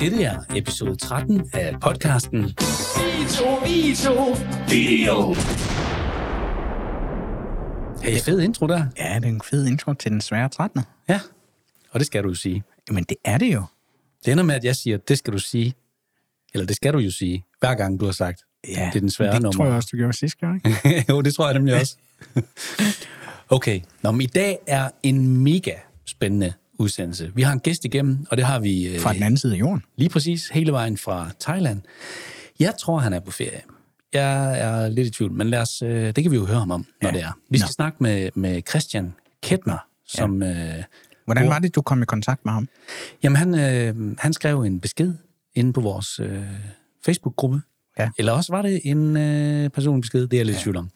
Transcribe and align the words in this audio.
Dette 0.00 0.22
er 0.22 0.38
episode 0.56 0.96
13 0.96 1.50
af 1.52 1.80
podcasten 1.80 2.42
Vito, 2.42 3.54
Vito, 3.66 4.34
video. 4.68 5.34
Hey, 8.02 8.20
fed 8.20 8.40
intro 8.40 8.66
der. 8.66 8.86
Ja, 8.98 9.14
det 9.14 9.24
er 9.24 9.28
en 9.28 9.40
fed 9.50 9.66
intro 9.66 9.92
til 9.94 10.10
den 10.10 10.20
svære 10.20 10.48
13. 10.48 10.82
Ja, 11.08 11.20
og 11.90 12.00
det 12.00 12.06
skal 12.06 12.22
du 12.22 12.28
jo 12.28 12.34
sige. 12.34 12.62
Men 12.90 13.04
det 13.04 13.16
er 13.24 13.38
det 13.38 13.54
jo. 13.54 13.64
Det 14.24 14.32
ender 14.32 14.44
med, 14.44 14.54
at 14.54 14.64
jeg 14.64 14.76
siger, 14.76 14.96
det 14.96 15.18
skal 15.18 15.32
du 15.32 15.38
sige. 15.38 15.74
Eller 16.54 16.66
det 16.66 16.76
skal 16.76 16.92
du 16.92 16.98
jo 16.98 17.10
sige, 17.10 17.44
hver 17.60 17.74
gang 17.74 18.00
du 18.00 18.04
har 18.04 18.12
sagt. 18.12 18.42
Ja, 18.68 18.90
det 18.92 18.96
er 18.96 19.00
den 19.00 19.10
svære 19.10 19.32
det 19.32 19.42
nummer. 19.42 19.56
tror 19.56 19.64
jeg 19.66 19.74
også, 19.74 19.88
du 19.92 19.96
gjorde 19.96 20.12
sidste 20.12 20.38
gang. 20.38 20.62
ikke? 20.66 21.04
jo, 21.08 21.20
det 21.20 21.34
tror 21.34 21.46
jeg 21.46 21.54
nemlig 21.54 21.74
også. 21.80 21.96
okay, 23.56 23.80
Nå, 24.02 24.10
men 24.10 24.20
i 24.20 24.26
dag 24.26 24.58
er 24.66 24.90
en 25.02 25.36
mega 25.36 25.74
spændende 26.06 26.52
udsendelse. 26.80 27.32
Vi 27.34 27.42
har 27.42 27.52
en 27.52 27.60
gæst 27.60 27.84
igennem, 27.84 28.26
og 28.30 28.36
det 28.36 28.44
har 28.46 28.60
vi 28.60 28.88
øh, 28.88 29.00
Fra 29.00 29.12
den 29.12 29.22
anden 29.22 29.38
side 29.38 29.54
af 29.54 29.58
jorden. 29.58 29.82
lige 29.96 30.08
præcis 30.08 30.48
hele 30.48 30.72
vejen 30.72 30.96
fra 30.96 31.30
Thailand. 31.40 31.80
Jeg 32.60 32.74
tror, 32.80 32.98
han 32.98 33.12
er 33.12 33.20
på 33.20 33.30
ferie. 33.30 33.60
Jeg 34.12 34.60
er 34.60 34.88
lidt 34.88 35.06
i 35.08 35.10
tvivl, 35.10 35.32
men 35.32 35.50
lad 35.50 35.60
os, 35.60 35.82
øh, 35.82 36.06
det 36.06 36.22
kan 36.24 36.30
vi 36.30 36.36
jo 36.36 36.46
høre 36.46 36.58
ham 36.58 36.70
om, 36.70 36.86
når 37.02 37.08
Ja. 37.08 37.14
det 37.14 37.22
er. 37.22 37.38
Vi 37.50 37.58
skal 37.58 37.66
Nå. 37.68 37.72
snakke 37.72 37.96
med, 38.00 38.30
med 38.34 38.62
Christian 38.68 39.14
Kettner, 39.42 39.78
som... 40.06 40.42
Øh, 40.42 40.74
Hvordan 41.24 41.44
Hvor- 41.44 41.52
var 41.52 41.58
det, 41.58 41.74
du 41.74 41.82
kom 41.82 42.02
i 42.02 42.04
kontakt 42.04 42.44
med 42.44 42.52
ham? 42.52 42.68
Jamen, 43.22 43.36
han, 43.36 43.54
øh, 43.54 44.16
han 44.18 44.32
skrev 44.32 44.60
en 44.62 44.80
besked 44.80 45.12
inde 45.54 45.72
på 45.72 45.80
vores 45.80 46.20
øh, 46.20 46.42
Facebook-gruppe. 47.04 47.60
Ja. 47.98 48.08
Eller 48.18 48.32
også 48.32 48.52
var 48.52 48.62
det 48.62 48.80
en 48.84 49.16
øh, 49.16 49.70
personlig 49.70 50.00
besked, 50.02 50.20
det 50.22 50.32
er 50.32 50.38
jeg 50.38 50.46
lidt 50.46 50.58
i 50.58 50.60
tvivl 50.60 50.76
om. 50.76 50.90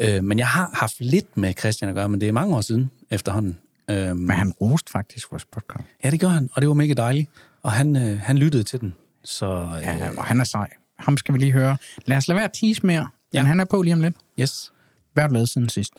Øh, 0.00 0.24
men 0.24 0.38
jeg 0.38 0.46
har 0.48 0.70
haft 0.74 1.00
lidt 1.00 1.36
med 1.36 1.54
Christian 1.58 1.88
at 1.88 1.94
gøre, 1.94 2.08
men 2.08 2.20
det 2.20 2.28
er 2.28 2.32
mange 2.32 2.56
år 2.56 2.60
siden 2.60 2.90
efterhånden. 3.10 3.58
Øh, 3.90 4.16
Men 4.16 4.30
han 4.30 4.52
roste 4.52 4.92
faktisk 4.92 5.30
vores 5.32 5.44
podcast. 5.44 5.84
ja, 6.04 6.10
det 6.10 6.20
gjorde 6.20 6.34
han, 6.34 6.50
og 6.52 6.62
det 6.62 6.68
var 6.68 6.74
mega 6.74 6.92
dejligt. 6.94 7.30
Og 7.62 7.72
han, 7.72 7.96
øh, 7.96 8.20
han 8.20 8.38
lyttede 8.38 8.62
til 8.62 8.80
den. 8.80 8.94
Så 9.24 9.46
øh, 9.76 9.82
Ja, 9.82 10.08
og 10.16 10.24
han 10.24 10.40
er 10.40 10.44
sej. 10.44 10.68
Ham 10.98 11.16
skal 11.16 11.34
vi 11.34 11.38
lige 11.38 11.52
høre. 11.52 11.76
Lad 12.06 12.16
os 12.16 12.28
lade 12.28 12.36
være 12.36 12.44
at 12.44 12.52
tease 12.60 12.86
mere. 12.86 13.08
Ja. 13.34 13.42
Men 13.42 13.46
han 13.46 13.60
er 13.60 13.64
på 13.64 13.82
lige 13.82 13.94
om 13.94 14.00
lidt. 14.00 14.16
yes. 14.40 14.72
Hvad 15.12 15.22
har 15.22 15.28
du 15.28 15.34
lavet 15.34 15.48
siden 15.48 15.68
sidst? 15.68 15.92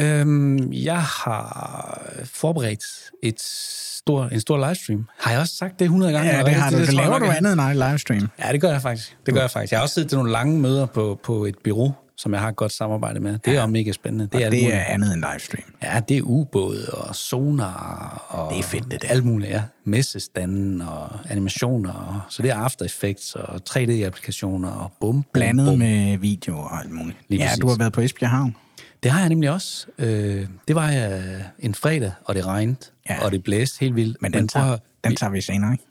Øhm, 0.00 0.72
jeg 0.72 1.02
har 1.02 2.02
forberedt 2.24 2.84
et 3.22 3.40
stor, 3.40 4.24
en 4.26 4.40
stor 4.40 4.66
livestream. 4.68 5.08
Har 5.18 5.30
jeg 5.30 5.40
også 5.40 5.56
sagt 5.56 5.78
det 5.78 5.84
100 5.84 6.12
gange? 6.12 6.30
Ja, 6.36 6.42
det 6.42 6.54
har 6.54 6.70
du. 6.70 6.76
Det 6.78 6.86
jeg 6.86 6.94
laver 6.94 7.18
du 7.18 7.24
andet 7.30 7.52
end 7.52 7.60
ej 7.60 7.72
livestream. 7.74 8.28
Ja, 8.38 8.52
det 8.52 8.60
gør 8.60 8.70
jeg 8.72 8.82
faktisk. 8.82 9.16
Det 9.26 9.34
gør 9.34 9.40
jeg 9.40 9.50
faktisk. 9.50 9.70
Jeg 9.72 9.78
har 9.78 9.82
også 9.82 9.94
siddet 9.94 10.08
til 10.10 10.16
nogle 10.18 10.32
lange 10.32 10.60
møder 10.60 10.86
på, 10.86 11.20
på 11.22 11.44
et 11.44 11.54
bureau, 11.64 11.92
som 12.16 12.32
jeg 12.32 12.40
har 12.40 12.48
et 12.48 12.56
godt 12.56 12.72
samarbejde 12.72 13.20
med. 13.20 13.38
Det 13.38 13.56
er 13.56 13.60
jo 13.60 13.66
mega 13.66 13.92
spændende. 13.92 14.26
Det 14.32 14.40
er, 14.40 14.44
alt 14.44 14.52
Det 14.52 14.62
muligt. 14.62 14.74
er 14.80 14.84
andet 14.84 15.12
end 15.14 15.24
livestream. 15.32 15.74
Ja, 15.82 16.00
det 16.08 16.16
er 16.18 16.22
ubåde 16.22 16.90
og 16.92 17.14
sonar 17.16 18.26
og... 18.28 18.52
Det 18.52 18.58
er 18.58 18.62
fedt, 18.62 18.90
det 18.90 19.02
der. 19.02 19.08
Alt 19.08 19.24
muligt, 19.24 19.50
ja. 19.50 19.62
Messestanden 19.84 20.80
og 20.80 21.08
animationer. 21.30 21.92
Og, 21.92 22.20
så 22.28 22.42
det 22.42 22.50
er 22.50 22.54
After 22.56 22.84
Effects 22.84 23.34
og 23.34 23.60
3D-applikationer 23.70 24.68
og 24.68 24.92
bum, 25.00 25.14
bum, 25.14 25.24
Blandet 25.32 25.66
bum. 25.66 25.78
med 25.78 26.18
video 26.18 26.58
og 26.58 26.80
alt 26.80 26.90
muligt. 26.90 27.18
Lige 27.28 27.40
ja, 27.42 27.46
præcis. 27.48 27.60
du 27.60 27.68
har 27.68 27.76
været 27.76 27.92
på 27.92 28.00
Esbjerg 28.00 28.30
Havn. 28.30 28.56
Det 29.02 29.10
har 29.10 29.20
jeg 29.20 29.28
nemlig 29.28 29.50
også. 29.50 29.86
Øh, 29.98 30.46
det 30.68 30.76
var 30.76 30.90
jeg 30.90 31.44
en 31.58 31.74
fredag, 31.74 32.12
og 32.24 32.34
det 32.34 32.46
regnede, 32.46 32.76
ja. 33.08 33.14
Ja. 33.14 33.24
og 33.24 33.32
det 33.32 33.42
blæste 33.44 33.80
helt 33.80 33.96
vildt. 33.96 34.22
Men 34.22 34.32
den, 34.32 34.48
tager, 34.48 34.78
den 35.04 35.16
tager 35.16 35.30
vi 35.30 35.40
senere, 35.40 35.72
ikke? 35.72 35.84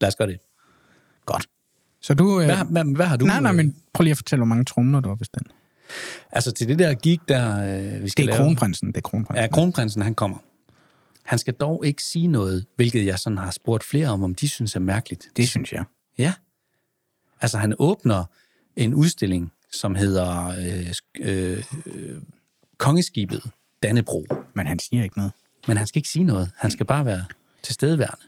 Lad 0.00 0.08
os 0.08 0.16
gøre 0.16 0.28
det. 0.28 0.38
Godt. 1.26 1.46
Så 2.02 2.14
du... 2.14 2.40
Øh, 2.40 2.46
Hvad, 2.46 2.56
hvad, 2.70 2.96
hvad 2.96 3.06
har 3.06 3.16
du? 3.16 3.24
nej, 3.24 3.40
nej, 3.40 3.50
øh, 3.50 3.56
men 3.56 3.76
prøv 3.94 4.02
lige 4.04 4.10
at 4.10 4.16
fortælle, 4.16 4.40
hvor 4.40 4.46
mange 4.46 4.64
tromler 4.64 5.00
du 5.00 5.08
har 5.08 5.16
bestilt. 5.16 5.46
Altså 6.32 6.52
til 6.52 6.68
det 6.68 6.78
der 6.78 6.94
gig, 6.94 7.20
der 7.28 7.76
øh, 7.96 8.02
vi 8.02 8.08
skal 8.08 8.26
Det 8.26 8.32
er 8.32 8.36
lave... 8.36 8.46
kronprinsen, 8.46 8.88
det 8.88 8.96
er 8.96 9.00
kronprinsen. 9.00 9.42
Ja, 9.42 9.48
kronprinsen, 9.48 10.02
han 10.02 10.14
kommer. 10.14 10.38
Han 11.22 11.38
skal 11.38 11.54
dog 11.54 11.86
ikke 11.86 12.02
sige 12.02 12.26
noget, 12.26 12.66
hvilket 12.76 13.06
jeg 13.06 13.18
sådan 13.18 13.38
har 13.38 13.50
spurgt 13.50 13.84
flere 13.84 14.08
om, 14.08 14.22
om 14.22 14.34
de 14.34 14.48
synes 14.48 14.76
er 14.76 14.80
mærkeligt. 14.80 15.28
Det 15.36 15.48
synes 15.48 15.72
jeg. 15.72 15.84
Ja. 16.18 16.32
Altså, 17.40 17.58
han 17.58 17.74
åbner 17.78 18.24
en 18.76 18.94
udstilling, 18.94 19.52
som 19.72 19.94
hedder 19.94 20.46
øh, 20.48 20.94
øh, 21.20 21.64
Kongeskibet 22.78 23.50
Dannebro. 23.82 24.26
Men 24.54 24.66
han 24.66 24.78
siger 24.78 25.02
ikke 25.02 25.18
noget. 25.18 25.32
Men 25.68 25.76
han 25.76 25.86
skal 25.86 25.98
ikke 25.98 26.08
sige 26.08 26.24
noget. 26.24 26.50
Han 26.56 26.70
skal 26.70 26.86
bare 26.86 27.04
være 27.04 27.24
tilstedeværende. 27.62 28.26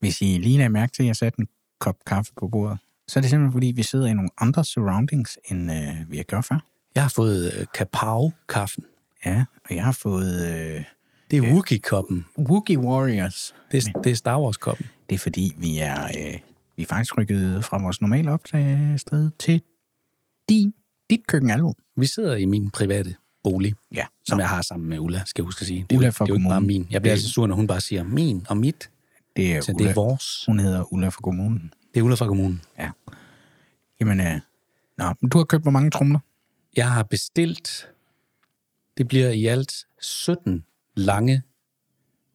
Hvis 0.00 0.20
I 0.20 0.24
lige 0.24 0.56
lagde 0.56 0.68
mærke 0.70 0.92
til, 0.92 1.02
at 1.02 1.06
jeg 1.06 1.16
satte 1.16 1.40
en 1.40 1.48
kop 1.78 1.96
kaffe 2.06 2.32
på 2.40 2.48
bordet, 2.48 2.78
så 3.08 3.18
er 3.18 3.20
det 3.20 3.30
simpelthen, 3.30 3.52
fordi 3.52 3.66
vi 3.66 3.82
sidder 3.82 4.06
i 4.06 4.12
nogle 4.14 4.30
andre 4.38 4.64
surroundings, 4.64 5.38
end 5.50 5.72
øh, 5.72 6.10
vi 6.10 6.16
har 6.16 6.24
gjort 6.24 6.44
før. 6.44 6.64
Jeg 6.94 7.02
har 7.04 7.12
fået 7.16 7.52
øh, 7.58 7.66
Kapau-kaffen. 7.74 8.84
Ja, 9.26 9.44
og 9.70 9.74
jeg 9.76 9.84
har 9.84 9.92
fået 9.92 10.46
øh, 10.48 10.84
Det 11.30 11.38
er 11.38 11.42
Wookie-koppen. 11.52 12.26
Wookie 12.38 12.78
Warriors. 12.78 13.54
Det 13.72 13.86
er, 13.86 14.00
det 14.00 14.12
er 14.12 14.16
Star 14.16 14.40
Wars-koppen. 14.40 14.86
Det 15.08 15.14
er 15.14 15.18
fordi, 15.18 15.54
vi 15.58 15.78
er, 15.78 16.04
øh, 16.04 16.38
vi 16.76 16.82
er 16.82 16.86
faktisk 16.86 17.18
rykket 17.18 17.64
fra 17.64 17.82
vores 17.82 18.00
normale 18.00 18.30
optagested 18.32 19.30
til 19.38 19.62
din, 20.48 20.74
dit 21.10 21.26
køkkenalbum. 21.26 21.74
Vi 21.96 22.06
sidder 22.06 22.36
i 22.36 22.44
min 22.44 22.70
private 22.70 23.14
bolig, 23.44 23.74
Ja, 23.94 24.06
som 24.24 24.38
jeg 24.38 24.48
har 24.48 24.62
sammen 24.62 24.88
med 24.88 24.98
Ulla, 24.98 25.22
skal 25.26 25.42
jeg 25.42 25.44
huske 25.46 25.62
at 25.62 25.66
sige. 25.66 25.86
Det 25.90 25.96
Ulla 25.96 26.08
fra 26.08 26.24
det 26.24 26.30
er 26.30 26.34
jo 26.34 26.38
ikke 26.38 26.48
bare 26.48 26.56
kommunen. 26.56 26.66
min. 26.66 26.86
Jeg 26.90 27.02
bliver 27.02 27.14
Det- 27.14 27.20
altid 27.20 27.28
sur, 27.28 27.46
når 27.46 27.54
hun 27.56 27.66
bare 27.66 27.80
siger 27.80 28.02
min 28.02 28.46
og 28.48 28.56
mit. 28.56 28.90
det 29.36 29.52
er, 29.56 29.60
Så 29.60 29.72
Ulla, 29.72 29.84
det 29.84 29.90
er 29.90 29.94
vores. 29.94 30.44
Hun 30.46 30.58
hedder 30.60 30.92
Ulla 30.92 31.08
fra 31.08 31.20
kommunen. 31.22 31.72
Det 31.94 32.00
er 32.00 32.04
Ulla 32.04 32.14
fra 32.16 32.26
kommunen. 32.26 32.62
Ja. 32.78 32.90
Jamen, 34.00 34.20
øh, 34.20 34.40
nå, 34.98 35.04
men 35.20 35.30
du 35.30 35.38
har 35.38 35.44
købt 35.44 35.62
hvor 35.64 35.70
mange 35.70 35.90
tromler? 35.90 36.18
Jeg 36.76 36.92
har 36.92 37.02
bestilt, 37.02 37.88
det 38.98 39.08
bliver 39.08 39.28
i 39.30 39.46
alt 39.46 39.72
17 40.00 40.64
lange 40.96 41.42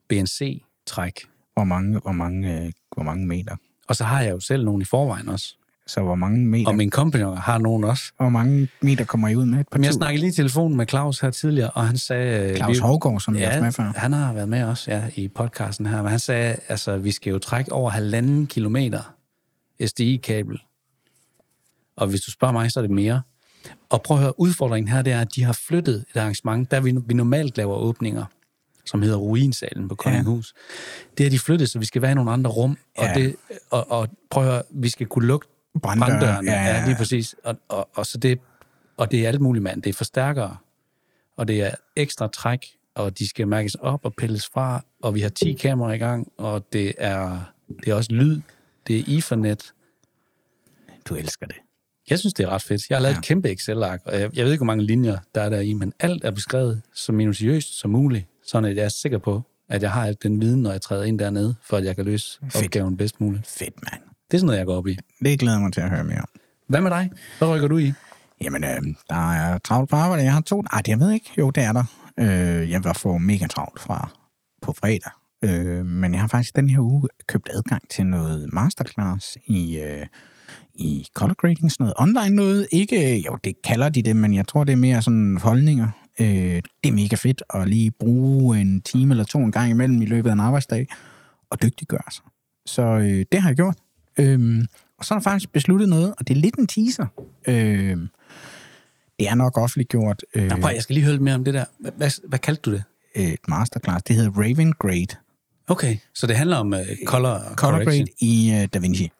BNC-træk. 0.09 1.13
Hvor 1.53 1.63
mange, 1.63 1.99
hvor 1.99 2.11
mange, 2.11 2.61
øh, 2.65 2.71
hvor 2.95 3.03
mange 3.03 3.27
meter? 3.27 3.55
Og 3.87 3.95
så 3.95 4.03
har 4.03 4.21
jeg 4.21 4.31
jo 4.31 4.39
selv 4.39 4.65
nogen 4.65 4.81
i 4.81 4.85
forvejen 4.85 5.29
også. 5.29 5.55
Så 5.87 6.01
hvor 6.01 6.15
mange 6.15 6.45
meter, 6.45 6.67
Og 6.67 6.75
min 6.75 6.89
kompagnon 6.89 7.37
har 7.37 7.57
nogen 7.57 7.83
også. 7.83 8.03
hvor 8.17 8.29
mange 8.29 8.67
meter 8.81 9.05
kommer 9.05 9.27
I 9.27 9.35
ud 9.35 9.45
med? 9.45 9.59
Et 9.59 9.67
par 9.71 9.77
Men 9.77 9.83
jeg 9.85 9.93
snakkede 9.93 10.19
lige 10.21 10.29
i 10.29 10.33
telefon 10.33 10.75
med 10.75 10.87
Claus 10.89 11.19
her 11.19 11.29
tidligere, 11.31 11.69
og 11.71 11.87
han 11.87 11.97
sagde... 11.97 12.55
Claus 12.55 12.77
vi- 12.77 12.81
Hovgaard, 12.81 13.19
som 13.19 13.35
Ja, 13.35 13.61
med 13.61 13.71
før. 13.71 13.83
han 13.95 14.13
har 14.13 14.33
været 14.33 14.49
med 14.49 14.63
også 14.63 14.91
ja, 14.91 15.09
i 15.15 15.27
podcasten 15.27 15.85
her, 15.85 16.01
men 16.01 16.09
han 16.09 16.19
sagde, 16.19 16.57
altså, 16.67 16.97
vi 16.97 17.11
skal 17.11 17.31
jo 17.31 17.39
trække 17.39 17.71
over 17.71 17.89
halvanden 17.89 18.47
kilometer 18.47 19.15
SDI-kabel. 19.85 20.59
Og 21.95 22.07
hvis 22.07 22.21
du 22.21 22.31
spørger 22.31 22.51
mig, 22.51 22.71
så 22.71 22.79
er 22.79 22.81
det 22.81 22.91
mere. 22.91 23.21
Og 23.89 24.01
prøv 24.01 24.17
at 24.17 24.23
høre, 24.23 24.39
udfordringen 24.39 24.91
her, 24.93 25.01
det 25.01 25.13
er, 25.13 25.21
at 25.21 25.35
de 25.35 25.43
har 25.43 25.53
flyttet 25.53 26.05
et 26.15 26.19
arrangement, 26.19 26.71
der 26.71 26.79
vi, 26.79 26.95
vi 27.05 27.13
normalt 27.13 27.57
laver 27.57 27.75
åbninger, 27.75 28.25
som 28.85 29.01
hedder 29.01 29.17
Ruinsalen 29.17 29.87
på 29.89 29.95
Kongenghus. 29.95 30.53
Det 31.17 31.25
har 31.25 31.29
de 31.29 31.39
flyttet, 31.39 31.69
så 31.69 31.79
vi 31.79 31.85
skal 31.85 32.01
være 32.01 32.11
i 32.11 32.15
nogle 32.15 32.31
andre 32.31 32.51
rum. 32.51 32.77
Og, 32.97 33.05
Ja. 33.05 33.13
det, 33.13 33.35
og, 33.69 33.91
og 33.91 34.07
prøv 34.29 34.43
at 34.43 34.49
høre, 34.51 34.61
vi 34.69 34.89
skal 34.89 35.07
kunne 35.07 35.27
lukke 35.27 35.47
Branddøre, 35.81 36.09
branddørene. 36.09 36.51
ja, 36.51 36.61
ja, 36.61 36.67
Ja, 36.69 36.79
ja. 36.79 36.85
lige 36.85 36.95
præcis. 36.95 37.35
Og, 37.43 37.55
og, 37.69 37.89
og, 37.95 38.05
så 38.05 38.17
det, 38.17 38.39
og 38.97 39.11
det 39.11 39.23
er 39.23 39.27
alt 39.27 39.41
muligt, 39.41 39.63
mand. 39.63 39.81
Det 39.81 39.89
er 39.89 39.93
forstærkere, 39.93 40.57
og 41.37 41.47
det 41.47 41.61
er 41.61 41.71
ekstra 41.95 42.27
træk, 42.27 42.65
og 42.95 43.19
de 43.19 43.29
skal 43.29 43.47
mærkes 43.47 43.75
op 43.75 44.05
og 44.05 44.13
pilles 44.15 44.49
fra, 44.53 44.85
og 45.01 45.15
vi 45.15 45.21
har 45.21 45.29
10 45.29 45.53
kameraer 45.53 45.93
i 45.93 45.97
gang, 45.97 46.31
og 46.37 46.73
det 46.73 46.93
er, 46.97 47.39
det 47.79 47.87
er 47.87 47.93
også 47.95 48.11
lyd, 48.13 48.41
det 48.87 48.99
er 48.99 49.03
Ethernet. 49.17 49.73
Du 51.05 51.15
elsker 51.15 51.45
det. 51.45 51.55
Jeg 52.09 52.19
synes, 52.19 52.33
det 52.33 52.43
er 52.43 52.49
ret 52.49 52.61
fedt. 52.61 52.89
Jeg 52.89 52.97
har 52.97 53.01
lavet 53.01 53.13
Ja. 53.13 53.19
et 53.19 53.25
kæmpe 53.25 53.49
Excel-ark, 53.51 54.01
og 54.05 54.19
jeg, 54.19 54.29
jeg 54.37 54.45
ved 54.45 54.51
ikke, 54.51 54.59
hvor 54.59 54.65
mange 54.73 54.83
linjer 54.83 55.17
der 55.35 55.41
er 55.41 55.49
der 55.49 55.59
i, 55.59 55.73
men 55.73 55.93
alt 55.99 56.23
er 56.23 56.31
beskrevet 56.31 56.81
så 56.93 57.11
minutiøst 57.11 57.79
som 57.79 57.91
muligt, 57.91 58.25
sådan 58.45 58.69
at 58.69 58.75
jeg 58.77 58.85
er 58.85 58.89
sikker 58.89 59.17
på, 59.17 59.41
at 59.69 59.81
jeg 59.81 59.91
har 59.91 60.05
alt 60.05 60.23
den 60.23 60.41
viden, 60.41 60.61
når 60.61 60.71
jeg 60.71 60.81
træder 60.81 61.03
ind 61.03 61.19
dernede, 61.19 61.55
for 61.63 61.77
at 61.77 61.83
jeg 61.85 61.95
kan 61.95 62.05
løse 62.05 62.39
Fedt. 62.43 62.65
opgaven 62.65 62.97
bedst 62.97 63.21
muligt. 63.21 63.47
Fedt, 63.47 63.73
mand. 63.83 64.01
Det 64.31 64.33
er 64.33 64.39
sådan 64.39 64.45
noget, 64.45 64.57
jeg 64.59 64.65
går 64.65 64.75
op 64.77 64.87
i. 64.87 64.97
Det 65.23 65.39
glæder 65.39 65.59
mig 65.59 65.73
til 65.73 65.81
at 65.81 65.89
høre 65.89 66.03
mere 66.03 66.19
om. 66.21 66.27
Hvad 66.67 66.81
med 66.81 66.91
dig? 66.91 67.11
Hvad 67.37 67.47
rykker 67.47 67.67
du 67.67 67.77
i? 67.77 67.93
Jamen, 68.41 68.63
øh, 68.63 68.69
der 69.09 69.31
er 69.31 69.57
travlt 69.57 69.89
på 69.89 69.95
arbejde. 69.95 70.23
Jeg 70.23 70.33
har 70.33 70.41
to... 70.41 70.61
Ej, 70.73 70.81
det 70.81 70.87
jeg 70.87 70.99
ved 70.99 71.11
ikke. 71.11 71.31
Jo, 71.37 71.49
det 71.49 71.63
er 71.63 71.73
der. 71.73 71.83
Øh, 72.19 72.69
jeg 72.71 72.83
var 72.83 72.93
få 72.93 73.17
mega 73.17 73.47
travlt 73.47 73.79
fra 73.81 74.09
på 74.61 74.73
fredag. 74.73 75.11
Øh, 75.43 75.85
men 75.85 76.13
jeg 76.13 76.21
har 76.21 76.27
faktisk 76.27 76.55
den 76.55 76.69
her 76.69 76.79
uge 76.79 77.07
købt 77.27 77.49
adgang 77.53 77.89
til 77.89 78.05
noget 78.05 78.53
masterclass 78.53 79.37
i, 79.45 79.79
øh, 79.79 80.05
i 80.75 81.07
color 81.13 81.33
grading, 81.33 81.71
sådan 81.71 81.83
noget 81.83 81.93
online 81.97 82.35
noget. 82.35 82.67
Ikke, 82.71 83.23
jo, 83.25 83.37
det 83.43 83.61
kalder 83.61 83.89
de 83.89 84.01
det, 84.01 84.15
men 84.15 84.33
jeg 84.33 84.47
tror, 84.47 84.63
det 84.63 84.71
er 84.71 84.77
mere 84.77 85.01
sådan 85.01 85.37
holdninger. 85.37 85.87
Øh, 86.19 86.27
det 86.83 86.89
er 86.89 86.91
mega 86.91 87.15
fedt 87.15 87.43
at 87.53 87.69
lige 87.69 87.91
bruge 87.91 88.61
en 88.61 88.81
time 88.81 89.13
eller 89.13 89.23
to 89.23 89.39
en 89.39 89.51
gang 89.51 89.71
imellem 89.71 90.01
i 90.01 90.05
løbet 90.05 90.29
af 90.29 90.33
en 90.33 90.39
arbejdsdag 90.39 90.87
og 91.49 91.61
dygtiggøre 91.61 92.11
sig. 92.11 92.23
Så 92.65 92.81
øh, 92.81 93.25
det 93.31 93.41
har 93.41 93.49
jeg 93.49 93.55
gjort. 93.55 93.75
Øhm, 94.19 94.65
og 94.97 95.05
så 95.05 95.13
er 95.13 95.19
der 95.19 95.23
faktisk 95.23 95.51
besluttet 95.51 95.89
noget, 95.89 96.13
og 96.17 96.27
det 96.27 96.37
er 96.37 96.39
lidt 96.39 96.55
en 96.55 96.67
teaser. 96.67 97.05
Øhm, 97.47 98.07
det 99.19 99.29
er 99.29 99.35
nok 99.35 99.57
offentliggjort 99.57 100.23
øh, 100.35 100.47
Nå, 100.49 100.55
prøv, 100.61 100.71
jeg 100.73 100.83
skal 100.83 100.93
lige 100.93 101.03
høre 101.03 101.13
lidt 101.13 101.23
mere 101.23 101.35
om 101.35 101.43
det 101.43 101.53
der. 101.53 101.65
Hvad, 101.79 101.91
hvad, 101.97 102.11
hvad 102.29 102.39
kaldte 102.39 102.61
du 102.61 102.71
det? 102.71 102.83
et 103.15 103.39
masterclass. 103.47 104.03
Det 104.03 104.15
hedder 104.15 104.31
Raven 104.31 104.73
Grade. 104.73 105.15
Okay, 105.67 105.97
så 106.13 106.27
det 106.27 106.35
handler 106.35 106.57
om 106.57 106.73
uh, 106.73 106.79
color, 107.05 107.39
Color 107.55 107.55
correction. 107.55 107.85
Grade 107.85 108.05
i 108.19 108.51
uh, 108.53 108.65
DaVinci. 108.73 109.11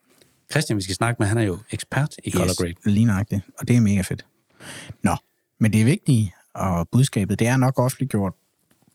Christian, 0.51 0.77
vi 0.77 0.83
skal 0.83 0.95
snakke 0.95 1.15
med, 1.19 1.27
han 1.27 1.37
er 1.37 1.41
jo 1.41 1.57
ekspert 1.71 2.15
i 2.23 2.31
color 2.31 2.61
grade. 2.61 2.73
Lige 2.85 3.05
nøjagtigt. 3.05 3.41
Og 3.59 3.67
det 3.67 3.75
er 3.75 3.81
mega 3.81 4.01
fedt. 4.01 4.25
Nå, 5.03 5.15
men 5.59 5.73
det 5.73 5.81
er 5.81 5.85
vigtigt, 5.85 6.31
og 6.53 6.89
budskabet, 6.91 7.39
det 7.39 7.47
er 7.47 7.57
nok 7.57 7.79
offentliggjort 7.79 8.33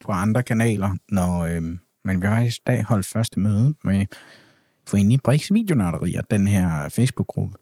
på 0.01 0.12
andre 0.12 0.43
kanaler, 0.43 0.97
når, 1.09 1.45
øhm, 1.45 1.79
men 2.05 2.23
vi 2.23 2.27
har 2.27 2.41
i 2.41 2.51
dag 2.67 2.85
holdt 2.85 3.06
første 3.06 3.41
møde 3.41 3.75
med 3.85 4.06
For 4.87 4.97
inde 4.97 5.15
i 5.15 5.19
Brix 5.19 5.53
Videonørderier, 5.53 6.23
den 6.23 6.47
her 6.47 6.89
Facebook-gruppe, 6.89 7.59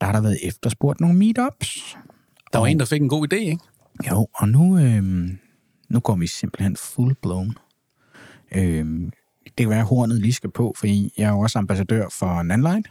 der 0.00 0.06
har 0.06 0.12
der 0.12 0.20
været 0.20 0.38
efterspurgt 0.42 1.00
nogle 1.00 1.18
meetups. 1.18 1.96
Der 2.52 2.58
var 2.58 2.66
en, 2.66 2.78
der 2.78 2.84
fik 2.84 3.02
en 3.02 3.08
god 3.08 3.32
idé, 3.32 3.36
ikke? 3.36 3.64
Jo, 4.10 4.28
og 4.34 4.48
nu, 4.48 4.78
øhm, 4.78 5.38
nu 5.88 6.00
går 6.00 6.16
vi 6.16 6.26
simpelthen 6.26 6.76
full 6.76 7.14
blown. 7.22 7.54
Øhm, 8.54 9.12
det 9.58 9.64
kan 9.64 9.70
være, 9.70 9.80
at 9.80 9.86
hornet 9.86 10.20
lige 10.20 10.32
skal 10.32 10.50
på, 10.50 10.74
fordi 10.78 11.12
jeg 11.18 11.24
er 11.24 11.30
jo 11.30 11.38
også 11.40 11.58
ambassadør 11.58 12.06
for 12.12 12.42
Nanlight. 12.42 12.86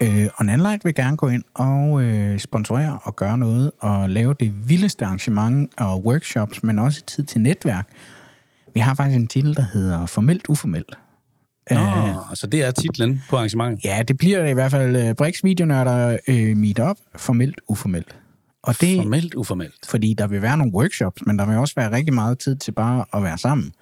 Øh, 0.00 0.28
og 0.36 0.46
Nanlight 0.46 0.84
vil 0.84 0.94
gerne 0.94 1.16
gå 1.16 1.28
ind 1.28 1.44
og 1.54 2.02
øh, 2.02 2.38
sponsorere 2.38 2.98
og 3.02 3.16
gøre 3.16 3.38
noget 3.38 3.70
og 3.80 4.10
lave 4.10 4.34
det 4.40 4.68
vildeste 4.68 5.04
arrangement 5.04 5.70
og 5.78 6.04
workshops, 6.06 6.62
men 6.62 6.78
også 6.78 7.02
tid 7.06 7.24
til 7.24 7.40
netværk. 7.40 7.88
Vi 8.74 8.80
har 8.80 8.94
faktisk 8.94 9.16
en 9.16 9.26
titel, 9.26 9.56
der 9.56 9.64
hedder 9.72 10.06
Formelt 10.06 10.48
Uformelt. 10.48 10.98
Nå, 11.70 11.76
øh, 11.76 12.30
altså 12.30 12.46
det 12.46 12.62
er 12.62 12.70
titlen 12.70 13.22
på 13.30 13.36
arrangementet. 13.36 13.84
Ja, 13.84 14.02
det 14.08 14.18
bliver 14.18 14.44
i 14.46 14.52
hvert 14.52 14.70
fald 14.70 15.08
uh, 15.08 15.14
Brix 15.16 15.44
Videonørder 15.44 16.18
uh, 16.28 16.34
Meetup, 16.56 16.96
formelt 17.16 17.60
uformelt. 17.68 18.16
Og 18.62 18.80
det, 18.80 18.96
Formelt 18.96 19.34
uformelt. 19.34 19.74
fordi 19.88 20.14
der 20.18 20.26
vil 20.26 20.42
være 20.42 20.56
nogle 20.58 20.72
workshops, 20.74 21.22
men 21.26 21.38
der 21.38 21.46
vil 21.46 21.56
også 21.56 21.74
være 21.76 21.92
rigtig 21.92 22.14
meget 22.14 22.38
tid 22.38 22.56
til 22.56 22.72
bare 22.72 23.04
at 23.14 23.22
være 23.22 23.38
sammen. 23.38 23.72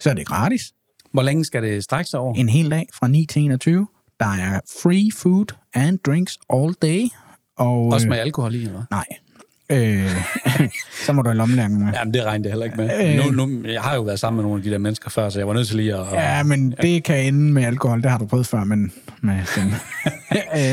Så 0.00 0.10
er 0.10 0.14
det 0.14 0.26
gratis. 0.26 0.72
Hvor 1.12 1.22
længe 1.22 1.44
skal 1.44 1.62
det 1.62 1.84
strække 1.84 2.10
sig 2.10 2.20
over? 2.20 2.34
En 2.34 2.48
hel 2.48 2.70
dag 2.70 2.86
fra 2.94 3.08
9 3.08 3.26
til 3.26 3.42
21. 3.42 3.86
Der 4.20 4.26
er 4.26 4.60
free 4.82 5.10
food 5.16 5.46
and 5.74 5.98
drinks 6.06 6.38
all 6.54 6.74
day. 6.82 7.00
Og, 7.58 7.86
Også 7.86 8.06
øh, 8.06 8.10
med 8.10 8.18
alkohol 8.18 8.54
i, 8.54 8.64
eller? 8.64 8.82
Nej. 8.90 9.04
Øh, 9.70 10.10
så 11.06 11.12
må 11.12 11.22
du 11.22 11.30
i 11.30 11.34
lommelærken 11.34 11.84
med. 11.84 11.92
Jamen, 11.92 12.14
det 12.14 12.24
regnede 12.24 12.48
jeg 12.48 12.52
heller 12.52 12.64
ikke 12.64 12.76
med. 12.76 13.18
Øh. 13.20 13.34
Nu, 13.36 13.46
nu, 13.46 13.68
jeg 13.68 13.80
har 13.82 13.94
jo 13.94 14.02
været 14.02 14.20
sammen 14.20 14.36
med 14.36 14.42
nogle 14.44 14.58
af 14.58 14.62
de 14.64 14.70
der 14.70 14.78
mennesker 14.78 15.10
før, 15.10 15.28
så 15.30 15.38
jeg 15.40 15.46
var 15.48 15.54
nødt 15.54 15.66
til 15.68 15.76
lige 15.76 15.94
at... 15.96 16.06
Ja, 16.12 16.42
men 16.42 16.74
det 16.82 17.04
kan 17.04 17.26
ende 17.26 17.52
med 17.52 17.64
alkohol. 17.64 18.02
Det 18.02 18.10
har 18.10 18.18
du 18.18 18.26
prøvet 18.26 18.46
før, 18.46 18.64
men 18.64 18.92
med 19.20 19.34
den. 19.56 19.74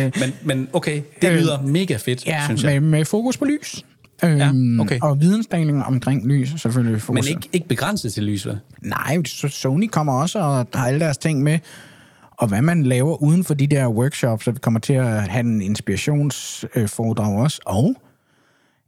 øh, 0.05 0.11
Men, 0.19 0.33
men 0.43 0.67
okay, 0.73 1.01
det 1.21 1.29
Øh, 1.29 1.35
lyder 1.37 1.61
mega 1.61 1.95
fedt, 1.97 2.25
ja, 2.27 2.41
synes 2.45 2.63
jeg. 2.63 2.81
med, 2.81 2.89
med 2.89 3.05
fokus 3.05 3.37
på 3.37 3.45
lys. 3.45 3.85
Øhm, 4.23 4.79
okay. 4.79 4.99
Og 5.01 5.21
vidensdeling 5.21 5.83
omkring 5.83 6.27
lys, 6.27 6.61
selvfølgelig. 6.61 6.91
Men 6.93 6.99
Fokus. 7.01 7.29
ikke, 7.29 7.49
ikke 7.53 7.67
begrænset 7.67 8.13
til 8.13 8.23
lys, 8.23 8.47
vel? 8.47 8.59
Nej, 8.81 9.23
Sony 9.25 9.87
kommer 9.87 10.21
også 10.21 10.39
og 10.39 10.67
har 10.73 10.87
alle 10.87 10.99
deres 10.99 11.17
ting 11.17 11.43
med. 11.43 11.59
Og 12.31 12.47
hvad 12.47 12.61
man 12.61 12.83
laver 12.83 13.23
uden 13.23 13.43
for 13.43 13.53
de 13.53 13.67
der 13.67 13.87
workshops, 13.87 14.45
så 14.45 14.51
vi 14.51 14.59
kommer 14.59 14.79
til 14.79 14.93
at 14.93 15.29
have 15.29 15.45
en 15.45 15.61
inspirationsforedrag 15.61 17.37
også. 17.37 17.59
Og 17.65 17.95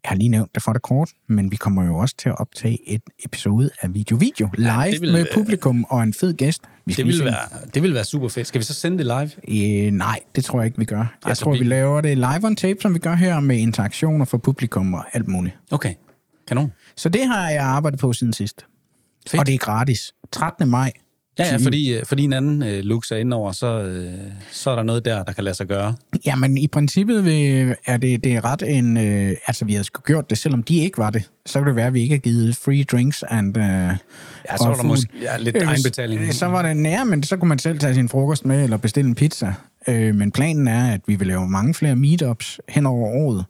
jeg 0.03 0.09
har 0.09 0.15
lige 0.15 0.29
nævnt 0.29 0.55
det 0.55 0.63
for 0.63 0.73
det 0.73 0.81
kort, 0.81 1.09
men 1.29 1.51
vi 1.51 1.55
kommer 1.55 1.85
jo 1.85 1.97
også 1.97 2.15
til 2.17 2.29
at 2.29 2.39
optage 2.39 2.89
et 2.89 3.01
episode 3.25 3.69
af 3.81 3.93
Video 3.93 4.15
Video 4.17 4.49
live 4.57 4.71
ja, 4.71 4.89
vil 4.89 5.01
med 5.01 5.11
være- 5.11 5.27
publikum 5.33 5.83
og 5.89 6.03
en 6.03 6.13
fed 6.13 6.33
gæst. 6.33 6.61
Vi 6.85 6.93
Det 6.93 7.15
se- 7.15 7.25
være, 7.25 7.35
det 7.73 7.81
ville 7.81 7.93
være 7.95 8.05
super 8.05 8.27
fedt. 8.27 8.47
Skal 8.47 8.59
vi 8.59 8.65
så 8.65 8.73
sende 8.73 8.97
det 8.97 9.05
live? 9.05 9.85
Øh, 9.87 9.91
nej, 9.91 10.19
det 10.35 10.45
tror 10.45 10.59
jeg 10.59 10.65
ikke, 10.65 10.77
vi 10.79 10.85
gør. 10.85 10.97
Jeg 10.97 11.07
Altså, 11.25 11.43
tror, 11.43 11.51
vi... 11.51 11.57
vi- 11.57 11.63
vi 11.63 11.69
laver 11.69 12.01
det 12.01 12.17
live 12.17 12.43
on 12.45 12.55
tape, 12.55 12.79
som 12.81 12.93
vi 12.93 12.99
gør 12.99 13.15
her, 13.15 13.39
med 13.39 13.57
interaktioner 13.57 14.25
for 14.25 14.37
publikum 14.37 14.93
og 14.93 15.03
alt 15.13 15.27
muligt. 15.27 15.57
Okay, 15.71 15.93
kanon. 16.47 16.71
Så 16.95 17.09
det 17.09 17.27
har 17.27 17.49
jeg 17.49 17.63
arbejdet 17.63 17.99
på 17.99 18.13
siden 18.13 18.33
sidst. 18.33 18.65
Fedt. 19.27 19.39
Og 19.39 19.45
det 19.45 19.53
er 19.53 19.57
gratis. 19.57 20.13
13. 20.31 20.69
maj. 20.69 20.91
Ja, 21.39 21.45
ja, 21.51 21.57
fordi, 21.57 21.93
øh, 21.93 22.05
fordi 22.05 22.23
en 22.23 22.33
anden 22.33 22.63
øh, 22.63 22.83
lux 22.83 23.11
er 23.11 23.15
indover, 23.15 23.51
så, 23.51 23.81
øh, 23.81 24.13
så 24.51 24.69
er 24.69 24.75
der 24.75 24.83
noget 24.83 25.05
der, 25.05 25.23
der 25.23 25.33
kan 25.33 25.43
lade 25.43 25.55
sig 25.55 25.67
gøre. 25.67 25.95
Jamen, 26.25 26.57
i 26.57 26.67
princippet 26.67 27.25
vil, 27.25 27.75
er 27.85 27.97
det, 27.97 28.23
det 28.23 28.35
er 28.35 28.45
ret 28.45 28.63
en... 28.67 28.97
Øh, 28.97 29.35
altså, 29.47 29.65
vi 29.65 29.73
havde 29.73 29.83
sgu 29.83 30.01
gjort 30.01 30.29
det, 30.29 30.37
selvom 30.37 30.63
de 30.63 30.77
ikke 30.77 30.97
var 30.97 31.09
det. 31.09 31.29
Så 31.45 31.59
kan 31.59 31.67
det 31.67 31.75
være, 31.75 31.87
at 31.87 31.93
vi 31.93 32.01
ikke 32.01 32.15
har 32.15 32.19
givet 32.19 32.55
free 32.55 32.83
drinks 32.83 33.23
and... 33.23 33.57
Øh, 33.57 33.63
ja, 33.63 33.95
så 34.57 34.67
var 34.67 34.75
der 34.75 34.83
måske 34.83 35.09
ja, 35.21 35.37
lidt 35.37 35.57
egenbetaling. 35.57 36.33
Så 36.33 36.45
var 36.45 36.61
det 36.61 36.77
nær, 36.77 37.03
men 37.03 37.23
så 37.23 37.37
kunne 37.37 37.49
man 37.49 37.59
selv 37.59 37.79
tage 37.79 37.93
sin 37.93 38.09
frokost 38.09 38.45
med, 38.45 38.63
eller 38.63 38.77
bestille 38.77 39.09
en 39.09 39.15
pizza. 39.15 39.53
Øh, 39.87 40.15
men 40.15 40.31
planen 40.31 40.67
er, 40.67 40.93
at 40.93 41.01
vi 41.07 41.15
vil 41.15 41.27
lave 41.27 41.49
mange 41.49 41.73
flere 41.73 41.95
meetups 41.95 42.59
hen 42.69 42.85
over 42.85 43.07
året. 43.07 43.45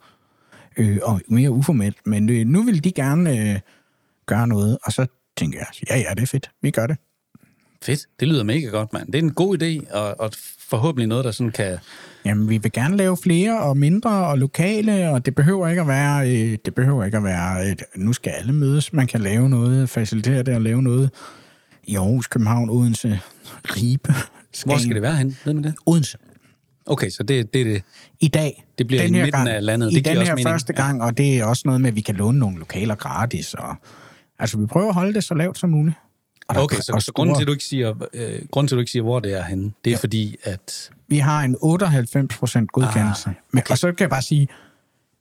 Øh, 0.77 0.97
og 1.03 1.21
mere 1.27 1.51
uformelt. 1.51 1.97
Men 2.05 2.29
øh, 2.29 2.45
nu 2.45 2.63
vil 2.63 2.83
de 2.83 2.91
gerne 2.91 3.51
øh, 3.51 3.59
gøre 4.25 4.47
noget, 4.47 4.77
og 4.83 4.91
så 4.91 5.07
tænker 5.37 5.59
jeg, 5.59 5.67
ja, 5.89 5.97
ja, 5.97 6.13
det 6.13 6.23
er 6.23 6.27
fedt. 6.27 6.49
Vi 6.61 6.71
gør 6.71 6.87
det. 6.87 6.97
Fedt, 7.83 7.99
det 8.19 8.27
lyder 8.27 8.43
mega 8.43 8.67
godt, 8.67 8.93
mand. 8.93 9.07
Det 9.07 9.15
er 9.15 9.23
en 9.23 9.33
god 9.33 9.61
idé, 9.61 9.93
og, 9.97 10.19
og 10.19 10.31
forhåbentlig 10.69 11.07
noget, 11.07 11.25
der 11.25 11.31
sådan 11.31 11.51
kan... 11.51 11.77
Jamen, 12.25 12.49
vi 12.49 12.57
vil 12.57 12.71
gerne 12.71 12.97
lave 12.97 13.17
flere 13.23 13.59
og 13.61 13.77
mindre 13.77 14.09
og 14.27 14.37
lokale, 14.37 15.09
og 15.09 15.25
det 15.25 15.35
behøver 15.35 15.67
ikke 15.67 15.81
at 15.81 15.87
være, 15.87 16.29
øh, 16.31 16.57
det 16.65 16.75
behøver 16.75 17.05
ikke 17.05 17.17
at 17.17 17.23
være, 17.23 17.67
et, 17.67 17.83
nu 17.95 18.13
skal 18.13 18.29
alle 18.29 18.53
mødes. 18.53 18.93
Man 18.93 19.07
kan 19.07 19.21
lave 19.21 19.49
noget, 19.49 19.89
facilitere 19.89 20.43
det 20.43 20.55
og 20.55 20.61
lave 20.61 20.81
noget 20.81 21.09
i 21.83 21.95
Aarhus, 21.95 22.27
København, 22.27 22.69
Odense, 22.69 23.19
Ribe. 23.63 24.13
Hvor 24.65 24.77
skal 24.77 24.93
det 24.93 25.01
være 25.01 25.15
hen? 25.15 25.37
Ved 25.45 25.53
man 25.53 25.63
det? 25.63 25.73
Odense. 25.85 26.17
Okay, 26.85 27.09
så 27.09 27.23
det, 27.23 27.53
det 27.53 27.61
er 27.61 27.65
det. 27.65 27.83
I 28.19 28.27
dag. 28.27 28.65
Det 28.77 28.87
bliver 28.87 29.03
den 29.03 29.15
i 29.15 29.17
her 29.17 29.25
midten 29.25 29.47
af 29.47 29.65
landet. 29.65 29.91
I 29.91 29.95
Det 29.95 30.03
giver 30.03 30.13
den 30.13 30.21
også 30.21 30.29
her 30.31 30.35
mening. 30.35 30.49
første 30.49 30.73
gang, 30.73 31.01
og 31.03 31.17
det 31.17 31.37
er 31.39 31.45
også 31.45 31.61
noget 31.65 31.81
med, 31.81 31.89
at 31.89 31.95
vi 31.95 32.01
kan 32.01 32.15
låne 32.15 32.39
nogle 32.39 32.57
lokaler 32.59 32.95
gratis. 32.95 33.53
Og, 33.53 33.75
altså, 34.39 34.57
vi 34.57 34.65
prøver 34.65 34.87
at 34.87 34.93
holde 34.93 35.13
det 35.13 35.23
så 35.23 35.33
lavt 35.33 35.57
som 35.57 35.69
muligt. 35.69 35.95
Der- 36.53 36.61
Okay, 36.63 36.77
så, 36.77 36.97
så 36.99 37.11
grunden, 37.13 37.35
til, 37.35 37.41
at 37.43 37.47
du 37.47 37.51
ikke 37.51 37.63
siger, 37.65 38.07
øh, 38.13 38.41
grunden 38.51 38.67
til, 38.67 38.75
at 38.75 38.77
du 38.77 38.79
ikke 38.79 38.91
siger, 38.91 39.03
hvor 39.03 39.19
det 39.19 39.33
er 39.33 39.43
henne, 39.43 39.63
det 39.63 39.91
er 39.91 39.95
ja. 39.95 39.97
fordi, 39.97 40.35
at... 40.43 40.91
Vi 41.07 41.17
har 41.17 41.41
en 41.43 41.55
98 41.61 42.37
procent 42.37 42.71
godkendelse. 42.71 43.29
Ah, 43.29 43.35
okay. 43.53 43.71
Og 43.71 43.77
så 43.77 43.87
kan 43.87 43.95
jeg 44.03 44.09
bare 44.09 44.21
sige, 44.21 44.47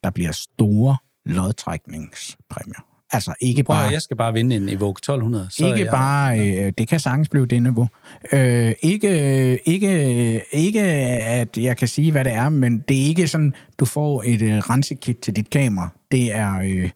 der 0.04 0.10
bliver 0.10 0.32
store 0.32 0.96
lodtrækningspræmier. 1.24 2.84
Altså 3.10 3.34
ikke 3.40 3.62
Prøv, 3.62 3.76
bare... 3.76 3.92
jeg 3.92 4.02
skal 4.02 4.16
bare 4.16 4.32
vinde 4.32 4.56
en 4.56 4.68
Evoque 4.68 4.98
1200. 4.98 5.46
Så 5.50 5.66
Ikke 5.66 5.80
jeg, 5.84 5.90
bare, 5.90 6.40
øh, 6.40 6.72
det 6.78 6.88
kan 6.88 7.00
sagtens 7.00 7.28
blive 7.28 7.46
det 7.46 7.62
niveau. 7.62 7.88
Øh, 8.32 8.72
ikke, 8.82 9.58
ikke, 9.68 10.42
ikke, 10.52 10.82
at 10.82 11.58
jeg 11.58 11.76
kan 11.76 11.88
sige, 11.88 12.12
hvad 12.12 12.24
det 12.24 12.32
er, 12.32 12.48
men 12.48 12.78
det 12.78 12.96
er 13.02 13.04
ikke 13.04 13.28
sådan, 13.28 13.54
du 13.78 13.84
får 13.84 14.22
et 14.26 14.42
øh, 14.42 14.58
rensekit 14.58 15.18
til 15.18 15.36
dit 15.36 15.50
kamera. 15.50 15.88
Det 16.12 16.32
er 16.34 16.60
øh, 16.64 16.90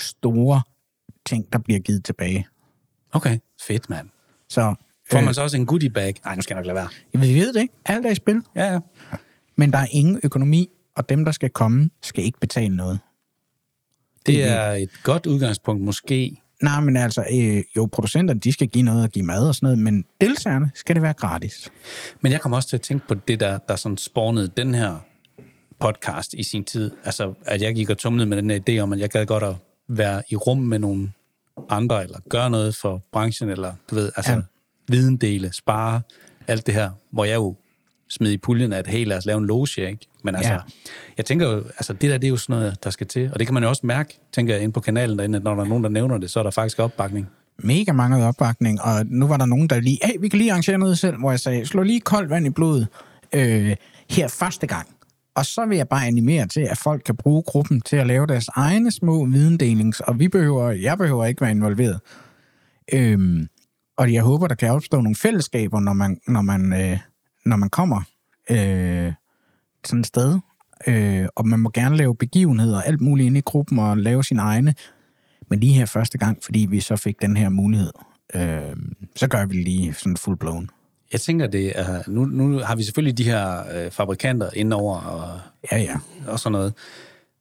store 0.00 0.62
ting, 1.26 1.52
der 1.52 1.58
bliver 1.58 1.80
givet 1.80 2.04
tilbage. 2.04 2.46
Okay, 3.16 3.38
fedt, 3.66 3.90
mand. 3.90 4.08
Så 4.48 4.74
Får 5.10 5.18
øh, 5.18 5.24
man 5.24 5.34
så 5.34 5.42
også 5.42 5.56
en 5.56 5.66
goodie 5.66 5.90
bag? 5.90 6.14
Nej, 6.24 6.34
nu 6.34 6.42
skal 6.42 6.54
jeg 6.54 6.60
nok 6.60 6.66
lade 6.66 6.74
være. 6.74 6.88
vi 7.12 7.34
ved 7.34 7.52
det 7.52 7.60
ikke. 7.60 7.74
Alt 7.84 8.06
er 8.06 8.10
i 8.10 8.14
spil. 8.14 8.42
Ja, 8.56 8.72
ja. 8.72 8.78
Men 9.56 9.72
der 9.72 9.78
er 9.78 9.86
ingen 9.90 10.20
økonomi, 10.22 10.68
og 10.96 11.08
dem, 11.08 11.24
der 11.24 11.32
skal 11.32 11.50
komme, 11.50 11.90
skal 12.02 12.24
ikke 12.24 12.40
betale 12.40 12.76
noget. 12.76 12.98
Det 14.26 14.44
er 14.44 14.72
et 14.72 14.90
godt 15.02 15.26
udgangspunkt, 15.26 15.82
måske. 15.82 16.42
Nej, 16.62 16.80
men 16.80 16.96
altså, 16.96 17.24
øh, 17.32 17.62
jo, 17.76 17.88
producenterne, 17.92 18.40
de 18.40 18.52
skal 18.52 18.68
give 18.68 18.84
noget 18.84 19.02
og 19.02 19.10
give 19.10 19.24
mad 19.24 19.48
og 19.48 19.54
sådan 19.54 19.66
noget, 19.66 19.78
men 19.78 20.04
deltagerne 20.20 20.70
skal 20.74 20.94
det 20.94 21.02
være 21.02 21.12
gratis. 21.12 21.70
Men 22.20 22.32
jeg 22.32 22.40
kommer 22.40 22.56
også 22.56 22.68
til 22.68 22.76
at 22.76 22.82
tænke 22.82 23.08
på 23.08 23.14
det, 23.14 23.40
der, 23.40 23.58
der 23.58 23.76
sådan 23.76 23.98
spawnede 23.98 24.50
den 24.56 24.74
her 24.74 24.96
podcast 25.80 26.34
i 26.34 26.42
sin 26.42 26.64
tid. 26.64 26.90
Altså, 27.04 27.34
at 27.46 27.62
jeg 27.62 27.74
gik 27.74 27.90
og 27.90 27.98
tumlede 27.98 28.28
med 28.28 28.36
den 28.36 28.50
her 28.50 28.60
idé 28.68 28.78
om, 28.82 28.92
at 28.92 28.98
jeg 28.98 29.10
gad 29.10 29.26
godt 29.26 29.42
at 29.42 29.54
være 29.88 30.22
i 30.28 30.36
rum 30.36 30.58
med 30.58 30.78
nogle 30.78 31.12
andre, 31.70 32.02
eller 32.04 32.18
gøre 32.30 32.50
noget 32.50 32.76
for 32.76 33.02
branchen, 33.12 33.48
eller 33.50 33.72
du 33.90 33.94
ved, 33.94 34.12
altså 34.16 34.32
Ja. 34.32 34.38
videndele, 34.88 35.52
spare, 35.52 36.00
alt 36.46 36.66
det 36.66 36.74
her, 36.74 36.90
hvor 37.10 37.24
jeg 37.24 37.34
jo 37.34 37.56
smed 38.10 38.30
i 38.30 38.36
puljen, 38.36 38.72
at 38.72 38.86
hey, 38.86 39.04
lad 39.06 39.16
os 39.16 39.26
lave 39.26 39.38
en 39.38 39.46
loge, 39.46 39.68
ikke? 39.88 39.98
Men 40.22 40.34
altså, 40.34 40.50
Ja. 40.52 40.54
ja. 40.56 40.60
jeg 41.16 41.24
tænker 41.26 41.48
jo, 41.52 41.58
altså 41.58 41.92
det 41.92 42.10
der, 42.10 42.18
det 42.18 42.24
er 42.26 42.30
jo 42.30 42.36
sådan 42.36 42.56
noget, 42.60 42.84
der 42.84 42.90
skal 42.90 43.06
til. 43.06 43.30
Og 43.32 43.38
det 43.38 43.46
kan 43.46 43.54
man 43.54 43.62
jo 43.62 43.68
også 43.68 43.86
mærke, 43.86 44.18
tænker 44.32 44.54
jeg, 44.54 44.62
inde 44.62 44.72
på 44.72 44.80
kanalen 44.80 45.18
derinde, 45.18 45.36
at 45.36 45.42
når 45.44 45.54
der 45.54 45.62
er 45.62 45.68
nogen, 45.68 45.84
der 45.84 45.90
nævner 45.90 46.18
det, 46.18 46.30
så 46.30 46.38
er 46.38 46.42
der 46.42 46.50
faktisk 46.50 46.78
opbakning. 46.78 47.28
Mega 47.58 47.92
mange 47.92 48.24
opbakning, 48.26 48.82
og 48.82 49.06
nu 49.06 49.26
var 49.26 49.36
der 49.36 49.46
nogen, 49.46 49.68
der 49.68 49.80
lige, 49.80 49.98
hey, 50.04 50.12
vi 50.20 50.28
kan 50.28 50.38
lige 50.38 50.50
arrangere 50.52 50.78
noget 50.78 50.98
selv, 50.98 51.16
hvor 51.18 51.30
jeg 51.30 51.40
sagde, 51.40 51.66
slå 51.66 51.82
lige 51.82 52.00
koldt 52.00 52.30
vand 52.30 52.46
i 52.46 52.50
blodet 52.50 52.86
øh, 53.32 53.76
her 54.10 54.28
første 54.28 54.66
gang. 54.66 54.88
Og 55.36 55.46
så 55.46 55.66
vil 55.66 55.76
jeg 55.76 55.88
bare 55.88 56.06
animere 56.06 56.46
til, 56.46 56.60
at 56.60 56.78
folk 56.78 57.02
kan 57.06 57.16
bruge 57.16 57.42
gruppen 57.42 57.80
til 57.80 57.96
at 57.96 58.06
lave 58.06 58.26
deres 58.26 58.48
egne 58.48 58.90
små 58.90 59.24
videndelings, 59.24 60.00
og 60.00 60.18
vi 60.18 60.28
behøver, 60.28 60.70
jeg 60.70 60.98
behøver 60.98 61.24
ikke 61.24 61.40
være 61.40 61.50
involveret. 61.50 62.00
Øhm, 62.92 63.48
og 63.96 64.12
jeg 64.12 64.22
håber, 64.22 64.46
der 64.46 64.54
kan 64.54 64.70
opstå 64.70 65.00
nogle 65.00 65.16
fællesskaber, 65.16 65.80
når 65.80 65.92
man, 65.92 66.20
når 66.28 66.42
man, 66.42 66.72
øh, 66.72 66.98
når 67.44 67.56
man 67.56 67.70
kommer 67.70 68.02
øh, 68.50 69.12
sådan 69.84 70.00
et 70.00 70.06
sted. 70.06 70.38
Øh, 70.86 71.28
og 71.36 71.48
man 71.48 71.60
må 71.60 71.70
gerne 71.74 71.96
lave 71.96 72.16
begivenheder 72.16 72.76
og 72.76 72.86
alt 72.86 73.00
muligt 73.00 73.26
inde 73.26 73.38
i 73.38 73.42
gruppen 73.42 73.78
og 73.78 73.98
lave 73.98 74.24
sine 74.24 74.42
egne. 74.42 74.74
Men 75.50 75.60
lige 75.60 75.72
her 75.72 75.86
første 75.86 76.18
gang, 76.18 76.38
fordi 76.44 76.66
vi 76.70 76.80
så 76.80 76.96
fik 76.96 77.22
den 77.22 77.36
her 77.36 77.48
mulighed, 77.48 77.92
øh, 78.34 78.76
så 79.16 79.28
gør 79.28 79.46
vi 79.46 79.54
lige 79.54 79.94
sådan 79.94 80.16
full 80.16 80.36
blown. 80.36 80.70
Jeg 81.12 81.20
tænker, 81.20 81.46
det 81.46 81.78
er, 81.78 82.02
nu, 82.06 82.24
nu 82.24 82.58
har 82.58 82.76
vi 82.76 82.82
selvfølgelig 82.82 83.18
de 83.18 83.24
her 83.24 83.64
øh, 83.74 83.90
fabrikanter 83.90 84.50
indover 84.54 84.98
og, 85.00 85.40
Ja, 85.72 85.78
ja. 85.78 85.96
og 86.26 86.40
sådan 86.40 86.52
noget. 86.52 86.74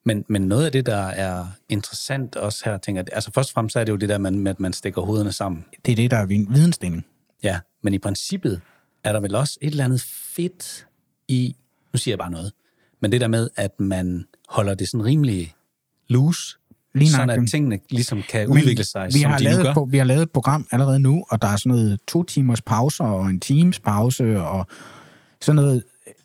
Men, 0.03 0.25
men 0.27 0.41
noget 0.41 0.65
af 0.65 0.71
det, 0.71 0.85
der 0.85 1.07
er 1.07 1.45
interessant 1.69 2.35
også 2.35 2.61
her, 2.65 2.77
tænker 2.77 3.01
jeg, 3.01 3.07
altså 3.11 3.31
først 3.31 3.49
og 3.49 3.53
fremmest 3.53 3.73
så 3.73 3.79
er 3.79 3.83
det 3.83 3.91
jo 3.91 3.97
det 3.97 4.09
der 4.09 4.17
med, 4.17 4.31
med, 4.31 4.51
at 4.51 4.59
man 4.59 4.73
stikker 4.73 5.01
hovederne 5.01 5.31
sammen. 5.31 5.65
Det 5.85 5.91
er 5.91 5.95
det, 5.95 6.11
der 6.11 6.17
er 6.17 6.25
vidensdeling. 6.25 7.05
Ja, 7.43 7.59
men 7.83 7.93
i 7.93 7.97
princippet 7.97 8.61
er 9.03 9.13
der 9.13 9.19
vel 9.19 9.35
også 9.35 9.57
et 9.61 9.71
eller 9.71 9.85
andet 9.85 10.01
fedt 10.35 10.87
i, 11.27 11.55
nu 11.93 11.97
siger 11.97 12.13
jeg 12.13 12.19
bare 12.19 12.31
noget, 12.31 12.51
men 13.01 13.11
det 13.11 13.21
der 13.21 13.27
med, 13.27 13.49
at 13.55 13.79
man 13.79 14.25
holder 14.49 14.75
det 14.75 14.89
sådan 14.89 15.05
rimelig 15.05 15.53
loose, 16.07 16.57
Lige 16.95 17.11
sådan 17.11 17.29
at 17.29 17.49
tingene 17.51 17.79
ligesom 17.89 18.21
kan 18.29 18.49
Men 18.49 18.57
udvikle 18.57 18.83
sig, 18.83 19.07
vi 19.13 19.19
som 19.19 19.31
har 19.31 19.37
de 19.37 19.43
lavet, 19.43 19.59
nu 19.59 19.63
gør. 19.63 19.73
på, 19.73 19.87
vi 19.91 19.97
har 19.97 20.05
lavet 20.05 20.21
et 20.21 20.31
program 20.31 20.67
allerede 20.71 20.99
nu, 20.99 21.25
og 21.29 21.41
der 21.41 21.47
er 21.47 21.57
sådan 21.57 21.71
noget 21.71 21.99
to 22.07 22.23
timers 22.23 22.61
pauser 22.61 23.03
og 23.03 23.29
en 23.29 23.39
times 23.39 23.79
pause 23.79 24.41
og 24.41 24.67
sådan 25.41 25.55
noget. 25.55 25.83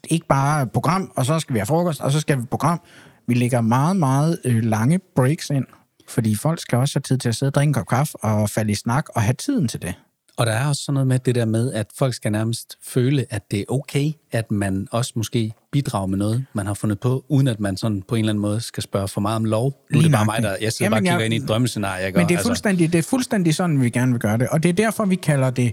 Ikke 0.08 0.26
bare 0.26 0.66
program, 0.66 1.12
og 1.16 1.26
så 1.26 1.38
skal 1.38 1.54
vi 1.54 1.58
have 1.58 1.66
frokost, 1.66 2.00
og 2.00 2.12
så 2.12 2.20
skal 2.20 2.38
vi 2.38 2.44
program. 2.44 2.80
Vi 3.26 3.34
lægger 3.34 3.60
meget, 3.60 3.96
meget 3.96 4.38
øh, 4.44 4.64
lange 4.64 5.00
breaks 5.16 5.50
ind, 5.50 5.64
fordi 6.08 6.34
folk 6.34 6.60
skal 6.60 6.78
også 6.78 6.94
have 6.98 7.02
tid 7.02 7.18
til 7.18 7.28
at 7.28 7.36
sidde 7.36 7.50
og 7.50 7.54
drikke 7.54 7.68
en 7.68 7.74
kop 7.74 7.86
kaffe 7.86 8.16
og 8.16 8.50
falde 8.50 8.72
i 8.72 8.74
snak 8.74 9.04
og 9.14 9.22
have 9.22 9.34
tiden 9.34 9.68
til 9.68 9.82
det. 9.82 9.94
Og 10.36 10.46
der 10.46 10.52
er 10.52 10.66
også 10.68 10.82
sådan 10.84 10.94
noget 10.94 11.06
med 11.06 11.18
det 11.18 11.34
der 11.34 11.44
med, 11.44 11.72
at 11.72 11.86
folk 11.98 12.14
skal 12.14 12.32
nærmest 12.32 12.78
føle, 12.82 13.26
at 13.30 13.50
det 13.50 13.60
er 13.60 13.64
okay, 13.68 14.12
at 14.32 14.50
man 14.50 14.88
også 14.90 15.12
måske 15.16 15.52
bidrager 15.72 16.06
med 16.06 16.18
noget, 16.18 16.44
man 16.52 16.66
har 16.66 16.74
fundet 16.74 17.00
på, 17.00 17.24
uden 17.28 17.48
at 17.48 17.60
man 17.60 17.76
sådan 17.76 18.02
på 18.02 18.14
en 18.14 18.18
eller 18.18 18.32
anden 18.32 18.42
måde 18.42 18.60
skal 18.60 18.82
spørge 18.82 19.08
for 19.08 19.20
meget 19.20 19.36
om 19.36 19.44
lov. 19.44 19.64
Nu 19.64 19.74
er 19.90 19.92
Lige 19.92 20.02
det 20.02 20.12
bare 20.12 20.24
mig, 20.24 20.42
der... 20.42 20.56
Jeg 20.60 20.72
sidder 20.72 20.86
Jamen, 20.86 20.90
bare 20.92 20.98
og 20.98 21.02
kigger 21.02 21.16
jeg- 21.18 21.24
ind 21.24 21.34
i 21.34 21.36
et 21.36 21.48
drømmescenarie. 21.48 22.06
Ikke? 22.06 22.18
Men 22.18 22.28
det 22.28 22.34
er, 22.34 22.38
Altså, 22.38 22.48
fuldstændig, 22.48 22.92
det 22.92 22.98
er 22.98 23.02
fuldstændig 23.02 23.54
sådan, 23.54 23.82
vi 23.82 23.90
gerne 23.90 24.12
vil 24.12 24.20
gøre 24.20 24.38
det. 24.38 24.48
Og 24.48 24.62
det 24.62 24.68
er 24.68 24.72
derfor, 24.72 25.04
vi 25.04 25.14
kalder 25.16 25.50
det, 25.50 25.72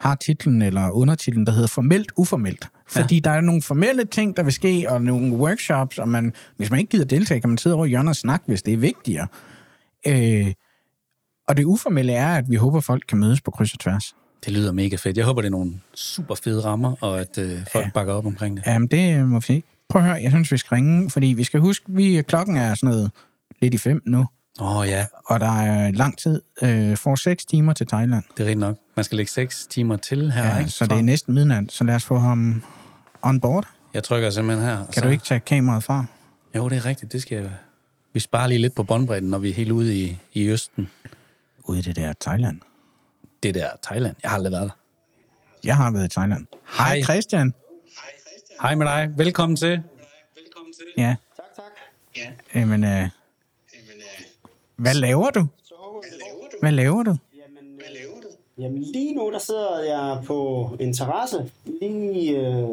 har 0.00 0.14
titlen 0.14 0.62
eller 0.62 0.90
undertitlen, 0.90 1.46
der 1.46 1.52
hedder 1.52 1.66
formelt 1.68 2.12
uformelt. 2.16 2.68
Fordi 2.88 3.14
ja. 3.14 3.20
der 3.20 3.30
er 3.30 3.40
nogle 3.40 3.62
formelle 3.62 4.04
ting, 4.04 4.36
der 4.36 4.42
vil 4.42 4.52
ske, 4.52 4.86
og 4.88 5.02
nogle 5.02 5.32
workshops, 5.36 5.98
og 5.98 6.08
man, 6.08 6.32
hvis 6.56 6.70
man 6.70 6.80
ikke 6.80 6.90
gider 6.90 7.04
deltage, 7.04 7.40
kan 7.40 7.50
man 7.50 7.58
sidde 7.58 7.76
over 7.76 7.86
i 7.86 7.88
hjørnet 7.88 8.08
og 8.08 8.16
snakke, 8.16 8.46
hvis 8.46 8.62
det 8.62 8.74
er 8.74 8.78
vigtigere. 8.78 9.26
Øh, 10.06 10.52
og 11.48 11.56
det 11.56 11.64
uformelle 11.64 12.12
er, 12.12 12.34
at 12.34 12.50
vi 12.50 12.56
håber, 12.56 12.80
folk 12.80 13.04
kan 13.08 13.18
mødes 13.18 13.40
på 13.40 13.50
kryds 13.50 13.72
og 13.72 13.78
tværs. 13.78 14.14
Det 14.44 14.52
lyder 14.52 14.72
mega 14.72 14.96
fedt. 14.96 15.16
Jeg 15.16 15.24
håber, 15.24 15.40
det 15.42 15.46
er 15.46 15.50
nogle 15.50 15.72
super 15.94 16.34
fede 16.34 16.64
rammer, 16.64 16.94
og 17.00 17.20
at 17.20 17.38
øh, 17.38 17.58
folk 17.72 17.84
ja. 17.84 17.90
bakker 17.94 18.14
op 18.14 18.26
omkring 18.26 18.56
det. 18.56 18.66
Jamen, 18.66 18.88
det 18.88 19.28
må 19.28 19.38
vi 19.38 19.44
se. 19.46 19.62
Prøv 19.88 20.02
at 20.02 20.08
høre, 20.08 20.22
jeg 20.22 20.30
synes, 20.30 20.52
vi 20.52 20.56
skal 20.56 20.74
ringe, 20.74 21.10
fordi 21.10 21.26
vi 21.26 21.44
skal 21.44 21.60
huske, 21.60 21.84
vi 21.88 22.22
klokken 22.28 22.56
er 22.56 22.74
sådan 22.74 22.88
noget 22.94 23.10
lidt 23.60 23.74
i 23.74 23.78
fem 23.78 24.02
nu, 24.06 24.26
Åh 24.60 24.76
oh, 24.76 24.88
ja, 24.88 25.06
og 25.26 25.40
der 25.40 25.60
er 25.60 25.90
lang 25.90 26.18
tid. 26.18 26.42
Øh, 26.62 26.96
får 26.96 27.14
seks 27.14 27.44
timer 27.44 27.72
til 27.72 27.86
Thailand. 27.86 28.24
det 28.36 28.42
er 28.42 28.44
rigtigt 28.44 28.58
nok. 28.60 28.76
Man 28.96 29.04
skal 29.04 29.16
lægge 29.16 29.32
6 29.32 29.66
timer 29.66 29.96
til 29.96 30.32
her, 30.32 30.46
Ja, 30.46 30.58
ikke? 30.58 30.70
så 30.70 30.86
det 30.86 30.98
er 30.98 31.02
næsten 31.02 31.34
midnat, 31.34 31.72
så 31.72 31.84
lad 31.84 31.94
os 31.94 32.04
få 32.04 32.18
ham 32.18 32.62
on 33.22 33.40
board. 33.40 33.66
Jeg 33.94 34.04
trykker 34.04 34.30
simpelthen 34.30 34.66
her. 34.68 34.76
Kan 34.76 34.92
så... 34.92 35.00
du 35.00 35.08
ikke 35.08 35.24
tage 35.24 35.40
kameraet 35.40 35.84
fra? 35.84 36.04
Jo, 36.56 36.68
det 36.68 36.76
er 36.76 36.86
rigtigt. 36.86 37.12
Det 37.12 37.22
skal 37.22 37.38
jeg. 37.38 37.50
Vi 38.12 38.20
sparer 38.20 38.46
lige 38.46 38.58
lidt 38.58 38.74
på 38.74 38.82
båndbredden, 38.82 39.30
når 39.30 39.38
vi 39.38 39.50
er 39.50 39.54
helt 39.54 39.70
ude 39.70 39.98
i, 39.98 40.18
i 40.32 40.48
Østen. 40.48 40.90
Ude 41.68 41.78
i 41.78 41.82
det 41.82 41.96
der 41.96 42.12
Thailand. 42.20 42.60
Det 43.42 43.54
der 43.54 43.70
Thailand. 43.82 44.16
Jeg 44.22 44.30
har 44.30 44.36
aldrig 44.36 44.52
været 44.52 44.64
der. 44.64 44.76
Jeg 45.64 45.76
har 45.76 45.90
været 45.90 46.04
i 46.04 46.08
Thailand. 46.08 46.46
Hej 46.78 46.94
Hej. 46.94 47.02
Christian. 47.02 47.54
Hej 48.62 48.74
med 48.74 48.86
dig. 48.86 49.12
Velkommen 49.16 49.56
til. 49.56 49.82
Ja. 50.96 51.16
Tak, 51.36 51.44
tak. 51.56 51.64
Ja, 52.16 52.60
Jamen, 52.60 52.84
øh, 52.84 53.08
hvad 54.76 54.94
laver 54.94 55.30
du? 55.30 55.46
Hvad 56.60 56.72
laver 56.72 57.02
du? 57.02 57.16
Jamen, 57.34 57.74
hvad 57.76 57.88
laver 58.00 58.20
du? 58.20 58.28
jamen 58.58 58.82
lige 58.82 59.14
nu, 59.14 59.32
der 59.32 59.38
sidder 59.38 59.80
jeg 59.80 60.22
på 60.26 60.70
en 60.80 60.94
terrasse, 60.94 61.50
lige, 61.80 62.30
øh, 62.38 62.68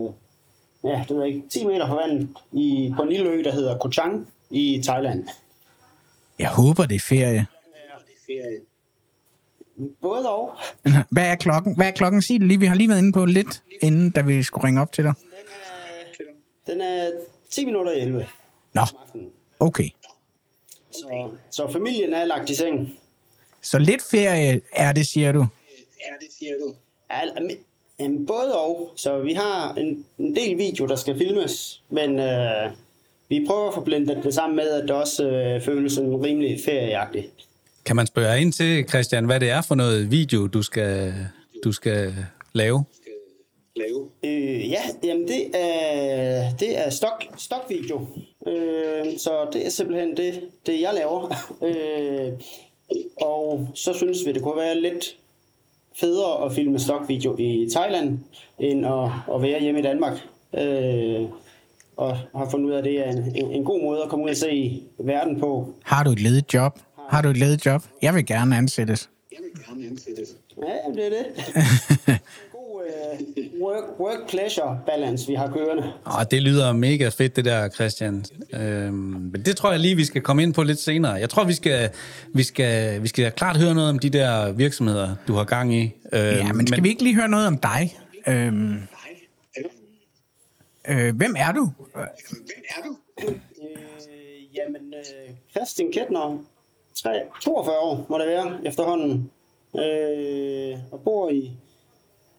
ja, 0.84 1.06
det 1.10 1.18
ved 1.18 1.26
ikke, 1.26 1.44
10 1.50 1.66
meter 1.66 1.88
fra 1.88 1.96
vandet, 1.96 2.30
i, 2.52 2.94
på 2.96 3.02
en 3.04 3.10
lille 3.10 3.30
ø, 3.30 3.44
der 3.44 3.52
hedder 3.52 3.78
Koh 3.78 3.92
Chang 3.92 4.28
i 4.50 4.82
Thailand. 4.84 5.28
Jeg 6.40 6.50
håber, 6.50 6.86
det 6.86 6.96
er 6.96 7.00
ferie. 7.00 7.34
Det 7.34 7.46
er 7.92 8.26
ferie. 8.26 8.60
Både 10.02 10.30
og. 10.30 10.58
Hvad 11.10 11.26
er 11.28 11.36
klokken? 11.36 11.76
Hvad 11.76 11.88
er 11.88 11.92
klokken? 11.92 12.22
Sig 12.22 12.40
det 12.40 12.48
lige. 12.48 12.60
Vi 12.60 12.66
har 12.66 12.76
lige 12.76 12.90
været 12.90 13.00
inde 13.00 13.12
på 13.12 13.26
lidt, 13.26 13.64
inden 13.82 14.12
da 14.12 14.22
vi 14.22 14.44
skulle 14.44 14.68
ringe 14.68 14.82
op 14.82 14.92
til 14.92 15.04
dig. 15.04 15.14
Den 16.68 16.82
er 16.82 17.12
10 17.50 17.66
minutter 17.66 17.92
i 17.92 18.00
11 18.00 18.28
Nå, 18.74 18.82
okay. 19.60 19.90
Så, 20.92 21.30
så 21.52 21.72
familien 21.72 22.14
er 22.14 22.26
lagt 22.26 22.50
i 22.50 22.56
seng. 22.56 23.00
Så 23.62 23.80
lidt 23.80 24.02
ferie 24.12 24.62
er 24.74 24.92
det, 24.92 25.08
siger 25.08 25.32
du? 25.32 25.40
Ja, 26.00 26.26
det 26.26 26.34
siger 26.40 26.54
du. 26.60 26.74
Ja, 27.10 27.22
både 28.28 28.60
og. 28.60 28.92
Så 28.96 29.20
vi 29.20 29.34
har 29.34 29.74
en, 29.74 30.06
en 30.18 30.36
del 30.36 30.58
video, 30.58 30.88
der 30.88 30.96
skal 30.96 31.18
filmes, 31.18 31.84
men 31.90 32.20
øh, 32.20 32.72
vi 33.30 33.46
prøver 33.48 33.68
at 33.68 33.74
få 33.74 33.82
blendet 33.82 34.24
det 34.24 34.34
sammen 34.34 34.56
med, 34.56 34.70
at 34.70 34.84
det 34.84 34.92
også 34.92 35.28
øh, 35.28 35.62
føles 35.62 35.94
sådan 35.94 36.24
rimelig 36.24 36.60
ferieagtigt. 36.66 37.48
Kan 37.86 37.96
man 37.96 38.08
spørge 38.08 38.42
ind 38.42 38.54
til, 38.54 38.90
Christian, 38.90 39.26
hvad 39.26 39.40
det 39.40 39.50
er 39.50 39.62
for 39.62 39.76
noget 39.76 40.12
video, 40.12 40.48
du 40.48 40.62
skal, 40.62 41.14
du 41.64 41.72
skal 41.72 42.16
lave? 42.54 42.84
Lave. 43.76 44.10
Øh, 44.24 44.70
ja, 44.70 44.82
jamen 45.04 45.28
det 45.28 45.52
er, 45.54 46.56
det 46.60 46.86
er 46.86 46.90
stok, 46.90 47.26
stokvideo. 47.38 48.08
Øh, 48.48 49.18
så 49.18 49.48
det 49.54 49.66
er 49.66 49.70
simpelthen 49.70 50.18
det, 50.18 50.42
det 50.66 50.82
jeg 50.82 50.94
laver. 50.94 51.34
øh, 51.68 52.34
og 53.22 53.70
så 53.76 53.94
synes 53.94 54.26
vi, 54.26 54.32
det 54.32 54.44
kunne 54.44 54.58
være 54.58 54.82
lidt 54.82 55.18
federe 56.00 56.46
at 56.46 56.52
filme 56.52 56.80
stokvideo 56.80 57.36
i 57.40 57.70
Thailand, 57.76 58.20
end 58.60 58.86
at, 58.86 59.36
at 59.36 59.42
være 59.42 59.62
hjemme 59.62 59.80
i 59.80 59.84
Danmark. 59.84 60.18
Øh, 60.58 61.22
og 61.98 62.18
har 62.36 62.50
fundet 62.52 62.68
ud 62.68 62.72
af, 62.72 62.78
at 62.78 62.84
det 62.84 63.08
er 63.08 63.12
en, 63.12 63.36
en, 63.36 63.52
en 63.52 63.64
god 63.64 63.82
måde 63.82 64.04
at 64.04 64.10
komme 64.10 64.26
ud 64.26 64.30
og 64.30 64.38
se 64.38 64.84
verden 65.00 65.40
på. 65.40 65.74
Har 65.84 66.04
du 66.04 66.12
et 66.12 66.22
ledigt 66.22 66.54
job? 66.54 66.80
Har 67.10 67.22
du 67.22 67.30
et 67.30 67.38
ledigt 67.38 67.66
job? 67.66 67.84
Jeg 68.02 68.16
vil 68.16 68.26
gerne 68.26 68.58
ansættes. 68.58 69.10
Jeg 69.32 69.40
vil 69.42 69.64
gerne 69.66 69.88
ansættes. 69.88 70.30
Ja, 70.58 70.92
det 70.96 71.06
er 71.06 71.10
det. 71.10 71.26
god 72.52 72.84
øh, 72.86 73.62
work, 73.62 73.84
work-pleasure 74.00 74.78
balance, 74.86 75.28
vi 75.28 75.34
har 75.34 75.48
kørende. 75.52 75.94
Og 76.06 76.32
det 76.32 76.42
lyder 76.42 76.74
mega 76.74 77.10
fedt, 77.10 77.36
det 77.36 77.46
der, 77.46 77.70
Christian. 77.70 78.26
Øhm, 78.54 78.94
men 78.94 79.42
det 79.46 79.58
tror 79.58 79.72
jeg 79.72 79.80
lige, 79.80 79.96
vi 79.96 80.06
skal 80.06 80.22
komme 80.22 80.44
ind 80.44 80.54
på 80.54 80.64
lidt 80.64 80.80
senere. 80.80 81.14
Jeg 81.14 81.30
tror, 81.30 81.44
vi 81.44 81.54
skal, 81.54 81.90
vi 82.34 82.44
skal, 82.44 83.04
vi 83.04 83.08
skal 83.08 83.32
klart 83.32 83.58
høre 83.58 83.76
noget 83.76 83.90
om 83.90 84.00
de 84.00 84.10
der 84.10 84.52
virksomheder, 84.52 85.16
du 85.28 85.34
har 85.34 85.44
gang 85.44 85.76
i. 85.76 85.84
Øhm, 86.14 86.24
Ja, 86.26 86.54
men 86.54 86.68
skal 86.68 86.84
vi 86.84 86.90
ikke 86.90 87.04
lige 87.04 87.16
høre 87.16 87.28
noget 87.30 87.48
om 87.48 87.58
dig? 87.58 87.98
Øhm, 88.28 88.78
øh, 90.90 91.16
hvem 91.16 91.36
er 91.38 91.52
du? 91.52 91.72
hvem 91.94 92.64
er 92.70 92.82
du? 92.86 92.98
Øh, 93.24 93.36
jamen, 94.56 94.94
øh, 94.94 95.36
Christian 95.52 95.92
Kettner, 95.92 96.44
3, 96.96 97.22
42 97.42 97.80
år 97.80 98.06
må 98.10 98.18
det 98.18 98.28
være 98.28 98.60
efterhånden, 98.66 99.32
øh, 99.76 100.78
og 100.92 101.00
bor 101.00 101.30
i, 101.30 101.52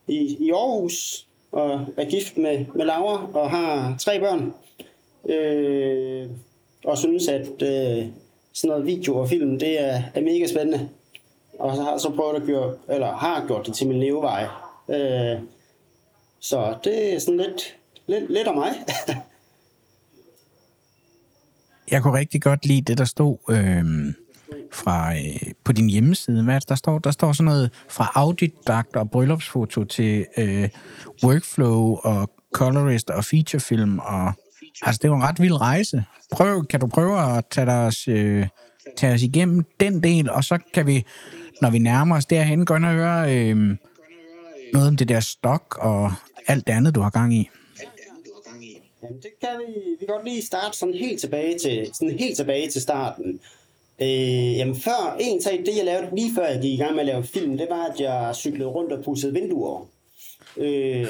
i, 0.08 0.36
i 0.40 0.50
Aarhus, 0.50 1.26
og 1.52 1.86
er 1.96 2.10
gift 2.10 2.36
med, 2.36 2.64
med 2.74 2.84
Laura, 2.84 3.26
og 3.34 3.50
har 3.50 3.96
tre 3.98 4.20
børn. 4.20 4.54
Øh, 5.28 6.30
og 6.84 6.98
synes, 6.98 7.28
at 7.28 7.62
øh, 7.62 8.06
sådan 8.52 8.68
noget 8.68 8.86
video 8.86 9.16
og 9.16 9.28
film, 9.28 9.58
det 9.58 9.80
er, 9.80 10.02
er 10.14 10.20
mega 10.20 10.46
spændende. 10.46 10.88
Og 11.58 11.76
så 11.76 11.82
har 11.82 11.98
så 11.98 12.10
prøvet 12.10 12.42
at 12.42 12.46
gøre, 12.46 12.74
eller 12.88 13.12
har 13.12 13.46
gjort 13.46 13.66
det 13.66 13.74
til 13.74 13.88
min 13.88 14.00
levevej. 14.00 14.46
Øh, 14.88 15.40
så 16.40 16.74
det 16.84 17.14
er 17.14 17.18
sådan 17.18 17.40
lidt, 17.40 17.76
lidt, 18.06 18.30
lidt 18.30 18.48
om 18.48 18.54
mig. 18.54 18.72
Jeg 21.90 22.02
kunne 22.02 22.18
rigtig 22.18 22.42
godt 22.42 22.66
lide 22.66 22.82
det, 22.82 22.98
der 22.98 23.04
stod 23.04 23.36
Øh 23.50 24.14
fra, 24.76 25.14
øh, 25.14 25.52
på 25.64 25.72
din 25.72 25.90
hjemmeside. 25.90 26.44
Hvad 26.44 26.60
det, 26.60 26.68
der 26.68 26.74
står? 26.74 26.98
Der 26.98 27.10
står 27.10 27.32
sådan 27.32 27.44
noget 27.44 27.70
fra 27.88 28.12
auditakt 28.14 28.96
og 28.96 29.10
bryllupsfoto 29.10 29.84
til 29.84 30.26
øh, 30.36 30.68
workflow 31.24 31.96
og 32.02 32.30
colorist 32.54 33.10
og 33.10 33.24
featurefilm. 33.24 33.98
Og, 33.98 34.32
altså, 34.82 34.98
det 35.02 35.10
var 35.10 35.16
en 35.16 35.22
ret 35.22 35.40
vild 35.42 35.60
rejse. 35.60 36.04
Prøv, 36.32 36.66
kan 36.66 36.80
du 36.80 36.86
prøve 36.86 37.36
at 37.36 37.44
tage 37.50 37.70
os, 37.70 38.08
øh, 38.08 38.46
tage 38.96 39.14
os 39.14 39.22
igennem 39.22 39.64
den 39.80 40.02
del, 40.02 40.30
og 40.30 40.44
så 40.44 40.58
kan 40.74 40.86
vi, 40.86 41.04
når 41.62 41.70
vi 41.70 41.78
nærmer 41.78 42.16
os 42.16 42.26
derhen, 42.26 42.64
gå 42.64 42.74
ind 42.74 42.84
og 42.84 42.92
høre 42.92 43.36
øh, 43.36 43.56
noget 44.72 44.88
om 44.88 44.96
det 44.96 45.08
der 45.08 45.20
stok 45.20 45.78
og 45.80 46.12
alt 46.46 46.66
det 46.66 46.72
andet, 46.72 46.94
du 46.94 47.00
har 47.00 47.10
gang 47.10 47.34
i. 47.34 47.50
Jamen, 49.02 49.22
det 49.22 49.30
kan 49.40 49.48
vi, 49.58 49.72
vi 50.00 50.06
kan 50.06 50.14
godt 50.14 50.24
lige 50.24 50.42
starte 50.42 50.78
sådan 50.78 50.94
helt 50.94 51.20
tilbage 51.20 51.58
til, 51.58 51.90
sådan 51.92 52.18
helt 52.18 52.36
tilbage 52.36 52.70
til 52.70 52.82
starten. 52.82 53.40
Øh, 54.00 54.56
jamen 54.56 54.76
før, 54.76 55.16
en 55.20 55.42
sag, 55.42 55.58
det 55.58 55.76
jeg 55.76 55.84
lavede 55.84 56.16
lige 56.16 56.34
før 56.34 56.46
jeg 56.46 56.60
gik 56.62 56.72
i 56.72 56.76
gang 56.76 56.92
med 56.92 57.00
at 57.00 57.06
lave 57.06 57.24
film, 57.24 57.58
det 57.58 57.66
var, 57.70 57.86
at 57.86 58.00
jeg 58.00 58.30
cyklede 58.34 58.70
rundt 58.70 58.92
og 58.92 59.04
pudsede 59.04 59.32
vinduer. 59.32 59.88
Øh, 60.56 61.06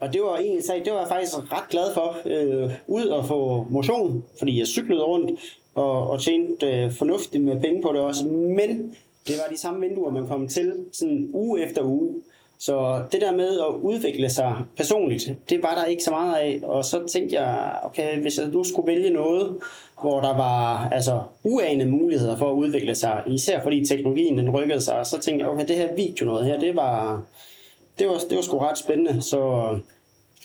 og 0.00 0.12
det 0.12 0.22
var 0.22 0.36
en 0.36 0.62
sag, 0.62 0.84
det 0.84 0.92
var 0.92 0.98
jeg 0.98 1.08
faktisk 1.08 1.36
ret 1.36 1.68
glad 1.70 1.94
for. 1.94 2.16
Øh, 2.24 2.70
ud 2.86 3.06
og 3.06 3.26
få 3.26 3.66
motion, 3.70 4.24
fordi 4.38 4.58
jeg 4.58 4.66
cyklede 4.66 5.02
rundt 5.04 5.40
og, 5.74 6.10
og 6.10 6.20
tjente 6.20 6.66
øh, 6.66 6.92
fornuftigt 6.92 7.44
med 7.44 7.60
penge 7.60 7.82
på 7.82 7.92
det 7.92 8.00
også. 8.00 8.24
Men 8.26 8.94
det 9.26 9.34
var 9.38 9.52
de 9.52 9.58
samme 9.58 9.80
vinduer, 9.80 10.10
man 10.10 10.26
kom 10.26 10.48
til 10.48 10.72
sådan 10.92 11.30
uge 11.32 11.62
efter 11.66 11.82
uge. 11.82 12.14
Så 12.58 13.02
det 13.12 13.20
der 13.20 13.32
med 13.32 13.60
at 13.60 13.74
udvikle 13.82 14.30
sig 14.30 14.56
personligt, 14.76 15.32
det 15.48 15.62
var 15.62 15.74
der 15.74 15.84
ikke 15.84 16.04
så 16.04 16.10
meget 16.10 16.36
af. 16.36 16.60
Og 16.62 16.84
så 16.84 17.06
tænkte 17.06 17.40
jeg, 17.40 17.78
okay, 17.82 18.20
hvis 18.20 18.38
jeg 18.38 18.48
nu 18.48 18.64
skulle 18.64 18.86
vælge 18.86 19.10
noget, 19.10 19.56
hvor 20.00 20.20
der 20.20 20.36
var 20.36 20.88
altså, 20.88 21.20
uanede 21.44 21.90
muligheder 21.90 22.36
for 22.36 22.50
at 22.50 22.54
udvikle 22.54 22.94
sig, 22.94 23.22
især 23.26 23.62
fordi 23.62 23.84
teknologien 23.84 24.38
den 24.38 24.50
rykkede 24.50 24.80
sig, 24.80 25.06
så 25.06 25.18
tænkte 25.18 25.44
jeg, 25.44 25.52
okay, 25.52 25.68
det 25.68 25.76
her 25.76 25.94
video 25.94 26.26
noget 26.26 26.46
her, 26.46 26.60
det 26.60 26.76
var, 26.76 27.22
det 27.98 28.08
var, 28.08 28.18
det 28.28 28.36
var 28.36 28.42
sgu 28.42 28.58
ret 28.58 28.78
spændende. 28.78 29.22
Så, 29.22 29.68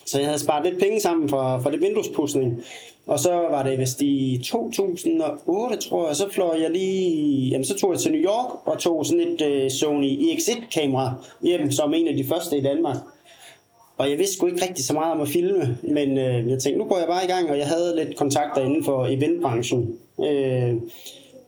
Så 0.05 0.19
jeg 0.19 0.27
havde 0.27 0.39
sparet 0.39 0.65
lidt 0.65 0.79
penge 0.79 0.99
sammen 0.99 1.29
for, 1.29 1.59
for 1.63 1.69
det 1.69 1.81
vinduespudsning. 1.81 2.63
Og 3.07 3.19
så 3.19 3.31
var 3.31 3.63
det 3.63 3.79
vist 3.79 4.01
i 4.01 4.41
2008, 4.43 5.77
tror 5.77 6.07
jeg, 6.07 6.15
så 6.15 6.29
fløj 6.31 6.57
jeg 6.61 6.71
lige, 6.71 7.49
jamen 7.49 7.65
så 7.65 7.77
tog 7.77 7.91
jeg 7.91 7.99
til 7.99 8.11
New 8.11 8.21
York 8.21 8.67
og 8.67 8.79
tog 8.79 9.05
sådan 9.05 9.27
et 9.27 9.41
uh, 9.41 9.71
Sony 9.71 10.17
EX1-kamera 10.17 11.13
hjem, 11.41 11.71
som 11.71 11.93
en 11.93 12.07
af 12.07 12.15
de 12.15 12.23
første 12.23 12.57
i 12.57 12.61
Danmark. 12.61 12.97
Og 13.97 14.09
jeg 14.09 14.17
vidste 14.17 14.35
sgu 14.35 14.47
ikke 14.47 14.65
rigtig 14.65 14.85
så 14.85 14.93
meget 14.93 15.11
om 15.13 15.21
at 15.21 15.27
filme, 15.27 15.77
men 15.83 16.17
øh, 16.17 16.49
jeg 16.49 16.59
tænkte, 16.59 16.77
nu 16.77 16.85
går 16.85 16.97
jeg 16.97 17.07
bare 17.07 17.23
i 17.25 17.27
gang, 17.27 17.49
og 17.49 17.57
jeg 17.57 17.67
havde 17.67 17.95
lidt 17.95 18.17
kontakter 18.17 18.61
inden 18.61 18.83
for 18.83 19.05
eventbranchen. 19.05 19.95
Øh, 20.19 20.75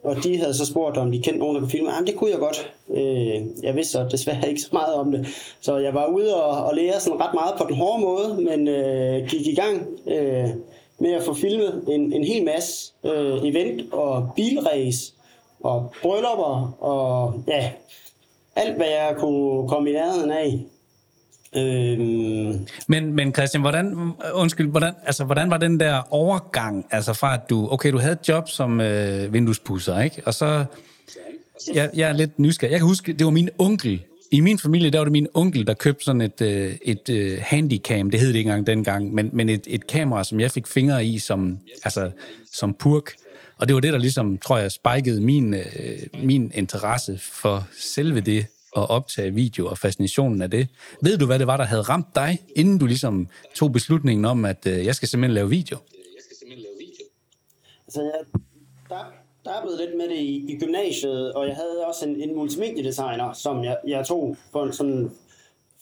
og 0.03 0.23
de 0.23 0.37
havde 0.37 0.53
så 0.53 0.65
spurgt, 0.65 0.97
om 0.97 1.11
de 1.11 1.21
kendte 1.21 1.39
nogen, 1.39 1.55
der 1.55 1.61
kunne 1.61 1.71
filme. 1.71 1.93
Jamen, 1.93 2.07
det 2.07 2.15
kunne 2.15 2.31
jeg 2.31 2.39
godt. 2.39 2.73
Øh, 2.93 3.63
jeg 3.63 3.75
vidste 3.75 3.91
så 3.91 4.07
desværre 4.11 4.49
ikke 4.49 4.61
så 4.61 4.69
meget 4.71 4.93
om 4.93 5.11
det. 5.11 5.27
Så 5.61 5.77
jeg 5.77 5.93
var 5.93 6.05
ude 6.05 6.35
og, 6.43 6.65
og 6.65 6.75
lære 6.75 6.99
sådan 6.99 7.19
ret 7.19 7.33
meget 7.33 7.53
på 7.57 7.65
den 7.67 7.75
hårde 7.75 8.01
måde, 8.01 8.41
men 8.41 8.67
øh, 8.67 9.27
gik 9.27 9.47
i 9.47 9.55
gang 9.55 9.87
øh, 10.07 10.49
med 10.99 11.13
at 11.13 11.23
få 11.23 11.33
filmet 11.33 11.83
en, 11.89 12.13
en 12.13 12.23
hel 12.23 12.45
masse 12.45 12.93
øh, 13.03 13.43
event 13.43 13.93
og 13.93 14.29
bilrace 14.35 15.13
og 15.63 15.93
bryllupper 16.01 16.75
og 16.79 17.33
ja, 17.47 17.71
alt 18.55 18.75
hvad 18.75 18.87
jeg 18.87 19.15
kunne 19.17 19.69
komme 19.69 19.89
i 19.89 19.93
nærheden 19.93 20.31
af. 20.31 20.59
Øhm, 21.57 22.67
Men, 22.87 23.13
men 23.13 23.33
Christian, 23.33 23.61
hvordan, 23.61 24.13
undskyld, 24.33 24.67
hvordan, 24.67 24.93
altså, 25.05 25.23
hvordan 25.23 25.49
var 25.49 25.57
den 25.57 25.79
der 25.79 26.13
overgang, 26.13 26.85
altså 26.91 27.13
fra 27.13 27.33
at 27.33 27.49
du, 27.49 27.67
okay, 27.71 27.91
du 27.91 27.97
havde 27.97 28.13
et 28.13 28.29
job 28.29 28.49
som 28.49 28.81
øh, 28.81 29.33
vinduespusser, 29.33 29.99
ikke? 29.99 30.21
Og 30.25 30.33
så, 30.33 30.65
jeg, 31.73 31.89
jeg 31.93 32.09
er 32.09 32.13
lidt 32.13 32.39
nysgerrig. 32.39 32.71
Jeg 32.71 32.79
kan 32.79 32.87
huske, 32.87 33.13
det 33.13 33.25
var 33.25 33.31
min 33.31 33.49
onkel, 33.57 34.01
i 34.31 34.39
min 34.39 34.59
familie, 34.59 34.89
der 34.89 34.97
var 34.97 35.05
det 35.05 35.11
min 35.11 35.27
onkel, 35.33 35.67
der 35.67 35.73
købte 35.73 36.05
sådan 36.05 36.21
et, 36.21 36.41
øh, 36.41 36.75
et 36.81 37.09
øh, 37.09 37.39
handycam, 37.41 38.11
det 38.11 38.19
hed 38.19 38.27
det 38.27 38.35
ikke 38.35 38.47
engang 38.47 38.67
dengang, 38.67 39.13
men, 39.13 39.29
men 39.33 39.49
et, 39.49 39.63
et 39.67 39.87
kamera, 39.87 40.23
som 40.23 40.39
jeg 40.39 40.51
fik 40.51 40.67
fingre 40.67 41.05
i 41.05 41.19
som, 41.19 41.59
altså, 41.83 42.11
som 42.53 42.73
purk. 42.73 43.11
Og 43.57 43.67
det 43.67 43.73
var 43.73 43.79
det, 43.79 43.93
der 43.93 43.99
ligesom, 43.99 44.37
tror 44.37 44.57
jeg, 44.57 44.71
spikede 44.71 45.21
min, 45.21 45.53
øh, 45.53 45.63
min 46.23 46.51
interesse 46.55 47.19
for 47.21 47.67
selve 47.79 48.21
det 48.21 48.45
at 48.77 48.89
optage 48.89 49.33
video 49.33 49.67
og 49.67 49.77
fascinationen 49.77 50.41
af 50.41 50.51
det. 50.51 50.67
Ved 51.01 51.17
du, 51.17 51.25
hvad 51.25 51.39
det 51.39 51.47
var, 51.47 51.57
der 51.57 51.63
havde 51.63 51.81
ramt 51.81 52.15
dig, 52.15 52.39
inden 52.55 52.77
du 52.77 52.85
ligesom 52.85 53.27
tog 53.55 53.71
beslutningen 53.71 54.25
om, 54.25 54.45
at 54.45 54.67
øh, 54.67 54.85
jeg 54.85 54.95
skal 54.95 55.07
simpelthen 55.07 55.33
lave 55.33 55.49
video? 55.49 55.77
Altså, 57.87 58.01
jeg, 58.01 58.11
der, 58.89 59.13
der 59.45 59.51
er 59.51 59.61
blevet 59.61 59.79
lidt 59.79 59.97
med 59.97 60.09
det 60.09 60.21
i, 60.21 60.53
i 60.53 60.59
gymnasiet, 60.59 61.33
og 61.33 61.47
jeg 61.47 61.55
havde 61.55 61.85
også 61.87 62.05
en, 62.05 62.21
en 62.21 62.35
multimediedesigner, 62.35 63.33
som 63.33 63.63
jeg, 63.63 63.77
jeg 63.87 64.05
tog 64.05 64.37
for 64.51 64.71
sådan 64.71 65.11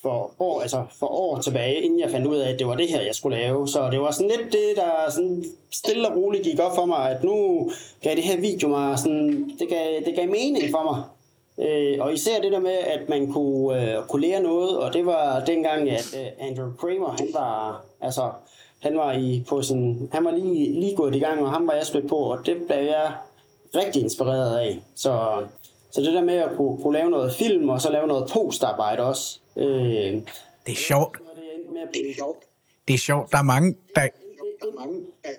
for 0.02 0.32
år, 0.40 0.62
altså 0.62 0.84
for 1.00 1.08
år 1.08 1.42
tilbage, 1.42 1.82
inden 1.82 2.00
jeg 2.00 2.10
fandt 2.10 2.28
ud 2.28 2.38
af, 2.38 2.54
at 2.54 2.60
det 2.60 2.68
var 2.68 2.76
det 2.76 2.90
her, 2.90 3.02
jeg 3.02 3.16
skulle 3.16 3.38
lave. 3.38 3.68
Så 3.68 3.90
det 3.92 4.00
var 4.00 4.12
sådan 4.12 4.32
lidt 4.38 4.54
det, 4.54 4.76
der 4.76 5.12
sådan 5.12 5.46
stille 5.72 6.10
og 6.10 6.18
roligt 6.18 6.44
gik 6.44 6.60
op 6.60 6.76
for 6.76 6.86
mig, 6.86 7.12
at 7.12 7.24
nu 7.24 7.72
gav 8.02 8.16
det 8.16 8.24
her 8.24 8.40
video 8.40 8.70
mig 8.70 9.00
sådan, 9.00 9.52
det 9.60 9.70
gav, 9.70 10.02
det 10.06 10.16
gav 10.16 10.28
mening 10.28 10.72
for 10.72 10.84
mig. 10.84 11.04
Øh, 11.60 11.98
og 12.00 12.14
især 12.14 12.42
det 12.42 12.52
der 12.52 12.60
med, 12.60 12.72
at 12.78 13.10
man 13.10 13.32
kunne, 13.32 13.82
øh, 13.98 14.08
kunne 14.08 14.22
lære 14.28 14.42
noget, 14.44 14.78
og 14.80 14.94
det 14.94 15.06
var 15.06 15.46
dengang, 15.46 15.90
at 15.90 16.16
øh, 16.20 16.48
Andrew 16.50 16.72
Kramer, 16.80 17.10
han 17.20 17.28
var, 17.34 17.86
altså, 18.02 18.32
han 18.80 18.98
var 18.98 19.14
i 19.14 19.44
på 19.50 19.62
sådan, 19.62 20.10
han 20.14 20.26
var 20.26 20.32
lige, 20.32 20.80
lige 20.80 20.96
gået 20.96 21.16
i 21.16 21.20
gang, 21.20 21.42
og 21.42 21.52
ham 21.52 21.68
var 21.68 21.74
jeg 21.74 21.86
stødt 21.86 22.10
på, 22.10 22.16
og 22.16 22.46
det 22.46 22.58
blev 22.68 22.78
jeg 22.78 23.12
rigtig 23.76 24.02
inspireret 24.02 24.58
af. 24.58 24.80
Så, 24.96 25.44
så 25.92 26.02
det 26.02 26.14
der 26.14 26.24
med 26.24 26.34
at 26.36 26.50
kunne, 26.58 26.82
kunne 26.82 26.98
lave 26.98 27.10
noget 27.10 27.34
film, 27.34 27.70
og 27.70 27.82
så 27.82 27.92
lave 27.92 28.08
noget 28.08 28.30
postarbejde 28.34 29.04
også. 29.04 29.40
Øh, 29.58 29.66
Det 29.66 30.24
er 30.68 30.76
sjovt. 30.76 31.18
det 31.36 31.44
endte 31.58 31.74
med 31.74 31.82
at 31.82 31.88
Det 31.88 31.92
blive, 31.92 32.10
er 32.10 32.16
sjovt. 32.16 32.38
Det 32.88 32.94
er 32.94 32.98
sjovt. 32.98 33.32
Der 33.32 33.38
er 33.38 33.44
mange, 33.44 33.76
der... 33.96 34.02
Der 34.02 34.08
er 34.68 34.80
mange 34.86 35.00
af 35.24 35.30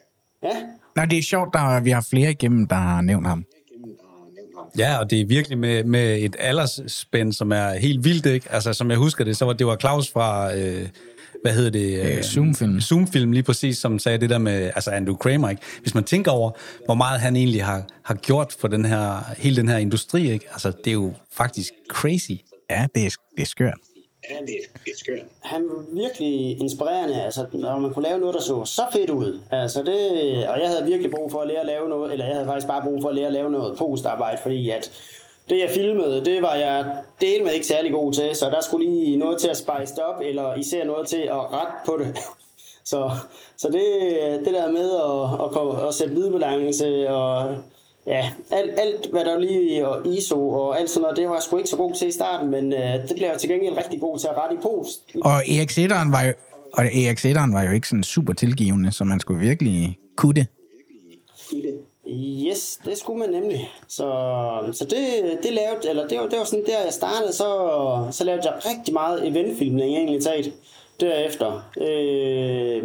ja, 0.43 0.57
Nej, 0.97 1.05
det 1.07 1.19
er 1.19 1.23
sjovt, 1.23 1.55
der 1.55 1.81
vi 1.81 1.91
har 1.91 2.07
flere 2.11 2.31
igennem, 2.31 2.67
der 2.67 2.77
har 2.77 3.01
nævnt 3.01 3.27
ham. 3.27 3.45
igennem, 3.71 3.97
der 3.97 4.05
har 4.05 4.27
nævnt 4.35 4.55
ham. 4.57 4.66
Ja, 4.79 4.99
og 4.99 5.11
det 5.11 5.21
er 5.21 5.27
virkelig 5.27 5.59
med, 5.59 5.85
med 5.85 6.19
et 6.19 6.37
aldersspænd, 6.39 7.33
som 7.33 7.53
er 7.53 7.75
helt 7.75 8.05
vildt, 8.05 8.27
ikke? 8.27 8.53
Altså, 8.53 8.73
som 8.73 8.91
jeg 8.91 8.99
husker 8.99 9.25
det, 9.25 9.37
så 9.37 9.45
var 9.45 9.53
det 9.53 9.67
var 9.67 9.77
Claus 9.77 10.11
fra, 10.11 10.57
øh, 10.57 10.89
hvad 11.43 11.53
hedder 11.53 11.71
det? 11.71 12.17
Øh, 12.17 12.23
Zoom-film. 12.23 12.81
Zoom-film 12.81 13.33
lige 13.33 13.43
præcis, 13.43 13.79
som 13.79 13.99
sagde 13.99 14.19
det 14.19 14.31
der 14.31 14.39
med, 14.39 14.71
altså 14.75 14.91
Andrew 14.91 15.17
Kramer, 15.17 15.51
ikke? 15.51 15.63
Hvis 15.83 15.95
man 15.95 16.05
tænker 16.05 16.31
over, 16.31 16.51
hvor 16.85 16.95
meget 16.95 17.21
han 17.21 17.37
egentlig 17.37 17.65
har, 17.65 17.85
har 18.05 18.15
gjort 18.15 18.57
for 18.61 18.69
den 18.69 18.85
her, 18.85 19.35
hele 19.39 19.57
den 19.57 19.69
her 19.69 19.77
industri, 19.77 20.31
ikke? 20.31 20.47
Altså, 20.53 20.73
det 20.85 20.91
er 20.91 20.95
jo 20.95 21.15
faktisk 21.33 21.73
crazy. 21.89 22.33
Ja, 22.71 22.87
det 22.95 23.07
er, 23.07 23.11
det 23.37 23.43
er 23.43 23.47
skørt. 23.47 23.79
Ja, 24.31 24.35
det 24.41 24.55
er, 24.55 24.79
det 24.85 25.23
han 25.41 25.69
var 25.69 25.85
virkelig 25.93 26.61
inspirerende, 26.61 27.23
altså, 27.23 27.47
når 27.53 27.79
man 27.79 27.95
kunne 27.95 28.09
lave 28.09 28.19
noget, 28.19 28.35
der 28.35 28.41
så 28.41 28.65
så 28.65 28.83
fedt 28.93 29.11
ud. 29.11 29.41
Altså 29.51 29.83
det, 29.83 30.01
og 30.49 30.61
jeg 30.61 30.69
havde 30.69 30.85
virkelig 30.85 31.11
brug 31.11 31.31
for 31.31 31.41
at 31.41 31.49
lære 31.49 31.61
at 31.61 31.67
lave 31.67 31.89
noget, 31.89 32.13
eller 32.13 32.27
jeg 32.27 32.35
havde 32.35 32.47
faktisk 32.47 32.67
bare 32.67 32.83
brug 32.83 33.03
for 33.03 33.09
at 33.09 33.15
lære 33.15 33.27
at 33.27 33.33
lave 33.33 33.51
noget 33.51 33.79
postarbejde, 33.79 34.39
fordi 34.43 34.71
at 34.71 34.91
det 35.51 35.59
jeg 35.61 35.71
filmede, 35.71 36.25
det 36.25 36.43
var 36.43 36.55
jeg 36.55 36.97
del 37.21 37.45
med 37.45 37.53
ikke 37.53 37.67
særlig 37.67 37.93
god 37.93 38.13
til, 38.13 38.37
så 38.37 38.51
der 38.51 38.61
skulle 38.61 38.91
lige 38.91 39.17
noget 39.17 39.39
til 39.39 39.49
at 39.49 39.57
spice 39.57 39.95
det 39.95 40.03
op, 40.03 40.21
eller 40.21 40.55
især 40.55 40.85
noget 40.85 41.09
til 41.09 41.23
at 41.23 41.53
rette 41.53 41.73
på 41.87 41.97
det. 41.99 42.17
Så, 42.85 43.11
så 43.57 43.69
det, 43.69 43.83
det 44.45 44.55
der 44.55 44.73
med 44.73 44.91
at, 44.91 45.45
at, 45.47 45.51
komme, 45.51 45.89
at 45.89 45.95
sætte 45.95 46.15
lydbalance 46.15 47.09
og 47.11 47.57
ja, 48.07 48.31
alt, 48.51 48.71
alt 48.79 49.11
hvad 49.11 49.25
der 49.25 49.39
lige 49.39 49.89
og 49.89 50.07
ISO 50.07 50.49
og 50.49 50.81
alt 50.81 50.91
sådan 50.91 51.03
noget, 51.03 51.17
det 51.17 51.29
var 51.29 51.35
jeg 51.35 51.43
sgu 51.43 51.57
ikke 51.57 51.71
så 51.71 51.77
god 51.77 51.95
til 51.95 52.09
i 52.09 52.13
starten, 52.13 52.51
men 52.51 52.73
øh, 52.73 53.09
det 53.09 53.13
blev 53.17 53.29
jeg 53.29 53.39
til 53.39 53.49
gengæld 53.49 53.77
rigtig 53.77 54.01
god 54.01 54.19
til 54.19 54.27
at 54.27 54.35
rette 54.37 54.55
i 54.55 54.59
post. 54.63 55.03
Og 55.25 55.43
EX1'eren 55.43 56.11
var 56.11 56.23
jo, 56.23 56.33
og 56.73 56.85
EX1'eren 56.85 57.53
var 57.53 57.63
jo 57.63 57.71
ikke 57.71 57.89
sådan 57.89 58.03
super 58.03 58.33
tilgivende, 58.33 58.93
så 58.93 59.05
man 59.05 59.21
skulle 59.21 59.41
virkelig 59.41 59.99
kunne 60.17 60.35
det. 60.35 60.47
Yes, 62.09 62.81
det 62.85 62.99
skulle 62.99 63.19
man 63.19 63.31
nemlig. 63.31 63.71
Så, 63.89 64.05
så 64.73 64.85
det, 64.85 65.39
det 65.43 65.53
lavede, 65.53 65.89
eller 65.89 66.09
det 66.09 66.19
var, 66.19 66.27
det 66.27 66.39
var 66.39 66.45
sådan 66.45 66.65
der, 66.67 66.85
jeg 66.85 66.93
startede, 66.93 67.33
så, 67.33 67.49
så 68.11 68.25
lavede 68.25 68.43
jeg 68.45 68.55
rigtig 68.71 68.95
meget 68.95 69.29
eventfilmning 69.29 69.97
egentlig 69.97 70.23
taget 70.23 70.53
derefter. 71.01 71.71
Øh, 71.81 72.85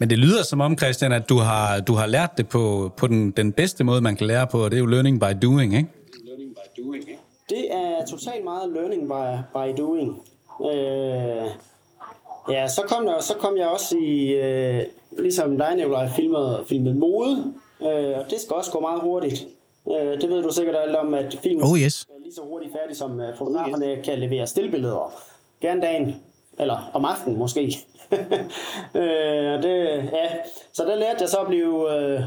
Men 0.00 0.10
det 0.10 0.18
lyder 0.18 0.42
som 0.42 0.60
om, 0.60 0.78
Christian, 0.78 1.12
at 1.12 1.28
du 1.28 1.38
har, 1.38 1.80
du 1.80 1.94
har 1.94 2.06
lært 2.06 2.30
det 2.36 2.48
på, 2.48 2.92
på 2.96 3.06
den, 3.06 3.30
den 3.30 3.52
bedste 3.52 3.84
måde, 3.84 4.00
man 4.00 4.16
kan 4.16 4.26
lære 4.26 4.46
på, 4.46 4.64
og 4.64 4.70
det 4.70 4.76
er 4.76 4.80
jo 4.80 4.86
learning 4.86 5.20
by 5.20 5.32
doing, 5.42 5.76
ikke? 5.76 5.88
Det 7.48 7.74
er 7.74 8.06
totalt 8.10 8.44
meget 8.44 8.72
learning 8.72 9.08
by, 9.08 9.38
by 9.54 9.80
doing. 9.82 10.22
Øh, 10.72 11.46
ja, 12.50 12.68
så 12.68 12.82
kom, 12.88 13.06
der, 13.06 13.20
så 13.20 13.34
kom 13.34 13.56
jeg 13.56 13.68
også 13.68 13.96
i, 13.96 14.32
øh, 14.32 14.82
ligesom 15.18 15.58
dig, 15.58 15.76
Nicolaj, 15.76 16.08
filmet, 16.08 16.64
filmet 16.68 16.96
mode, 16.96 17.52
øh, 17.82 18.18
og 18.18 18.24
det 18.30 18.40
skal 18.44 18.56
også 18.56 18.70
gå 18.70 18.80
meget 18.80 19.00
hurtigt. 19.00 19.46
Øh, 19.90 20.20
det 20.20 20.30
ved 20.30 20.42
du 20.42 20.52
sikkert 20.52 20.76
alt 20.76 20.96
om, 20.96 21.14
at 21.14 21.38
filmen 21.42 21.64
Oh, 21.64 21.78
yes. 21.78 22.02
er 22.02 22.22
lige 22.22 22.34
så 22.34 22.42
hurtigt 22.42 22.72
færdig, 22.72 22.96
som 22.96 23.20
øh, 23.20 23.38
fotograferne 23.38 23.96
kan 24.04 24.18
levere 24.18 24.46
stillbilleder. 24.46 25.12
Gerne 25.60 25.80
dagen, 25.80 26.16
eller 26.58 26.90
om 26.94 27.04
aftenen 27.04 27.38
måske. 27.38 27.78
øh, 29.00 29.62
det, 29.62 30.10
ja. 30.12 30.28
Så 30.72 30.84
der 30.84 30.94
lærte 30.94 31.20
jeg 31.20 31.28
så 31.28 31.38
at 31.38 31.46
blive 31.46 31.96
øh, 31.96 32.20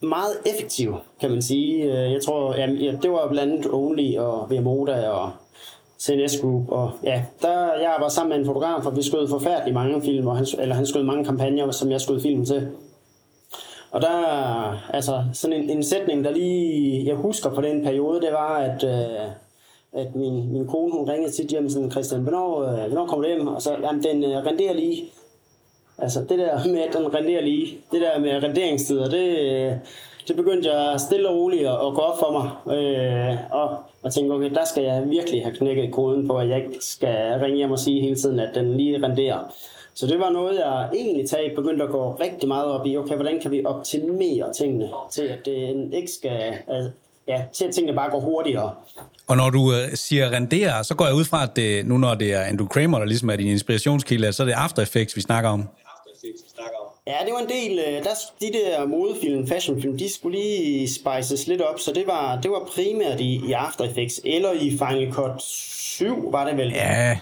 meget 0.00 0.32
effektiv, 0.46 0.96
kan 1.20 1.30
man 1.30 1.42
sige. 1.42 1.82
Øh, 1.84 2.12
jeg 2.12 2.22
tror, 2.22 2.54
jamen, 2.54 2.76
ja, 2.76 2.92
det 3.02 3.10
var 3.10 3.28
blandt 3.28 3.52
andet 3.52 3.72
Only 3.72 4.16
og 4.16 4.50
Vmoda 4.50 5.08
og 5.08 5.30
CNS 6.00 6.40
Group. 6.40 6.68
Og, 6.68 6.90
ja, 7.04 7.24
der, 7.42 7.74
jeg 7.74 7.96
var 8.00 8.08
sammen 8.08 8.30
med 8.30 8.38
en 8.38 8.46
fotograf, 8.46 8.86
og 8.86 8.96
vi 8.96 9.02
skød 9.02 9.28
forfærdeligt 9.28 9.74
mange 9.74 10.02
film, 10.02 10.26
og 10.26 10.36
han, 10.36 10.46
eller 10.58 10.74
han 10.74 10.86
skød 10.86 11.02
mange 11.02 11.24
kampagner, 11.24 11.70
som 11.70 11.90
jeg 11.90 12.00
skød 12.00 12.20
film 12.20 12.44
til. 12.44 12.68
Og 13.90 14.02
der, 14.02 14.16
altså, 14.90 15.24
sådan 15.32 15.56
en, 15.56 15.70
en 15.70 15.82
sætning, 15.82 16.24
der 16.24 16.30
lige, 16.30 17.06
jeg 17.06 17.16
husker 17.16 17.50
på 17.50 17.60
den 17.60 17.84
periode, 17.84 18.20
det 18.20 18.32
var, 18.32 18.56
at, 18.56 18.84
øh, 18.84 19.30
at 19.94 20.14
min, 20.14 20.52
min 20.52 20.66
kone, 20.66 20.92
hun 20.92 21.08
ringede 21.08 21.32
tit 21.32 21.50
hjem 21.50 21.68
sådan, 21.68 21.90
Christian, 21.90 22.20
hvornår, 22.20 22.62
øh, 22.62 22.88
hvornår 22.88 23.06
kommer 23.06 23.24
du 23.24 23.34
hjem? 23.34 23.46
Og 23.46 23.62
så, 23.62 23.76
jamen, 23.82 24.02
den 24.02 24.24
øh, 24.24 24.46
renderer 24.46 24.72
lige. 24.72 25.04
Altså, 25.98 26.20
det 26.20 26.38
der 26.38 26.66
med, 26.66 26.80
at 26.80 26.94
den 26.94 27.14
renderer 27.14 27.42
lige, 27.42 27.78
det 27.92 28.00
der 28.00 28.18
med 28.18 28.42
renderingstider, 28.42 29.08
det, 29.08 29.38
øh, 29.38 29.72
det 30.28 30.36
begyndte 30.36 30.72
jeg 30.72 31.00
stille 31.00 31.28
og 31.28 31.36
roligt 31.36 31.66
at, 31.66 31.74
at 31.74 31.94
gå 31.94 32.00
op 32.00 32.18
for 32.18 32.32
mig. 32.32 32.76
Øh, 32.76 33.36
og, 33.50 33.76
og 34.02 34.12
tænke, 34.12 34.34
okay, 34.34 34.50
der 34.50 34.64
skal 34.64 34.84
jeg 34.84 35.10
virkelig 35.10 35.42
have 35.42 35.56
knækket 35.56 35.92
koden 35.92 36.28
på, 36.28 36.36
at 36.36 36.48
jeg 36.48 36.64
ikke 36.64 36.78
skal 36.80 37.40
ringe 37.40 37.56
hjem 37.56 37.70
og 37.70 37.78
sige 37.78 38.00
hele 38.00 38.16
tiden, 38.16 38.38
at 38.38 38.54
den 38.54 38.76
lige 38.76 39.06
renderer. 39.06 39.54
Så 39.94 40.06
det 40.06 40.18
var 40.18 40.30
noget, 40.30 40.58
jeg 40.58 40.88
egentlig 40.94 41.28
tag 41.28 41.52
begyndte 41.56 41.84
at 41.84 41.90
gå 41.90 42.12
rigtig 42.20 42.48
meget 42.48 42.66
op 42.66 42.86
i. 42.86 42.96
Okay, 42.96 43.14
hvordan 43.14 43.40
kan 43.40 43.50
vi 43.50 43.64
optimere 43.64 44.52
tingene 44.52 44.90
til, 45.10 45.22
at 45.22 45.38
det 45.44 45.76
øh, 45.76 45.92
ikke 45.92 46.12
skal... 46.12 46.54
Altså, 46.68 46.90
ja, 47.28 47.42
til 47.52 47.64
at 47.64 47.74
tingene 47.74 47.96
bare 47.96 48.10
går 48.10 48.20
hurtigere. 48.20 48.74
Og 49.26 49.36
når 49.36 49.50
du 49.50 49.72
øh, 49.72 49.78
siger 49.96 50.30
rendere, 50.30 50.84
så 50.84 50.94
går 50.94 51.06
jeg 51.06 51.14
ud 51.14 51.24
fra, 51.24 51.42
at 51.42 51.56
det, 51.56 51.86
nu 51.86 51.98
når 51.98 52.14
det 52.14 52.32
er 52.32 52.40
Andrew 52.40 52.66
Kramer, 52.68 52.98
der 52.98 53.04
ligesom 53.06 53.30
er 53.30 53.36
din 53.36 53.46
inspirationskilde, 53.48 54.32
så 54.32 54.42
er 54.42 54.46
det 54.46 54.52
After 54.54 54.82
Effects, 54.82 55.16
vi 55.16 55.20
snakker 55.20 55.50
om. 55.50 55.60
After 55.60 56.10
Effects, 56.16 56.42
vi 56.44 56.50
snakker 56.56 56.76
om. 56.78 56.86
Ja, 57.06 57.12
det 57.24 57.32
var 57.32 57.40
en 57.40 57.48
del... 57.48 57.78
øh, 57.78 58.04
Der, 58.04 58.10
de 58.40 58.46
der 58.52 58.86
modefilm, 58.86 59.48
fashionfilm, 59.48 59.98
de 59.98 60.14
skulle 60.14 60.38
lige 60.38 60.88
spices 60.94 61.46
lidt 61.46 61.60
op, 61.62 61.80
så 61.80 61.92
det 61.94 62.04
var, 62.06 62.40
det 62.40 62.50
var 62.50 62.68
primært 62.74 63.20
i, 63.20 63.40
i 63.48 63.52
After 63.52 63.84
Effects, 63.84 64.20
eller 64.24 64.52
i 64.52 64.70
Final 64.70 65.12
Cut 65.12 65.42
7, 65.42 66.32
var 66.32 66.44
det 66.48 66.56
vel? 66.56 66.68
Ja, 66.68 67.18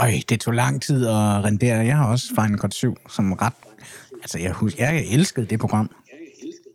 Øj, 0.00 0.10
det 0.28 0.40
tog 0.40 0.54
lang 0.54 0.82
tid 0.82 1.06
at 1.06 1.14
rendere. 1.14 1.76
Jeg 1.86 1.96
har 1.96 2.10
også 2.12 2.26
Final 2.40 2.58
Cut 2.58 2.74
7 2.74 2.96
som 3.10 3.32
ret... 3.32 3.52
Altså, 4.22 4.38
jeg, 4.38 4.52
husker, 4.52 4.84
jeg 4.84 5.04
elskede 5.12 5.46
det 5.46 5.60
program. 5.60 5.90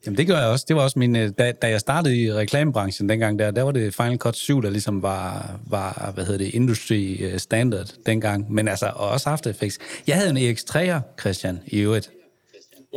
Jamen 0.06 0.18
det 0.18 0.28
gør 0.28 0.38
jeg 0.38 0.48
også. 0.48 0.66
Det 0.68 0.76
var 0.76 0.82
også 0.82 1.00
min... 1.00 1.16
Øh, 1.16 1.32
da, 1.38 1.52
da 1.52 1.70
jeg 1.70 1.80
startede 1.80 2.18
i 2.18 2.34
reklamebranchen 2.34 3.10
dengang 3.10 3.40
der, 3.40 3.52
der 3.52 3.64
var 3.64 3.72
det 3.72 3.96
Final 3.96 4.18
Cut 4.18 4.36
7, 4.36 4.62
der 4.62 4.70
ligesom 4.70 5.04
var, 5.04 5.60
var 5.70 6.12
hvad 6.14 6.26
hedder 6.26 6.38
det, 6.38 6.54
industry 6.54 7.18
øh, 7.20 7.40
standard 7.40 7.94
dengang. 8.06 8.54
Men 8.54 8.68
altså, 8.68 8.92
og 8.96 9.10
også 9.10 9.30
After 9.30 9.50
Effects. 9.50 9.78
Jeg 10.08 10.16
havde 10.16 10.30
en 10.30 10.38
EX3'er, 10.38 11.00
Christian, 11.20 11.60
i 11.68 11.80
øvrigt. 11.80 12.12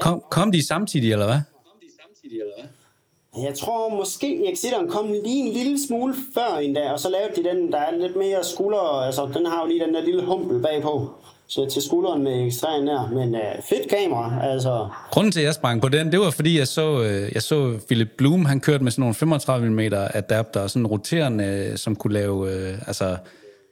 Kom, 0.01 0.23
kom 0.31 0.53
de 0.53 0.67
samtidig, 0.67 1.13
eller 1.13 1.27
hvad? 1.27 1.41
Jeg 3.43 3.55
tror 3.55 3.97
måske, 3.97 4.53
Exiteren 4.53 4.89
kom 4.89 5.13
lige 5.13 5.47
en 5.47 5.53
lille 5.53 5.87
smule 5.87 6.15
før 6.35 6.59
endda, 6.59 6.93
og 6.93 7.01
så 7.01 7.09
lavede 7.11 7.37
de 7.37 7.49
den, 7.49 7.73
der 7.73 7.79
er 7.79 7.97
lidt 7.97 8.17
mere 8.17 8.45
skulder, 8.45 9.07
altså 9.07 9.31
den 9.35 9.47
har 9.47 9.63
jo 9.63 9.69
lige 9.69 9.85
den 9.85 9.95
der 9.95 10.03
lille 10.05 10.25
humpel 10.25 10.63
bagpå, 10.63 11.11
så 11.55 11.69
til 11.73 11.83
skulderen 11.83 12.23
med 12.23 12.47
ekstræen 12.47 12.87
der, 12.87 13.11
men 13.11 13.35
uh, 13.35 13.41
fedt 13.69 13.89
kamera, 13.91 14.47
altså, 14.47 14.89
Grunden 15.11 15.33
til, 15.33 15.41
at 15.41 15.47
jeg 15.47 15.55
sprang 15.55 15.81
på 15.81 15.89
den, 15.89 16.13
det 16.13 16.21
var, 16.21 16.31
fordi 16.31 16.59
jeg 16.59 16.69
så, 16.69 17.03
øh, 17.03 17.31
jeg 17.35 17.43
så 17.43 17.79
Philip 17.87 18.09
Bloom, 18.19 18.45
han 18.45 18.61
kørte 18.61 18.85
med 18.85 18.93
sådan 18.93 19.01
nogle 19.01 19.15
35 19.15 19.71
mm 19.71 19.79
adapter, 20.15 20.67
sådan 20.67 20.87
roterende, 20.87 21.45
øh, 21.45 21.79
som 21.79 21.97
kunne 21.97 22.13
lave 22.13 22.53
øh, 22.53 22.79
altså, 22.87 23.17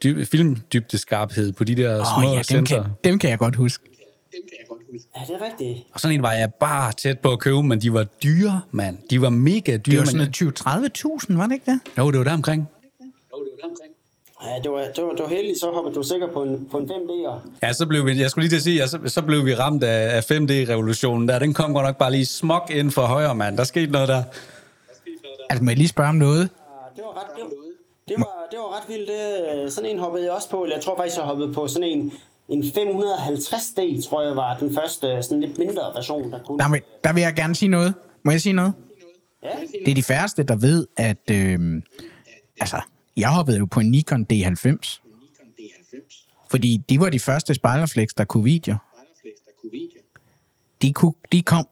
dyb, 0.02 0.26
filmdybdeskarphed 0.26 1.52
på 1.52 1.64
de 1.64 1.74
der 1.74 2.00
Åh, 2.00 2.06
små 2.06 2.28
oh, 2.28 2.32
ja, 2.32 2.38
dem 2.38 2.44
sensorer. 2.44 2.82
kan, 2.82 2.92
dem 3.04 3.18
kan 3.18 3.30
jeg 3.30 3.38
godt 3.38 3.56
huske. 3.56 3.84
ja, 5.16 5.20
det 5.26 5.42
er 5.42 5.44
rigtigt. 5.44 5.86
Og 5.92 6.00
sådan 6.00 6.16
en 6.16 6.22
var 6.22 6.32
jeg 6.32 6.54
bare 6.54 6.92
tæt 6.92 7.18
på 7.18 7.32
at 7.32 7.38
købe, 7.38 7.62
men 7.62 7.80
de 7.80 7.92
var 7.92 8.04
dyre, 8.04 8.60
mand. 8.70 8.98
De 9.10 9.20
var 9.22 9.30
mega 9.30 9.76
dyre. 9.76 9.78
Det 9.78 9.98
var 9.98 10.04
sådan 10.04 10.30
noget 10.66 11.26
20-30.000, 11.28 11.36
var 11.36 11.46
det 11.46 11.54
ikke 11.54 11.70
det? 11.70 11.80
Jo, 11.98 12.10
det 12.10 12.18
var 12.18 12.24
der 12.24 12.34
omkring. 12.34 12.68
Ja, 14.44 14.58
det 14.62 14.70
var, 14.70 14.78
det 14.96 15.04
var, 15.04 15.10
det 15.10 15.22
var 15.22 15.28
heldigt, 15.28 15.60
så 15.60 15.70
hoppede 15.70 15.94
du 15.94 16.02
sikkert 16.02 16.30
på 16.30 16.42
en, 16.42 16.68
på 16.70 16.78
en 16.78 16.90
5D'er. 16.90 17.48
Ja, 17.62 17.72
så 17.72 17.86
blev 17.86 18.06
vi, 18.06 18.20
jeg 18.20 18.30
skulle 18.30 18.42
lige 18.42 18.50
til 18.50 18.56
at 18.56 18.62
sige, 18.62 18.76
ja, 18.76 18.86
så, 18.86 18.98
så 19.06 19.22
blev 19.22 19.46
vi 19.46 19.54
ramt 19.54 19.84
af, 19.84 20.16
af 20.16 20.30
5D-revolutionen 20.30 21.28
der. 21.28 21.38
Den 21.38 21.54
kom 21.54 21.74
godt 21.74 21.86
nok 21.86 21.96
bare 21.96 22.10
lige 22.10 22.26
smok 22.26 22.70
ind 22.74 22.90
for 22.90 23.02
højre, 23.02 23.34
mand. 23.34 23.56
Der 23.56 23.64
skete 23.64 23.92
noget 23.92 24.08
der. 24.08 24.22
Altså, 25.50 25.64
må 25.64 25.70
jeg 25.70 25.78
lige 25.78 25.88
spørge 25.88 26.08
om 26.08 26.14
noget? 26.14 26.48
Det 26.96 27.04
var 27.04 27.20
ret, 27.20 27.26
det 27.36 27.44
var, 27.44 27.50
det 28.08 28.16
var, 28.18 28.46
det 28.50 28.58
var 28.58 28.76
ret 28.76 28.88
vildt. 28.88 29.08
Det, 29.08 29.72
sådan 29.72 29.90
en 29.90 29.98
hoppede 29.98 30.24
jeg 30.24 30.32
også 30.32 30.50
på. 30.50 30.62
Eller 30.62 30.76
jeg 30.76 30.84
tror 30.84 30.96
faktisk, 30.96 31.16
jeg 31.16 31.24
hoppede 31.24 31.52
på 31.52 31.68
sådan 31.68 31.88
en, 31.88 32.12
en 32.48 32.62
550D, 32.62 34.08
tror 34.08 34.22
jeg 34.22 34.36
var 34.36 34.56
den 34.60 34.74
første 34.74 35.22
sådan 35.22 35.40
lidt 35.40 35.58
mindre 35.58 35.82
version, 35.94 36.32
der 36.32 36.38
kunne. 36.46 36.58
Der, 36.58 36.70
vil, 36.70 36.80
der 37.04 37.12
vil 37.12 37.20
jeg 37.20 37.34
gerne 37.34 37.54
sige 37.54 37.68
noget. 37.68 37.94
Må 38.24 38.30
jeg 38.30 38.40
sige 38.40 38.52
noget? 38.52 38.72
Ja, 39.42 39.48
Det 39.84 39.90
er 39.90 39.94
de 39.94 40.02
færreste, 40.02 40.42
der 40.42 40.56
ved, 40.56 40.86
at... 40.96 41.30
Øh, 41.30 41.82
altså, 42.60 42.80
jeg 43.16 43.28
hoppede 43.28 43.58
jo 43.58 43.66
på 43.66 43.80
en 43.80 43.90
Nikon 43.90 44.26
D90. 44.32 45.00
Fordi 46.50 46.80
de 46.88 47.00
var 47.00 47.10
de 47.10 47.20
første 47.20 47.54
spejlerflex, 47.54 48.08
der 48.16 48.24
kunne 48.24 48.44
video. 48.44 48.76
De, 50.82 50.92
kunne, 50.92 51.12
de 51.32 51.42
kom... 51.42 51.68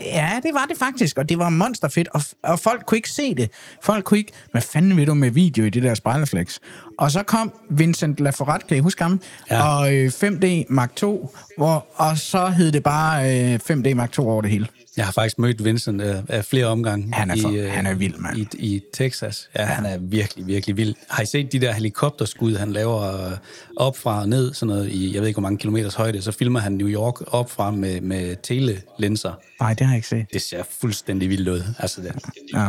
Ja, 0.00 0.40
det 0.42 0.54
var 0.54 0.66
det 0.66 0.78
faktisk, 0.78 1.18
og 1.18 1.28
det 1.28 1.38
var 1.38 1.48
monsterfedt, 1.48 2.08
og, 2.08 2.22
og 2.42 2.58
folk 2.58 2.86
kunne 2.86 2.98
ikke 2.98 3.10
se 3.10 3.34
det. 3.34 3.50
Folk 3.82 4.04
kunne 4.04 4.18
ikke, 4.18 4.32
hvad 4.50 4.62
fanden 4.62 4.96
vil 4.96 5.06
du 5.06 5.14
med 5.14 5.30
video 5.30 5.64
i 5.64 5.70
det 5.70 5.82
der 5.82 5.94
spejlerflex? 5.94 6.58
Og 6.98 7.10
så 7.10 7.22
kom 7.22 7.52
Vincent 7.70 8.20
Laforet, 8.20 8.66
kan 8.66 8.76
I 8.76 8.80
huske 8.80 9.02
ham? 9.02 9.20
Ja. 9.50 9.68
Og 9.68 9.94
øh, 9.94 10.12
5D 10.24 10.46
Mark 10.68 11.02
II, 11.02 11.18
hvor, 11.56 11.86
og 11.94 12.18
så 12.18 12.48
hed 12.48 12.72
det 12.72 12.82
bare 12.82 13.52
øh, 13.52 13.60
5D 13.70 13.94
Mark 13.94 14.18
II 14.18 14.24
over 14.24 14.42
det 14.42 14.50
hele. 14.50 14.66
Jeg 14.96 15.04
har 15.04 15.12
faktisk 15.12 15.38
mødt 15.38 15.64
Vincent 15.64 16.02
øh, 16.02 16.14
af 16.28 16.44
flere 16.44 16.66
omgange. 16.66 17.14
Han 17.14 17.30
er 17.30 17.36
for- 17.42 17.50
i, 17.50 17.56
øh, 17.58 17.70
han 17.70 17.86
er 17.86 17.94
vild, 17.94 18.18
mand. 18.18 18.36
I, 18.38 18.48
I 18.58 18.82
Texas. 18.92 19.50
Ja, 19.56 19.62
ja, 19.62 19.66
han 19.68 19.86
er 19.86 19.98
virkelig, 19.98 20.46
virkelig 20.46 20.76
vild. 20.76 20.94
Har 21.08 21.22
I 21.22 21.26
set 21.26 21.52
de 21.52 21.60
der 21.60 21.72
helikopterskud, 21.72 22.56
han 22.56 22.72
laver 22.72 23.26
øh, 23.30 23.36
op 23.76 23.96
fra 23.98 24.20
og 24.20 24.28
ned, 24.28 24.54
sådan 24.54 24.74
noget 24.74 24.88
i, 24.90 25.14
jeg 25.14 25.20
ved 25.20 25.28
ikke, 25.28 25.34
hvor 25.40 25.42
mange 25.48 25.58
kilometers 25.58 25.94
højde, 25.94 26.22
så 26.22 26.32
filmer 26.32 26.60
han 26.60 26.72
New 26.72 26.88
York 26.88 27.34
op 27.34 27.50
fra 27.50 27.70
med, 27.70 28.00
med 28.00 28.36
telelinser. 28.42 29.32
Nej, 29.60 29.74
det 29.74 29.86
har 29.86 29.92
jeg 29.94 29.98
ikke 29.98 30.08
set. 30.08 30.26
Det 30.32 30.42
ser 30.42 30.62
fuldstændig 30.80 31.28
vildt 31.30 31.48
ud. 31.48 31.62
Altså, 31.78 32.00
det, 32.00 32.12
Ja. 32.54 32.68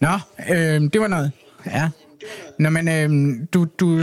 Nå, 0.00 0.18
øh, 0.54 0.80
det 0.92 1.00
var 1.00 1.08
noget. 1.08 1.32
Ja. 1.66 1.88
Nå, 2.58 2.70
men 2.70 2.88
øh, 2.88 3.38
du, 3.54 3.64
du, 3.80 3.98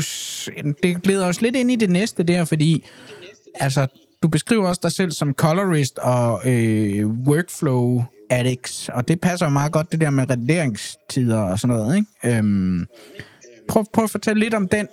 det 0.84 1.02
glæder 1.04 1.26
os 1.28 1.42
lidt 1.42 1.56
ind 1.56 1.72
i 1.72 1.76
det 1.76 1.90
næste 1.90 2.24
der, 2.24 2.46
fordi 2.46 2.86
altså, 3.56 3.88
du 4.24 4.28
beskriver 4.28 4.68
også 4.68 4.80
dig 4.84 4.92
selv 4.92 5.12
som 5.12 5.34
colorist 5.34 6.00
og 6.00 6.42
øh, 6.50 7.08
workflow 7.08 8.04
addicts, 8.30 8.90
og 8.94 9.08
det 9.08 9.22
passer 9.22 9.46
jo 9.46 9.50
meget 9.50 9.72
godt, 9.72 9.92
det 9.92 10.02
der 10.02 10.10
med 10.10 10.30
renderingstider 10.30 11.42
og 11.42 11.60
sådan 11.60 11.76
noget, 11.76 11.96
ikke? 11.96 12.38
Øhm, 12.38 12.86
prøv, 13.68 13.86
prøv 13.94 14.04
at 14.04 14.10
fortælle 14.10 14.40
lidt 14.40 14.54
om 14.54 14.68
den, 14.68 14.88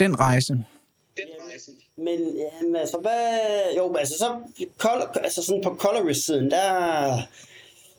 den 0.00 0.20
rejse. 0.20 0.64
Men 1.98 2.18
jamen, 2.18 2.76
altså, 2.76 2.98
hvad... 3.00 3.38
Jo, 3.76 3.94
altså, 3.94 4.14
så, 4.18 4.26
color, 4.78 5.12
altså 5.24 5.42
sådan 5.42 5.62
på 5.62 5.76
colorist-siden, 5.78 6.50
der... 6.50 7.18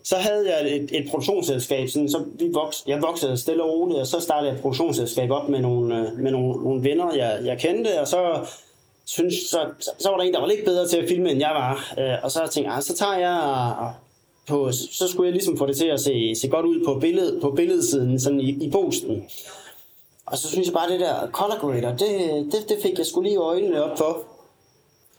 Så 0.04 0.16
havde 0.16 0.56
jeg 0.56 0.76
et, 0.76 0.90
et 0.92 1.10
produktionsselskab, 1.10 1.90
sådan, 1.90 2.10
så 2.10 2.26
vi 2.40 2.50
voks, 2.54 2.84
jeg 2.88 3.02
voksede 3.02 3.38
stille 3.38 3.64
og 3.64 3.70
roligt, 3.70 4.00
og 4.00 4.08
så 4.08 4.20
startede 4.20 4.50
jeg 4.50 4.56
et 4.56 4.62
produktionsselskab 4.62 5.32
op 5.32 5.50
med 5.50 5.60
nogle, 5.60 5.98
øh, 5.98 6.18
med 6.18 6.32
nogle, 6.32 6.64
nogle 6.64 6.84
venner, 6.84 7.16
jeg, 7.16 7.40
jeg 7.46 7.60
kendte, 7.60 8.02
og 8.02 8.08
så, 8.08 8.48
synes, 9.08 9.34
så, 9.36 9.60
så, 9.80 9.92
så 10.00 10.10
var 10.10 10.18
der 10.18 10.24
en, 10.24 10.34
der 10.34 10.40
var 10.40 10.48
lidt 10.48 10.66
bedre 10.66 10.88
til 10.88 10.98
at 10.98 11.08
filme, 11.08 11.32
end 11.32 11.40
jeg 11.40 11.52
var. 11.56 11.94
Øh, 12.00 12.24
og 12.24 12.32
så 12.32 12.40
tænkte 12.40 12.70
jeg, 12.70 12.78
ah, 12.78 12.84
så 12.84 12.96
tager 12.96 13.18
jeg 13.18 13.94
på, 14.48 14.72
så 14.72 15.08
skulle 15.08 15.28
jeg 15.28 15.34
ligesom 15.34 15.58
få 15.58 15.66
det 15.66 15.78
til 15.78 15.88
at 15.88 16.00
se, 16.00 16.36
se 16.36 16.48
godt 16.48 16.66
ud 16.66 16.86
på, 16.86 17.00
billed, 17.00 17.42
på 17.42 17.52
billedsiden, 17.52 18.20
sådan 18.20 18.40
i, 18.40 18.50
i 18.50 18.70
posten. 18.72 19.26
Og 20.26 20.38
så 20.38 20.48
synes 20.48 20.68
jeg 20.68 20.74
bare, 20.74 20.92
det 20.92 21.00
der 21.00 21.28
color 21.32 21.60
grader, 21.60 21.98
det, 21.98 22.10
det, 22.52 22.70
det 22.70 22.78
fik 22.82 22.98
jeg 22.98 23.06
skulle 23.06 23.30
lige 23.30 23.40
øjnene 23.40 23.84
op 23.84 23.98
for. 23.98 24.24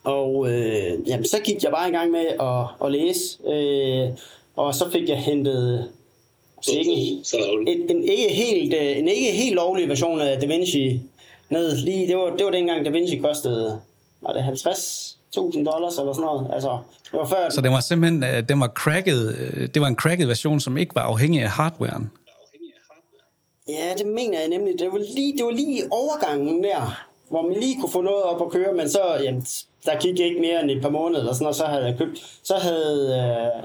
Og 0.05 0.53
øh, 0.53 1.09
jamen, 1.09 1.25
så 1.25 1.41
gik 1.45 1.65
jeg 1.65 1.71
bare 1.71 1.89
i 1.89 1.93
gang 1.93 2.11
med 2.11 2.27
at, 2.27 2.87
at 2.87 2.93
læse. 2.93 3.39
Øh, 3.49 4.09
og 4.57 4.75
så 4.75 4.91
fik 4.91 5.09
jeg 5.09 5.19
hentet 5.19 5.91
ikke, 6.69 7.13
en, 7.33 7.69
en, 7.69 8.03
ikke 8.03 8.29
helt, 8.29 8.75
øh, 8.75 8.99
en 8.99 9.09
ikke 9.09 9.33
helt 9.33 9.55
lovlig 9.55 9.89
version 9.89 10.21
af 10.21 10.41
DaVinci 10.41 11.01
ned. 11.51 11.77
Lige, 11.77 12.09
det, 12.09 12.17
var, 12.17 12.37
det 12.37 12.45
var 12.45 12.51
dengang 12.51 12.85
DaVinci 12.85 13.19
kostede 13.19 13.81
var 14.21 14.33
det 14.33 14.41
50.000 14.41 15.65
dollars 15.65 15.99
eller 15.99 16.13
sådan 16.13 16.27
noget. 16.27 16.51
Altså, 16.53 16.79
det 17.05 17.13
var 17.13 17.27
før, 17.27 17.51
så 17.51 17.61
den 17.61 17.73
var 17.73 17.81
simpelthen, 17.81 18.25
øh, 18.25 18.49
den 18.49 18.61
var 18.61 18.69
cracket, 18.69 19.37
øh, 19.39 19.69
det 19.75 19.83
var 19.83 19.89
en 19.89 19.97
cracket 19.97 20.29
version, 20.29 20.61
som 20.61 20.77
ikke 20.77 20.95
var 20.95 21.03
afhængig 21.03 21.43
af 21.43 21.49
hardwaren. 21.49 22.11
Ja, 23.69 23.95
det 23.99 24.07
mener 24.07 24.41
jeg 24.41 24.49
nemlig. 24.49 24.79
Det 24.79 24.93
var 24.93 24.99
lige, 25.17 25.33
det 25.37 25.45
var 25.45 25.51
lige 25.51 25.79
i 25.79 25.83
overgangen 25.91 26.65
der, 26.65 27.07
hvor 27.29 27.43
man 27.43 27.53
lige 27.53 27.81
kunne 27.81 27.93
få 27.93 28.01
noget 28.01 28.23
op 28.23 28.43
at 28.43 28.53
køre, 28.53 28.75
men 28.75 28.91
så, 28.91 29.01
jamen, 29.23 29.47
der 29.85 29.99
gik 30.01 30.21
ikke 30.21 30.41
mere 30.41 30.63
end 30.63 30.71
et 30.71 30.83
par 30.83 30.91
måneder 30.91 31.21
eller 31.21 31.33
sådan, 31.33 31.47
og 31.47 31.55
så 31.55 31.65
havde 31.65 31.85
jeg 31.85 31.99
købt, 31.99 32.39
så 32.43 32.55
havde, 32.55 33.01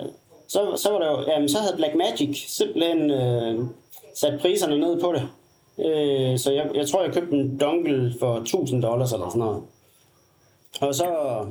øh, 0.01 0.09
så, 0.47 0.75
så 0.75 0.91
var 0.91 0.99
der 0.99 1.11
jo, 1.11 1.31
jamen, 1.31 1.49
så 1.49 1.59
havde 1.59 1.75
Blackmagic 1.75 2.45
simpelthen 2.47 3.11
øh, 3.11 3.59
sat 4.15 4.39
priserne 4.41 4.77
ned 4.77 5.01
på 5.01 5.13
det. 5.13 5.29
Øh, 5.79 6.39
så 6.39 6.51
jeg, 6.51 6.69
jeg 6.75 6.87
tror, 6.87 7.03
jeg 7.03 7.13
købte 7.13 7.35
en 7.35 7.57
dongle 7.59 8.13
for 8.19 8.35
1000 8.37 8.81
dollars 8.81 9.13
eller 9.13 9.29
sådan 9.29 9.39
noget. 9.39 9.61
Og 10.81 10.95
så, 10.95 11.05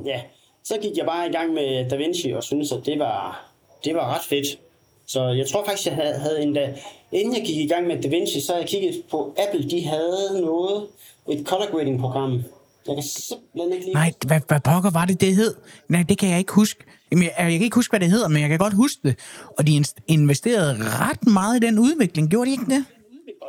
ja, 0.05 0.21
så 0.63 0.77
gik 0.81 0.97
jeg 0.97 1.05
bare 1.05 1.29
i 1.29 1.31
gang 1.31 1.53
med 1.53 1.89
DaVinci 1.89 2.31
og 2.31 2.43
syntes, 2.43 2.71
at 2.71 2.85
det 2.85 2.99
var, 2.99 3.49
det 3.85 3.95
var 3.95 4.15
ret 4.15 4.23
fedt. 4.23 4.59
Så 5.05 5.27
jeg 5.27 5.47
tror 5.47 5.65
faktisk, 5.65 5.87
jeg 5.87 5.95
havde, 5.95 6.13
havde 6.13 6.41
endda, 6.41 6.73
inden 7.11 7.35
jeg 7.35 7.45
gik 7.45 7.57
i 7.57 7.67
gang 7.67 7.87
med 7.87 8.01
DaVinci, 8.01 8.41
så 8.41 8.51
havde 8.51 8.61
jeg 8.61 8.69
kigget 8.69 9.03
på 9.11 9.35
Apple, 9.47 9.69
de 9.69 9.87
havde 9.87 10.41
noget, 10.41 10.87
et 11.29 11.45
color 11.47 11.71
grading 11.71 11.99
program. 11.99 12.43
Jeg 12.87 12.95
kan 12.95 13.03
simpelthen 13.03 13.73
ikke 13.73 13.85
lige... 13.85 13.93
Nej, 13.93 14.13
hvad, 14.27 14.41
hvad 14.47 14.59
pokker 14.59 14.91
var 14.91 15.05
det, 15.05 15.21
det 15.21 15.35
hed? 15.35 15.55
Nej, 15.89 16.03
det 16.09 16.17
kan 16.17 16.29
jeg 16.29 16.39
ikke 16.39 16.53
huske. 16.53 16.83
Jamen, 17.11 17.23
jeg, 17.23 17.33
jeg 17.37 17.51
kan 17.51 17.61
ikke 17.61 17.75
huske, 17.75 17.91
hvad 17.91 17.99
det 17.99 18.09
hedder, 18.09 18.27
men 18.27 18.41
jeg 18.41 18.49
kan 18.49 18.59
godt 18.59 18.73
huske 18.73 18.99
det. 19.03 19.15
Og 19.57 19.67
de 19.67 19.83
investerede 20.07 20.77
ret 20.79 21.27
meget 21.27 21.63
i 21.63 21.65
den 21.65 21.79
udvikling. 21.79 22.29
Gjorde 22.29 22.49
de 22.49 22.51
ikke 22.51 22.65
det? 22.65 22.85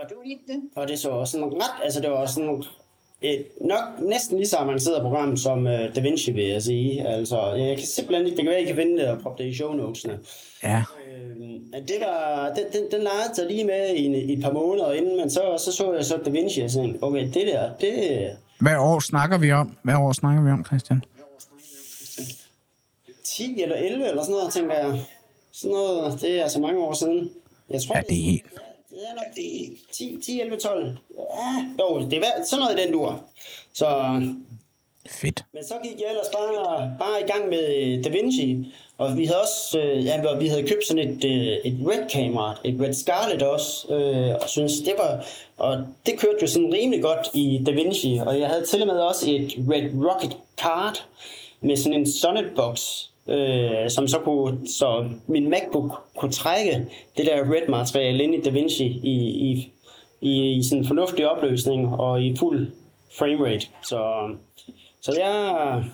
Og 0.04 0.10
det 0.10 0.16
var 0.16 0.24
ikke 0.30 0.42
det. 0.48 0.62
Og 0.74 0.88
det 0.88 0.98
så 0.98 1.10
også 1.10 1.32
sådan 1.32 1.46
ret, 1.54 1.84
altså 1.84 2.00
det 2.00 2.10
var 2.10 2.16
også 2.16 2.34
sådan 2.34 2.62
et 3.22 3.46
nok 3.60 3.84
næsten 4.00 4.36
lige 4.36 4.48
så 4.48 4.56
avanceret 4.56 5.02
program 5.02 5.36
som 5.36 5.58
uh, 5.66 5.94
DaVinci, 5.94 6.32
vil 6.32 6.44
jeg 6.44 6.62
sige. 6.62 7.08
Altså, 7.08 7.52
jeg 7.52 7.76
kan 7.76 7.86
simpelthen 7.86 8.26
ikke, 8.26 8.36
det 8.36 8.44
kan 8.44 8.50
være, 8.50 8.60
jeg 8.60 8.66
kan 8.66 8.76
finde 8.76 9.02
det 9.02 9.08
og 9.08 9.18
proppe 9.22 9.42
det 9.42 9.50
i 9.50 9.54
show 9.54 9.72
notesene. 9.72 10.18
Ja. 10.62 10.82
Øh, 11.08 11.82
det 11.88 11.96
var, 12.00 12.52
den, 12.56 12.64
den, 12.72 12.90
den 12.90 13.00
legede 13.00 13.34
sig 13.34 13.46
lige 13.46 13.64
med 13.64 13.94
i, 13.94 14.04
en, 14.04 14.14
i 14.14 14.32
et 14.32 14.42
par 14.42 14.52
måneder 14.52 14.92
inden, 14.92 15.16
men 15.16 15.30
så 15.30 15.40
så, 15.58 15.72
så 15.72 15.92
jeg 15.92 16.04
så 16.04 16.16
Da 16.24 16.30
Vinci 16.30 16.60
og 16.60 16.70
tænkte, 16.70 17.02
okay, 17.02 17.26
det 17.26 17.46
der, 17.46 17.70
det, 17.80 18.30
Hvad 18.60 18.76
år 18.76 19.00
snakker 19.00 19.38
vi 19.38 19.52
om? 19.52 19.76
Hvad 19.82 19.94
år 19.94 20.12
snakker 20.12 20.42
vi 20.42 20.50
om, 20.50 20.64
Christian? 20.64 21.04
10 23.24 23.62
eller 23.62 23.76
11 23.76 24.08
eller 24.08 24.22
sådan 24.22 24.34
noget, 24.34 24.52
tænker 24.52 24.74
jeg. 24.74 25.00
Sådan 25.52 25.74
noget, 25.74 26.20
det 26.20 26.38
er 26.38 26.42
altså 26.42 26.60
mange 26.60 26.80
år 26.80 26.92
siden. 26.92 27.30
Jeg 27.70 27.82
tror, 27.82 27.96
Ja, 27.96 28.02
det 28.08 28.18
er 28.18 28.24
helt... 28.24 28.44
det 28.94 29.02
er 29.10 29.14
nok 29.14 29.34
det 29.36 29.76
10, 29.92 30.18
10 30.22 30.40
11, 30.40 30.56
12. 30.56 30.96
Ja, 31.18 31.84
jo, 31.84 32.10
det 32.10 32.18
er 32.18 32.44
sådan 32.44 32.62
noget 32.62 32.78
i 32.78 32.82
den 32.82 32.92
dur. 32.92 33.24
Så 33.72 33.86
Fedt. 35.10 35.44
Men 35.52 35.64
så 35.64 35.74
gik 35.82 36.00
jeg 36.00 36.08
ellers 36.10 36.28
bare, 36.32 36.96
bare 36.98 37.20
i 37.20 37.26
gang 37.32 37.48
med 37.48 37.76
øh, 37.76 38.04
Da 38.04 38.08
Vinci, 38.08 38.74
og 38.98 39.16
vi 39.16 39.24
havde 39.24 39.40
også, 39.40 39.78
øh, 39.78 40.04
ja, 40.04 40.36
vi 40.36 40.48
havde 40.48 40.62
købt 40.62 40.86
sådan 40.86 41.08
et, 41.08 41.24
øh, 41.24 41.72
et 41.72 41.76
Red 41.86 42.08
kamera, 42.10 42.56
et 42.64 42.80
Red 42.80 42.92
Scarlet 42.92 43.42
også, 43.42 43.94
øh, 43.94 44.34
og 44.42 44.48
synes 44.48 44.78
det 44.78 44.94
var, 44.98 45.26
og 45.56 45.86
det 46.06 46.18
kørte 46.18 46.38
jo 46.42 46.46
sådan 46.46 46.72
rimelig 46.74 47.02
godt 47.02 47.30
i 47.34 47.62
Da 47.66 47.70
Vinci, 47.70 48.20
og 48.26 48.40
jeg 48.40 48.48
havde 48.48 48.64
til 48.66 48.80
og 48.80 48.86
med 48.86 48.96
også 48.96 49.30
et 49.30 49.54
Red 49.70 49.90
Rocket 50.06 50.36
Card 50.60 51.04
med 51.60 51.76
sådan 51.76 52.00
en 52.00 52.06
Sonnet-box, 52.06 53.08
øh, 53.28 53.90
som 53.90 54.08
så 54.08 54.18
kunne, 54.18 54.68
så 54.68 55.08
min 55.26 55.50
MacBook 55.50 55.92
kunne 56.16 56.32
trække 56.32 56.86
det 57.16 57.26
der 57.26 57.52
Red-materiale 57.52 58.24
ind 58.24 58.34
i 58.34 58.40
DaVinci 58.40 58.84
i, 58.84 59.14
i, 59.50 59.72
i, 60.20 60.52
i 60.52 60.62
sådan 60.62 60.78
en 60.78 60.86
fornuftig 60.86 61.30
opløsning 61.30 61.94
og 61.94 62.22
i 62.22 62.36
fuld 62.36 62.72
framerate. 63.18 63.66
Så, 63.82 64.30
så 65.00 65.12
jeg, 65.18 65.84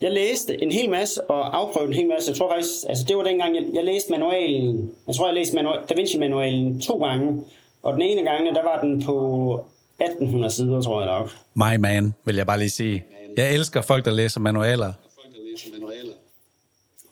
jeg 0.00 0.12
læste 0.12 0.62
en 0.62 0.72
hel 0.72 0.90
masse 0.90 1.30
og 1.30 1.56
afprøvede 1.56 1.90
en 1.90 1.96
hel 1.96 2.08
masse. 2.08 2.30
Jeg 2.30 2.36
tror 2.36 2.50
faktisk, 2.52 2.72
altså 2.88 3.04
det 3.08 3.16
var 3.16 3.22
dengang, 3.22 3.54
jeg, 3.54 3.64
jeg 3.74 3.84
læste 3.84 4.10
manualen. 4.10 4.90
Jeg 5.06 5.14
tror, 5.14 5.26
jeg 5.26 5.34
læste 5.34 5.54
manual, 5.54 5.78
Da 5.88 5.94
Vinci-manualen 5.94 6.80
to 6.80 6.98
gange. 6.98 7.42
Og 7.82 7.92
den 7.92 8.02
ene 8.02 8.22
gang, 8.22 8.46
der 8.54 8.62
var 8.62 8.80
den 8.80 9.02
på 9.02 9.54
1800 10.00 10.54
sider, 10.54 10.82
tror 10.82 11.00
jeg 11.02 11.18
nok. 11.18 11.30
My 11.54 11.76
man, 11.76 12.14
vil 12.24 12.36
jeg 12.36 12.46
bare 12.46 12.58
lige 12.58 12.70
sige. 12.70 13.04
Jeg 13.36 13.54
elsker 13.54 13.82
folk, 13.82 14.04
der 14.04 14.10
læser 14.10 14.40
manualer. 14.40 14.92
Folk, 15.14 15.34
der 15.34 15.40
læser 15.50 15.70
manualer. 15.72 16.12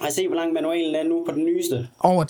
Har 0.00 0.08
I 0.08 0.12
set, 0.12 0.26
hvor 0.26 0.36
lang 0.36 0.52
manualen 0.52 0.94
er 0.94 1.02
nu 1.02 1.24
på 1.28 1.32
den 1.34 1.44
nyeste? 1.44 1.88
Over 2.00 2.24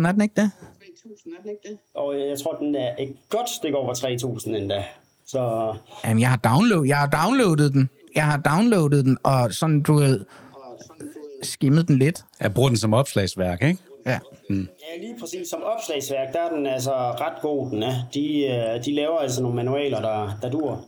3.000, 0.00 0.08
er 0.08 0.12
den 0.12 0.22
ikke 0.22 0.34
det? 0.40 0.50
3.000, 0.60 1.38
er 1.38 1.42
den 1.42 1.50
ikke 1.50 1.68
det? 1.68 1.78
Og 1.94 2.20
jeg 2.20 2.38
tror, 2.38 2.52
den 2.52 2.74
er 2.74 2.90
et 2.98 3.16
godt 3.28 3.50
stykke 3.50 3.76
over 3.78 3.94
3.000 4.44 4.56
endda. 4.56 4.84
Så 5.26 5.74
Jamen, 6.04 6.20
jeg 6.20 6.28
har, 6.28 6.36
download, 6.36 6.86
jeg 6.86 6.96
har 6.96 7.06
downloadet 7.06 7.72
den. 7.72 7.90
Jeg 8.14 8.24
har 8.24 8.36
downloadet 8.36 9.04
den, 9.04 9.18
og 9.22 9.52
sådan, 9.54 9.82
du 9.82 9.94
ved, 9.94 10.24
skimmet 11.42 11.88
den 11.88 11.98
lidt. 11.98 12.24
Jeg 12.40 12.54
bruger 12.54 12.68
den 12.68 12.78
som 12.78 12.94
opslagsværk, 12.94 13.62
ikke? 13.62 13.78
Ja. 14.06 14.18
Ja, 14.50 14.56
lige 15.00 15.16
præcis. 15.20 15.48
Som 15.48 15.62
opslagsværk, 15.62 16.32
der 16.32 16.38
er 16.40 16.48
den 16.56 16.66
altså 16.66 16.92
ret 16.94 17.42
god, 17.42 17.70
den 17.70 17.82
er. 17.82 17.94
De, 18.14 18.44
øh, 18.46 18.84
de 18.84 18.94
laver 18.94 19.18
altså 19.18 19.42
nogle 19.42 19.56
manualer, 19.56 20.00
der, 20.00 20.38
der 20.42 20.50
dur. 20.50 20.84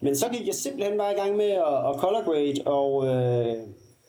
Men 0.00 0.16
så 0.16 0.26
gik 0.32 0.46
jeg 0.46 0.54
simpelthen 0.54 0.98
bare 0.98 1.12
i 1.12 1.16
gang 1.20 1.36
med 1.36 1.50
at, 1.50 1.88
at 1.88 1.94
color 1.98 2.24
grade, 2.24 2.62
og 2.66 3.06
øh, 3.06 3.54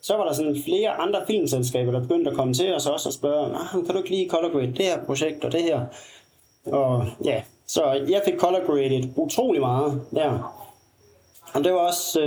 så 0.02 0.16
var 0.16 0.24
der 0.24 0.32
sådan 0.32 0.56
flere 0.64 0.90
andre 0.90 1.18
filmselskaber, 1.26 1.92
der 1.92 2.00
begyndte 2.00 2.30
at 2.30 2.36
komme 2.36 2.54
til 2.54 2.74
os 2.74 2.86
også 2.86 3.08
og 3.08 3.12
spørge, 3.12 3.46
ah, 3.46 3.84
kan 3.86 3.94
du 3.94 3.96
ikke 3.98 4.10
lige 4.10 4.28
color 4.28 4.48
grade 4.52 4.66
det 4.66 4.84
her 4.84 5.04
projekt 5.04 5.44
og 5.44 5.52
det 5.52 5.62
her? 5.62 5.80
Og 6.66 7.06
ja, 7.24 7.42
så 7.66 7.84
jeg 8.08 8.22
fik 8.24 8.34
color 8.38 8.66
graded 8.66 9.04
utrolig 9.16 9.60
meget 9.60 10.00
der. 10.14 10.56
Og 11.54 11.64
det 11.64 11.72
var 11.72 11.78
også, 11.78 12.20
øh, 12.20 12.26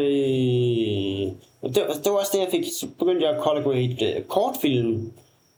det, 1.76 1.84
var- 1.88 1.94
det 2.04 2.12
var 2.12 2.18
også 2.20 2.32
det, 2.34 2.40
jeg 2.40 2.48
fik, 2.52 2.64
så 2.80 2.88
begyndte 3.00 3.26
jeg 3.26 3.36
at 3.36 3.42
color 3.44 3.62
grade 3.64 4.16
øh, 4.18 4.24
kortfilm. 4.24 5.12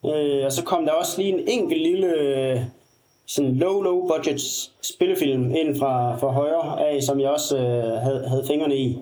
Øh, 0.05 0.45
og 0.45 0.51
så 0.51 0.63
kom 0.63 0.85
der 0.85 0.91
også 0.91 1.21
lige 1.21 1.33
en 1.33 1.47
enkelt 1.47 1.81
lille 1.81 2.07
øh, 2.07 2.59
sådan 3.27 3.55
low, 3.55 3.81
low 3.81 4.07
budget 4.07 4.41
spillefilm 4.81 5.55
ind 5.55 5.79
fra, 5.79 6.17
fra 6.17 6.31
højre 6.31 6.87
af, 6.89 7.03
som 7.03 7.19
jeg 7.19 7.29
også 7.29 7.57
øh, 7.57 7.83
havde, 8.01 8.27
havde 8.27 8.43
fingrene 8.47 8.75
i. 8.77 8.97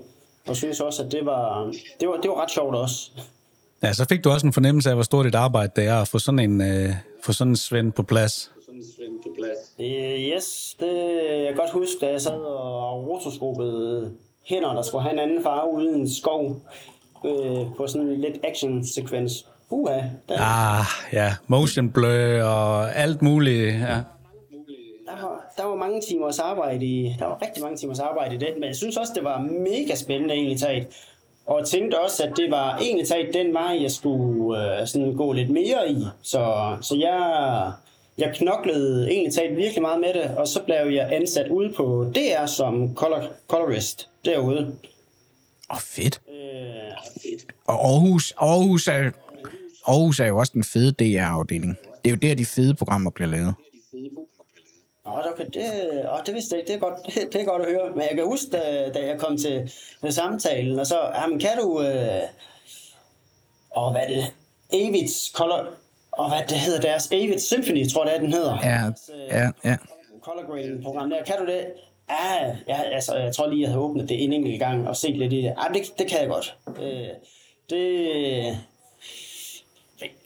Og 0.47 0.56
synes 0.56 0.79
også, 0.79 1.03
at 1.03 1.12
det 1.12 1.25
var, 1.25 1.73
det 1.99 2.08
var, 2.08 2.15
det 2.15 2.29
var 2.29 2.41
ret 2.41 2.51
sjovt 2.51 2.75
også. 2.75 3.12
Ja, 3.84 3.93
så 3.93 4.06
fik 4.10 4.23
du 4.23 4.29
også 4.29 4.47
en 4.47 4.53
fornemmelse 4.53 4.89
af, 4.89 4.95
hvor 4.95 5.03
stort 5.03 5.25
et 5.25 5.36
arbejde 5.36 5.71
det 5.75 5.88
er 5.88 6.01
at 6.01 6.08
få 6.08 6.19
sådan 6.19 6.39
en, 6.39 6.62
øh, 6.62 6.89
få 7.23 7.34
sådan 7.34 7.51
en 7.51 7.56
svend 7.56 7.91
på 7.91 8.03
plads. 8.03 8.51
Øh, 9.79 10.36
yes, 10.36 10.75
det 10.79 10.88
jeg 11.27 11.47
kan 11.47 11.56
godt 11.56 11.71
huske, 11.71 11.95
da 12.01 12.12
jeg 12.12 12.21
sad 12.21 12.32
og 12.41 13.08
rotoskopede 13.08 14.12
hænder, 14.45 14.73
der 14.73 14.82
skulle 14.82 15.01
have 15.01 15.13
en 15.13 15.19
anden 15.19 15.43
farve 15.43 15.73
uden 15.73 15.95
en 15.99 16.13
skov 16.13 16.62
øh, 17.25 17.65
på 17.77 17.88
sådan 17.88 18.08
en 18.08 18.21
lidt 18.21 18.38
action-sekvens. 18.43 19.45
Uha, 19.69 19.99
der, 20.29 20.36
Ah, 20.39 20.86
ja, 21.13 21.36
motion 21.47 21.91
blur 21.91 22.43
og 22.43 22.95
alt 22.95 23.21
muligt. 23.21 23.73
Ja. 23.79 23.97
Der, 25.15 25.21
var, 25.21 25.54
der 25.58 25.63
var 25.63 25.76
mange 25.76 26.02
timers 26.02 26.39
arbejde 26.39 26.86
i, 26.86 27.15
der 27.19 27.26
var 27.26 27.41
rigtig 27.41 27.63
mange 27.63 27.78
timers 27.78 27.99
arbejde 27.99 28.36
i 28.36 28.38
det, 28.38 28.49
men 28.56 28.63
jeg 28.63 28.76
synes 28.76 28.97
også, 28.97 29.13
det 29.15 29.23
var 29.23 29.39
mega 29.41 29.95
spændende 29.95 30.34
egentlig 30.34 30.60
taget. 30.60 30.88
Og 31.45 31.60
jeg 31.60 31.67
tænkte 31.67 31.99
også, 31.99 32.23
at 32.23 32.34
det 32.38 32.52
var 32.52 32.78
egentlig 32.78 33.08
taget 33.08 33.34
den 33.34 33.54
vej, 33.54 33.78
jeg 33.82 33.91
skulle 33.91 34.80
øh, 34.80 34.88
sådan 34.88 35.15
gå 35.15 35.32
lidt 35.34 35.49
mere 35.49 35.89
i. 35.91 35.97
Så, 36.21 36.76
så 36.82 36.95
jeg, 36.95 37.71
jeg 38.17 38.36
knoklede 38.36 39.12
egentlig 39.12 39.34
taget 39.34 39.58
virkelig 39.58 39.82
meget 39.82 39.99
med 39.99 40.13
det, 40.13 40.38
og 40.38 40.47
så 40.47 40.62
blev 40.63 40.76
jeg 40.76 41.13
ansat 41.13 41.47
ude 41.52 41.73
på 41.78 42.12
DR 42.15 42.45
som 42.45 42.95
color, 42.95 43.23
colorist 43.47 44.10
derude. 44.26 44.58
Åh, 44.60 45.76
oh, 45.76 45.82
fedt. 45.82 46.21
Øh, 46.30 47.43
Og 47.65 47.86
Aarhus, 47.86 48.34
Aarhus, 48.38 48.88
er, 48.88 49.12
Aarhus 49.88 50.19
er 50.19 50.26
jo 50.26 50.38
også 50.38 50.52
den 50.56 50.63
fede 50.63 50.91
DR-afdeling. 50.91 51.78
Det 52.04 52.12
er 52.12 52.15
jo 52.15 52.19
der, 52.21 52.36
de 52.36 52.45
fede 52.45 52.76
programmer 52.76 53.12
bliver 53.12 53.30
lavet. 53.30 53.54
Åh, 55.06 55.18
okay, 55.34 55.46
det, 55.54 55.66
åh, 56.12 56.20
det 56.26 56.34
vidste 56.34 56.56
jeg 56.56 56.60
ikke. 56.60 56.68
Det 56.68 56.76
er, 56.76 56.80
godt, 56.80 57.16
det, 57.34 57.42
er 57.42 57.46
godt 57.46 57.62
at 57.62 57.72
høre. 57.72 57.92
Men 57.92 58.02
jeg 58.02 58.16
kan 58.16 58.26
huske, 58.26 58.52
da, 58.52 58.89
da 58.89 59.06
jeg 59.06 59.20
kom 59.20 59.38
til, 59.38 59.72
til 60.02 60.13
samtalen, 60.13 60.80
og 60.80 60.88
så, 60.88 61.00
jamen, 61.16 61.39
kan 61.39 61.58
du... 61.58 61.82
Øh, 61.82 62.22
og 63.72 63.92
hvad 63.92 64.02
er 64.02 64.08
det? 64.08 64.34
Avids 64.74 65.32
Color... 65.34 65.68
Og 66.12 66.30
hvad 66.30 66.39
det 66.50 66.58
hedder 66.58 66.82
deres? 66.82 67.12
Avid 67.12 67.39
Symphony, 67.39 67.89
tror 67.89 68.06
jeg, 68.06 68.12
det 68.12 68.18
er, 68.18 68.22
den 68.22 68.34
hedder. 68.34 68.58
Ja, 68.63 68.80
ja, 69.39 69.52
ja. 69.63 69.78
Color 70.22 70.52
grading 70.52 70.84
program 70.84 71.10
der. 71.10 71.24
Kan 71.24 71.36
du 71.39 71.46
det? 71.46 71.66
Ja, 72.10 72.56
ja 72.68 72.82
altså, 72.82 73.16
jeg 73.16 73.36
tror 73.36 73.48
lige, 73.48 73.62
jeg 73.62 73.70
havde 73.70 73.82
åbnet 73.82 74.10
det 74.10 74.24
en 74.24 74.34
enkelt 74.34 74.60
gang 74.60 74.88
og 74.88 74.96
set 74.96 75.18
lidt 75.18 75.34
i 75.34 75.38
det. 75.38 75.44
Ja, 75.44 75.74
det, 75.74 76.00
det 76.00 76.08
kan 76.08 76.20
jeg 76.20 76.28
godt. 76.28 76.58
Øh, 76.82 77.08
det... 77.70 78.58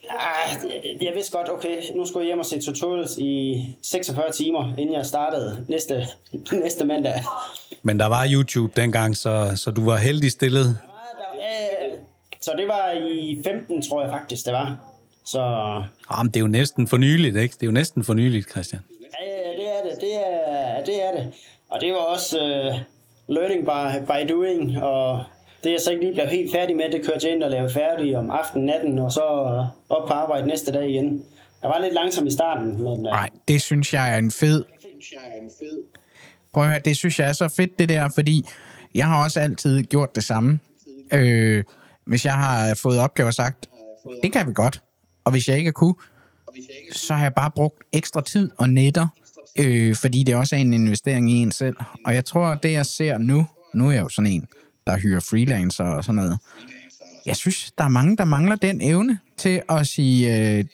Ah, 0.10 0.72
jeg 1.02 1.12
vidste 1.16 1.38
godt, 1.38 1.50
okay, 1.52 1.76
nu 1.96 2.06
skulle 2.06 2.24
jeg 2.24 2.28
hjem 2.30 2.40
og 2.40 2.46
se 2.46 2.62
tutorials 2.62 3.18
i 3.18 3.66
46 3.84 4.32
timer, 4.32 4.74
inden 4.78 4.96
jeg 4.96 5.06
startede 5.06 5.66
næste, 5.70 6.08
næste 6.64 6.86
mandag. 6.86 7.24
Men 7.84 8.00
der 8.00 8.06
var 8.06 8.28
YouTube 8.34 8.82
dengang, 8.82 9.18
så, 9.18 9.52
så 9.56 9.72
du 9.72 9.86
var 9.86 9.98
heldig 9.98 10.32
stillet. 10.32 10.78
Øh, 11.34 11.98
Så 12.42 12.52
det 12.58 12.68
var 12.68 12.92
i 13.10 13.42
15, 13.46 13.82
tror 13.82 14.02
jeg 14.02 14.12
faktisk, 14.12 14.46
det 14.46 14.54
var. 14.54 14.78
Så 15.26 15.40
Jamen, 16.12 16.28
det 16.32 16.36
er 16.36 16.42
jo 16.42 16.48
næsten 16.48 16.88
for 16.88 16.98
nyligt, 16.98 17.38
ikke? 17.38 17.54
Det 17.54 17.64
er 17.64 17.68
jo 17.68 17.72
næsten 17.72 18.04
for 18.04 18.14
nyligt, 18.14 18.50
Christian. 18.52 18.82
Ja, 19.22 19.50
det 19.58 19.68
er 19.68 19.90
det. 19.90 20.02
Det 20.02 20.16
er 20.16 20.84
det. 20.86 21.04
Er 21.04 21.12
det. 21.12 21.34
Og 21.70 21.82
det 21.82 21.94
var 21.94 22.00
også 22.00 22.38
uh, 22.40 22.80
learning 23.36 23.66
by, 23.66 24.06
by 24.08 24.34
doing, 24.34 24.84
og 24.84 25.24
det 25.64 25.72
jeg 25.72 25.80
så 25.84 25.92
ikke 25.92 26.04
lige 26.04 26.14
blev 26.14 26.28
helt 26.28 26.52
færdig 26.52 26.76
med, 26.76 26.92
det 26.92 27.06
kørte 27.06 27.28
jeg 27.28 27.36
ind 27.36 27.44
og 27.44 27.52
lavede 27.52 27.74
færdig 27.74 28.18
om 28.18 28.32
aftenen, 28.32 28.66
natten, 28.66 29.00
og 29.00 29.12
så 29.12 29.22
op 29.90 30.08
på 30.08 30.14
arbejde 30.14 30.48
næste 30.48 30.72
dag 30.72 30.90
igen. 30.90 31.24
Jeg 31.62 31.70
var 31.70 31.80
lidt 31.80 31.94
langsom 31.94 32.28
i 32.28 32.32
starten, 32.32 32.78
men 32.78 32.88
uh, 32.88 33.02
Nej, 33.02 33.30
det 33.48 33.62
synes 33.62 33.94
jeg 33.94 34.14
er 34.14 34.18
en 34.18 34.32
fed... 34.32 34.64
Synes 34.80 35.12
jeg 35.12 35.22
er 35.38 35.42
en 35.42 35.52
fed. 35.60 35.84
Prøv 36.54 36.64
at 36.64 36.70
høre, 36.70 36.80
det 36.86 36.98
synes 36.98 37.20
jeg 37.20 37.30
er 37.30 37.34
så 37.34 37.48
fedt, 37.48 37.80
det 37.80 37.90
der, 37.90 38.10
fordi 38.16 38.46
jeg 38.96 39.08
har 39.08 39.24
også 39.24 39.40
altid 39.40 39.84
gjort 39.84 40.16
det 40.16 40.24
samme. 40.24 40.60
Øh, 41.14 41.64
hvis 42.06 42.26
jeg 42.26 42.34
har 42.34 42.76
fået 42.76 43.00
opgaver 43.00 43.32
sagt, 43.32 43.70
det 44.24 44.34
kan 44.34 44.48
vi 44.48 44.54
godt. 44.54 44.82
Og 45.26 45.32
hvis 45.32 45.48
jeg 45.48 45.58
ikke 45.58 45.72
kunne, 45.72 45.96
så 46.92 47.14
har 47.14 47.24
jeg 47.24 47.34
bare 47.34 47.52
brugt 47.52 47.84
ekstra 47.94 48.22
tid 48.22 48.52
og 48.58 48.70
netter, 48.70 49.08
øh, 49.60 49.96
fordi 49.96 50.24
det 50.24 50.36
også 50.36 50.56
er 50.56 50.60
en 50.60 50.74
investering 50.74 51.32
i 51.32 51.34
en 51.34 51.52
selv. 51.52 51.76
Og 52.06 52.14
jeg 52.14 52.26
tror, 52.26 52.56
det 52.56 52.72
jeg 52.72 52.86
ser 52.86 53.18
nu, 53.18 53.46
nu 53.74 53.88
er 53.88 53.92
jeg 53.92 54.02
jo 54.02 54.10
sådan 54.10 54.32
en, 54.32 54.48
der 54.88 54.98
hyrer 54.98 55.20
freelancer 55.20 55.84
og 55.84 56.04
sådan 56.04 56.16
noget. 56.16 56.40
Jeg 57.26 57.36
synes, 57.36 57.72
der 57.78 57.84
er 57.84 57.90
mange, 57.90 58.18
der 58.18 58.26
mangler 58.26 58.56
den 58.56 58.82
evne 58.82 59.20
til 59.38 59.62
at 59.70 59.88
sige 59.88 60.58
øh, 60.58 60.66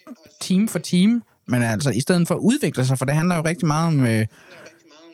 team 0.42 0.68
for 0.68 0.80
team, 0.80 1.24
men 1.48 1.64
altså 1.64 1.90
i 1.90 2.00
stedet 2.00 2.28
for 2.28 2.36
at 2.36 2.40
udvikle 2.40 2.86
sig, 2.86 2.98
for 2.98 3.06
det 3.06 3.16
handler 3.16 3.36
jo 3.36 3.42
rigtig 3.46 3.68
meget 3.68 3.88
om, 3.88 4.06
øh, 4.06 4.26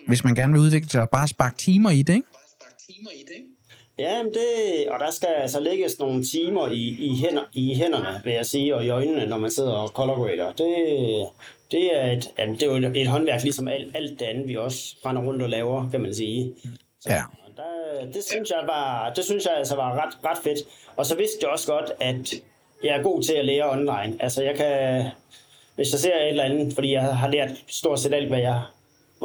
hvis 0.07 0.23
man 0.23 0.35
gerne 0.35 0.53
vil 0.53 0.61
udvikle 0.61 0.89
sig, 0.89 1.07
bare 1.11 1.27
sparke 1.27 1.57
timer 1.57 1.89
i 1.89 2.01
det, 2.01 2.13
ikke? 2.13 2.27
ja, 3.99 4.23
men 4.23 4.33
det, 4.33 4.89
og 4.89 4.99
der 4.99 5.11
skal 5.11 5.27
altså 5.37 5.59
lægges 5.59 5.99
nogle 5.99 6.23
timer 6.23 6.67
i, 6.67 6.83
i, 6.99 7.15
hænder, 7.15 7.43
i 7.53 7.75
hænderne, 7.75 8.21
vil 8.23 8.33
jeg 8.33 8.45
sige, 8.45 8.75
og 8.75 8.85
i 8.85 8.89
øjnene, 8.89 9.25
når 9.25 9.37
man 9.37 9.51
sidder 9.51 9.71
og 9.71 9.87
color 9.87 10.15
grader. 10.15 10.51
Det, 10.51 11.27
det, 11.71 11.97
er 11.97 12.11
et, 12.11 12.29
ja, 12.37 12.45
det 12.45 12.63
er 12.63 12.67
jo 12.67 12.75
et, 12.75 12.97
et 12.97 13.07
håndværk, 13.07 13.43
ligesom 13.43 13.67
alt, 13.67 13.95
alt 13.95 14.19
det 14.19 14.25
andet, 14.25 14.47
vi 14.47 14.55
også 14.55 14.95
render 15.05 15.21
rundt 15.21 15.41
og 15.41 15.49
laver, 15.49 15.89
kan 15.91 16.01
man 16.01 16.13
sige. 16.13 16.53
Ja. 17.09 17.23
Der, 17.59 18.05
det 18.13 18.23
synes 18.23 18.49
jeg 18.49 18.63
var, 18.67 19.13
det 19.15 19.25
synes 19.25 19.45
jeg 19.45 19.53
altså 19.57 19.75
var 19.75 19.91
ret, 20.05 20.29
ret 20.29 20.37
fedt. 20.43 20.59
Og 20.95 21.05
så 21.05 21.15
vidste 21.15 21.37
jeg 21.41 21.49
også 21.49 21.67
godt, 21.73 21.91
at 21.99 22.33
jeg 22.83 22.97
er 22.97 23.03
god 23.03 23.23
til 23.23 23.33
at 23.33 23.45
lære 23.45 23.71
online. 23.71 24.17
Altså 24.19 24.43
jeg 24.43 24.55
kan, 24.55 25.05
hvis 25.75 25.91
jeg 25.91 25.99
ser 25.99 26.15
et 26.15 26.29
eller 26.29 26.43
andet, 26.43 26.73
fordi 26.73 26.93
jeg 26.93 27.01
har 27.03 27.27
lært 27.27 27.49
stort 27.67 27.99
set 27.99 28.13
alt, 28.13 28.27
hvad 28.27 28.39
jeg 28.39 28.61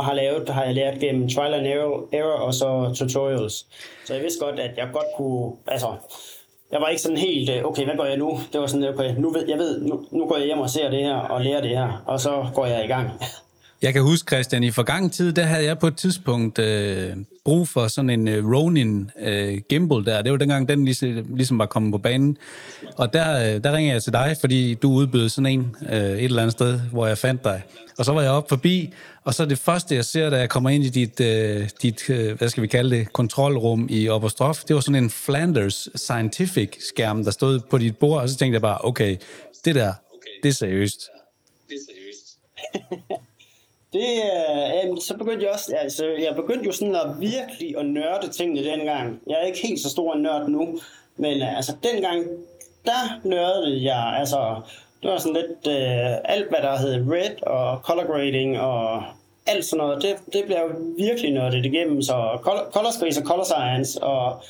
har 0.00 0.14
lavet, 0.14 0.48
har 0.48 0.64
jeg 0.64 0.74
lært 0.74 1.00
gennem 1.00 1.28
trial 1.28 1.54
and 1.54 1.66
error, 1.66 2.08
error 2.12 2.38
og 2.38 2.54
så 2.54 2.94
tutorials. 2.96 3.66
Så 4.04 4.14
jeg 4.14 4.22
vidste 4.22 4.44
godt, 4.44 4.60
at 4.60 4.76
jeg 4.76 4.88
godt 4.92 5.06
kunne, 5.16 5.52
altså, 5.66 5.94
jeg 6.72 6.80
var 6.80 6.88
ikke 6.88 7.02
sådan 7.02 7.18
helt, 7.18 7.50
øh, 7.50 7.64
okay, 7.64 7.84
hvad 7.84 7.96
gør 7.96 8.04
jeg 8.04 8.16
nu? 8.16 8.38
Det 8.52 8.60
var 8.60 8.66
sådan, 8.66 8.88
okay, 8.88 9.14
nu 9.18 9.30
ved, 9.30 9.48
jeg 9.48 9.58
ved, 9.58 9.80
nu, 9.80 10.06
nu 10.10 10.26
går 10.26 10.36
jeg 10.36 10.46
hjem 10.46 10.58
og 10.58 10.70
ser 10.70 10.90
det 10.90 11.02
her 11.02 11.16
og 11.16 11.40
lærer 11.40 11.60
det 11.60 11.70
her, 11.70 12.02
og 12.06 12.20
så 12.20 12.46
går 12.54 12.66
jeg 12.66 12.84
i 12.84 12.88
gang. 12.88 13.10
Jeg 13.84 13.92
kan 13.92 14.02
huske, 14.02 14.28
Christian, 14.28 14.64
i 14.64 14.70
forgangen 14.70 15.10
tid, 15.10 15.32
der 15.32 15.42
havde 15.42 15.64
jeg 15.64 15.78
på 15.78 15.86
et 15.86 15.96
tidspunkt 15.96 16.58
øh, 16.58 17.16
brug 17.44 17.68
for 17.68 17.88
sådan 17.88 18.10
en 18.10 18.28
øh, 18.28 18.46
Ronin 18.52 19.10
øh, 19.20 19.58
gimbal 19.68 20.04
der. 20.04 20.22
Det 20.22 20.32
var 20.32 20.38
dengang, 20.38 20.68
den 20.68 20.84
ligesom, 20.84 21.24
ligesom 21.36 21.58
var 21.58 21.66
kommet 21.66 21.92
på 21.92 21.98
banen. 21.98 22.36
Og 22.96 23.12
der, 23.12 23.54
øh, 23.54 23.64
der 23.64 23.72
ringer 23.72 23.92
jeg 23.92 24.02
til 24.02 24.12
dig, 24.12 24.36
fordi 24.40 24.74
du 24.74 24.92
udbød 24.92 25.28
sådan 25.28 25.46
en 25.46 25.76
øh, 25.88 25.98
et 25.98 26.24
eller 26.24 26.42
andet 26.42 26.52
sted, 26.52 26.80
hvor 26.80 27.06
jeg 27.06 27.18
fandt 27.18 27.44
dig. 27.44 27.62
Og 27.98 28.04
så 28.04 28.12
var 28.12 28.22
jeg 28.22 28.30
oppe 28.30 28.48
forbi, 28.48 28.92
og 29.24 29.34
så 29.34 29.44
det 29.44 29.58
første, 29.58 29.94
jeg 29.94 30.04
ser, 30.04 30.30
da 30.30 30.36
jeg 30.36 30.50
kommer 30.50 30.70
ind 30.70 30.84
i 30.84 30.88
dit, 30.88 31.20
øh, 31.20 31.68
dit 31.82 32.10
øh, 32.10 32.38
hvad 32.38 32.48
skal 32.48 32.62
vi 32.62 32.68
kalde 32.68 32.96
det, 32.96 33.12
kontrolrum 33.12 33.86
i 33.90 34.08
Oberstrof, 34.08 34.64
det 34.64 34.74
var 34.74 34.80
sådan 34.80 35.04
en 35.04 35.10
Flanders 35.10 35.88
Scientific 35.94 36.76
skærm, 36.88 37.24
der 37.24 37.30
stod 37.30 37.60
på 37.70 37.78
dit 37.78 37.96
bord, 37.96 38.22
og 38.22 38.28
så 38.28 38.36
tænkte 38.36 38.54
jeg 38.54 38.62
bare, 38.62 38.78
okay, 38.84 39.16
det 39.64 39.74
der, 39.74 39.92
det 40.42 40.48
er 40.48 40.52
seriøst. 40.52 41.00
Det 41.68 41.74
er 41.74 41.84
seriøst. 41.88 42.38
Det, 43.94 44.00
øh, 44.00 44.70
jamen, 44.74 45.00
så 45.00 45.16
begyndte 45.16 45.44
jeg 45.44 45.52
også, 45.52 45.76
altså, 45.76 46.06
jeg 46.06 46.34
begyndte 46.36 46.66
jo 46.66 46.72
sådan 46.72 46.94
at 46.94 47.20
virkelig 47.20 47.78
at 47.78 47.86
nørde 47.86 48.28
tingene 48.28 48.64
dengang. 48.64 49.20
Jeg 49.26 49.36
er 49.42 49.46
ikke 49.46 49.66
helt 49.66 49.80
så 49.80 49.90
stor 49.90 50.14
en 50.14 50.22
nørd 50.22 50.48
nu, 50.48 50.78
men 51.16 51.42
øh, 51.42 51.56
altså 51.56 51.72
dengang, 51.82 52.26
der 52.84 53.20
nørdede 53.24 53.84
jeg, 53.84 54.16
altså, 54.18 54.60
det 55.02 55.10
var 55.10 55.18
sådan 55.18 55.36
lidt, 55.42 55.76
øh, 55.76 56.16
alt 56.24 56.48
hvad 56.48 56.58
der 56.62 56.78
hed 56.78 57.12
red 57.12 57.42
og 57.42 57.78
color 57.78 58.06
grading 58.06 58.60
og 58.60 59.02
alt 59.46 59.64
sådan 59.64 59.84
noget, 59.84 60.02
det, 60.02 60.16
det 60.32 60.42
blev 60.46 60.56
jeg 60.56 60.68
virkelig 60.98 61.32
nørdet 61.32 61.66
igennem, 61.66 62.02
så 62.02 62.38
color, 62.42 62.70
color 62.72 62.90
space 62.90 63.20
og 63.20 63.26
color 63.26 63.44
science 63.44 64.02
og 64.02 64.42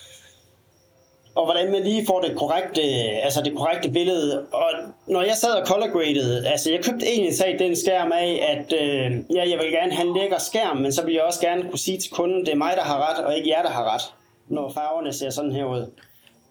og 1.34 1.44
hvordan 1.44 1.72
man 1.72 1.82
lige 1.82 2.06
får 2.06 2.20
det 2.20 2.36
korrekte, 2.36 2.82
altså 3.26 3.42
det 3.44 3.52
korrekte 3.56 3.90
billede. 3.90 4.40
Og 4.52 4.70
når 5.06 5.22
jeg 5.22 5.36
sad 5.36 5.50
og 5.50 5.66
color 5.66 5.92
graded, 5.92 6.44
altså 6.44 6.70
jeg 6.70 6.84
købte 6.84 7.06
egentlig 7.06 7.34
sag 7.36 7.56
den 7.58 7.76
skærm 7.76 8.12
af, 8.12 8.30
at 8.52 8.72
øh, 8.82 9.12
ja, 9.36 9.50
jeg 9.50 9.58
vil 9.58 9.70
gerne 9.72 9.92
have 9.92 10.08
en 10.08 10.16
lækker 10.16 10.38
skærm, 10.38 10.76
men 10.76 10.92
så 10.92 11.04
vil 11.04 11.14
jeg 11.14 11.22
også 11.22 11.40
gerne 11.40 11.62
kunne 11.62 11.78
sige 11.78 11.98
til 11.98 12.10
kunden, 12.10 12.40
det 12.46 12.52
er 12.52 12.56
mig, 12.56 12.72
der 12.76 12.82
har 12.82 12.98
ret, 13.10 13.24
og 13.24 13.36
ikke 13.36 13.50
jer, 13.50 13.62
der 13.62 13.70
har 13.70 13.94
ret, 13.94 14.02
når 14.48 14.72
farverne 14.74 15.12
ser 15.12 15.30
sådan 15.30 15.52
her 15.52 15.64
ud. 15.64 15.86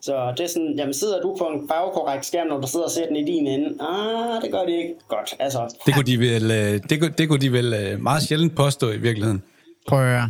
Så 0.01 0.33
det 0.37 0.43
er 0.43 0.47
sådan, 0.47 0.73
jamen 0.77 0.93
sidder 0.93 1.21
du 1.21 1.35
på 1.39 1.43
en 1.43 1.67
farvekorrekt 1.69 2.25
skærm, 2.25 2.47
når 2.47 2.61
du 2.61 2.67
sidder 2.67 2.85
og 2.85 2.91
ser 2.91 3.07
den 3.07 3.15
i 3.15 3.23
din 3.23 3.47
ende? 3.47 3.67
Ah, 3.83 4.41
det 4.41 4.51
gør 4.51 4.63
det 4.65 4.73
ikke 4.73 4.93
godt. 5.07 5.35
Altså, 5.39 5.75
Det 5.85 5.93
kunne 5.93 6.05
de 6.05 6.19
vel, 6.19 6.51
øh, 6.51 6.79
det 6.89 6.99
kunne, 6.99 7.13
det 7.17 7.29
kunne 7.29 7.39
de 7.41 7.51
vel 7.51 7.73
øh, 7.73 7.99
meget 8.01 8.23
sjældent 8.23 8.55
påstå 8.55 8.91
i 8.91 8.97
virkeligheden. 8.97 9.43
Prøv 9.87 9.99
at 9.99 10.05
høre. 10.05 10.29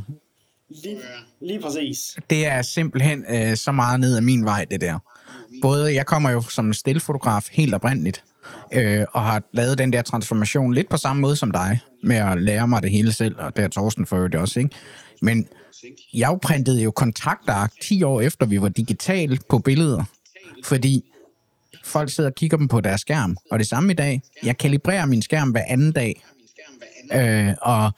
Lige, 0.84 0.98
lige 1.42 1.62
præcis. 1.62 2.18
Det 2.30 2.46
er 2.46 2.62
simpelthen 2.62 3.26
øh, 3.30 3.58
så 3.58 3.72
meget 3.72 4.00
ned 4.00 4.16
ad 4.16 4.22
min 4.22 4.46
vej, 4.46 4.66
det 4.72 4.82
der. 4.82 5.00
Både, 5.62 5.96
jeg 5.96 6.06
kommer 6.06 6.30
jo 6.30 6.42
som 6.42 6.74
stillfotograf 6.74 7.48
helt 7.52 7.74
oprindeligt, 7.74 8.24
øh, 8.74 9.06
og 9.12 9.22
har 9.22 9.44
lavet 9.54 9.78
den 9.78 9.94
der 9.94 10.02
transformation 10.02 10.74
lidt 10.74 10.90
på 10.90 10.98
samme 10.98 11.22
måde 11.22 11.36
som 11.36 11.52
dig, 11.52 11.80
med 12.04 12.16
at 12.16 12.42
lære 12.42 12.68
mig 12.68 12.84
det 12.84 12.92
hele 12.92 13.14
selv, 13.14 13.36
og 13.40 13.56
det 13.56 13.64
er 13.64 13.68
Torsten 13.68 14.06
for 14.06 14.16
øvrigt 14.18 14.36
også, 14.36 14.60
ikke? 14.60 14.76
Men 15.22 15.48
jeg 16.14 16.38
printede 16.42 16.84
jo 16.84 16.92
kontaktark 16.92 17.72
10 17.82 18.04
år 18.04 18.22
efter, 18.22 18.46
vi 18.46 18.62
var 18.62 18.70
digitale 18.70 19.40
på 19.50 19.60
billeder, 19.60 20.04
fordi 20.64 21.04
folk 21.84 22.10
sidder 22.10 22.30
og 22.30 22.36
kigger 22.36 22.58
dem 22.58 22.68
på 22.68 22.82
deres 22.82 23.02
skærm, 23.02 23.38
og 23.52 23.60
det 23.60 23.68
samme 23.68 23.92
i 23.92 23.96
dag. 23.96 24.22
Jeg 24.44 24.58
kalibrerer 24.58 25.06
min 25.06 25.22
skærm 25.22 25.52
hver 25.52 25.64
anden 25.68 25.92
dag, 25.92 26.24
øh, 27.14 27.54
og 27.62 27.92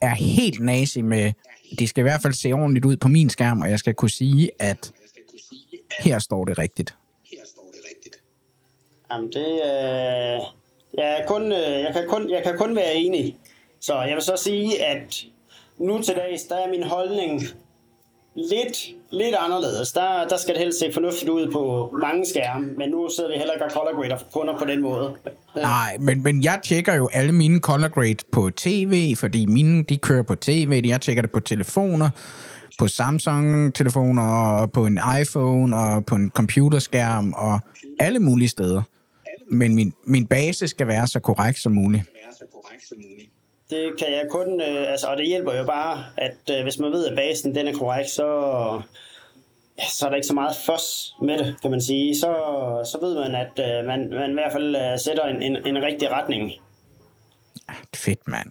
er 0.00 0.14
helt 0.14 0.60
nazi 0.60 1.00
med, 1.00 1.32
det 1.78 1.88
skal 1.88 2.00
i 2.00 2.02
hvert 2.02 2.22
fald 2.22 2.32
se 2.32 2.52
ordentligt 2.52 2.84
ud 2.84 2.96
på 2.96 3.08
min 3.08 3.30
skærm, 3.30 3.60
og 3.60 3.70
jeg 3.70 3.78
skal 3.78 3.94
kunne 3.94 4.10
sige, 4.10 4.50
at 4.58 4.92
her 5.98 6.18
står 6.18 6.44
det 6.44 6.58
rigtigt. 6.58 6.94
Her 7.32 7.40
står 7.46 7.70
det 7.72 7.80
rigtigt. 7.90 8.22
Jamen 9.12 9.32
det, 9.32 9.52
øh, 9.52 10.40
jeg, 10.94 11.20
er 11.20 11.26
kun, 11.26 11.52
øh, 11.52 11.80
jeg, 11.80 11.90
kan 11.92 12.04
kun, 12.08 12.30
jeg 12.30 12.42
kan 12.42 12.58
kun 12.58 12.76
være 12.76 12.94
enig. 12.94 13.36
Så 13.80 14.02
jeg 14.02 14.14
vil 14.14 14.22
så 14.22 14.36
sige, 14.36 14.84
at 14.84 15.24
nu 15.78 16.02
til 16.02 16.14
dags, 16.14 16.42
der 16.42 16.56
er 16.56 16.70
min 16.70 16.82
holdning 16.82 17.42
lidt, 18.38 18.94
lidt 19.10 19.34
anderledes. 19.34 19.92
Der, 19.92 20.26
der 20.28 20.36
skal 20.36 20.54
det 20.54 20.62
helst 20.62 20.78
se 20.78 20.90
fornuftigt 20.92 21.30
ud 21.30 21.52
på 21.52 21.94
mange 22.00 22.26
skærme, 22.26 22.66
men 22.76 22.88
nu 22.90 23.08
sidder 23.16 23.30
vi 23.30 23.36
heller 23.36 23.52
ikke 23.52 23.64
og 23.64 23.70
color 23.70 24.00
grader 24.00 24.24
kunder 24.32 24.58
på 24.58 24.64
den 24.64 24.82
måde. 24.82 25.14
Nej, 25.56 25.96
men, 26.00 26.22
men 26.22 26.44
jeg 26.44 26.60
tjekker 26.64 26.94
jo 26.94 27.08
alle 27.12 27.32
mine 27.32 27.60
color 27.60 27.88
grade 27.88 28.24
på 28.32 28.50
tv, 28.50 29.16
fordi 29.16 29.46
mine 29.46 29.82
de 29.82 29.96
kører 29.96 30.22
på 30.22 30.34
tv, 30.34 30.82
jeg 30.84 31.00
tjekker 31.00 31.22
det 31.22 31.30
på 31.30 31.40
telefoner, 31.40 32.10
på 32.78 32.88
Samsung-telefoner, 32.88 34.22
og 34.22 34.72
på 34.72 34.86
en 34.86 35.00
iPhone, 35.20 35.76
og 35.76 36.06
på 36.06 36.14
en 36.14 36.30
computerskærm, 36.30 37.32
og 37.36 37.60
alle 38.00 38.18
mulige 38.18 38.48
steder. 38.48 38.82
Men 39.50 39.74
min, 39.74 39.92
min 40.06 40.26
base 40.26 40.68
skal 40.68 40.86
være 40.86 41.06
så 41.06 41.20
korrekt 41.20 41.58
som 41.58 41.72
muligt. 41.72 42.04
Det 43.70 43.98
kan 43.98 44.12
jeg 44.12 44.26
kun, 44.30 44.60
øh, 44.60 44.90
altså, 44.92 45.06
og 45.06 45.16
det 45.16 45.26
hjælper 45.26 45.54
jo 45.54 45.64
bare, 45.64 46.04
at 46.16 46.36
øh, 46.50 46.62
hvis 46.62 46.78
man 46.78 46.92
ved, 46.92 47.06
at 47.06 47.16
basen 47.16 47.54
den 47.54 47.68
er 47.68 47.72
korrekt, 47.78 48.10
så, 48.10 48.26
ja, 49.78 49.84
så 49.90 50.06
er 50.06 50.08
der 50.08 50.16
ikke 50.16 50.26
så 50.26 50.34
meget 50.34 50.56
fuss 50.66 51.14
med 51.22 51.38
det, 51.38 51.56
kan 51.62 51.70
man 51.70 51.80
sige. 51.80 52.16
Så, 52.16 52.26
så 52.92 52.98
ved 53.00 53.14
man, 53.14 53.34
at 53.34 53.80
øh, 53.80 53.86
man, 53.86 54.10
man 54.10 54.30
i 54.30 54.32
hvert 54.32 54.52
fald 54.52 54.76
øh, 54.76 54.98
sætter 54.98 55.24
en, 55.24 55.42
en, 55.42 55.56
en 55.66 55.82
rigtig 55.82 56.10
retning. 56.10 56.52
Ah, 57.68 57.76
fedt, 57.94 58.28
mand. 58.28 58.50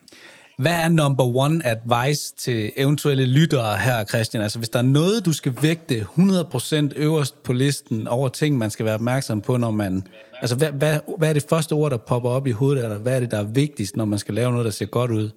Hvad 0.57 0.71
er 0.71 0.89
number 0.89 1.23
one 1.23 1.61
advice 1.65 2.35
til 2.35 2.71
eventuelle 2.77 3.25
lyttere 3.25 3.77
her, 3.77 4.05
Christian? 4.05 4.43
Altså, 4.43 4.59
hvis 4.59 4.69
der 4.69 4.79
er 4.79 4.83
noget, 4.83 5.25
du 5.25 5.33
skal 5.33 5.53
vægte 5.61 5.95
100% 6.17 6.75
øverst 6.95 7.43
på 7.43 7.53
listen 7.53 8.07
over 8.07 8.29
ting, 8.29 8.57
man 8.57 8.69
skal 8.71 8.85
være 8.85 8.95
opmærksom 8.95 9.41
på, 9.41 9.57
når 9.57 9.71
man... 9.71 10.07
Altså, 10.41 10.55
hvad, 10.55 10.71
hvad, 10.71 10.99
hvad 11.17 11.29
er 11.29 11.33
det 11.33 11.45
første 11.49 11.73
ord, 11.73 11.91
der 11.91 11.97
popper 11.97 12.29
op 12.29 12.47
i 12.47 12.51
hovedet? 12.51 12.83
Eller 12.83 12.97
hvad 12.97 13.15
er 13.15 13.19
det, 13.19 13.31
der 13.31 13.37
er 13.39 13.43
vigtigst, 13.43 13.95
når 13.95 14.05
man 14.05 14.19
skal 14.19 14.33
lave 14.33 14.51
noget, 14.51 14.65
der 14.65 14.71
ser 14.71 14.85
godt 14.85 15.11
ud? 15.11 15.29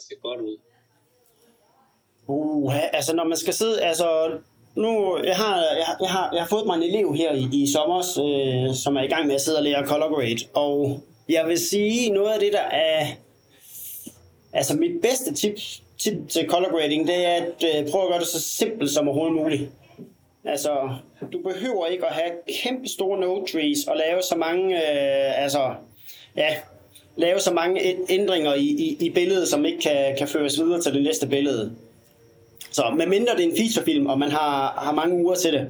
Skal 0.00 0.16
godt 0.22 0.40
ud. 0.40 0.56
Uh, 2.26 2.74
altså 2.92 3.14
når 3.16 3.24
man 3.24 3.36
skal 3.36 3.54
sidde, 3.54 3.80
altså 3.82 4.30
nu, 4.76 5.18
jeg 5.24 5.36
har, 5.36 5.54
jeg, 5.56 5.84
har- 5.86 5.96
jeg 6.00 6.10
har, 6.10 6.30
jeg 6.32 6.42
har 6.42 6.48
fået 6.48 6.66
mig 6.66 6.76
en 6.76 6.82
elev 6.82 7.14
her 7.14 7.32
i, 7.32 7.48
i 7.52 7.72
sommer, 7.72 7.98
øh, 7.98 8.74
som 8.76 8.96
er 8.96 9.02
i 9.02 9.06
gang 9.08 9.26
med 9.26 9.34
at 9.34 9.40
sidde 9.40 9.58
og 9.58 9.64
lære 9.64 9.86
color 9.86 10.14
grade, 10.14 10.36
og 10.54 11.00
jeg 11.28 11.44
vil 11.48 11.58
sige, 11.58 12.10
noget 12.10 12.32
af 12.32 12.40
det, 12.40 12.50
der 12.52 12.60
er, 12.72 13.06
altså 14.52 14.76
mit 14.76 15.00
bedste 15.02 15.34
tip, 15.34 15.54
tip 15.98 16.28
til 16.28 16.48
color 16.48 16.70
grading, 16.70 17.06
det 17.06 17.26
er 17.26 17.34
at 17.34 17.64
øh, 17.64 17.90
prøve 17.90 18.04
at 18.04 18.10
gøre 18.10 18.20
det 18.20 18.26
så 18.26 18.40
simpelt 18.40 18.90
som 18.90 19.08
overhovedet 19.08 19.36
muligt. 19.36 19.70
Altså, 20.44 20.90
du 21.32 21.38
behøver 21.38 21.86
ikke 21.86 22.06
at 22.06 22.12
have 22.12 22.30
kæmpe 22.62 22.88
store 22.88 23.20
node 23.20 23.52
trees 23.52 23.84
og 23.88 23.96
lave 23.96 24.22
så 24.22 24.36
mange, 24.36 24.76
øh, 24.76 25.42
altså, 25.42 25.74
ja, 26.36 26.56
lave 27.16 27.40
så 27.40 27.52
mange 27.52 27.96
ændringer 28.08 28.54
i, 28.54 28.64
i, 28.64 28.96
i 29.00 29.10
billedet, 29.10 29.48
som 29.48 29.64
ikke 29.64 29.80
kan, 29.80 30.16
kan 30.18 30.28
føres 30.28 30.60
videre 30.60 30.80
til 30.80 30.94
det 30.94 31.02
næste 31.02 31.26
billede. 31.26 31.72
Så 32.70 32.94
medmindre 32.96 33.36
det 33.36 33.44
er 33.44 33.48
en 33.50 33.56
featurefilm, 33.56 34.06
og 34.06 34.18
man 34.18 34.30
har, 34.30 34.74
har 34.78 34.92
mange 34.92 35.24
uger 35.24 35.34
til 35.34 35.52
det. 35.52 35.60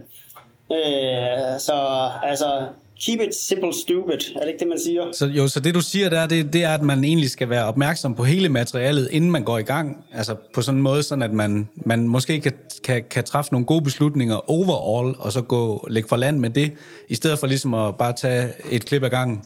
Øh, 0.73 1.61
så 1.61 2.09
altså, 2.23 2.67
keep 3.05 3.21
it 3.21 3.35
simple 3.35 3.73
stupid, 3.75 4.37
er 4.37 4.41
det 4.41 4.49
ikke 4.49 4.59
det, 4.59 4.69
man 4.69 4.79
siger? 4.79 5.13
Så, 5.13 5.27
jo, 5.27 5.49
så 5.49 5.61
det 5.61 5.75
du 5.75 5.81
siger 5.81 6.09
der, 6.09 6.27
det, 6.27 6.53
det 6.53 6.65
er, 6.65 6.75
at 6.75 6.83
man 6.83 7.05
egentlig 7.05 7.31
skal 7.31 7.51
være 7.51 7.65
opmærksom 7.65 8.15
på 8.15 8.25
hele 8.25 8.49
materialet, 8.49 9.09
inden 9.11 9.31
man 9.31 9.45
går 9.45 9.59
i 9.59 9.63
gang. 9.63 10.05
Altså 10.13 10.37
på 10.55 10.63
sådan 10.63 10.79
en 10.79 10.83
måde, 10.83 11.03
sådan 11.03 11.23
at 11.23 11.33
man, 11.33 11.69
man 11.77 12.09
måske 12.09 12.41
kan, 12.41 12.53
kan, 12.85 13.05
kan 13.11 13.25
træffe 13.25 13.53
nogle 13.53 13.67
gode 13.67 13.85
beslutninger 13.85 14.51
overall, 14.51 15.15
og 15.19 15.33
så 15.33 15.43
gå 15.43 15.87
lægge 15.91 16.09
for 16.09 16.17
land 16.17 16.39
med 16.39 16.51
det, 16.51 16.73
i 17.09 17.15
stedet 17.15 17.39
for 17.39 17.47
ligesom 17.47 17.75
at 17.75 17.97
bare 17.99 18.13
tage 18.13 18.49
et 18.71 18.85
klip 18.85 19.03
ad 19.03 19.11
gangen. 19.11 19.43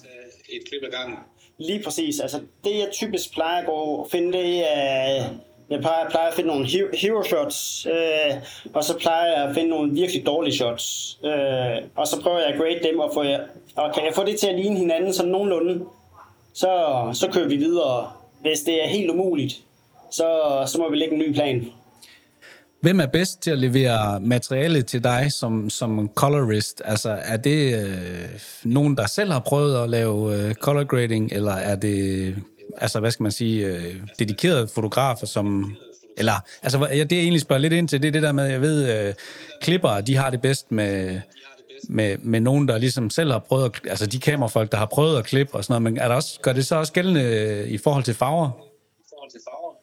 Et 0.49 0.69
klip 0.69 0.83
ad 0.85 0.99
gangen. 0.99 1.17
Lige 1.59 1.83
præcis. 1.85 2.21
Altså, 2.21 2.40
det 2.64 2.71
jeg 2.71 2.88
typisk 2.93 3.33
plejer 3.33 3.61
at 3.61 3.67
gå 3.67 3.73
og 3.73 4.09
finde, 4.11 4.33
det 4.38 4.77
er... 4.77 5.25
Jeg 5.70 5.81
plejer, 5.81 6.11
plejer 6.11 6.29
at 6.29 6.35
finde 6.35 6.48
nogle 6.48 6.66
hero, 6.94 7.22
shots, 7.22 7.87
øh, 7.87 8.37
og 8.74 8.85
så 8.85 8.98
plejer 8.98 9.27
jeg 9.27 9.48
at 9.48 9.55
finde 9.55 9.70
nogle 9.70 9.92
virkelig 9.92 10.27
dårlige 10.27 10.55
shots. 10.55 11.18
Øh, 11.24 11.83
og 11.96 12.07
så 12.07 12.20
prøver 12.22 12.38
jeg 12.38 12.48
at 12.48 12.59
grade 12.59 12.81
dem, 12.90 12.98
og, 12.98 13.11
få, 13.14 13.20
og 13.77 13.94
kan 13.94 14.05
jeg 14.05 14.12
få 14.14 14.24
det 14.24 14.40
til 14.40 14.46
at 14.46 14.55
ligne 14.55 14.79
hinanden 14.79 15.12
sådan 15.12 15.33
nogenlunde, 15.33 15.85
så, 16.55 16.70
så 17.12 17.29
kører 17.33 17.48
vi 17.48 17.57
videre. 17.57 18.11
Hvis 18.40 18.61
det 18.61 18.85
er 18.85 18.88
helt 18.88 19.11
umuligt, 19.11 19.61
så, 20.11 20.29
så 20.66 20.79
må 20.79 20.90
vi 20.90 20.96
lægge 20.96 21.14
en 21.14 21.20
ny 21.20 21.33
plan. 21.33 21.66
Hvem 22.81 23.00
er 23.00 23.07
bedst 23.07 23.42
til 23.42 23.50
at 23.50 23.59
levere 23.59 24.20
materiale 24.20 24.83
til 24.83 25.05
dig 25.05 25.33
som, 25.33 25.70
som 25.70 26.11
colorist? 26.14 26.83
Altså, 26.85 27.18
er 27.24 27.37
det 27.37 27.74
øh, 27.74 28.29
nogen, 28.64 28.96
der 28.96 29.07
selv 29.07 29.33
har 29.33 29.40
prøvet 29.40 29.83
at 29.83 29.90
lave 29.90 30.37
øh, 30.37 30.55
color 30.55 30.85
grading, 30.85 31.33
eller 31.33 31.53
er 31.53 31.77
det, 31.77 32.37
altså, 32.77 33.00
hvad 33.00 33.11
skal 33.11 33.22
man 33.22 33.33
sige, 33.33 33.66
øh, 33.66 33.96
dedikerede 34.18 34.68
fotografer, 34.68 35.27
som... 35.27 35.77
Eller, 36.16 36.33
altså, 36.62 36.79
ja, 36.79 37.05
det 37.05 37.12
jeg 37.12 37.22
egentlig 37.22 37.40
spørger 37.40 37.61
lidt 37.61 37.72
ind 37.72 37.88
til, 37.88 38.03
det 38.03 38.09
er 38.09 38.12
det 38.12 38.22
der 38.22 38.33
med, 38.33 38.44
jeg 38.44 38.61
ved, 38.61 39.07
øh, 39.09 39.14
klippere, 39.61 40.00
de 40.00 40.16
har 40.16 40.31
det 40.31 40.40
bedst 40.40 40.72
med, 40.72 41.20
med, 41.88 42.18
med 42.18 42.40
nogen, 42.40 42.68
der 42.68 42.79
ligesom 42.79 43.11
selv 43.11 43.33
har 43.33 43.38
prøvet, 43.38 43.64
at, 43.64 43.90
altså 43.90 44.07
de 44.07 44.20
kamerafolk, 44.20 44.72
der 44.72 44.79
har 44.79 44.87
prøvet 44.87 45.18
at 45.18 45.24
klippe 45.24 45.55
og 45.55 45.64
sådan 45.64 45.83
noget, 45.83 45.92
men 45.94 46.03
er 46.03 46.09
der 46.09 46.14
også, 46.14 46.40
gør 46.42 46.53
det 46.53 46.66
så 46.66 46.77
også 46.77 46.92
gældende 46.92 47.69
i 47.69 47.79
forhold 47.79 48.04
til 48.04 48.15
farver? 48.15 48.48
I 48.48 49.04
forhold 49.08 49.31
til 49.31 49.40
farver. 49.44 49.75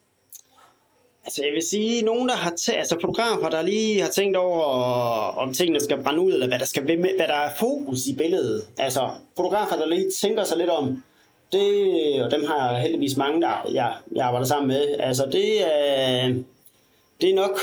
Altså, 1.24 1.42
jeg 1.44 1.52
vil 1.54 1.62
sige, 1.70 2.02
nogen, 2.02 2.28
der 2.28 2.36
har 2.36 2.50
tæ- 2.60 2.76
altså 2.78 2.96
fotografer, 3.00 3.50
der 3.50 3.62
lige 3.62 4.00
har 4.00 4.08
tænkt 4.08 4.36
over, 4.36 4.64
om 5.38 5.54
tingene 5.54 5.80
skal 5.80 6.02
brænde 6.02 6.20
ud, 6.20 6.32
eller 6.32 6.46
hvad 6.46 6.58
der, 6.58 6.64
skal, 6.64 6.82
hvad 6.84 7.28
der 7.28 7.34
er 7.34 7.50
fokus 7.58 8.06
i 8.06 8.14
billedet. 8.14 8.62
Altså, 8.78 9.10
fotografer, 9.36 9.76
der 9.76 9.86
lige 9.86 10.10
tænker 10.20 10.44
sig 10.44 10.58
lidt 10.58 10.70
om, 10.70 11.02
det, 11.52 12.22
og 12.22 12.30
dem 12.30 12.46
har 12.46 12.72
jeg 12.72 12.82
heldigvis 12.82 13.16
mange, 13.16 13.40
der 13.40 13.68
jeg, 13.72 13.94
jeg 14.14 14.26
arbejder 14.26 14.46
sammen 14.46 14.68
med. 14.68 14.96
Altså, 14.98 15.26
det 15.32 15.66
er, 15.66 16.34
det 17.20 17.30
er 17.30 17.34
nok... 17.34 17.60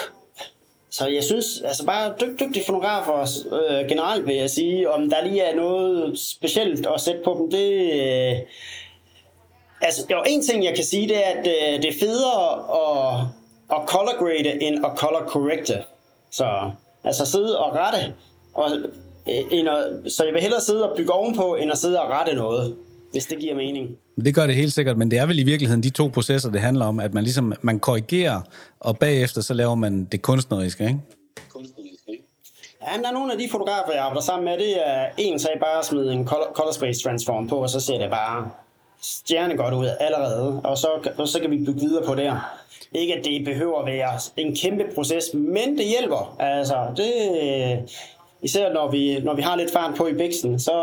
Så 0.91 1.07
jeg 1.07 1.23
synes, 1.23 1.61
altså 1.61 1.85
bare 1.85 2.13
dygt, 2.21 2.39
dygtige 2.39 2.65
fotografer 2.65 3.21
øh, 3.51 3.87
generelt 3.87 4.27
vil 4.27 4.35
jeg 4.35 4.49
sige, 4.49 4.91
om 4.91 5.09
der 5.09 5.23
lige 5.23 5.41
er 5.41 5.55
noget 5.55 6.19
specielt 6.19 6.87
at 6.87 7.01
sætte 7.01 7.21
på 7.23 7.37
dem, 7.39 7.51
det... 7.51 7.91
Øh, 7.93 8.37
altså, 9.81 10.05
jo, 10.11 10.23
en 10.27 10.41
ting 10.41 10.65
jeg 10.65 10.75
kan 10.75 10.83
sige, 10.83 11.07
det 11.07 11.17
er, 11.17 11.29
at 11.29 11.47
øh, 11.47 11.81
det 11.81 11.85
er 11.85 11.99
federe 11.99 12.53
at, 12.53 13.25
at 13.71 13.89
color 13.89 14.17
grade 14.19 14.63
end 14.63 14.85
at 14.85 14.91
color 14.97 15.23
correcte. 15.27 15.83
Så 16.31 16.71
altså 17.03 17.25
sidde 17.25 17.59
og 17.59 17.75
rette, 17.75 18.13
og, 18.53 18.71
øh, 19.29 19.43
end 19.51 19.69
at, 19.69 20.11
så 20.11 20.23
jeg 20.23 20.33
vil 20.33 20.41
hellere 20.41 20.61
sidde 20.61 20.89
og 20.89 20.97
bygge 20.97 21.13
ovenpå, 21.13 21.55
end 21.55 21.71
at 21.71 21.77
sidde 21.77 22.01
og 22.01 22.09
rette 22.09 22.33
noget, 22.33 22.75
hvis 23.11 23.25
det 23.25 23.39
giver 23.39 23.55
mening. 23.55 23.97
Det 24.23 24.35
gør 24.35 24.47
det 24.47 24.55
helt 24.55 24.73
sikkert, 24.73 24.97
men 24.97 25.11
det 25.11 25.19
er 25.19 25.25
vel 25.25 25.39
i 25.39 25.43
virkeligheden 25.43 25.83
de 25.83 25.89
to 25.89 26.07
processer, 26.07 26.51
det 26.51 26.61
handler 26.61 26.85
om, 26.85 26.99
at 26.99 27.13
man 27.13 27.23
ligesom 27.23 27.53
man 27.61 27.79
korrigerer, 27.79 28.41
og 28.79 28.97
bagefter 28.97 29.41
så 29.41 29.53
laver 29.53 29.75
man 29.75 30.05
det 30.05 30.21
kunstneriske, 30.21 30.83
ikke? 30.83 30.99
Kunstnerisk, 31.49 32.03
ikke? 32.07 32.23
Ja, 32.87 32.95
men 32.95 33.03
der 33.03 33.09
er 33.09 33.13
nogle 33.13 33.33
af 33.33 33.39
de 33.39 33.47
fotografer, 33.51 33.93
jeg 33.93 34.03
arbejder 34.03 34.21
sammen 34.21 34.45
med, 34.45 34.57
det 34.57 34.87
er 34.87 35.09
en 35.17 35.39
sag 35.39 35.51
bare 35.61 35.79
at 35.79 35.85
smide 35.85 36.13
en 36.13 36.27
color, 36.27 36.51
color 36.53 36.71
space 36.71 37.03
transform 37.03 37.47
på, 37.47 37.55
og 37.55 37.69
så 37.69 37.79
ser 37.79 37.97
det 37.97 38.09
bare 38.09 38.49
stjerne 39.01 39.57
godt 39.57 39.73
ud 39.73 39.89
allerede, 39.99 40.61
og 40.63 40.77
så, 40.77 40.87
og 41.17 41.27
så 41.27 41.39
kan 41.39 41.51
vi 41.51 41.57
bygge 41.57 41.79
videre 41.79 42.05
på 42.05 42.15
det. 42.15 42.33
Ikke 42.91 43.15
at 43.15 43.25
det 43.25 43.45
behøver 43.45 43.79
at 43.79 43.85
være 43.85 44.19
en 44.37 44.55
kæmpe 44.55 44.83
proces, 44.95 45.23
men 45.33 45.77
det 45.77 45.85
hjælper. 45.85 46.35
Altså, 46.39 46.75
det, 46.97 47.11
især 48.41 48.73
når 48.73 48.91
vi, 48.91 49.19
når 49.19 49.33
vi 49.33 49.41
har 49.41 49.55
lidt 49.55 49.71
fart 49.71 49.95
på 49.97 50.07
i 50.07 50.13
bæksten, 50.13 50.59
så, 50.59 50.73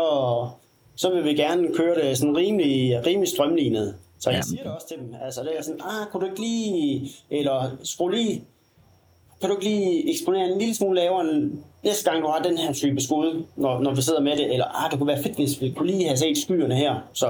så 0.97 1.09
vil 1.13 1.23
vi 1.23 1.33
gerne 1.33 1.67
køre 1.75 1.95
det 2.01 2.17
sådan 2.17 2.37
rimelig, 2.37 3.05
rimelig 3.05 3.29
strømlignet. 3.29 3.95
Så 4.19 4.29
jeg 4.29 4.37
Ja. 4.37 4.41
siger 4.41 4.63
det 4.63 4.71
også 4.71 4.87
til 4.87 4.97
dem. 4.97 5.15
Altså, 5.25 5.43
det 5.43 5.57
er 5.57 5.61
sådan, 5.61 5.81
ah, 5.83 6.07
kunne 6.11 6.21
du 6.21 6.29
ikke 6.31 6.41
lige, 6.41 7.11
eller 7.29 7.71
skru 7.83 8.07
lige 8.07 8.43
kan 9.41 9.49
du 9.49 9.55
ikke 9.55 9.69
lige 9.69 10.13
eksponere 10.13 10.45
en 10.51 10.59
lille 10.59 10.75
smule 10.75 10.95
lavere 10.95 11.21
end 11.21 11.51
næste 11.83 12.11
gang, 12.11 12.23
du 12.23 12.27
har 12.27 12.41
den 12.41 12.57
her 12.57 12.73
type 12.73 13.01
skud, 13.01 13.43
når, 13.57 13.81
når 13.81 13.95
vi 13.95 14.01
sidder 14.01 14.21
med 14.21 14.31
det, 14.31 14.53
eller 14.53 14.65
ah, 14.65 14.91
det 14.91 14.99
kunne 14.99 15.07
være 15.07 15.23
fedt, 15.23 15.35
hvis 15.35 15.61
vi 15.61 15.73
kunne 15.77 15.87
lige 15.91 16.05
have 16.05 16.17
set 16.17 16.37
skyerne 16.37 16.75
her. 16.75 16.95
Så 17.13 17.27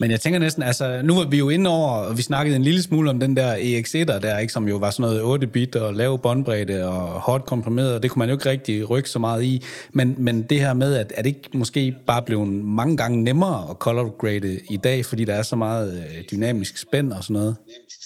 Men 0.00 0.10
jeg 0.10 0.20
tænker 0.20 0.38
næsten, 0.38 0.62
altså, 0.62 1.00
nu 1.04 1.14
var 1.14 1.24
vi 1.24 1.38
jo 1.38 1.48
inde 1.48 1.70
over, 1.70 1.88
og 1.88 2.16
vi 2.16 2.22
snakkede 2.22 2.56
en 2.56 2.62
lille 2.62 2.82
smule 2.82 3.10
om 3.10 3.20
den 3.20 3.36
der 3.36 3.54
EX1'er 3.54 4.18
der, 4.18 4.38
ikke, 4.38 4.52
som 4.52 4.68
jo 4.68 4.76
var 4.76 4.90
sådan 4.90 5.14
noget 5.14 5.44
8-bit 5.44 5.76
og 5.76 5.94
lav 5.94 6.18
båndbredde 6.18 6.88
og 6.88 7.20
hårdt 7.20 7.44
komprimeret, 7.44 7.94
og 7.94 8.02
det 8.02 8.10
kunne 8.10 8.18
man 8.18 8.28
jo 8.28 8.34
ikke 8.34 8.50
rigtig 8.50 8.90
rykke 8.90 9.10
så 9.10 9.18
meget 9.18 9.44
i. 9.44 9.62
Men, 9.92 10.14
men 10.18 10.42
det 10.42 10.60
her 10.60 10.74
med, 10.74 10.94
at 10.94 11.12
er 11.16 11.22
det 11.22 11.28
ikke 11.28 11.48
måske 11.52 11.94
bare 12.06 12.22
blevet 12.22 12.48
mange 12.48 12.96
gange 12.96 13.24
nemmere 13.24 13.70
at 13.70 13.76
color 13.76 14.16
grade 14.18 14.60
i 14.70 14.76
dag, 14.76 15.04
fordi 15.04 15.24
der 15.24 15.34
er 15.34 15.42
så 15.42 15.56
meget 15.56 15.92
øh, 15.96 16.24
dynamisk 16.30 16.76
spænd 16.78 17.12
og 17.12 17.24
sådan 17.24 17.34
noget? 17.34 17.56
Dynamisk 17.66 18.01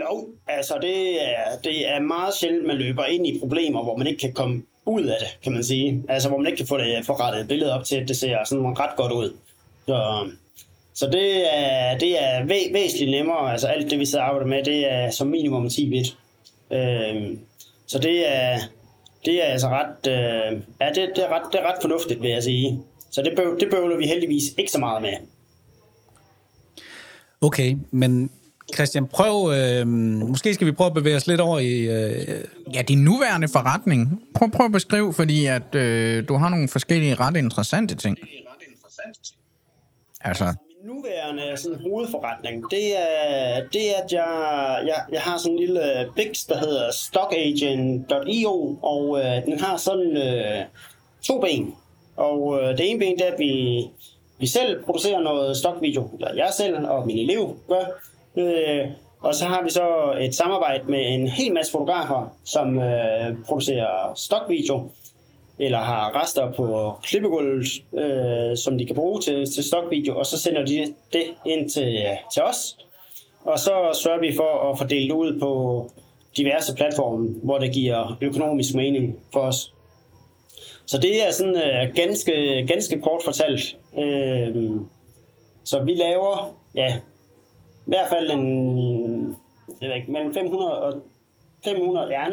jo, 0.00 0.28
altså 0.48 0.74
det 0.82 1.22
er, 1.28 1.58
det 1.64 1.88
er 1.90 2.00
meget 2.00 2.34
sjældent, 2.34 2.66
man 2.66 2.76
løber 2.76 3.04
ind 3.04 3.26
i 3.26 3.38
problemer, 3.38 3.82
hvor 3.82 3.96
man 3.96 4.06
ikke 4.06 4.20
kan 4.20 4.32
komme 4.32 4.62
ud 4.86 5.02
af 5.04 5.16
det, 5.20 5.38
kan 5.42 5.52
man 5.52 5.64
sige. 5.64 6.04
Altså 6.08 6.28
hvor 6.28 6.38
man 6.38 6.46
ikke 6.46 6.56
kan 6.56 6.66
få 6.66 6.78
det 6.78 7.06
forrettet 7.06 7.48
billede 7.48 7.72
op 7.72 7.84
til, 7.84 7.96
at 7.96 8.08
det 8.08 8.16
ser 8.16 8.44
sådan 8.44 8.78
ret 8.78 8.96
godt 8.96 9.12
ud. 9.12 9.36
Så, 9.86 10.28
så 10.94 11.10
det 11.10 11.56
er, 11.58 11.98
det 11.98 12.22
er 12.22 12.44
væ- 12.44 12.72
væsentligt 12.72 13.10
nemmere. 13.10 13.52
Altså 13.52 13.66
alt 13.66 13.90
det, 13.90 13.98
vi 13.98 14.06
sidder 14.06 14.24
og 14.24 14.28
arbejder 14.28 14.46
med, 14.46 14.64
det 14.64 14.92
er 14.92 15.10
som 15.10 15.26
minimum 15.26 15.68
10 15.68 15.90
bit. 15.90 16.16
Øhm, 16.70 17.38
så 17.86 17.98
det 17.98 18.34
er, 18.36 18.58
det 19.24 19.42
er 19.44 19.52
altså 19.52 19.68
ret, 19.68 20.06
øh, 20.12 20.60
ja, 20.80 20.88
det, 20.88 21.10
det, 21.16 21.24
er 21.24 21.28
ret, 21.28 21.52
det 21.52 21.60
er 21.60 21.72
ret 21.72 21.78
fornuftigt, 21.82 22.22
vil 22.22 22.30
jeg 22.30 22.42
sige. 22.42 22.80
Så 23.10 23.22
det, 23.22 23.32
bøv, 23.36 23.60
det 23.60 23.70
bøvler 23.70 23.96
vi 23.96 24.06
heldigvis 24.06 24.42
ikke 24.58 24.70
så 24.70 24.78
meget 24.78 25.02
med. 25.02 25.12
Okay, 27.40 27.76
men 27.90 28.30
Christian, 28.74 29.06
prøv, 29.06 29.52
øh, 29.52 29.86
måske 30.28 30.54
skal 30.54 30.66
vi 30.66 30.72
prøve 30.72 30.86
at 30.86 30.94
bevæge 30.94 31.16
os 31.16 31.26
lidt 31.26 31.40
over 31.40 31.58
i, 31.58 31.78
øh, 31.78 32.44
Ja, 32.74 32.82
din 32.82 32.98
nuværende 33.04 33.48
forretning. 33.48 34.22
Prøv, 34.34 34.50
prøv 34.50 34.66
at 34.66 34.72
beskrive, 34.72 35.12
fordi 35.12 35.46
at, 35.46 35.74
øh, 35.74 36.28
du 36.28 36.34
har 36.34 36.48
nogle 36.48 36.68
forskellige 36.68 37.14
ret 37.14 37.36
interessante 37.36 37.94
ting. 37.94 38.16
Det 38.16 38.22
er 38.22 38.50
ret 38.52 38.62
interessant. 38.72 39.34
Altså, 40.20 40.44
Min 40.44 40.94
nuværende 40.94 41.56
sådan, 41.56 41.80
hovedforretning, 41.80 42.64
det 42.70 42.98
er, 42.98 43.60
det 43.72 43.90
er, 43.90 44.02
at 44.04 44.12
jeg, 44.12 44.82
jeg, 44.86 45.04
jeg 45.12 45.20
har 45.20 45.38
sådan 45.38 45.52
en 45.52 45.58
lille 45.58 45.82
bix, 46.16 46.46
der 46.48 46.58
hedder 46.58 46.90
stockagent.io, 46.92 48.78
og 48.82 49.18
øh, 49.18 49.44
den 49.46 49.60
har 49.60 49.76
sådan 49.76 50.16
øh, 50.16 50.64
to 51.22 51.40
ben. 51.40 51.74
Og 52.16 52.60
øh, 52.62 52.78
det 52.78 52.90
ene 52.90 52.98
ben, 52.98 53.18
det 53.18 53.28
er, 53.28 53.32
at 53.32 53.38
vi, 53.38 53.84
vi 54.38 54.46
selv 54.46 54.84
producerer 54.84 55.20
noget 55.20 55.56
stockvideo, 55.56 56.10
eller 56.14 56.34
jeg 56.34 56.50
selv 56.56 56.86
og 56.86 57.06
min 57.06 57.18
elev 57.18 57.56
gør. 57.68 57.84
Øh, 58.36 58.88
og 59.20 59.34
så 59.34 59.44
har 59.44 59.62
vi 59.62 59.70
så 59.70 60.14
et 60.20 60.34
samarbejde 60.34 60.84
med 60.88 61.08
en 61.08 61.28
hel 61.28 61.52
masse 61.52 61.72
fotografer, 61.72 62.36
som 62.44 62.78
øh, 62.78 63.36
producerer 63.46 64.12
stockvideo, 64.16 64.90
eller 65.58 65.78
har 65.78 66.22
rester 66.22 66.52
på 66.52 66.92
klippegulvet, 67.02 67.66
øh, 67.98 68.56
som 68.56 68.78
de 68.78 68.86
kan 68.86 68.96
bruge 68.96 69.20
til, 69.20 69.52
til 69.54 69.64
stockvideo, 69.64 70.18
og 70.18 70.26
så 70.26 70.38
sender 70.38 70.64
de 70.64 70.94
det 71.12 71.24
ind 71.46 71.70
til, 71.70 72.06
til 72.34 72.42
os. 72.42 72.76
Og 73.44 73.58
så 73.58 74.00
sørger 74.02 74.20
vi 74.20 74.36
for 74.36 74.70
at 74.70 74.78
fordele 74.78 75.08
det 75.08 75.14
ud 75.14 75.38
på 75.40 75.90
diverse 76.36 76.74
platforme, 76.74 77.28
hvor 77.42 77.58
det 77.58 77.72
giver 77.72 78.18
økonomisk 78.20 78.74
mening 78.74 79.16
for 79.32 79.40
os. 79.40 79.74
Så 80.86 80.98
det 80.98 81.26
er 81.26 81.30
sådan 81.30 81.56
øh, 81.56 81.94
ganske, 81.94 82.66
ganske 82.68 83.00
kort 83.00 83.22
fortalt. 83.24 83.76
Øh, 83.98 84.54
så 85.64 85.82
vi 85.82 85.94
laver, 85.94 86.56
ja, 86.74 86.96
i 87.86 87.90
hvert 87.90 88.08
fald 88.08 88.30
en, 88.30 89.36
jeg 89.80 89.88
ved 89.88 89.96
ikke, 89.96 90.12
mellem 90.12 90.34
500 90.34 90.82
og 90.82 91.02
500, 91.64 92.08
ja, 92.10 92.28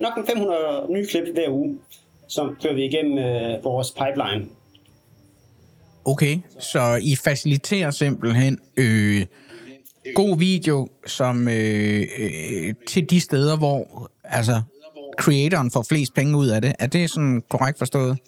nok 0.00 0.18
en 0.18 0.26
500 0.26 0.86
nye 0.88 1.06
klip 1.06 1.34
hver 1.34 1.50
uge, 1.50 1.78
som 2.28 2.56
kører 2.62 2.74
vi 2.74 2.84
igennem 2.84 3.18
øh, 3.18 3.64
vores 3.64 3.90
pipeline. 3.90 4.48
okay, 6.04 6.38
så 6.58 7.00
I 7.02 7.16
faciliterer 7.16 7.90
simpelthen 7.90 8.58
øh, 8.76 9.26
god 10.14 10.38
video 10.38 10.88
som 11.06 11.48
øh, 11.48 12.02
øh, 12.18 12.74
til 12.86 13.10
de 13.10 13.20
steder, 13.20 13.56
hvor 13.56 14.10
altså, 14.24 14.62
creatoren 15.18 15.70
får 15.70 15.82
flest 15.88 16.14
penge 16.14 16.38
ud 16.38 16.48
af 16.48 16.62
det. 16.62 16.72
Er 16.78 16.86
det 16.86 17.10
sådan 17.10 17.42
korrekt 17.48 17.78
forstået? 17.78 18.18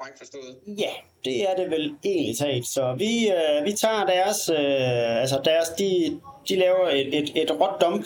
Korrekt 0.00 0.18
forstået. 0.18 0.56
Ja, 0.78 0.90
det 1.24 1.50
er 1.50 1.54
det 1.56 1.70
vel 1.70 1.94
egentlig 2.04 2.38
talt. 2.38 2.66
Så 2.66 2.94
vi, 2.98 3.28
øh, 3.28 3.64
vi 3.64 3.72
tager 3.72 4.06
deres, 4.06 4.48
øh, 4.48 5.20
altså 5.20 5.40
deres, 5.44 5.68
de, 5.68 6.20
de 6.48 6.56
laver 6.56 6.88
et, 6.88 7.18
et, 7.18 7.42
et 7.42 7.60
råt 7.60 7.80
dump, 7.80 8.04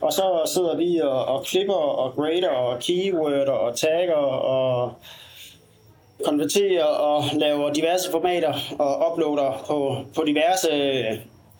og 0.00 0.12
så 0.12 0.50
sidder 0.54 0.76
vi 0.76 1.00
og, 1.00 1.24
og 1.24 1.44
klipper 1.44 1.74
og 1.74 2.14
grader 2.14 2.48
og 2.48 2.80
keyworder 2.80 3.52
og 3.52 3.76
tagger 3.76 4.14
og 4.14 4.92
konverterer 6.24 6.84
og 6.84 7.24
laver 7.32 7.72
diverse 7.72 8.10
formater 8.10 8.54
og 8.78 9.12
uploader 9.12 9.64
på, 9.66 9.96
på 10.16 10.24
diverse, 10.26 10.68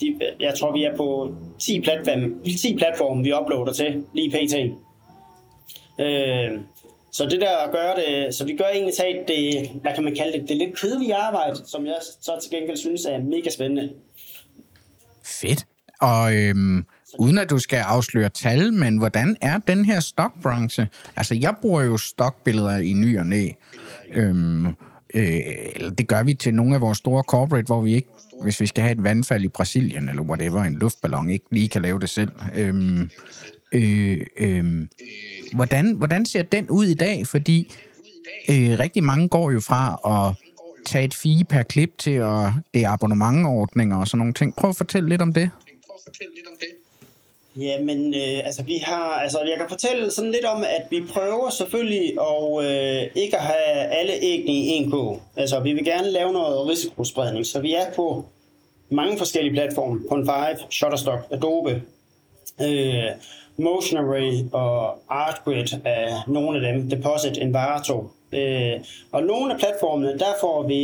de, 0.00 0.20
jeg 0.40 0.54
tror 0.54 0.72
vi 0.72 0.84
er 0.84 0.96
på 0.96 1.34
10 1.58 1.80
platforme, 1.80 2.44
10 2.62 2.76
platforme 2.76 3.22
vi 3.22 3.32
uploader 3.32 3.72
til 3.72 4.04
lige 4.12 4.30
pt. 4.30 4.54
Øh, 6.00 6.60
så 7.14 7.24
det 7.24 7.40
der 7.40 7.70
gør 7.72 7.94
det, 7.94 8.34
så 8.34 8.44
vi 8.44 8.56
gør 8.56 8.64
egentlig 8.64 8.94
taget 8.94 9.28
det, 9.28 9.70
hvad 9.82 9.94
kan 9.94 10.04
man 10.04 10.14
kalde 10.14 10.38
det, 10.38 10.48
det 10.48 10.56
lidt 10.56 10.80
kedelige 10.80 11.14
arbejde, 11.14 11.56
som 11.66 11.86
jeg 11.86 11.96
så 12.20 12.38
til 12.42 12.50
gengæld 12.50 12.76
synes 12.76 13.04
er 13.04 13.18
mega 13.18 13.50
spændende. 13.50 13.92
Fedt. 15.24 15.66
Og 16.00 16.36
øhm, 16.36 16.84
uden 17.18 17.38
at 17.38 17.50
du 17.50 17.58
skal 17.58 17.76
afsløre 17.76 18.28
tal, 18.28 18.72
men 18.72 18.98
hvordan 18.98 19.36
er 19.40 19.58
den 19.58 19.84
her 19.84 20.00
stokbranche? 20.00 20.88
Altså, 21.16 21.34
jeg 21.34 21.54
bruger 21.62 21.82
jo 21.82 21.96
stokbilleder 21.96 22.78
i 22.78 22.92
ny 22.92 23.18
og 23.18 23.26
næ. 23.26 23.48
Øhm, 24.14 24.66
øh, 25.14 25.34
det 25.98 26.08
gør 26.08 26.22
vi 26.22 26.34
til 26.34 26.54
nogle 26.54 26.74
af 26.74 26.80
vores 26.80 26.98
store 26.98 27.22
corporate, 27.22 27.66
hvor 27.66 27.80
vi 27.80 27.94
ikke, 27.94 28.08
hvis 28.42 28.60
vi 28.60 28.66
skal 28.66 28.82
have 28.82 28.92
et 28.92 29.04
vandfald 29.04 29.44
i 29.44 29.48
Brasilien, 29.48 30.08
eller 30.08 30.22
whatever, 30.22 30.62
en 30.62 30.74
luftballon, 30.74 31.30
ikke 31.30 31.46
lige 31.50 31.68
kan 31.68 31.82
lave 31.82 32.00
det 32.00 32.08
selv. 32.08 32.30
Øhm, 32.54 33.10
øh, 33.74 34.26
øh, 34.36 34.64
hvordan, 35.52 35.94
hvordan 35.94 36.26
ser 36.26 36.42
den 36.42 36.70
ud 36.70 36.86
i 36.86 36.94
dag? 36.94 37.26
Fordi 37.26 37.72
øh, 38.50 38.78
rigtig 38.78 39.04
mange 39.04 39.28
går 39.28 39.50
jo 39.50 39.60
fra 39.60 39.98
at 40.14 40.44
tage 40.86 41.04
et 41.04 41.14
fee 41.14 41.44
per 41.44 41.62
klip 41.62 41.98
til 41.98 42.10
at 42.10 42.52
det 42.74 42.84
er 42.84 42.90
abonnementordninger 42.90 43.96
og 43.96 44.08
sådan 44.08 44.18
nogle 44.18 44.34
ting. 44.34 44.56
Prøv 44.56 44.70
at 44.70 44.76
fortælle 44.76 45.08
lidt 45.08 45.22
om 45.22 45.32
det. 45.32 45.50
Jamen, 47.56 48.14
øh, 48.14 48.46
altså 48.46 48.62
vi 48.62 48.76
har, 48.76 49.10
altså 49.10 49.38
jeg 49.40 49.56
kan 49.58 49.68
fortælle 49.68 50.10
sådan 50.10 50.30
lidt 50.30 50.44
om, 50.44 50.62
at 50.62 50.86
vi 50.90 51.00
prøver 51.12 51.50
selvfølgelig 51.50 52.12
at 52.20 52.64
øh, 52.64 53.22
ikke 53.22 53.36
at 53.36 53.42
have 53.42 53.88
alle 53.98 54.12
æggene 54.12 54.52
i 54.52 54.68
en 54.68 54.90
kog. 54.90 55.22
Altså 55.36 55.60
vi 55.60 55.72
vil 55.72 55.84
gerne 55.84 56.10
lave 56.10 56.32
noget 56.32 56.68
risikospredning, 56.68 57.46
så 57.46 57.60
vi 57.60 57.74
er 57.74 57.92
på 57.96 58.24
mange 58.90 59.18
forskellige 59.18 59.54
platforme. 59.54 60.00
Pond5, 60.10 60.70
Shutterstock, 60.70 61.26
Adobe, 61.30 61.82
øh, 62.60 63.10
Motionary 63.56 64.32
og 64.52 64.98
Artgrid 65.08 65.80
er 65.84 66.30
nogle 66.30 66.68
af 66.68 66.72
dem. 66.72 66.90
Deposit, 66.90 67.38
Envato, 67.38 68.10
Øh, 68.34 68.80
og 69.12 69.22
nogle 69.22 69.52
af 69.52 69.58
platformene, 69.58 70.18
der 70.18 70.34
får 70.40 70.62
vi 70.62 70.80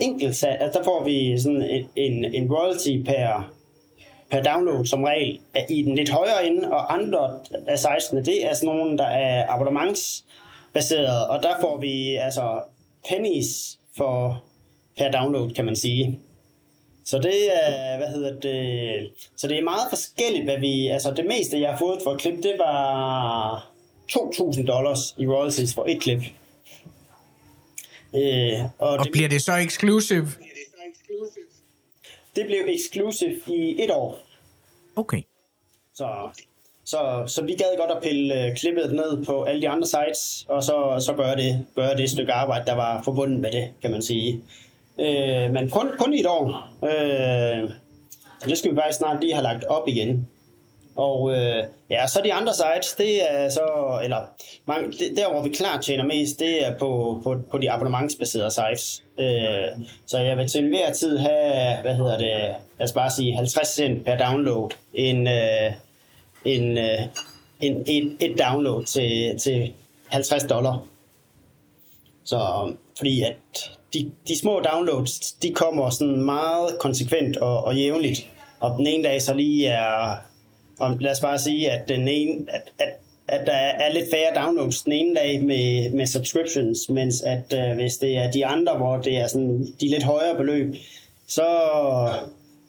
enkelt, 0.00 0.44
altså 0.44 0.78
der 0.78 0.84
får 0.84 1.04
vi 1.04 1.38
sådan 1.38 1.62
en, 1.62 1.86
en, 1.96 2.24
en 2.24 2.52
royalty 2.52 3.02
per, 3.06 3.52
per 4.30 4.42
download 4.42 4.86
som 4.86 5.04
regel 5.04 5.38
i 5.68 5.82
den 5.82 5.94
lidt 5.94 6.10
højere 6.10 6.46
ende, 6.46 6.72
og 6.72 6.94
andre 6.94 7.38
af 7.68 7.78
16, 7.78 8.24
det 8.24 8.46
er 8.46 8.54
sådan 8.54 8.76
nogle, 8.76 8.98
der 8.98 9.06
er 9.06 9.46
abonnementsbaseret, 9.48 11.28
og 11.28 11.42
der 11.42 11.54
får 11.60 11.78
vi 11.78 12.14
altså 12.14 12.60
pennies 13.08 13.78
for 13.96 14.42
per 14.98 15.10
download, 15.10 15.50
kan 15.50 15.64
man 15.64 15.76
sige. 15.76 16.18
Så 17.10 17.18
det 17.18 17.56
er, 17.66 17.96
hvad 17.96 18.08
hedder 18.08 18.40
det, 18.40 19.10
så 19.36 19.48
det 19.48 19.58
er 19.58 19.62
meget 19.62 19.86
forskelligt, 19.88 20.44
hvad 20.44 20.58
vi, 20.60 20.86
altså 20.86 21.10
det 21.10 21.26
meste, 21.26 21.60
jeg 21.60 21.70
har 21.70 21.78
fået 21.78 22.00
for 22.04 22.10
et 22.14 22.20
klip, 22.20 22.42
det 22.42 22.54
var 22.58 23.70
2.000 24.12 24.66
dollars 24.66 25.14
i 25.18 25.26
royalties 25.26 25.74
for 25.74 25.84
et 25.88 26.00
klip. 26.00 26.22
Øh, 28.14 28.52
og, 28.78 28.88
Og 28.88 29.04
det, 29.04 29.12
bliver 29.12 29.28
det 29.28 29.42
så 29.42 29.52
exclusive? 29.52 30.28
det 32.36 32.46
blev 32.46 32.60
exclusive 32.68 33.40
i 33.46 33.82
et 33.84 33.90
år. 33.90 34.18
Okay. 34.96 35.22
Så, 35.94 36.08
så, 36.84 37.24
så 37.26 37.44
vi 37.44 37.52
gad 37.52 37.78
godt 37.78 37.90
at 37.90 38.02
pille 38.02 38.46
øh, 38.46 38.56
klippet 38.56 38.92
ned 38.92 39.24
på 39.24 39.42
alle 39.42 39.62
de 39.62 39.68
andre 39.68 39.86
sites, 39.86 40.46
og 40.48 40.62
så, 40.62 41.02
så 41.06 41.14
gøre, 41.14 41.36
det, 41.36 41.66
gøre 41.74 41.96
det 41.96 42.10
stykke 42.10 42.32
arbejde, 42.32 42.66
der 42.66 42.74
var 42.74 43.02
forbundet 43.02 43.40
med 43.40 43.52
det, 43.52 43.68
kan 43.82 43.90
man 43.90 44.02
sige. 44.02 44.42
Øh, 45.00 45.52
men 45.52 45.70
kun, 45.70 45.90
kun 45.98 46.14
i 46.14 46.20
et 46.20 46.26
år. 46.26 46.68
Øh, 46.84 47.70
så 48.40 48.48
det 48.48 48.58
skal 48.58 48.70
vi 48.70 48.76
faktisk 48.76 48.98
snart 48.98 49.20
lige 49.20 49.34
have 49.34 49.42
lagt 49.42 49.64
op 49.64 49.88
igen. 49.88 50.28
Og 50.96 51.30
øh, 51.30 51.64
ja, 51.90 52.06
så 52.06 52.20
de 52.24 52.32
andre 52.32 52.52
sites, 52.54 52.92
det 52.92 53.32
er 53.32 53.48
så, 53.48 54.00
eller 54.04 54.20
mange, 54.66 54.92
det, 54.92 55.16
der 55.16 55.32
hvor 55.32 55.42
vi 55.42 55.48
klart 55.48 55.84
tjener 55.84 56.04
mest, 56.04 56.38
det 56.38 56.66
er 56.66 56.78
på, 56.78 57.20
på, 57.24 57.36
på 57.50 57.58
de 57.58 57.70
abonnementsbaserede 57.70 58.50
sites. 58.50 59.02
Øh, 59.18 59.86
så 60.06 60.18
jeg 60.18 60.36
vil 60.36 60.48
til 60.48 60.64
enhver 60.64 60.92
tid 60.92 61.18
have, 61.18 61.82
hvad 61.82 61.94
hedder 61.94 62.18
det, 62.18 62.54
lad 62.78 62.88
os 62.88 62.92
bare 62.92 63.10
sige 63.10 63.36
50 63.36 63.68
cent 63.68 64.04
per 64.04 64.16
download. 64.16 64.70
En, 64.94 65.28
øh, 65.28 65.72
en, 66.44 66.78
øh, 66.78 67.00
en, 67.60 67.84
et, 67.86 68.16
et 68.20 68.38
download 68.38 68.84
til, 68.84 69.38
til 69.38 69.72
50 70.08 70.44
dollar. 70.44 70.82
Så 72.24 72.72
fordi 72.98 73.22
at 73.22 73.36
de, 73.94 74.10
de 74.28 74.38
små 74.38 74.60
downloads, 74.60 75.32
de 75.32 75.52
kommer 75.52 75.90
sådan 75.90 76.22
meget 76.22 76.78
konsekvent 76.78 77.36
og, 77.36 77.64
og 77.64 77.76
jævnligt. 77.76 78.30
Og 78.60 78.78
den 78.78 78.86
ene 78.86 79.04
dag 79.04 79.22
så 79.22 79.34
lige 79.34 79.66
er, 79.66 80.16
om, 80.78 80.98
lad 80.98 81.10
os 81.10 81.20
bare 81.20 81.38
sige, 81.38 81.70
at, 81.70 81.88
den 81.88 82.08
ene, 82.08 82.46
at, 82.48 82.62
at, 82.78 82.88
at 83.28 83.46
der 83.46 83.52
er 83.52 83.92
lidt 83.92 84.10
færre 84.10 84.44
downloads 84.44 84.82
den 84.82 84.92
ene 84.92 85.14
dag 85.14 85.42
med, 85.42 85.90
med 85.90 86.06
subscriptions, 86.06 86.88
mens 86.88 87.22
at 87.22 87.54
øh, 87.54 87.74
hvis 87.74 87.96
det 87.96 88.16
er 88.16 88.30
de 88.30 88.46
andre, 88.46 88.76
hvor 88.76 88.96
det 88.96 89.16
er 89.16 89.26
sådan 89.26 89.74
de 89.80 89.88
lidt 89.88 90.02
højere 90.02 90.36
beløb, 90.36 90.74
så, 91.28 91.48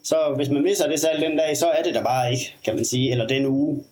så 0.03 0.33
hvis 0.35 0.49
man 0.49 0.63
misser 0.63 0.89
det 0.89 0.99
salg 0.99 1.21
den 1.21 1.37
dag, 1.37 1.57
så 1.57 1.67
er 1.67 1.83
det 1.83 1.93
der 1.93 2.03
bare 2.03 2.31
ikke, 2.31 2.55
kan 2.65 2.75
man 2.75 2.85
sige, 2.85 3.11
eller 3.11 3.27
den 3.27 3.45
uge. 3.45 3.83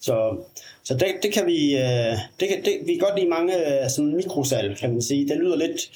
Så, 0.00 0.36
så 0.84 0.94
det, 0.94 1.06
det 1.22 1.32
kan 1.32 1.46
vi, 1.46 1.76
øh, 1.76 2.14
det 2.40 2.48
kan, 2.48 2.64
det, 2.64 2.78
vi 2.86 2.92
kan 2.92 3.08
godt 3.08 3.18
lide 3.18 3.30
mange 3.30 3.82
øh, 3.82 3.90
sådan 3.90 4.16
mikrosalg, 4.16 4.76
kan 4.78 4.92
man 4.92 5.02
sige. 5.02 5.28
Det 5.28 5.36
lyder 5.36 5.56
lidt, 5.56 5.90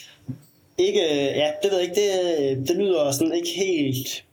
ikke, 0.79 1.01
ja, 1.14 1.51
det 1.62 1.70
ved 1.70 1.79
jeg 1.79 1.83
ikke, 1.83 1.95
det, 1.95 2.68
det 2.68 2.77
lyder 2.77 3.12
sådan 3.12 3.33
ikke 3.35 3.49
helt, 3.57 4.25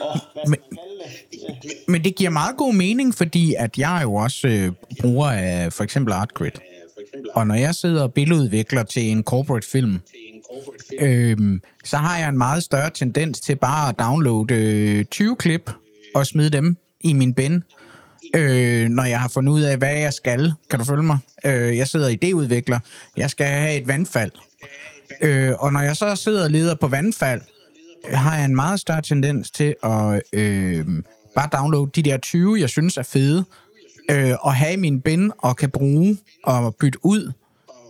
åh, 0.00 0.16
hvad 0.32 0.44
kalde 0.44 0.58
det? 1.04 1.38
Ja. 1.64 1.68
Men 1.88 2.04
det 2.04 2.14
giver 2.14 2.30
meget 2.30 2.56
god 2.56 2.74
mening, 2.74 3.14
fordi 3.14 3.54
at 3.58 3.78
jeg 3.78 4.00
jo 4.02 4.14
også 4.14 4.48
øh, 4.48 4.72
bruger 5.00 5.30
af 5.30 5.72
for 5.72 5.84
eksempel 5.84 6.12
ArtGrid. 6.12 6.50
Og 7.34 7.46
når 7.46 7.54
jeg 7.54 7.74
sidder 7.74 8.02
og 8.02 8.14
billedudvikler 8.14 8.82
til 8.82 9.02
en 9.02 9.22
corporate 9.22 9.68
film, 9.68 9.98
øhm, 11.00 11.62
så 11.84 11.96
har 11.96 12.18
jeg 12.18 12.28
en 12.28 12.38
meget 12.38 12.62
større 12.62 12.90
tendens 12.90 13.40
til 13.40 13.56
bare 13.56 13.88
at 13.88 13.98
downloade 13.98 14.54
øh, 14.54 15.04
20 15.04 15.36
klip 15.36 15.70
og 16.14 16.26
smide 16.26 16.50
dem 16.50 16.76
i 17.00 17.12
min 17.12 17.34
bin, 17.34 17.64
øh, 18.36 18.88
når 18.88 19.04
jeg 19.04 19.20
har 19.20 19.28
fundet 19.28 19.52
ud 19.52 19.60
af, 19.60 19.76
hvad 19.76 19.96
jeg 19.96 20.12
skal. 20.12 20.52
Kan 20.70 20.78
du 20.78 20.84
følge 20.84 21.02
mig? 21.02 21.18
Øh, 21.44 21.76
jeg 21.76 21.88
sidder 21.88 22.08
idéudvikler. 22.10 22.78
Jeg 23.16 23.30
skal 23.30 23.46
have 23.46 23.80
et 23.80 23.88
vandfald. 23.88 24.30
Øh, 25.20 25.52
og 25.58 25.72
når 25.72 25.80
jeg 25.80 25.96
så 25.96 26.16
sidder 26.16 26.44
og 26.44 26.50
leder 26.50 26.74
på 26.74 26.88
vandfald, 26.88 27.40
øh, 28.08 28.18
har 28.18 28.36
jeg 28.36 28.44
en 28.44 28.56
meget 28.56 28.80
større 28.80 29.02
tendens 29.02 29.50
til 29.50 29.74
at 29.82 30.22
øh, 30.32 30.86
bare 31.34 31.48
downloade 31.52 31.90
de 31.94 32.02
der 32.02 32.16
20, 32.16 32.60
jeg 32.60 32.68
synes 32.68 32.96
er 32.96 33.02
fede, 33.02 33.44
øh, 34.10 34.34
og 34.40 34.54
have 34.54 34.72
i 34.72 34.76
min 34.76 35.00
bin 35.00 35.32
og 35.38 35.56
kan 35.56 35.70
bruge 35.70 36.18
og 36.44 36.74
bytte 36.80 36.98
ud, 37.02 37.32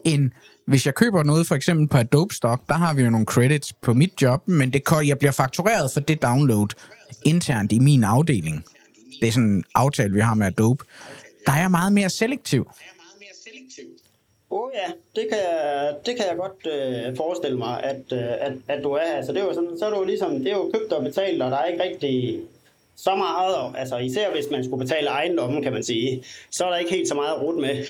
end 0.05 0.31
hvis 0.67 0.87
jeg 0.87 0.95
køber 0.95 1.23
noget 1.23 1.47
for 1.47 1.55
eksempel 1.55 1.89
på 1.89 1.99
Adobe 1.99 2.35
Stock, 2.35 2.63
der 2.69 2.75
har 2.75 2.95
vi 2.95 3.03
jo 3.03 3.11
nogle 3.11 3.27
credits 3.27 3.73
på 3.73 3.95
mit 3.95 4.23
job, 4.23 4.49
men 4.49 4.73
det, 4.73 4.83
jeg 5.07 5.19
bliver 5.19 5.33
faktureret 5.33 5.91
for 5.93 6.01
det 6.01 6.23
download 6.23 6.69
internt 7.25 7.73
i 7.73 7.79
min 7.79 8.05
afdeling. 8.05 8.65
Det 9.21 9.29
er 9.29 9.33
sådan 9.33 9.49
en 9.49 9.65
aftale, 9.75 10.13
vi 10.13 10.21
har 10.21 10.35
med 10.35 10.47
Adobe. 10.47 10.85
Der 11.47 11.53
er 11.53 11.61
jeg 11.61 11.71
meget 11.71 11.93
mere 11.93 12.11
selektiv. 12.11 12.71
Åh 14.53 14.61
oh, 14.61 14.71
ja, 14.75 14.93
det 15.17 15.29
kan, 15.31 15.39
jeg, 15.39 15.95
det 16.07 16.17
kan 16.17 16.25
jeg 16.31 16.37
godt 16.37 16.61
øh, 16.75 17.17
forestille 17.17 17.59
mig, 17.59 17.83
at, 17.83 18.03
øh, 18.13 18.33
at, 18.47 18.53
at 18.69 18.85
du 18.85 18.91
er. 18.91 19.17
Altså, 19.17 19.33
det 19.33 19.41
er 19.41 19.45
jo 19.45 19.55
sådan, 19.55 19.79
så 19.79 19.87
er 19.87 19.91
du 19.91 20.05
ligesom, 20.05 20.39
det 20.39 20.47
er 20.53 20.57
jo 20.57 20.71
købt 20.75 20.93
og 20.93 21.05
betalt, 21.05 21.43
og 21.43 21.51
der 21.51 21.57
er 21.57 21.65
ikke 21.65 21.83
rigtig 21.83 22.41
så 22.97 23.15
meget, 23.17 23.81
altså 23.81 23.97
især 23.99 24.33
hvis 24.33 24.45
man 24.51 24.65
skulle 24.65 24.85
betale 24.85 25.09
ejendommen, 25.09 25.63
kan 25.63 25.73
man 25.73 25.83
sige, 25.83 26.25
så 26.51 26.65
er 26.65 26.71
der 26.71 26.77
ikke 26.77 26.91
helt 26.91 27.09
så 27.09 27.15
meget 27.15 27.35
at 27.35 27.55
med. 27.55 27.85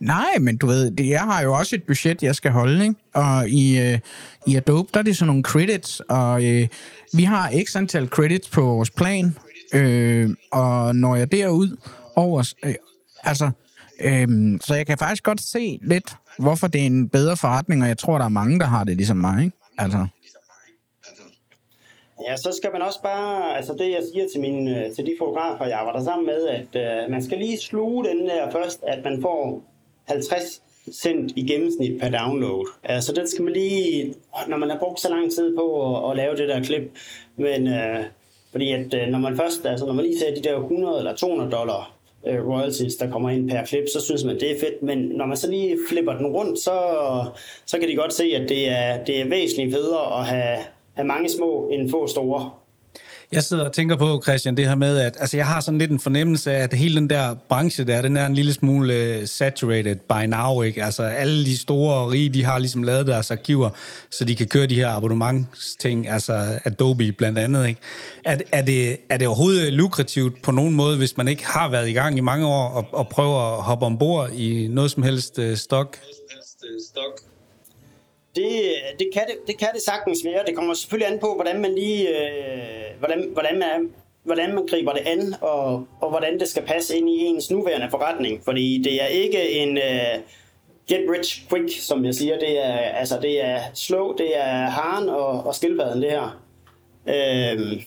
Nej, 0.00 0.38
men 0.40 0.56
du 0.56 0.66
ved, 0.66 0.90
det, 0.90 1.08
jeg 1.08 1.20
har 1.20 1.42
jo 1.42 1.54
også 1.54 1.76
et 1.76 1.82
budget, 1.82 2.22
jeg 2.22 2.34
skal 2.34 2.50
holde, 2.50 2.82
ikke? 2.82 2.94
Og 3.14 3.48
i, 3.48 3.78
øh, 3.78 3.98
i 4.46 4.56
Adobe, 4.56 4.88
der 4.94 5.00
er 5.00 5.04
det 5.04 5.16
sådan 5.16 5.26
nogle 5.26 5.42
credits, 5.42 6.02
og 6.08 6.44
øh, 6.44 6.68
vi 7.12 7.22
har 7.22 7.52
x 7.64 7.76
antal 7.76 8.06
credits 8.06 8.48
på 8.48 8.60
vores 8.60 8.90
plan, 8.90 9.36
øh, 9.74 10.30
og 10.52 10.96
når 10.96 11.16
jeg 11.16 11.32
derud 11.32 11.76
over, 12.16 12.52
øh, 12.64 12.74
altså, 13.22 13.50
Øhm, 14.00 14.60
så 14.60 14.74
jeg 14.74 14.86
kan 14.86 14.98
faktisk 14.98 15.24
godt 15.24 15.40
se 15.40 15.78
lidt, 15.82 16.16
hvorfor 16.38 16.66
det 16.66 16.80
er 16.80 16.86
en 16.86 17.08
bedre 17.08 17.36
forretning, 17.36 17.82
og 17.82 17.88
jeg 17.88 17.98
tror, 17.98 18.18
der 18.18 18.24
er 18.24 18.28
mange, 18.28 18.60
der 18.60 18.66
har 18.66 18.84
det 18.84 18.96
ligesom 18.96 19.16
mig, 19.16 19.44
ikke? 19.44 19.56
Altså, 19.78 20.06
Ja, 22.28 22.36
så 22.36 22.52
skal 22.56 22.70
man 22.72 22.82
også 22.82 23.02
bare, 23.02 23.56
altså 23.56 23.72
det 23.72 23.90
jeg 23.90 24.02
siger 24.12 24.26
til, 24.32 24.40
mine, 24.40 24.84
øh, 24.84 24.94
til 24.94 25.06
de 25.06 25.14
fotografer, 25.18 25.64
jeg 25.64 25.78
arbejder 25.78 26.04
sammen 26.04 26.26
med, 26.26 26.46
at 26.48 27.04
øh, 27.04 27.10
man 27.10 27.22
skal 27.22 27.38
lige 27.38 27.58
sluge 27.58 28.04
den 28.04 28.26
der 28.26 28.50
først, 28.50 28.82
at 28.86 29.04
man 29.04 29.22
får 29.22 29.62
50 30.04 30.62
cent 30.92 31.32
i 31.36 31.46
gennemsnit 31.46 32.00
per 32.00 32.10
download. 32.10 32.66
Altså 32.84 33.12
det 33.12 33.28
skal 33.28 33.44
man 33.44 33.52
lige, 33.52 34.14
når 34.48 34.56
man 34.56 34.70
har 34.70 34.78
brugt 34.78 35.00
så 35.00 35.08
lang 35.10 35.32
tid 35.32 35.56
på 35.56 35.96
at, 35.96 36.10
at 36.10 36.16
lave 36.16 36.36
det 36.36 36.48
der 36.48 36.62
klip, 36.62 36.98
men 37.36 37.66
øh, 37.66 38.04
fordi 38.50 38.72
at 38.72 38.94
øh, 38.94 39.08
når 39.08 39.18
man 39.18 39.36
først, 39.36 39.66
altså 39.66 39.86
når 39.86 39.92
man 39.92 40.04
lige 40.04 40.18
ser 40.18 40.34
de 40.34 40.48
der 40.48 40.56
100 40.56 40.98
eller 40.98 41.16
200 41.16 41.50
dollar 41.50 41.97
øh, 42.28 42.48
royalties, 42.48 42.96
der 42.96 43.10
kommer 43.10 43.30
ind 43.30 43.50
per 43.50 43.64
klip, 43.64 43.84
så 43.92 44.00
synes 44.00 44.24
man, 44.24 44.40
det 44.40 44.50
er 44.50 44.60
fedt. 44.60 44.82
Men 44.82 44.98
når 44.98 45.26
man 45.26 45.36
så 45.36 45.50
lige 45.50 45.78
flipper 45.90 46.12
den 46.12 46.26
rundt, 46.26 46.58
så, 46.58 46.80
så 47.66 47.78
kan 47.78 47.88
de 47.88 47.96
godt 47.96 48.12
se, 48.12 48.24
at 48.24 48.48
det 48.48 48.70
er, 48.70 49.04
det 49.04 49.20
er 49.20 49.28
væsentligt 49.28 49.74
federe 49.74 50.20
at 50.20 50.26
have, 50.26 50.58
have 50.94 51.06
mange 51.06 51.28
små 51.28 51.68
end 51.72 51.90
få 51.90 52.06
store. 52.06 52.50
Jeg 53.32 53.42
sidder 53.42 53.64
og 53.64 53.72
tænker 53.72 53.96
på, 53.96 54.22
Christian, 54.22 54.56
det 54.56 54.68
her 54.68 54.74
med, 54.74 54.98
at 54.98 55.16
altså, 55.20 55.36
jeg 55.36 55.46
har 55.46 55.60
sådan 55.60 55.78
lidt 55.78 55.90
en 55.90 56.00
fornemmelse 56.00 56.52
af, 56.52 56.62
at 56.62 56.72
hele 56.72 56.96
den 56.96 57.10
der 57.10 57.34
branche 57.48 57.84
der, 57.84 58.02
den 58.02 58.16
er 58.16 58.26
en 58.26 58.34
lille 58.34 58.52
smule 58.52 58.94
øh, 58.94 59.26
saturated 59.26 59.96
by 59.96 60.26
now, 60.26 60.62
ikke? 60.62 60.84
Altså 60.84 61.02
alle 61.02 61.44
de 61.44 61.58
store 61.58 61.94
og 61.94 62.10
rige, 62.10 62.28
de 62.28 62.44
har 62.44 62.58
ligesom 62.58 62.82
lavet 62.82 63.06
deres 63.06 63.30
arkiver, 63.30 63.70
så 64.10 64.24
de 64.24 64.36
kan 64.36 64.46
køre 64.46 64.66
de 64.66 64.74
her 64.74 64.88
abonnementsting, 64.88 66.08
altså 66.08 66.60
Adobe 66.64 67.12
blandt 67.12 67.38
andet, 67.38 67.68
ikke? 67.68 67.80
Er, 68.24 68.38
er, 68.52 68.62
det, 68.62 68.96
er 69.08 69.16
det 69.16 69.26
overhovedet 69.26 69.72
lukrativt 69.72 70.42
på 70.42 70.50
nogen 70.50 70.74
måde, 70.74 70.96
hvis 70.96 71.16
man 71.16 71.28
ikke 71.28 71.46
har 71.46 71.68
været 71.70 71.88
i 71.88 71.92
gang 71.92 72.18
i 72.18 72.20
mange 72.20 72.46
år 72.46 72.68
og, 72.68 72.86
og 72.92 73.08
prøver 73.08 73.56
at 73.56 73.62
hoppe 73.62 73.86
ombord 73.86 74.30
i 74.30 74.68
noget 74.70 74.90
som 74.90 75.02
helst 75.02 75.38
uh, 75.38 75.54
stok? 75.54 75.96
Stok. 76.90 77.37
Det, 78.36 78.50
det, 78.98 79.08
kan 79.12 79.22
det, 79.26 79.36
det 79.46 79.58
kan 79.58 79.68
det 79.74 79.82
sagtens 79.82 80.18
være. 80.24 80.46
Det 80.46 80.56
kommer 80.56 80.74
selvfølgelig 80.74 81.12
an 81.12 81.18
på, 81.18 81.34
hvordan 81.34 81.60
man 81.60 81.74
lige, 81.74 82.08
øh, 82.08 82.98
hvordan, 82.98 83.28
hvordan, 83.32 83.58
man, 83.58 83.92
hvordan 84.24 84.54
man 84.54 84.66
griber 84.66 84.92
det 84.92 85.02
an, 85.06 85.34
og, 85.40 85.86
og 86.00 86.10
hvordan 86.10 86.40
det 86.40 86.48
skal 86.48 86.62
passe 86.62 86.96
ind 86.96 87.10
i 87.10 87.24
ens 87.24 87.50
nuværende 87.50 87.90
forretning. 87.90 88.44
Fordi 88.44 88.82
det 88.84 89.02
er 89.02 89.06
ikke 89.06 89.50
en 89.50 89.78
øh, 89.78 90.18
get 90.88 91.10
rich 91.16 91.48
quick, 91.48 91.80
som 91.80 92.04
jeg 92.04 92.14
siger. 92.14 92.38
Det 92.38 92.66
er, 92.66 92.72
altså, 92.72 93.18
det 93.22 93.44
er 93.44 93.60
slow, 93.74 94.12
det 94.16 94.36
er 94.36 94.66
haren 94.66 95.08
og, 95.08 95.44
og 95.46 95.54
skildpadden, 95.54 96.02
det 96.02 96.10
her. 96.10 96.42
Øh, 97.06 97.82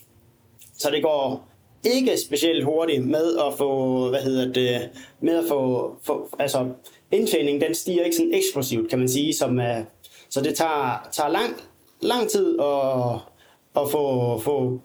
så 0.77 0.89
det 0.91 1.03
går 1.03 1.47
ikke 1.83 2.17
specielt 2.17 2.63
hurtigt 2.63 3.05
med 3.05 3.37
at 3.47 3.53
få, 3.57 4.09
hvad 4.09 4.21
hedder 4.21 4.53
det, 4.53 4.89
med 5.19 5.37
at 5.37 5.43
få, 5.47 5.91
få 6.03 6.29
altså 6.39 6.69
indtjeningen, 7.11 7.61
den 7.61 7.75
stiger 7.75 8.03
ikke 8.03 8.15
sådan 8.15 8.33
eksplosivt, 8.33 8.89
kan 8.89 8.99
man 8.99 9.09
sige, 9.09 9.33
som 9.33 9.57
uh, 9.57 9.65
så 10.32 10.41
det 10.41 10.55
tager, 10.55 11.09
tager 11.11 11.29
lang, 11.29 11.55
lang 12.01 12.29
tid 12.29 12.59
at, 12.59 13.13
at 13.84 13.91
få, 13.91 14.38
få, 14.39 14.79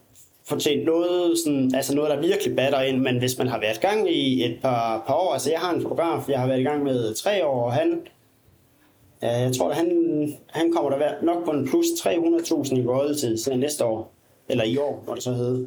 få 0.48 0.58
tjent 0.58 0.84
noget, 0.84 1.38
sådan, 1.44 1.74
altså 1.74 1.94
noget, 1.94 2.10
der 2.10 2.20
virkelig 2.20 2.56
batter 2.56 2.80
ind, 2.80 2.98
men 3.00 3.18
hvis 3.18 3.38
man 3.38 3.46
har 3.46 3.60
været 3.60 3.76
i 3.76 3.80
gang 3.80 4.10
i 4.10 4.44
et 4.44 4.58
par, 4.62 5.04
par 5.06 5.14
år, 5.14 5.32
altså 5.32 5.50
jeg 5.50 5.60
har 5.60 5.74
en 5.74 5.82
fotograf, 5.82 6.28
jeg 6.28 6.40
har 6.40 6.46
været 6.46 6.60
i 6.60 6.64
gang 6.64 6.82
med 6.84 7.14
tre 7.14 7.46
år, 7.46 7.64
og 7.64 7.72
han, 7.72 8.00
jeg 9.22 9.52
tror, 9.58 9.70
at 9.70 9.76
han, 9.76 9.88
han 10.46 10.72
kommer 10.72 10.90
der 10.90 10.98
være- 10.98 11.24
nok 11.24 11.44
på 11.44 11.50
en 11.50 11.68
plus 11.68 11.86
300.000 11.86 12.76
i 12.78 12.86
royalties 12.86 13.48
næste 13.56 13.84
år. 13.84 14.12
Eller 14.48 14.64
i 14.64 14.76
år, 14.76 15.02
hvor 15.04 15.14
det 15.14 15.22
så 15.22 15.32
hedder. 15.32 15.66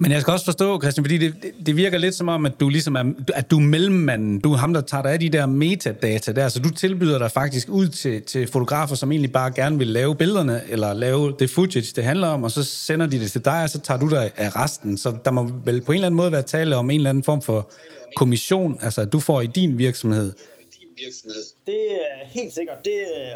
Men 0.00 0.10
jeg 0.12 0.20
skal 0.20 0.32
også 0.32 0.44
forstå, 0.44 0.80
Christian, 0.80 1.04
fordi 1.04 1.18
det, 1.18 1.34
det- 1.42 1.66
det 1.66 1.76
virker 1.76 1.98
lidt 1.98 2.14
som 2.14 2.28
om, 2.28 2.46
at 2.46 2.52
du 2.60 2.68
ligesom 2.68 2.94
er, 2.94 3.12
at 3.34 3.50
du 3.50 3.56
er 3.56 3.60
mellemmanden. 3.62 4.40
Du 4.40 4.52
er 4.52 4.56
ham, 4.56 4.74
der 4.74 4.80
tager 4.80 5.02
dig 5.02 5.12
af 5.12 5.20
de 5.20 5.28
der 5.28 5.46
metadata 5.46 6.32
der, 6.32 6.48
så 6.48 6.60
du 6.60 6.70
tilbyder 6.70 7.18
dig 7.18 7.30
faktisk 7.30 7.68
ud 7.68 7.88
til, 7.88 8.22
til 8.22 8.46
fotografer, 8.46 8.94
som 8.94 9.12
egentlig 9.12 9.32
bare 9.32 9.50
gerne 9.52 9.78
vil 9.78 9.86
lave 9.86 10.16
billederne, 10.16 10.60
eller 10.68 10.92
lave 10.92 11.34
det 11.38 11.50
footage, 11.50 11.92
det 11.96 12.04
handler 12.04 12.26
om, 12.28 12.44
og 12.44 12.50
så 12.50 12.64
sender 12.64 13.06
de 13.06 13.20
det 13.20 13.30
til 13.30 13.44
dig, 13.44 13.62
og 13.62 13.70
så 13.70 13.80
tager 13.80 13.98
du 14.00 14.08
dig 14.10 14.30
af 14.36 14.56
resten. 14.56 14.98
Så 14.98 15.16
der 15.24 15.30
må 15.30 15.50
vel 15.64 15.80
på 15.80 15.92
en 15.92 15.96
eller 15.96 16.06
anden 16.06 16.16
måde 16.16 16.32
være 16.32 16.42
tale 16.42 16.76
om 16.76 16.90
en 16.90 16.96
eller 17.00 17.10
anden 17.10 17.24
form 17.24 17.42
for 17.42 17.70
kommission, 18.16 18.78
altså 18.82 19.00
at 19.00 19.12
du 19.12 19.20
får 19.20 19.40
i 19.40 19.46
din 19.46 19.78
virksomhed. 19.78 20.32
Din 20.80 20.88
virksomhed. 21.04 21.42
Det 21.66 21.74
er 21.92 22.26
helt 22.26 22.54
sikkert, 22.54 22.76
det, 22.84 22.92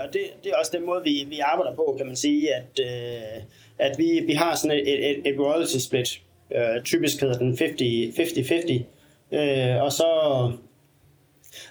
og 0.07 0.13
det, 0.13 0.21
det 0.45 0.51
er 0.53 0.57
også 0.61 0.71
den 0.75 0.87
måde, 0.87 1.01
vi, 1.05 1.25
vi 1.29 1.39
arbejder 1.53 1.75
på, 1.77 1.95
kan 1.99 2.07
man 2.07 2.17
sige, 2.17 2.55
at, 2.55 2.81
øh, 2.81 3.43
at 3.79 3.93
vi, 3.99 4.21
vi 4.27 4.33
har 4.33 4.57
sådan 4.57 4.77
et, 4.79 5.11
et, 5.11 5.17
et 5.27 5.41
royalty 5.41 5.79
split. 5.79 6.09
Øh, 6.55 6.83
typisk 6.85 7.21
hedder 7.21 7.39
den 7.39 7.53
50-50. 7.53 9.37
Øh, 9.37 9.83
og 9.83 9.93
så, 9.93 10.07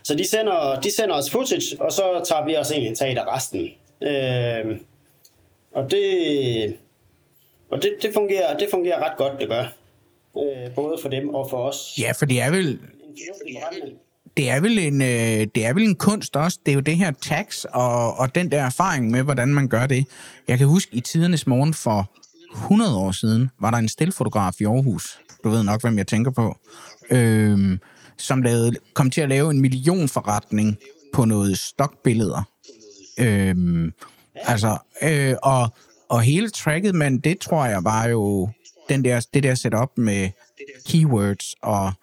så 0.04 0.16
de 0.16 0.28
sender, 0.28 0.80
de 0.80 0.96
sender 0.96 1.16
os 1.16 1.32
footage, 1.32 1.82
og 1.82 1.92
så 1.92 2.22
tager 2.28 2.46
vi 2.46 2.56
os 2.56 2.72
egentlig 2.72 2.98
taget 2.98 3.18
af 3.18 3.36
resten. 3.36 3.70
Øh, 4.02 4.80
og 5.72 5.92
det, 5.92 6.78
og 7.72 7.82
det, 7.82 7.92
det, 8.02 8.14
fungerer, 8.14 8.58
det 8.58 8.68
fungerer 8.72 9.10
ret 9.10 9.18
godt, 9.18 9.40
det 9.40 9.50
gør. 9.50 9.74
Øh, 10.38 10.76
både 10.76 10.98
for 11.02 11.10
dem 11.10 11.30
og 11.30 11.50
for 11.50 11.58
os. 11.58 11.96
Ja, 12.00 12.12
for 12.12 12.26
det 12.26 12.42
er 12.42 12.52
vel, 12.52 12.80
det 14.38 14.50
er 14.50 14.62
vel 14.62 14.80
en, 14.80 15.02
øh, 15.02 15.48
det 15.56 15.66
er 15.66 15.74
vel 15.74 15.84
en 15.84 15.96
kunst 15.96 16.36
også. 16.36 16.60
Det 16.66 16.72
er 16.72 16.76
jo 16.76 16.82
det 16.82 16.98
her 16.98 17.12
tax 17.22 17.64
og, 17.64 18.14
og 18.14 18.36
den 18.36 18.52
der 18.52 18.64
erfaring 18.64 19.12
med, 19.12 19.24
hvordan 19.24 19.48
man 19.48 19.68
gør 19.68 19.86
det. 19.86 20.06
Jeg 20.48 20.58
kan 20.58 20.68
huske, 20.68 20.96
i 20.96 21.00
tidernes 21.00 21.48
morgen 21.48 21.74
for 21.74 22.12
100 22.54 22.96
år 22.96 23.12
siden, 23.12 23.50
var 23.60 23.72
der 23.72 23.78
en 23.78 23.90
stilfotograf 23.90 24.62
i 24.62 24.66
Aarhus. 24.66 25.20
Du 25.44 25.50
ved 25.50 25.64
nok, 25.64 25.82
hvem 25.82 25.98
jeg 25.98 26.08
tænker 26.08 26.32
på. 26.32 26.58
Øhm, 27.12 27.80
som 28.18 28.42
lavede, 28.42 28.76
kom 28.94 29.10
til 29.10 29.22
at 29.22 29.30
lave 29.30 29.52
en 29.52 29.62
millionforretning 29.62 30.78
på 31.14 31.26
noget 31.26 31.58
stokbilleder. 31.60 32.44
Øhm, 33.20 33.94
altså, 34.36 34.78
øh, 35.02 35.36
og, 35.44 35.70
og 36.10 36.22
hele 36.22 36.50
tracket, 36.50 36.96
men 36.96 37.20
det 37.20 37.40
tror 37.40 37.66
jeg 37.66 37.84
var 37.84 38.08
jo 38.08 38.50
den 38.90 39.06
der, 39.06 39.26
det 39.34 39.44
der 39.44 39.56
setup 39.56 39.92
med 39.98 40.30
keywords 40.88 41.56
og 41.62 41.94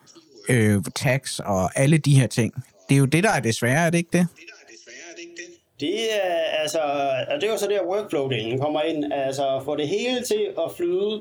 øh, 0.49 0.83
tags 0.95 1.41
og 1.41 1.79
alle 1.79 1.99
de 1.99 2.19
her 2.21 2.27
ting. 2.27 2.55
Det 2.89 2.95
er 2.95 2.99
jo 2.99 3.05
det, 3.05 3.25
der 3.25 3.31
er 3.31 3.41
desværre, 3.41 3.87
er 3.87 3.91
det 3.91 3.99
ikke 3.99 4.19
det? 4.19 4.27
Det 5.81 6.15
er 6.25 6.61
altså, 6.61 6.79
og 7.29 7.41
det 7.41 7.45
er 7.45 7.53
jo 7.53 7.59
så 7.59 7.67
der 7.67 7.81
workflow-delen 7.81 8.61
kommer 8.61 8.83
ind, 8.83 9.13
altså 9.13 9.61
få 9.65 9.77
det 9.77 9.89
hele 9.89 10.23
til 10.23 10.49
at 10.59 10.73
flyde, 10.77 11.21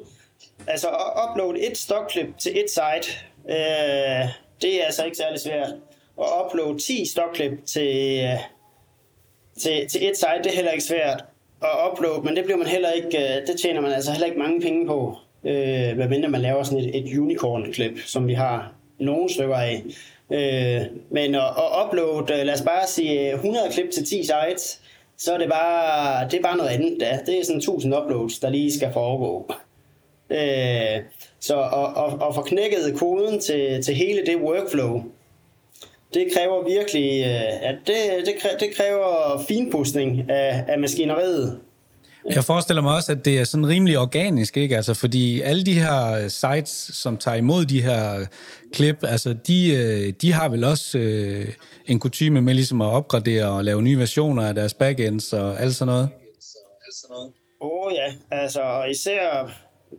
altså 0.68 0.88
at 0.88 1.30
uploade 1.30 1.72
et 1.72 1.78
stokklip 1.78 2.38
til 2.38 2.52
et 2.60 2.70
site, 2.70 3.18
øh, 3.50 4.28
det 4.62 4.82
er 4.82 4.86
altså 4.86 5.06
ikke 5.06 5.18
særlig 5.18 5.40
svært. 5.40 5.70
At 6.22 6.28
uploade 6.46 6.80
10 6.80 7.06
stokklip 7.06 7.66
til, 7.66 8.20
øh, 8.24 8.40
til, 9.60 9.88
til 9.90 10.10
et 10.10 10.18
site, 10.18 10.44
det 10.44 10.52
er 10.52 10.56
heller 10.56 10.72
ikke 10.72 10.84
svært 10.84 11.26
at 11.62 11.70
uploade, 11.92 12.22
men 12.22 12.36
det 12.36 12.44
bliver 12.44 12.58
man 12.58 12.68
heller 12.68 12.92
ikke, 12.92 13.18
øh, 13.18 13.48
det 13.48 13.60
tjener 13.62 13.82
man 13.82 13.92
altså 13.92 14.12
heller 14.12 14.26
ikke 14.26 14.40
mange 14.40 14.62
penge 14.62 14.88
på, 14.88 15.16
øh, 15.44 15.98
medmindre 15.98 16.30
man 16.30 16.42
laver 16.42 16.64
sådan 16.64 16.80
et, 16.80 16.96
et 16.96 17.18
unicorn-klip, 17.18 18.00
som 18.06 18.28
vi 18.28 18.34
har 18.34 18.74
nogle 19.00 19.34
stykker 19.34 19.56
af. 19.56 19.84
Øh, 20.32 20.82
men 21.12 21.36
at, 21.36 21.42
at 21.42 21.86
uploade, 21.86 22.34
øh, 22.34 22.46
lad 22.46 22.54
os 22.54 22.62
bare 22.62 22.88
sige 22.88 23.30
øh, 23.32 23.36
100 23.36 23.70
klip 23.72 23.92
til 23.92 24.06
10 24.06 24.24
sites, 24.24 24.82
så 25.18 25.34
er 25.34 25.38
det 25.38 25.50
bare, 25.50 26.30
det 26.30 26.40
er 26.40 26.44
bare 26.44 26.58
noget 26.58 26.70
andet. 26.70 26.98
Ja. 27.02 27.20
Det 27.26 27.40
er 27.40 27.46
sådan 27.46 27.58
1000 27.58 27.96
uploads, 27.96 28.40
der 28.40 28.50
lige 28.50 28.78
skal 28.78 28.94
foregå. 28.94 29.52
Øh, 30.30 31.04
så 31.40 31.62
at, 31.62 32.04
at, 32.04 32.28
at 32.28 32.36
få 32.36 32.42
knækket 32.42 32.96
koden 32.96 33.40
til, 33.40 33.84
til 33.84 33.96
hele 33.96 34.26
det 34.26 34.36
workflow, 34.36 35.04
det 36.14 36.28
kræver 36.36 36.64
virkelig, 36.64 37.24
øh, 37.26 37.70
at 37.70 37.76
det, 37.88 37.96
det, 38.26 38.34
kræver, 38.40 38.58
det 38.58 38.76
kræver 38.76 39.44
finpudsning 39.48 40.30
af, 40.30 40.64
af 40.68 40.80
maskineriet. 40.80 41.60
Jeg 42.36 42.44
forestiller 42.44 42.82
mig 42.82 42.96
også, 42.96 43.12
at 43.12 43.26
det 43.26 43.40
er 43.40 43.44
sådan 43.44 43.68
rimelig 43.68 44.00
organisk, 44.00 44.58
ikke? 44.58 44.76
Altså, 44.76 44.94
fordi 44.94 45.42
alle 45.42 45.66
de 45.66 45.74
her 45.74 46.12
øh, 46.12 46.30
sites, 46.30 46.92
som 46.94 47.18
tager 47.18 47.38
imod 47.38 47.66
de 47.66 47.82
her 47.82 48.26
klip, 48.74 49.04
altså, 49.04 49.34
de, 49.48 49.76
øh, 49.76 50.14
de 50.22 50.34
har 50.34 50.50
vel 50.50 50.64
også 50.64 50.98
øh, 50.98 51.48
en 51.86 52.00
kutume 52.00 52.42
med 52.42 52.54
ligesom 52.54 52.82
at 52.82 52.88
opgradere 52.88 53.48
og 53.50 53.64
lave 53.64 53.82
nye 53.82 54.00
versioner 54.00 54.48
af 54.48 54.56
deres 54.56 54.74
backends 54.74 55.34
og 55.34 55.62
alt 55.62 55.76
sådan 55.76 55.94
noget. 55.94 56.10
Åh 57.62 57.70
oh, 57.72 57.94
ja, 57.94 58.14
altså 58.32 58.62
og 58.62 58.90
især, 58.90 59.52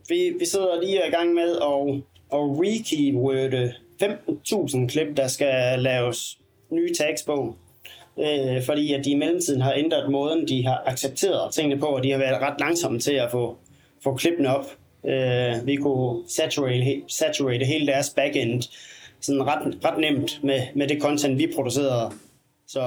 vi, 0.09 0.33
vi 0.39 0.45
sidder 0.45 0.81
lige 0.81 1.01
i 1.07 1.11
gang 1.11 1.33
med 1.33 1.51
at, 1.51 2.03
at 2.33 2.43
rekeyworde 2.61 3.73
15.000 4.03 4.87
klip, 4.87 5.17
der 5.17 5.27
skal 5.27 5.79
laves 5.79 6.37
nye 6.71 6.93
tags 6.99 7.23
på. 7.23 7.55
Øh, 8.19 8.63
fordi 8.63 8.93
at 8.93 9.05
de 9.05 9.11
i 9.11 9.15
mellemtiden 9.15 9.61
har 9.61 9.73
ændret 9.77 10.11
måden, 10.11 10.47
de 10.47 10.65
har 10.65 10.83
accepteret 10.85 11.53
tingene 11.53 11.79
på, 11.79 11.85
og 11.85 12.03
de 12.03 12.11
har 12.11 12.17
været 12.17 12.41
ret 12.41 12.59
langsomme 12.59 12.99
til 12.99 13.13
at 13.13 13.31
få, 13.31 13.57
få 14.03 14.15
klippene 14.15 14.55
op. 14.57 14.65
Øh, 15.05 15.67
vi 15.67 15.75
kunne 15.75 16.23
saturate, 16.27 17.01
saturate 17.07 17.65
hele 17.65 17.87
deres 17.87 18.09
backend 18.09 18.63
sådan 19.21 19.47
ret, 19.47 19.77
ret 19.85 19.97
nemt 19.97 20.39
med, 20.43 20.61
med 20.75 20.87
det 20.87 21.01
content, 21.01 21.37
vi 21.37 21.51
producerede. 21.55 22.11
Så, 22.67 22.83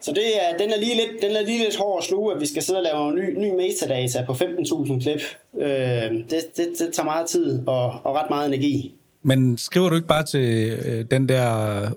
så 0.00 0.12
det 0.12 0.24
er, 0.24 0.56
den, 0.58 0.70
er 0.70 0.78
lige 0.78 0.94
lidt, 0.94 1.22
den 1.22 1.36
er 1.36 1.40
lige 1.40 1.64
lidt 1.64 1.76
hård 1.76 1.98
at 1.98 2.04
sluge, 2.04 2.34
at 2.34 2.40
vi 2.40 2.46
skal 2.46 2.62
sidde 2.62 2.78
og 2.78 2.82
lave 2.82 3.14
ny, 3.14 3.38
ny 3.38 3.54
metadata 3.54 4.24
på 4.24 4.32
15.000 4.32 5.00
klip. 5.00 5.20
Øh, 5.58 6.12
det, 6.30 6.56
det, 6.56 6.68
det 6.78 6.92
tager 6.92 7.04
meget 7.04 7.26
tid 7.26 7.62
og, 7.66 8.00
og 8.04 8.14
ret 8.14 8.30
meget 8.30 8.46
energi. 8.46 8.94
Men 9.26 9.58
skriver 9.58 9.88
du 9.88 9.94
ikke 9.94 10.08
bare 10.08 10.24
til 10.24 10.78
øh, 10.86 11.04
den 11.10 11.28
der 11.28 11.46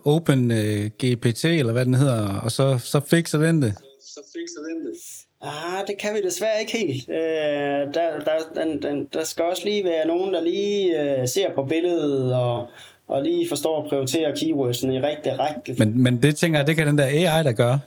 Open 0.06 0.52
øh, 0.52 0.86
GPT, 0.86 1.46
eller 1.46 1.74
hvad 1.74 1.86
den 1.86 1.94
hedder, 1.94 2.40
og 2.44 2.52
så, 2.52 2.78
så 2.78 3.00
fikser 3.00 3.38
den 3.38 3.62
det? 3.62 3.74
Så 4.02 4.20
fikser 4.26 4.60
den 4.70 4.86
det. 4.86 4.96
Ah, 5.42 5.88
det 5.88 5.98
kan 5.98 6.14
vi 6.14 6.22
desværre 6.22 6.60
ikke 6.60 6.78
helt. 6.78 7.10
Øh, 7.10 7.94
der, 7.94 8.20
der, 8.20 8.64
den, 8.64 8.82
den, 8.82 9.08
der 9.14 9.24
skal 9.24 9.46
også 9.46 9.66
lige 9.66 9.84
være 9.84 10.08
nogen, 10.08 10.34
der 10.34 10.42
lige 10.42 11.02
øh, 11.02 11.28
ser 11.28 11.54
på 11.56 11.64
billedet 11.64 12.36
og, 12.36 12.68
og 13.08 13.24
lige 13.24 13.50
forstår 13.50 13.84
at 13.84 13.90
prioritere 13.90 14.36
keywordsene 14.36 14.96
i 14.96 15.00
rigtig 15.00 15.40
række. 15.40 15.76
Men, 15.78 16.04
men 16.04 16.24
det 16.24 16.36
tænker 16.36 16.60
jeg, 16.60 16.68
det 16.68 16.76
kan 16.76 16.88
den 16.88 16.98
der 16.98 17.06
AI, 17.06 17.44
der 17.44 17.52
gøre. 17.52 17.80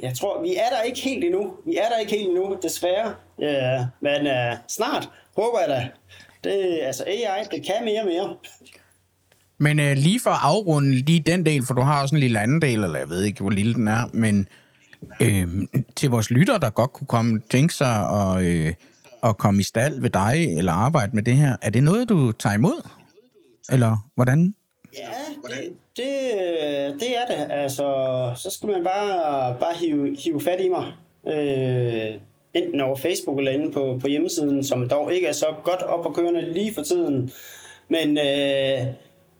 Jeg 0.00 0.14
tror, 0.14 0.42
vi 0.42 0.56
er 0.56 0.68
der 0.76 0.82
ikke 0.82 1.00
helt 1.00 1.24
endnu. 1.24 1.52
Vi 1.66 1.76
er 1.76 1.88
der 1.88 1.98
ikke 1.98 2.12
helt 2.12 2.28
endnu, 2.28 2.58
desværre. 2.62 3.14
Øh, 3.42 3.86
men 4.00 4.26
øh, 4.26 4.56
snart, 4.68 5.08
håber 5.36 5.60
jeg 5.60 5.68
da. 5.68 5.88
Det, 6.44 6.80
altså 6.82 7.04
AI, 7.06 7.44
det 7.50 7.66
kan 7.66 7.84
mere 7.84 8.00
og 8.00 8.06
mere. 8.06 8.36
Men 9.58 9.80
øh, 9.80 9.96
lige 9.96 10.20
for 10.20 10.30
at 10.30 10.38
afrunde 10.42 10.94
lige 10.94 11.20
den 11.20 11.46
del, 11.46 11.66
for 11.66 11.74
du 11.74 11.80
har 11.80 12.02
også 12.02 12.14
en 12.14 12.20
lille 12.20 12.40
anden 12.40 12.62
del, 12.62 12.84
eller 12.84 12.98
jeg 12.98 13.08
ved 13.08 13.22
ikke, 13.22 13.40
hvor 13.40 13.50
lille 13.50 13.74
den 13.74 13.88
er, 13.88 14.10
men 14.12 14.48
øh, 15.20 15.48
til 15.96 16.10
vores 16.10 16.30
lytter, 16.30 16.58
der 16.58 16.70
godt 16.70 16.92
kunne 16.92 17.06
komme 17.06 17.40
tænke 17.50 17.74
sig 17.74 18.10
at, 18.10 18.44
øh, 18.44 18.74
at 19.22 19.38
komme 19.38 19.60
i 19.60 19.62
stald 19.62 20.00
ved 20.00 20.10
dig, 20.10 20.58
eller 20.58 20.72
arbejde 20.72 21.12
med 21.14 21.22
det 21.22 21.36
her, 21.36 21.56
er 21.62 21.70
det 21.70 21.82
noget, 21.82 22.08
du 22.08 22.32
tager 22.32 22.54
imod? 22.54 22.88
Eller 23.72 24.08
hvordan? 24.14 24.54
Ja, 24.98 25.08
det, 25.42 25.72
det, 25.96 26.06
det 27.00 27.18
er 27.18 27.26
det. 27.26 27.52
Altså, 27.52 27.82
så 28.36 28.50
skal 28.50 28.68
man 28.68 28.84
bare, 28.84 29.56
bare 29.60 29.74
hive, 29.80 30.16
hive 30.16 30.40
fat 30.40 30.60
i 30.60 30.68
mig. 30.68 30.92
Øh, 31.26 32.20
enten 32.54 32.80
over 32.80 32.96
Facebook 32.96 33.38
eller 33.38 33.52
inde 33.52 33.72
på, 33.72 33.98
på 34.00 34.08
hjemmesiden, 34.08 34.64
som 34.64 34.88
dog 34.88 35.14
ikke 35.14 35.26
er 35.26 35.32
så 35.32 35.46
godt 35.64 35.82
op 35.82 36.06
og 36.06 36.14
kørende 36.14 36.52
lige 36.52 36.74
for 36.74 36.82
tiden. 36.82 37.32
Men 37.88 38.18
øh, 38.18 38.86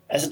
altså, 0.08 0.30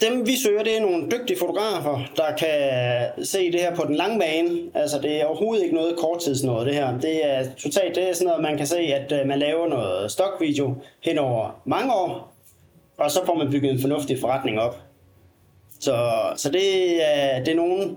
dem 0.00 0.26
vi 0.26 0.36
søger, 0.36 0.62
det 0.62 0.76
er 0.76 0.80
nogle 0.80 1.10
dygtige 1.10 1.38
fotografer, 1.38 2.00
der 2.16 2.36
kan 2.38 3.24
se 3.24 3.52
det 3.52 3.60
her 3.60 3.74
på 3.74 3.84
den 3.86 3.94
lange 3.94 4.18
bane. 4.18 4.58
Altså, 4.74 4.98
det 4.98 5.20
er 5.20 5.24
overhovedet 5.24 5.64
ikke 5.64 5.76
noget 5.76 5.96
korttidsnået, 5.96 6.66
det 6.66 6.74
her. 6.74 6.98
Det 6.98 7.26
er 7.26 7.44
totalt, 7.58 7.94
det 7.94 8.08
er 8.08 8.14
sådan 8.14 8.26
noget, 8.26 8.42
man 8.42 8.56
kan 8.56 8.66
se, 8.66 8.78
at 8.78 9.12
øh, 9.12 9.26
man 9.26 9.38
laver 9.38 9.68
noget 9.68 10.10
stokvideo 10.10 10.74
hen 11.00 11.18
over 11.18 11.62
mange 11.64 11.92
år, 11.94 12.34
og 12.96 13.10
så 13.10 13.20
får 13.26 13.34
man 13.34 13.50
bygget 13.50 13.72
en 13.72 13.80
fornuftig 13.80 14.20
forretning 14.20 14.60
op. 14.60 14.76
Så, 15.80 15.96
så 16.36 16.50
det, 16.50 16.96
er, 17.04 17.44
det 17.44 17.52
er 17.52 17.56
nogen, 17.56 17.96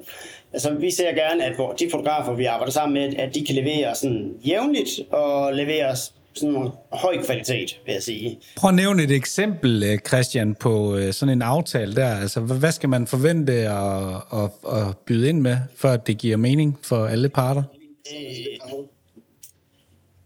altså 0.57 0.73
vi 0.73 0.91
ser 0.91 1.15
gerne, 1.15 1.43
at 1.45 1.55
hvor 1.55 1.71
de 1.71 1.89
fotografer, 1.91 2.33
vi 2.33 2.45
arbejder 2.45 2.71
sammen 2.71 2.93
med, 2.93 3.15
at 3.19 3.35
de 3.35 3.45
kan 3.45 3.55
levere 3.55 3.95
sådan 3.95 4.33
jævnligt 4.45 4.89
og 5.11 5.53
levere 5.53 5.95
sådan 6.35 6.55
en 6.55 6.69
høj 6.91 7.23
kvalitet, 7.25 7.79
vil 7.85 7.93
jeg 7.93 8.03
sige. 8.03 8.39
Prøv 8.55 8.69
at 8.69 8.75
nævne 8.75 9.03
et 9.03 9.11
eksempel, 9.11 9.83
øh, 9.83 9.99
Christian, 10.07 10.55
på 10.55 10.95
øh, 10.95 11.13
sådan 11.13 11.33
en 11.33 11.41
aftale 11.41 11.95
der. 11.95 12.07
Altså, 12.07 12.39
hvad 12.39 12.57
hvad 12.57 12.71
skal 12.71 12.89
man 12.89 13.07
forvente 13.07 13.53
at, 13.53 14.15
at, 14.33 14.49
at 14.77 14.97
byde 15.05 15.29
ind 15.29 15.41
med, 15.41 15.57
for 15.75 15.87
at 15.87 16.07
det 16.07 16.17
giver 16.17 16.37
mening 16.37 16.79
for 16.83 17.05
alle 17.05 17.29
parter? 17.29 17.63
Øh, 18.15 18.83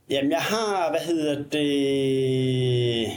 jamen, 0.10 0.32
jeg 0.32 0.42
har, 0.42 0.90
hvad 0.90 1.02
hedder 1.02 1.36
det... 1.36 3.08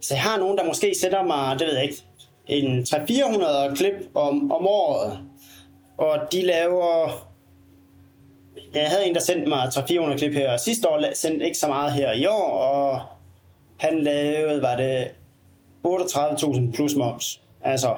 Så 0.00 0.14
jeg 0.14 0.22
har 0.22 0.38
nogen, 0.38 0.58
der 0.58 0.64
måske 0.64 0.94
sætter 1.00 1.22
mig, 1.22 1.58
det 1.58 1.66
ved 1.66 1.74
jeg 1.74 1.84
ikke, 1.84 2.02
en 2.46 2.80
300-400 2.82 3.74
klip 3.74 3.94
om, 4.14 4.52
om 4.52 4.66
året. 4.66 5.18
Og 5.96 6.18
de 6.32 6.42
laver... 6.42 7.08
Jeg 8.74 8.88
havde 8.88 9.06
en, 9.06 9.14
der 9.14 9.20
sendte 9.20 9.48
mig 9.48 9.72
300 9.72 10.18
klip 10.18 10.32
her 10.32 10.56
sidste 10.56 10.88
år, 10.88 11.14
sendte 11.14 11.44
ikke 11.44 11.58
så 11.58 11.68
meget 11.68 11.92
her 11.92 12.12
i 12.12 12.26
år, 12.26 12.50
og 12.50 13.00
han 13.76 14.02
lavede, 14.02 14.62
var 14.62 14.76
det 14.76 15.08
38.000 15.86 16.72
plus 16.72 16.94
moms. 16.94 17.40
Altså, 17.62 17.94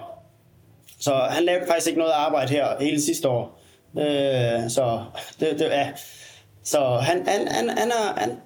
så 1.01 1.15
han 1.15 1.45
lavede 1.45 1.67
faktisk 1.67 1.87
ikke 1.87 1.99
noget 1.99 2.13
arbejde 2.13 2.51
her 2.51 2.81
hele 2.81 3.03
sidste 3.03 3.29
år. 3.29 3.61
Øh, 3.99 4.71
så 4.71 5.05
det, 5.41 5.59
det 5.59 5.65
ja. 5.65 5.89
Så 6.65 6.81
han, 6.81 7.29
han, 7.29 7.49
han, 7.49 7.69
han, 7.69 7.91
har, 7.91 8.15
han, 8.17 8.39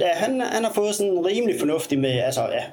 ja, 0.00 0.08
han, 0.14 0.40
han 0.40 0.64
har 0.64 0.72
fået 0.72 0.94
sådan 0.94 1.26
rimelig 1.26 1.60
fornuftig 1.60 1.98
med, 1.98 2.10
altså 2.10 2.42
ja, 2.42 2.64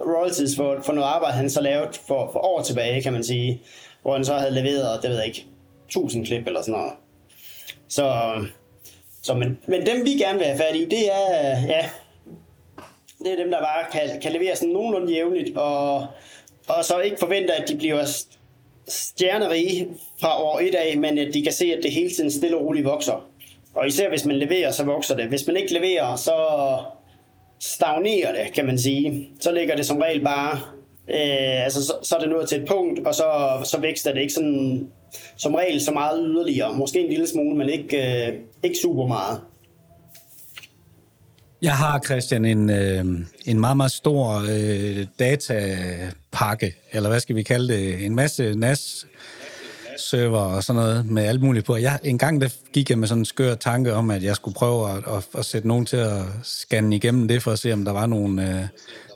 royalties 0.00 0.56
for, 0.56 0.80
for 0.82 0.92
noget 0.92 1.08
arbejde, 1.08 1.36
han 1.36 1.50
så 1.50 1.60
lavet 1.60 2.00
for, 2.06 2.30
for 2.32 2.38
år 2.38 2.62
tilbage, 2.62 3.02
kan 3.02 3.12
man 3.12 3.24
sige. 3.24 3.62
Hvor 4.02 4.12
han 4.12 4.24
så 4.24 4.34
havde 4.34 4.54
leveret, 4.54 5.02
det 5.02 5.10
ved 5.10 5.16
jeg 5.16 5.26
ikke, 5.26 5.46
1000 5.86 6.26
klip 6.26 6.46
eller 6.46 6.62
sådan 6.62 6.72
noget. 6.72 6.92
Så, 7.88 8.12
så 9.22 9.34
men, 9.34 9.58
men 9.66 9.86
dem 9.86 10.04
vi 10.04 10.10
gerne 10.10 10.38
vil 10.38 10.46
have 10.46 10.58
fat 10.58 10.76
i, 10.76 10.84
det 10.84 11.12
er, 11.12 11.60
ja, 11.66 11.88
det 13.18 13.32
er 13.32 13.36
dem, 13.36 13.50
der 13.50 13.58
bare 13.58 13.84
kan, 13.92 14.20
kan 14.20 14.32
levere 14.32 14.56
sådan 14.56 14.72
nogenlunde 14.72 15.12
jævnligt, 15.12 15.56
og, 15.56 16.06
og 16.68 16.84
så 16.84 16.98
ikke 16.98 17.16
forvente, 17.20 17.54
at 17.54 17.68
de 17.68 17.76
bliver 17.76 18.04
stjernerige 18.88 19.88
fra 20.20 20.42
år 20.42 20.60
et 20.60 20.74
af, 20.74 20.98
men 20.98 21.18
at 21.18 21.34
de 21.34 21.42
kan 21.42 21.52
se, 21.52 21.64
at 21.64 21.82
det 21.82 21.92
hele 21.92 22.10
tiden 22.10 22.30
stille 22.30 22.56
og 22.56 22.64
roligt 22.64 22.84
vokser. 22.84 23.28
Og 23.74 23.86
især 23.86 24.08
hvis 24.08 24.24
man 24.24 24.36
leverer, 24.36 24.70
så 24.70 24.84
vokser 24.84 25.16
det. 25.16 25.26
Hvis 25.26 25.46
man 25.46 25.56
ikke 25.56 25.72
leverer, 25.72 26.16
så 26.16 26.34
stagnerer 27.60 28.44
det, 28.44 28.52
kan 28.52 28.66
man 28.66 28.78
sige. 28.78 29.30
Så 29.40 29.52
ligger 29.52 29.76
det 29.76 29.86
som 29.86 29.98
regel 29.98 30.24
bare, 30.24 30.60
øh, 31.08 31.64
altså 31.64 31.84
så, 31.84 31.92
så 32.02 32.16
er 32.16 32.20
det 32.20 32.28
nået 32.28 32.48
til 32.48 32.60
et 32.60 32.68
punkt, 32.68 33.06
og 33.06 33.14
så, 33.14 33.60
så 33.64 33.80
vækster 33.80 34.12
det 34.12 34.20
ikke 34.20 34.32
sådan, 34.32 34.90
som 35.36 35.54
regel 35.54 35.80
så 35.80 35.90
meget 35.90 36.24
yderligere. 36.26 36.76
Måske 36.76 37.00
en 37.00 37.10
lille 37.10 37.28
smule, 37.28 37.56
men 37.56 37.68
ikke, 37.68 38.26
øh, 38.26 38.34
ikke 38.62 38.76
super 38.82 39.06
meget. 39.06 39.40
Jeg 41.62 41.76
har, 41.76 42.00
Christian, 42.00 42.44
en, 42.44 42.70
øh, 42.70 43.04
en 43.46 43.60
meget, 43.60 43.76
meget 43.76 43.92
stor 43.92 44.42
øh, 44.50 45.06
datapakke, 45.18 46.74
eller 46.92 47.08
hvad 47.08 47.20
skal 47.20 47.36
vi 47.36 47.42
kalde 47.42 47.74
det, 47.74 48.04
en 48.04 48.14
masse 48.14 48.54
NAS 48.54 49.06
server 49.98 50.38
og 50.38 50.64
sådan 50.64 50.82
noget 50.82 51.06
med 51.06 51.22
alt 51.22 51.42
muligt 51.42 51.66
på. 51.66 51.76
Jeg, 51.76 51.98
en 52.04 52.18
gang 52.18 52.40
der 52.40 52.48
gik 52.72 52.90
jeg 52.90 52.98
med 52.98 53.08
sådan 53.08 53.20
en 53.20 53.24
skør 53.24 53.54
tanke 53.54 53.94
om, 53.94 54.10
at 54.10 54.22
jeg 54.22 54.36
skulle 54.36 54.54
prøve 54.54 54.90
at, 54.90 54.96
at, 54.96 55.26
at 55.38 55.44
sætte 55.44 55.68
nogen 55.68 55.86
til 55.86 55.96
at 55.96 56.22
scanne 56.42 56.96
igennem 56.96 57.28
det, 57.28 57.42
for 57.42 57.52
at 57.52 57.58
se, 57.58 57.72
om 57.72 57.84
der 57.84 57.92
var 57.92 58.06
nogle, 58.06 58.48
øh, 58.48 58.64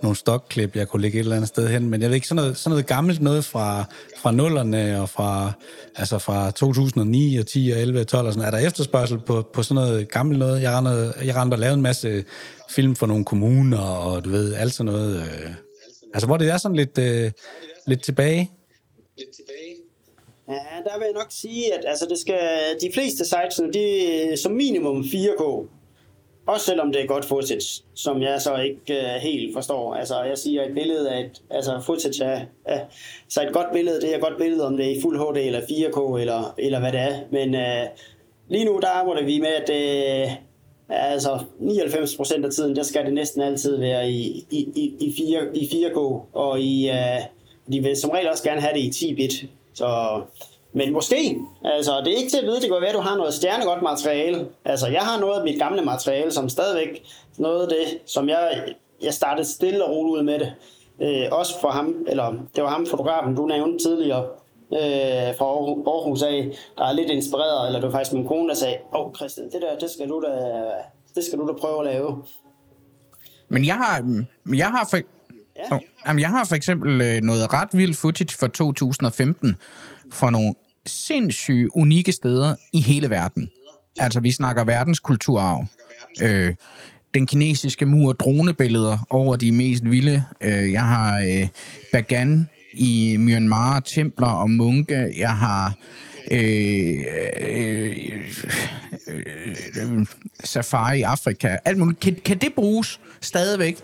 nogle 0.02 0.16
stokklip, 0.16 0.76
jeg 0.76 0.88
kunne 0.88 1.02
lægge 1.02 1.18
et 1.18 1.20
eller 1.20 1.36
andet 1.36 1.48
sted 1.48 1.68
hen. 1.68 1.90
Men 1.90 2.02
jeg 2.02 2.10
ved 2.10 2.14
ikke, 2.14 2.28
sådan 2.28 2.42
noget, 2.42 2.56
sådan 2.56 2.70
noget 2.70 2.86
gammelt 2.86 3.20
noget 3.20 3.44
fra, 3.44 3.84
fra 4.22 4.32
nullerne 4.32 5.00
og 5.00 5.08
fra, 5.08 5.52
altså 5.96 6.18
fra 6.18 6.50
2009 6.50 7.36
og 7.36 7.46
10 7.46 7.70
og 7.74 7.80
11 7.80 8.00
og 8.00 8.06
12 8.06 8.26
og 8.26 8.32
sådan 8.32 8.46
Er 8.46 8.50
der 8.50 8.66
efterspørgsel 8.66 9.18
på, 9.18 9.50
på 9.52 9.62
sådan 9.62 9.74
noget 9.74 10.10
gammelt 10.10 10.38
noget? 10.38 10.62
Jeg 10.62 10.72
rendte, 10.72 11.12
jeg 11.24 11.36
rendte 11.36 11.54
og 11.54 11.58
lavede 11.58 11.74
en 11.74 11.82
masse 11.82 12.24
film 12.70 12.96
for 12.96 13.06
nogle 13.06 13.24
kommuner 13.24 13.78
og 13.78 14.24
du 14.24 14.30
ved, 14.30 14.54
alt 14.54 14.74
sådan 14.74 14.92
noget. 14.92 15.16
Øh. 15.16 15.50
Altså, 16.14 16.26
hvor 16.26 16.36
det 16.36 16.48
er 16.48 16.56
sådan 16.56 16.76
lidt, 16.76 16.98
øh, 16.98 17.30
lidt 17.86 18.02
tilbage. 18.02 18.50
Ja, 20.51 20.90
der 20.90 20.98
vil 20.98 21.05
jeg 21.05 21.14
nok 21.14 21.26
sige, 21.30 21.74
at 21.74 21.84
altså, 21.86 22.07
det 22.07 22.18
skal, 22.18 22.40
de 22.80 22.90
fleste 22.94 23.24
sites, 23.24 23.61
de 23.74 24.12
er 24.32 24.36
som 24.36 24.53
minimum 24.53 25.01
4K. 25.01 25.66
Også 26.46 26.66
selvom 26.66 26.92
det 26.92 27.03
er 27.03 27.07
godt 27.07 27.24
footage, 27.24 27.82
som 27.94 28.22
jeg 28.22 28.40
så 28.40 28.57
ikke 28.57 28.80
uh, 28.88 29.22
helt 29.22 29.55
forstår. 29.55 29.94
Altså, 29.94 30.22
jeg 30.22 30.38
siger 30.38 30.62
et 30.64 30.74
billede 30.74 31.11
af 31.11 31.20
et, 31.20 31.42
altså 31.51 31.80
footage 31.86 32.24
af, 32.24 32.46
af, 32.64 32.86
så 33.28 33.42
et 33.42 33.53
godt 33.53 33.66
billede, 33.72 34.01
det 34.01 34.11
er 34.11 34.14
et 34.14 34.22
godt 34.22 34.38
billede, 34.38 34.66
om 34.66 34.76
det 34.76 34.86
er 34.86 34.90
i 34.90 35.01
fuld 35.01 35.18
HD 35.18 35.36
eller 35.36 35.61
4K 35.61 36.20
eller, 36.20 36.55
eller 36.59 36.80
hvad 36.80 36.92
det 36.92 37.01
er. 37.01 37.18
Men 37.30 37.55
uh, 37.55 37.90
lige 38.48 38.64
nu, 38.64 38.78
der 38.82 38.88
arbejder 38.88 39.24
vi 39.24 39.40
med, 39.40 39.48
at 39.48 39.70
uh, 40.26 40.32
altså 40.88 41.38
99% 41.61 42.44
af 42.44 42.51
tiden, 42.51 42.76
der 42.76 42.82
skal 42.82 43.05
det 43.05 43.14
næsten 43.14 43.42
altid 43.42 43.76
være 43.76 44.11
i, 44.11 44.46
i, 44.51 44.59
i, 44.74 44.94
i, 45.01 45.14
4, 45.16 45.57
i 45.57 45.64
4K, 45.64 45.98
og 46.32 46.61
i, 46.61 46.88
øh, 46.88 46.94
uh, 46.94 47.72
de 47.72 47.80
vil 47.80 47.96
som 47.96 48.11
regel 48.11 48.28
også 48.30 48.44
gerne 48.44 48.61
have 48.61 48.74
det 48.74 49.03
i 49.03 49.12
10-bit. 49.12 49.44
Så, 49.74 50.20
men 50.72 50.92
måske, 50.92 51.40
altså 51.64 52.00
det 52.04 52.12
er 52.12 52.16
ikke 52.16 52.30
til 52.30 52.38
at 52.38 52.44
vide, 52.44 52.60
det 52.60 52.70
kan 52.70 52.80
være, 52.80 52.88
at 52.88 52.94
du 52.94 53.00
har 53.00 53.16
noget 53.16 53.34
stjernegodt 53.34 53.82
materiale. 53.82 54.48
Altså 54.64 54.86
jeg 54.86 55.02
har 55.02 55.20
noget 55.20 55.38
af 55.38 55.44
mit 55.44 55.58
gamle 55.58 55.82
materiale, 55.82 56.32
som 56.32 56.48
stadigvæk 56.48 57.02
noget 57.38 57.62
af 57.62 57.68
det, 57.68 57.98
som 58.06 58.28
jeg, 58.28 58.74
jeg 59.02 59.14
startede 59.14 59.48
stille 59.48 59.84
og 59.84 59.90
roligt 59.90 60.18
ud 60.18 60.22
med 60.22 60.38
det. 60.38 60.54
Øh, 61.02 61.28
også 61.32 61.60
for 61.60 61.68
ham, 61.68 62.06
eller 62.08 62.32
det 62.56 62.64
var 62.64 62.70
ham 62.70 62.86
fotografen, 62.86 63.36
du 63.36 63.46
nævnte 63.46 63.84
tidligere, 63.84 64.24
øh, 64.72 65.36
fra 65.38 65.44
Aarhus, 65.44 66.22
af, 66.22 66.50
der 66.78 66.84
er 66.84 66.92
lidt 66.92 67.10
inspireret, 67.10 67.66
eller 67.66 67.80
det 67.80 67.86
var 67.86 67.92
faktisk 67.92 68.12
min 68.12 68.26
kone, 68.26 68.48
der 68.48 68.54
sagde, 68.54 68.76
åh 68.94 69.06
oh, 69.06 69.14
Christian, 69.14 69.50
det 69.50 69.62
der, 69.62 69.78
det 69.78 69.90
skal 69.90 70.08
du 70.08 70.22
da, 70.26 70.60
det 71.14 71.24
skal 71.24 71.38
du 71.38 71.48
da 71.48 71.52
prøve 71.52 71.78
at 71.78 71.94
lave. 71.94 72.22
Men 73.48 73.66
jeg 73.66 73.74
har, 73.74 74.24
jeg 74.56 74.66
har 74.66 74.88
for, 74.90 74.98
Ja. 75.70 75.76
oh, 75.76 75.80
jamen, 76.06 76.20
jeg 76.20 76.28
har 76.28 76.44
for 76.44 76.54
eksempel 76.54 77.00
øh, 77.00 77.22
noget 77.22 77.52
ret 77.52 77.68
vildt 77.72 77.96
footage 77.96 78.36
fra 78.38 78.48
2015 78.48 79.56
fra 80.12 80.30
nogle 80.30 80.54
sindssyge, 80.86 81.76
unikke 81.76 82.12
steder 82.12 82.54
i 82.72 82.80
hele 82.80 83.11
verden. 83.11 83.50
Altså, 83.98 84.20
vi 84.20 84.30
snakker 84.30 84.64
verdenskulturarv. 84.64 85.66
Øh, 86.22 86.54
den 87.14 87.26
kinesiske 87.26 87.86
mur, 87.86 88.12
dronebilleder 88.12 89.06
over 89.11 89.36
de 89.36 89.52
mest 89.52 89.84
vilde. 89.84 90.24
Øh, 90.40 90.72
jeg 90.72 90.82
har 90.82 91.18
øh, 91.18 91.48
Bagan 91.92 92.48
i 92.72 93.16
Myanmar, 93.18 93.80
templer 93.80 94.28
og 94.28 94.50
munke. 94.50 95.14
Jeg 95.18 95.36
har 95.36 95.74
øh, 96.30 96.40
øh, 96.40 97.00
øh, 97.48 97.96
øh, 99.08 100.00
øh 100.00 100.06
safari 100.44 100.98
i 100.98 101.02
Afrika. 101.02 101.56
Alt 101.64 101.78
muligt. 101.78 102.00
Kan, 102.00 102.16
kan 102.24 102.38
det 102.38 102.54
bruges 102.54 103.00
stadigvæk? 103.20 103.78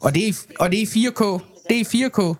Og 0.00 0.14
det, 0.14 0.28
er, 0.28 0.32
og 0.60 0.72
det 0.72 0.82
er 0.82 0.86
4K. 0.86 1.42
Det 1.68 1.80
er 1.80 1.84
4K. 1.84 2.34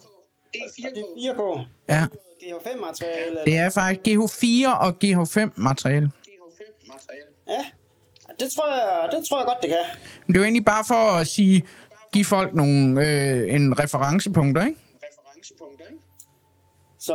Det 0.52 0.61
er 0.66 1.32
4K. 1.32 1.61
Ja. 1.88 2.07
GH5-materiale. 2.42 3.40
Det 3.44 3.57
er 3.57 3.70
faktisk 3.70 4.00
GH4 4.09 4.68
og 4.80 4.94
GH5 5.04 5.50
materiale. 5.57 6.11
Ja, 7.48 7.64
det 8.40 8.52
tror, 8.52 8.68
jeg, 8.68 9.09
det 9.12 9.28
tror 9.28 9.38
jeg 9.38 9.46
godt, 9.46 9.59
det 9.62 9.68
kan. 9.70 9.78
Men 10.26 10.34
det 10.34 10.36
er 10.36 10.40
jo 10.40 10.44
egentlig 10.44 10.64
bare 10.64 10.84
for 10.88 10.94
at 11.20 11.26
sige, 11.26 11.62
give 12.12 12.24
folk 12.24 12.54
nogle, 12.54 13.07
øh, 13.07 13.54
en 13.54 13.78
referencepunkter, 13.80 14.66
ikke? 14.66 14.80
Så, 16.98 17.14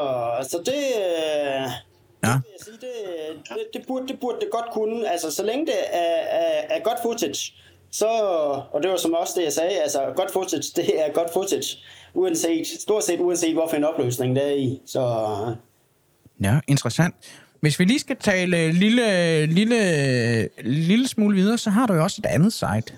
så 0.50 0.58
det, 0.66 0.84
øh, 0.98 1.72
Ja. 2.24 2.28
jeg 2.30 2.42
sige, 2.64 2.74
det, 2.82 2.92
det, 3.50 3.58
det, 3.74 3.88
burde, 3.88 4.08
det 4.08 4.20
burde 4.20 4.40
det 4.40 4.50
godt 4.52 4.66
kunne. 4.74 5.10
Altså, 5.12 5.32
så 5.32 5.44
længe 5.44 5.66
det 5.66 5.76
er, 5.92 6.22
er, 6.40 6.62
er 6.70 6.80
godt 6.84 6.98
footage, 7.02 7.54
så, 7.92 8.08
og 8.72 8.84
det 8.84 8.92
var 8.92 8.98
som 8.98 9.14
også 9.14 9.34
det, 9.38 9.44
jeg 9.44 9.54
sagde, 9.54 9.82
altså, 9.82 10.14
godt 10.16 10.32
footage, 10.32 10.64
det 10.82 11.06
er 11.06 11.14
godt 11.14 11.34
footage, 11.34 11.78
uanset, 12.14 12.68
stort 12.68 13.04
set 13.04 13.20
uanset, 13.20 13.54
hvorfor 13.54 13.76
en 13.76 13.84
opløsning 13.84 14.36
det 14.36 14.48
er 14.48 14.56
i. 14.56 14.82
Så 14.86 15.02
Ja, 16.44 16.60
interessant. 16.68 17.16
Hvis 17.60 17.80
vi 17.80 17.86
lige 17.86 18.00
skal 18.00 18.18
tale 18.18 18.72
lille, 18.72 19.46
lille, 19.46 20.50
lille 20.64 21.08
smule 21.08 21.36
videre, 21.36 21.58
så 21.58 21.70
har 21.70 21.88
du 21.88 21.94
jo 21.94 22.04
også 22.04 22.22
et 22.22 22.26
andet 22.26 22.54
site. 22.54 22.98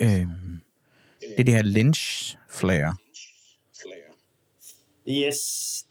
Øhm, 0.00 0.60
det 1.20 1.38
er 1.38 1.44
det 1.44 1.54
her 1.54 1.62
lens 1.62 2.36
flare. 2.50 2.96
yes, 5.08 5.38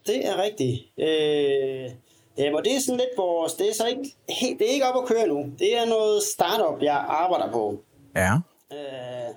det 0.06 0.28
er 0.28 0.44
rigtigt. 0.44 0.82
Øh, 1.00 1.92
ja, 2.38 2.56
og 2.56 2.66
det 2.66 2.76
er 2.76 2.80
sådan 2.80 2.98
lidt 2.98 3.18
vores, 3.18 3.54
det 3.54 3.70
er 3.70 3.74
så 3.74 3.86
ikke, 3.88 4.16
helt, 4.30 4.60
det 4.60 4.70
er 4.70 4.74
ikke 4.74 4.86
op 4.86 5.04
at 5.04 5.08
køre 5.08 5.28
nu. 5.28 5.52
Det 5.60 5.78
er 5.78 5.86
noget 5.86 6.24
startup, 6.24 6.82
jeg 6.82 7.06
arbejder 7.08 7.52
på. 7.52 7.84
Ja. 8.16 8.34
Øh, 8.72 9.36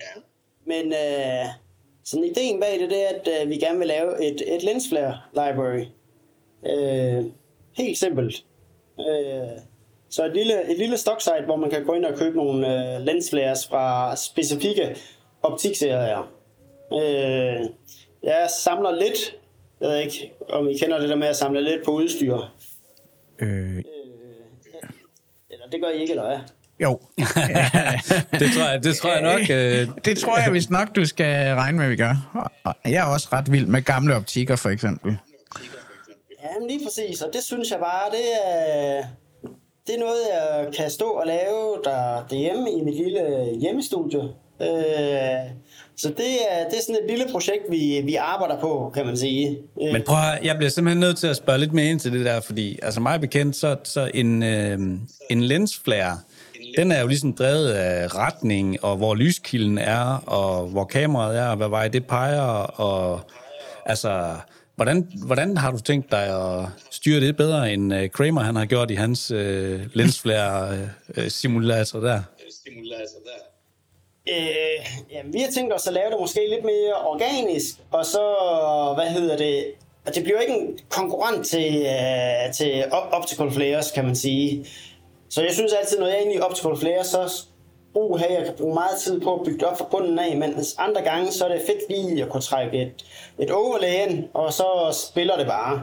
men 0.66 0.92
øh, 0.92 1.46
sådan 2.04 2.24
ideen 2.24 2.60
bag 2.60 2.80
det, 2.80 2.90
det 2.90 3.04
er, 3.04 3.08
at 3.08 3.28
øh, 3.42 3.50
vi 3.50 3.56
gerne 3.56 3.78
vil 3.78 3.88
lave 3.88 4.24
et, 4.24 4.54
et 4.54 4.62
lensflare 4.62 5.18
library. 5.32 5.84
Øh, 6.66 7.24
helt 7.76 7.98
simpelt. 7.98 8.44
Øh, 9.00 9.48
så 10.10 10.24
et 10.24 10.34
lille, 10.34 10.70
et 10.70 10.78
lille 10.78 10.96
stocksite, 10.96 11.44
hvor 11.44 11.56
man 11.56 11.70
kan 11.70 11.84
gå 11.84 11.94
ind 11.94 12.04
og 12.04 12.18
købe 12.18 12.36
nogle 12.36 12.94
øh, 12.96 13.00
lensflares 13.00 13.66
fra 13.68 14.16
specifikke 14.16 14.96
optikserier. 15.42 16.32
Øh, 16.92 17.66
jeg 18.22 18.48
samler 18.58 18.90
lidt, 18.90 19.36
jeg 19.80 19.88
ved 19.88 19.98
ikke, 19.98 20.32
om 20.48 20.68
I 20.68 20.78
kender 20.78 20.98
det 20.98 21.08
der 21.08 21.16
med 21.16 21.28
at 21.28 21.36
samle 21.36 21.60
lidt 21.60 21.84
på 21.84 21.90
udstyr. 21.90 22.36
Øh, 23.38 23.82
Eller 25.50 25.66
det 25.72 25.82
gør 25.82 25.88
I 25.88 26.00
ikke, 26.00 26.10
eller 26.10 26.26
hvad? 26.26 26.38
Jo. 26.82 27.00
Det 28.40 28.48
tror 28.56 28.70
jeg, 28.70 28.80
det 28.84 28.96
tror 28.96 29.12
jeg 29.12 29.22
nok. 29.22 29.40
Øh, 29.56 29.88
Det 30.04 30.18
tror 30.18 30.38
jeg 30.38 30.52
vist 30.52 30.70
nok, 30.70 30.96
du 30.96 31.04
skal 31.06 31.54
regne 31.54 31.76
med, 31.78 31.84
at 31.84 31.90
vi 31.90 31.96
gør. 31.96 32.46
Og- 32.64 32.74
Jeg 32.84 32.94
er 33.08 33.12
også 33.12 33.28
ret 33.32 33.52
vild 33.52 33.66
med 33.66 33.82
gamle 33.82 34.16
optikker, 34.16 34.56
for 34.56 34.68
eksempel. 34.70 35.16
Ja, 36.42 36.48
men 36.60 36.68
lige 36.68 36.80
præcis, 36.86 37.22
og 37.22 37.30
det 37.32 37.42
synes 37.42 37.70
jeg 37.70 37.78
bare, 37.78 38.10
det 38.10 38.26
er, 38.46 39.02
det 39.86 39.94
er 39.94 39.98
noget, 39.98 40.20
jeg 40.34 40.66
kan 40.76 40.90
stå 40.90 41.04
og 41.04 41.26
lave 41.26 41.76
der 41.84 42.26
derhjemme 42.30 42.70
i 42.72 42.80
mit 42.84 42.94
lille 42.96 43.20
hjemmestudie. 43.60 44.20
Øh, 44.62 44.68
så 45.96 46.08
det 46.08 46.34
er, 46.50 46.64
det 46.70 46.78
er 46.78 46.82
sådan 46.86 47.02
et 47.04 47.10
lille 47.10 47.24
projekt, 47.32 47.62
vi, 47.70 48.00
vi 48.04 48.14
arbejder 48.14 48.60
på, 48.60 48.90
kan 48.94 49.06
man 49.06 49.16
sige. 49.16 49.58
Øh, 49.82 49.92
Men 49.92 50.02
prøv 50.06 50.16
at, 50.18 50.44
jeg 50.44 50.56
bliver 50.56 50.70
simpelthen 50.70 51.00
nødt 51.00 51.18
til 51.18 51.26
at 51.26 51.36
spørge 51.36 51.58
lidt 51.58 51.72
mere 51.72 51.86
ind 51.86 52.00
til 52.00 52.12
det 52.12 52.24
der, 52.26 52.40
fordi 52.40 52.78
altså 52.82 53.00
mig 53.00 53.20
bekendt, 53.20 53.56
så, 53.56 53.76
så 53.84 54.10
en, 54.14 54.42
øh, 54.42 54.78
en 55.30 55.42
lensflare, 55.42 56.18
den 56.78 56.92
er 56.92 57.00
jo 57.00 57.06
ligesom 57.06 57.32
drevet 57.32 57.70
af 57.70 58.14
retning, 58.14 58.84
og 58.84 58.96
hvor 58.96 59.14
lyskilden 59.14 59.78
er, 59.78 60.22
og 60.26 60.66
hvor 60.66 60.84
kameraet 60.84 61.38
er, 61.38 61.48
og 61.48 61.56
hvad 61.56 61.68
vej 61.68 61.88
det 61.88 62.06
peger, 62.06 62.42
og 62.80 63.20
altså, 63.86 64.34
hvordan, 64.76 65.08
hvordan 65.26 65.56
har 65.56 65.70
du 65.70 65.78
tænkt 65.78 66.10
dig 66.10 66.24
at 66.24 66.66
styre 66.90 67.20
det 67.20 67.36
bedre, 67.36 67.72
end 67.72 67.94
uh, 67.94 68.08
Kramer 68.08 68.40
han 68.40 68.56
har 68.56 68.66
gjort 68.66 68.90
i 68.90 68.94
hans 68.94 69.30
øh, 69.30 69.74
uh, 69.74 69.80
lensflare-simulator 69.92 71.98
øh, 71.98 72.04
der? 72.04 72.22
Stimulator 72.60 73.18
der. 73.24 73.30
Øh, 74.28 74.86
jamen, 75.12 75.32
vi 75.32 75.38
har 75.38 75.50
tænkt 75.50 75.74
os 75.74 75.86
at 75.86 75.92
lave 75.92 76.10
det 76.10 76.16
måske 76.20 76.40
lidt 76.50 76.64
mere 76.64 76.94
organisk, 77.06 77.74
og 77.90 78.04
så, 78.04 78.24
hvad 78.94 79.06
hedder 79.06 79.36
det, 79.36 79.64
og 80.06 80.14
det 80.14 80.22
bliver 80.22 80.40
ikke 80.40 80.54
en 80.54 80.78
konkurrent 80.88 81.46
til, 81.46 81.82
uh, 81.82 82.52
til 82.54 82.84
optical 82.90 83.50
flares, 83.50 83.90
kan 83.90 84.04
man 84.04 84.16
sige. 84.16 84.66
Så 85.30 85.42
jeg 85.42 85.52
synes 85.52 85.72
altid, 85.72 85.98
når 85.98 86.06
jeg 86.06 86.16
er 86.16 86.20
inde 86.20 86.34
i 86.34 86.40
optical 86.40 86.76
Flare, 86.76 87.04
så 87.04 87.44
uh, 87.94 88.20
hey, 88.20 88.30
jeg 88.30 88.44
kan 88.44 88.54
bruge 88.58 88.74
meget 88.74 88.98
tid 88.98 89.20
på 89.20 89.34
at 89.34 89.44
bygge 89.44 89.58
det 89.58 89.68
op 89.68 89.78
fra 89.78 89.88
bunden 89.90 90.18
af, 90.18 90.36
men 90.36 90.54
andre 90.78 91.02
gange, 91.02 91.32
så 91.32 91.44
er 91.44 91.52
det 91.52 91.62
fedt 91.66 91.90
lige 91.90 92.22
at 92.22 92.28
kunne 92.28 92.40
trække 92.40 92.82
et, 92.82 93.04
et 93.38 93.50
overlay 93.50 94.08
ind, 94.08 94.24
og 94.34 94.52
så 94.52 94.66
spiller 95.10 95.36
det 95.36 95.46
bare. 95.46 95.82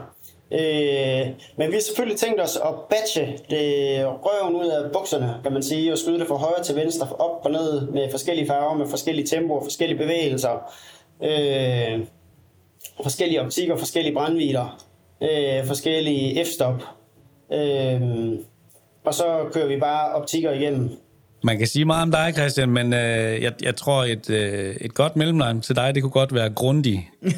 Øh, 0.50 1.26
men 1.56 1.68
vi 1.68 1.72
har 1.72 1.80
selvfølgelig 1.80 2.18
tænkt 2.18 2.40
os 2.40 2.56
at 2.56 2.74
batche 2.90 3.38
det 3.50 4.06
røven 4.06 4.56
ud 4.56 4.66
af 4.66 4.92
bukserne, 4.92 5.34
kan 5.42 5.52
man 5.52 5.62
sige, 5.62 5.92
og 5.92 5.98
skyde 5.98 6.18
det 6.18 6.28
fra 6.28 6.34
højre 6.34 6.62
til 6.62 6.76
venstre, 6.76 7.08
op 7.18 7.44
og 7.44 7.50
ned 7.50 7.90
med 7.90 8.10
forskellige 8.10 8.46
farver, 8.46 8.74
med 8.74 8.86
forskellige 8.88 9.26
tempoer, 9.26 9.62
forskellige 9.62 9.98
bevægelser, 9.98 10.72
øh, 11.22 12.06
forskellige 13.02 13.42
optikker, 13.42 13.76
forskellige 13.76 14.14
brandviler, 14.14 14.84
øh, 15.20 15.66
forskellige 15.66 16.44
f-stop. 16.44 16.82
Øh, 17.52 18.00
og 19.06 19.14
så 19.14 19.48
kører 19.52 19.66
vi 19.66 19.80
bare 19.80 20.14
optikker 20.14 20.50
igennem. 20.50 20.90
Man 21.44 21.58
kan 21.58 21.66
sige 21.66 21.84
meget 21.84 22.02
om 22.02 22.10
dig, 22.10 22.32
Christian, 22.34 22.70
men 22.70 22.92
øh, 22.92 23.42
jeg, 23.42 23.52
jeg 23.62 23.76
tror, 23.76 24.04
et, 24.04 24.30
øh, 24.30 24.76
et 24.80 24.94
godt 24.94 25.16
mellemnavn 25.16 25.60
til 25.60 25.76
dig, 25.76 25.94
det 25.94 26.02
kunne 26.02 26.12
godt 26.12 26.34
være 26.34 26.50
grundig. 26.50 27.10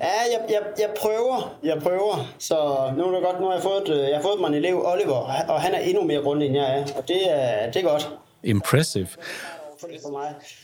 Ja, 0.00 0.06
jeg, 0.06 0.40
jeg, 0.48 0.60
jeg 0.78 0.90
prøver, 1.00 1.58
jeg 1.64 1.78
prøver. 1.82 2.34
Så 2.38 2.54
nu 2.96 3.04
er 3.04 3.14
det 3.14 3.24
godt, 3.24 3.40
nu 3.40 3.46
har 3.46 3.52
jeg 3.52 3.62
fået, 3.62 3.88
øh, 3.88 4.08
jeg 4.08 4.16
har 4.16 4.22
fået 4.22 4.40
mig 4.40 4.48
en 4.48 4.54
elev, 4.54 4.82
Oliver, 4.86 5.44
og 5.48 5.60
han 5.60 5.74
er 5.74 5.78
endnu 5.78 6.04
mere 6.04 6.22
grundig, 6.22 6.46
end 6.46 6.56
jeg 6.56 6.78
er. 6.78 6.84
Og 6.96 7.08
det 7.08 7.30
er, 7.30 7.70
det 7.70 7.84
er 7.84 7.88
godt. 7.90 8.10
Impressive. 8.42 9.08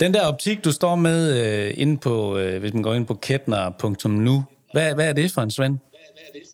Den 0.00 0.14
der 0.14 0.26
optik, 0.26 0.64
du 0.64 0.72
står 0.72 0.94
med 0.94 1.40
øh, 1.40 1.74
inde 1.76 1.96
på, 1.98 2.38
øh, 2.38 2.60
hvis 2.60 2.74
man 2.74 2.82
går 2.82 2.94
ind 2.94 3.06
på 3.06 3.14
kettner.nu, 3.14 4.44
hvad, 4.72 4.94
hvad 4.94 5.08
er 5.08 5.12
det 5.12 5.32
for 5.32 5.42
en 5.42 5.50
Svend? 5.50 5.78
Hvad 5.90 6.00
er 6.00 6.32
det 6.32 6.42
for 6.52 6.53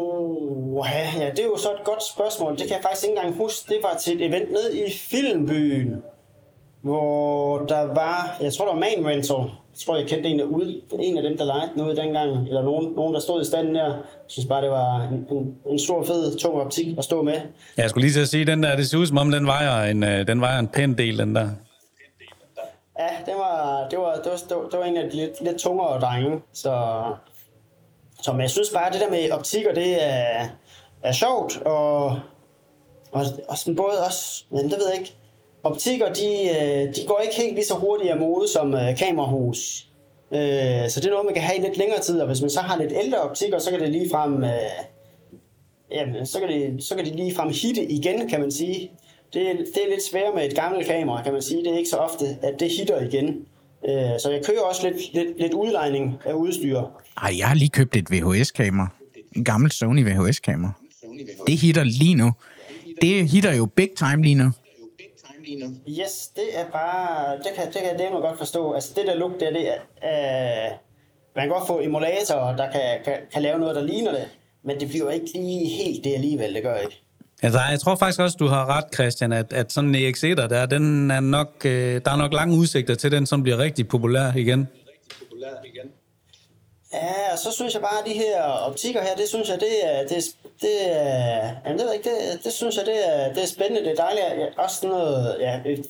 Uh, 0.00 0.86
ja, 1.20 1.30
det 1.30 1.38
er 1.38 1.44
jo 1.44 1.56
så 1.56 1.68
et 1.72 1.84
godt 1.84 2.02
spørgsmål. 2.02 2.52
Det 2.52 2.60
kan 2.60 2.70
jeg 2.70 2.82
faktisk 2.82 3.04
ikke 3.04 3.16
engang 3.16 3.36
huske. 3.36 3.68
Det 3.68 3.78
var 3.82 3.96
til 3.98 4.16
et 4.16 4.26
event 4.26 4.50
ned 4.50 4.74
i 4.74 4.92
Filmbyen, 4.92 6.02
hvor 6.80 7.58
der 7.58 7.82
var, 7.82 8.36
jeg 8.40 8.52
tror, 8.52 8.64
der 8.64 8.72
var 8.72 8.80
Man 8.80 9.06
Rental. 9.06 9.36
Jeg 9.36 9.78
tror, 9.86 9.96
jeg 9.96 10.06
kendte 10.06 10.28
en 10.28 10.40
af, 10.40 10.44
ude, 10.44 10.80
en 11.00 11.16
af 11.16 11.22
dem, 11.22 11.38
der 11.38 11.44
lejede 11.44 11.70
noget 11.76 11.96
dengang, 11.96 12.48
eller 12.48 12.62
nogen, 12.62 12.92
nogen, 12.96 13.14
der 13.14 13.20
stod 13.20 13.42
i 13.42 13.44
standen 13.44 13.74
der. 13.74 13.84
Jeg 13.84 13.94
synes 14.26 14.46
bare, 14.48 14.62
det 14.62 14.70
var 14.70 15.02
en, 15.02 15.36
en, 15.36 15.54
en 15.70 15.78
stor, 15.78 16.04
fed, 16.04 16.38
tung 16.38 16.54
optik 16.54 16.98
at 16.98 17.04
stå 17.04 17.22
med. 17.22 17.32
Ja, 17.34 17.82
Jeg 17.82 17.90
skulle 17.90 18.04
lige 18.04 18.14
til 18.14 18.20
at 18.20 18.28
sige, 18.28 18.44
den 18.46 18.62
der, 18.62 18.76
det 18.76 18.88
ser 18.88 18.98
ud 18.98 19.06
som 19.06 19.18
om, 19.18 19.30
den 19.30 19.46
vejer 19.46 19.90
en, 19.90 20.02
øh, 20.04 20.26
den 20.28 20.40
vejer 20.40 20.58
en 20.58 20.68
pæn 20.68 20.98
del, 20.98 21.18
den 21.18 21.34
der. 21.34 21.48
Ja, 22.98 23.08
det 23.26 23.34
var, 23.34 23.86
det 23.90 23.98
var, 23.98 24.14
det 24.14 24.32
var, 24.32 24.38
det 24.48 24.56
var, 24.56 24.68
det 24.70 24.78
var 24.78 24.84
en 24.84 24.96
af 24.96 25.10
de 25.10 25.16
lidt, 25.16 25.44
lidt 25.44 25.56
tungere 25.56 26.00
drenge. 26.00 26.40
Så, 26.52 27.02
så 28.22 28.32
men 28.32 28.40
jeg 28.40 28.50
synes 28.50 28.70
bare, 28.70 28.86
at 28.86 28.92
det 28.92 29.00
der 29.00 29.10
med 29.10 29.30
optikker, 29.30 29.74
det 29.74 30.04
er, 30.04 30.48
er 31.02 31.12
sjovt. 31.12 31.56
Og, 31.56 32.04
og, 33.12 33.24
og 33.48 33.58
sådan 33.58 33.76
både 33.76 34.04
også, 34.06 34.44
men 34.50 34.64
det 34.64 34.78
ved 34.78 34.88
jeg 34.90 35.00
ikke, 35.00 35.14
optikker, 35.62 36.12
de, 36.12 36.28
øh, 36.48 36.94
de 36.94 37.06
går 37.06 37.18
ikke 37.18 37.34
helt 37.36 37.54
lige 37.54 37.64
så 37.64 37.74
hurtigt 37.74 38.10
af 38.10 38.16
mode 38.16 38.48
som 38.48 38.74
øh, 38.74 38.96
kamerahus. 38.96 39.86
Øh, 40.32 40.88
så 40.88 41.00
det 41.00 41.06
er 41.06 41.10
noget, 41.10 41.24
man 41.24 41.34
kan 41.34 41.42
have 41.42 41.58
i 41.58 41.62
lidt 41.62 41.76
længere 41.76 42.00
tid, 42.00 42.20
og 42.20 42.26
hvis 42.26 42.40
man 42.40 42.50
så 42.50 42.60
har 42.60 42.78
lidt 42.78 42.92
ældre 43.04 43.18
optikker, 43.18 43.58
så 43.58 43.70
kan 43.70 43.80
det 43.80 43.88
lige 43.88 44.10
frem, 44.10 44.44
øh, 44.44 44.50
jamen, 45.90 46.26
så 46.26 46.40
kan 46.40 46.48
det, 46.48 46.84
så 46.84 46.94
kan 46.94 47.04
det 47.04 47.16
lige 47.16 47.34
frem 47.34 47.48
hitte 47.48 47.84
igen, 47.84 48.28
kan 48.28 48.40
man 48.40 48.50
sige. 48.50 48.90
Det, 49.32 49.42
det 49.74 49.84
er 49.84 49.90
lidt 49.90 50.02
sværere 50.02 50.34
med 50.34 50.44
et 50.44 50.54
gammelt 50.54 50.86
kamera, 50.86 51.22
kan 51.22 51.32
man 51.32 51.42
sige. 51.42 51.64
Det 51.64 51.72
er 51.72 51.78
ikke 51.78 51.90
så 51.90 51.96
ofte, 51.96 52.26
at 52.42 52.60
det 52.60 52.70
hitter 52.70 53.00
igen. 53.00 53.46
Øh, 53.88 54.20
så 54.22 54.30
jeg 54.30 54.44
kører 54.46 54.60
også 54.60 54.88
lidt, 54.88 55.14
lidt, 55.14 55.40
lidt 55.40 55.52
udlejning 55.54 56.16
af 56.24 56.32
udstyr. 56.32 56.80
Ej, 57.22 57.38
jeg 57.38 57.48
har 57.48 57.54
lige 57.54 57.68
købt 57.68 57.96
et 57.96 58.10
VHS-kamera. 58.10 58.88
En 59.36 59.44
gammel 59.44 59.70
Sony 59.72 60.04
VHS-kamera. 60.08 60.72
Det 61.46 61.56
hitter 61.56 61.84
lige 61.84 62.14
nu. 62.14 62.32
Det 63.02 63.28
hitter 63.30 63.52
jo 63.54 63.66
big 63.66 63.90
time 63.96 64.22
lige 64.22 64.34
nu. 64.34 64.52
Yes, 65.88 66.28
det 66.36 66.60
er 66.60 66.64
bare... 66.72 67.36
Det 67.38 67.46
kan, 67.56 67.66
det 67.66 67.74
kan 67.74 67.84
jeg 67.84 67.96
nemlig 67.96 68.22
godt 68.22 68.38
forstå. 68.38 68.72
Altså, 68.72 68.92
det 68.96 69.06
der 69.06 69.14
look 69.14 69.40
der, 69.40 69.50
det 69.50 69.68
er... 69.68 69.74
Øh, 70.04 70.72
man 71.36 71.44
kan 71.44 71.48
godt 71.48 71.66
få 71.66 71.80
emulatorer, 71.80 72.56
der 72.56 72.70
kan, 72.70 72.80
kan, 73.04 73.14
kan 73.32 73.42
lave 73.42 73.58
noget, 73.58 73.76
der 73.76 73.82
ligner 73.82 74.12
det. 74.12 74.28
Men 74.64 74.80
det 74.80 74.88
bliver 74.88 75.10
ikke 75.10 75.26
lige 75.34 75.66
helt 75.68 76.04
det 76.04 76.14
alligevel, 76.14 76.54
det 76.54 76.62
gør 76.62 76.76
ikke. 76.76 77.02
Altså, 77.42 77.60
jeg 77.70 77.80
tror 77.80 77.96
faktisk 77.96 78.20
også, 78.20 78.36
du 78.40 78.46
har 78.46 78.76
ret, 78.76 78.84
Christian, 78.94 79.32
at, 79.32 79.52
at 79.52 79.72
sådan 79.72 79.94
en 79.94 79.94
ex 79.94 80.20
der, 80.20 80.66
den 80.66 81.10
er 81.10 81.20
nok, 81.20 81.50
øh, 81.64 82.00
der 82.04 82.10
er 82.10 82.16
nok 82.16 82.32
lange 82.32 82.56
udsigter 82.56 82.94
til 82.94 83.12
den, 83.12 83.26
som 83.26 83.42
bliver 83.42 83.58
rigtig 83.58 83.88
populær 83.88 84.32
igen. 84.36 84.68
Populær 85.18 85.48
igen. 85.64 85.90
Ja, 86.92 87.32
og 87.32 87.38
så 87.38 87.52
synes 87.52 87.74
jeg 87.74 87.82
bare, 87.82 87.98
at 88.00 88.06
de 88.06 88.12
her 88.12 88.42
optikker 88.42 89.02
her, 89.02 89.14
det 89.16 89.28
synes 89.28 89.48
jeg, 89.48 89.60
det 89.60 89.74
er, 89.84 90.06
det, 90.06 90.24
det 90.60 90.96
er, 90.96 91.50
jamen 91.64 91.78
det 91.78 91.86
ved 91.86 91.94
ikke, 91.94 92.10
det, 92.10 92.44
det 92.44 92.52
synes 92.52 92.76
jeg, 92.76 92.86
det 92.86 93.08
er, 93.08 93.32
det 93.32 93.42
er 93.42 93.46
spændende, 93.46 93.84
det 93.84 93.90
er 93.90 94.04
dejligt, 94.04 94.24
ja, 94.24 94.62
også 94.62 94.76
sådan 94.76 94.90
noget, 94.90 95.36
ja, 95.40 95.60
et 95.66 95.86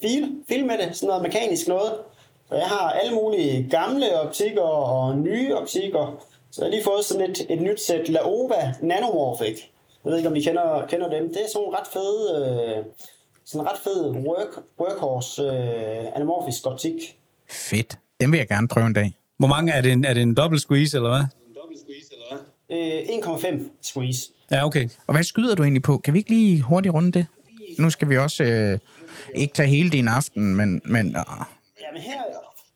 film 0.49 0.67
med 0.67 0.77
det, 0.77 0.95
sådan 0.95 1.07
noget 1.07 1.23
mekanisk 1.23 1.67
noget. 1.67 1.91
Så 2.49 2.55
jeg 2.55 2.67
har 2.67 2.89
alle 2.91 3.13
mulige 3.15 3.67
gamle 3.69 4.19
optikker 4.19 4.61
og 4.61 5.17
nye 5.17 5.55
optikker, 5.55 6.23
så 6.51 6.61
jeg 6.61 6.65
har 6.65 6.71
lige 6.71 6.83
fået 6.83 7.05
sådan 7.05 7.31
et, 7.31 7.45
et 7.49 7.61
nyt 7.61 7.81
sæt 7.81 8.09
Laowa 8.09 8.73
Nanomorphic. 8.81 9.59
Jeg 10.09 10.13
ved 10.13 10.17
ikke, 10.17 10.29
om 10.29 10.35
I 10.35 10.41
kender, 10.41 10.85
kender 10.89 11.09
dem. 11.09 11.27
Det 11.27 11.37
er 11.37 11.49
sådan 11.53 11.67
en 11.67 11.73
ret 11.73 11.87
fed, 11.93 12.15
øh, 12.35 12.85
sådan 13.45 13.65
en 13.65 13.71
ret 13.71 13.79
fed 13.83 14.09
work, 14.11 14.63
workhorse 14.79 15.41
øh, 15.41 16.15
anamorfisk 16.15 16.65
optik. 16.65 17.17
Fedt. 17.49 17.99
Den 18.21 18.31
vil 18.31 18.37
jeg 18.37 18.47
gerne 18.47 18.67
prøve 18.67 18.87
en 18.87 18.93
dag. 18.93 19.17
Hvor 19.37 19.47
mange 19.47 19.71
er 19.71 19.81
det 19.81 19.91
en, 19.91 20.05
er 20.05 20.13
det 20.13 20.23
en 20.23 20.35
dobbelt 20.35 20.61
squeeze, 20.61 20.97
eller 20.97 21.09
hvad? 21.09 21.19
En 21.19 21.55
dobbelt 21.61 21.79
squeeze, 21.79 22.07
eller 22.11 22.25
hvad? 23.39 23.53
Øh, 23.53 23.59
1,5 23.59 23.69
squeeze. 23.81 24.31
Ja, 24.51 24.65
okay. 24.65 24.89
Og 25.07 25.13
hvad 25.13 25.23
skyder 25.23 25.55
du 25.55 25.63
egentlig 25.63 25.83
på? 25.83 25.97
Kan 25.97 26.13
vi 26.13 26.19
ikke 26.19 26.29
lige 26.29 26.61
hurtigt 26.61 26.93
runde 26.93 27.11
det? 27.11 27.25
Nu 27.79 27.89
skal 27.89 28.09
vi 28.09 28.17
også 28.17 28.43
øh, 28.43 28.79
ikke 29.35 29.53
tage 29.53 29.69
hele 29.69 29.89
din 29.89 30.07
aften, 30.07 30.55
men, 30.55 30.81
men 30.85 31.07
øh, 31.07 31.23
Jamen 31.81 32.01
her, 32.01 32.21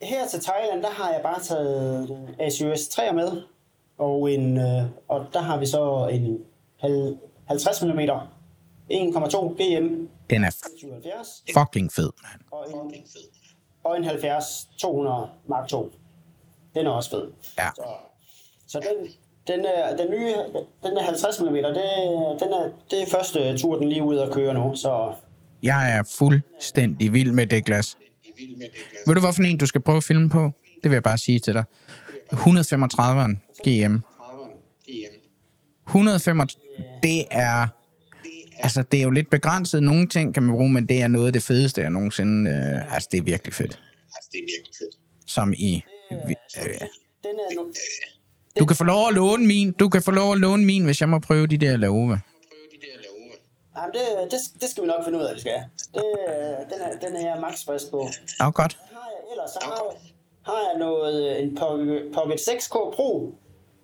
her 0.02 0.28
til 0.28 0.40
Thailand, 0.40 0.82
der 0.82 0.90
har 0.90 1.12
jeg 1.12 1.22
bare 1.24 1.40
taget 1.40 2.10
ASUS 2.40 2.88
3 2.88 3.14
med, 3.14 3.42
og, 3.98 4.32
en, 4.32 4.58
øh, 4.58 4.84
og 5.08 5.26
der 5.34 5.42
har 5.42 5.60
vi 5.60 5.66
så 5.66 6.10
en 6.12 6.38
50 7.48 7.82
mm 7.84 8.00
1,2 8.92 9.64
GM 9.64 10.08
den 10.30 10.44
er 10.44 10.50
77 10.80 11.44
fucking 11.58 11.92
fed, 11.92 12.10
mand. 12.24 12.42
og 12.52 12.66
en, 12.72 13.04
og 13.84 13.98
en 13.98 14.04
70 14.04 14.70
200 14.78 15.30
Mark 15.50 15.68
2. 15.68 15.94
Den 16.76 16.86
er 16.86 16.92
også 16.92 17.10
fed. 17.10 17.32
Ja. 17.58 17.70
Så, 17.76 17.84
så 18.68 18.80
den, 18.80 19.12
den, 19.48 19.66
er, 19.66 19.98
den 19.98 20.12
nye, 20.12 20.34
den 20.84 20.98
er 20.98 21.04
50 21.04 21.40
mm, 21.42 21.46
det, 21.48 21.64
den 22.40 22.54
er, 22.54 22.70
det 22.92 23.02
er 23.02 23.06
første 23.12 23.58
tur, 23.58 23.80
den 23.80 23.90
lige 23.90 24.04
ud 24.04 24.18
at 24.18 24.32
køre 24.32 24.54
nu, 24.54 24.76
så 24.76 25.14
Jeg 25.64 25.98
er 25.98 26.04
fuldstændig 26.18 27.14
vild 27.14 27.32
med 27.32 27.48
det 27.48 27.66
glas. 27.66 27.98
Ved 29.08 29.16
du, 29.16 29.20
hvorfor 29.20 29.44
en 29.44 29.58
du 29.58 29.66
skal 29.66 29.82
prøve 29.82 29.98
at 29.98 30.04
filme 30.04 30.30
på? 30.30 30.52
Det 30.84 30.92
vil 30.92 30.96
jeg 30.96 31.04
bare 31.04 31.18
sige 31.18 31.40
til 31.40 31.54
dig. 31.54 31.64
135'eren 32.34 33.36
GM. 33.64 34.02
Harvard 34.22 34.52
GM. 34.86 35.16
135, 35.88 36.63
det 37.04 37.26
er... 37.32 37.68
Altså, 38.60 38.84
det 38.92 39.00
er 39.00 39.04
jo 39.04 39.10
lidt 39.10 39.30
begrænset. 39.30 39.84
Nogle 39.84 40.08
ting 40.08 40.34
kan 40.34 40.44
man 40.44 40.56
bruge, 40.56 40.70
men 40.70 40.88
det 40.88 41.02
er 41.02 41.08
noget 41.08 41.28
af 41.28 41.34
det 41.34 41.44
fedeste, 41.44 41.82
jeg 41.82 41.90
nogensinde... 41.90 42.52
Øh, 42.52 42.94
altså, 42.94 43.10
det 43.12 43.18
er 43.18 43.24
virkelig 43.24 43.54
fedt. 43.54 43.80
Altså, 44.16 44.30
det 44.32 44.38
er 44.38 44.44
virkelig 44.44 44.76
fedt. 44.78 44.96
Som 45.28 45.54
i... 45.54 45.84
Øh, 46.12 46.18
den 47.24 47.36
er 47.40 47.56
nu, 47.56 47.74
du 48.60 48.66
kan 48.66 48.76
få 48.76 48.84
lov 48.84 49.08
at 49.08 49.14
låne 49.14 49.46
min. 49.48 49.72
Du 49.72 49.90
kan 49.90 50.02
få 50.02 50.12
lov 50.12 50.34
at 50.34 50.40
låne 50.40 50.66
min, 50.66 50.86
hvis 50.86 51.02
jeg 51.02 51.10
må 51.10 51.20
prøve 51.20 51.48
de 51.48 51.58
der 51.58 51.78
love. 51.78 52.20
Jamen, 53.78 53.94
det, 53.94 54.32
det, 54.32 54.40
det 54.62 54.70
skal 54.70 54.84
vi 54.84 54.88
nok 54.88 55.04
finde 55.06 55.20
ud 55.20 55.24
af, 55.24 55.36
vi 55.36 55.40
skal. 55.40 55.64
Det, 55.94 56.04
den, 56.72 56.82
er, 56.82 57.08
den 57.08 57.16
er 57.16 57.30
jeg 57.30 57.42
max 57.42 57.66
frisk 57.66 57.92
på. 57.92 58.08
Ja, 58.40 58.50
godt. 58.50 58.78
Har 58.92 59.10
jeg, 59.14 59.32
ellers 59.32 59.50
så 59.50 59.60
har 59.64 59.72
jeg, 59.72 60.12
har 60.46 60.70
jeg 60.70 60.80
noget, 60.80 61.44
en 61.44 61.56
Pocket, 61.56 62.12
Pocket 62.14 62.40
6K 62.40 62.76
Pro. 62.96 63.36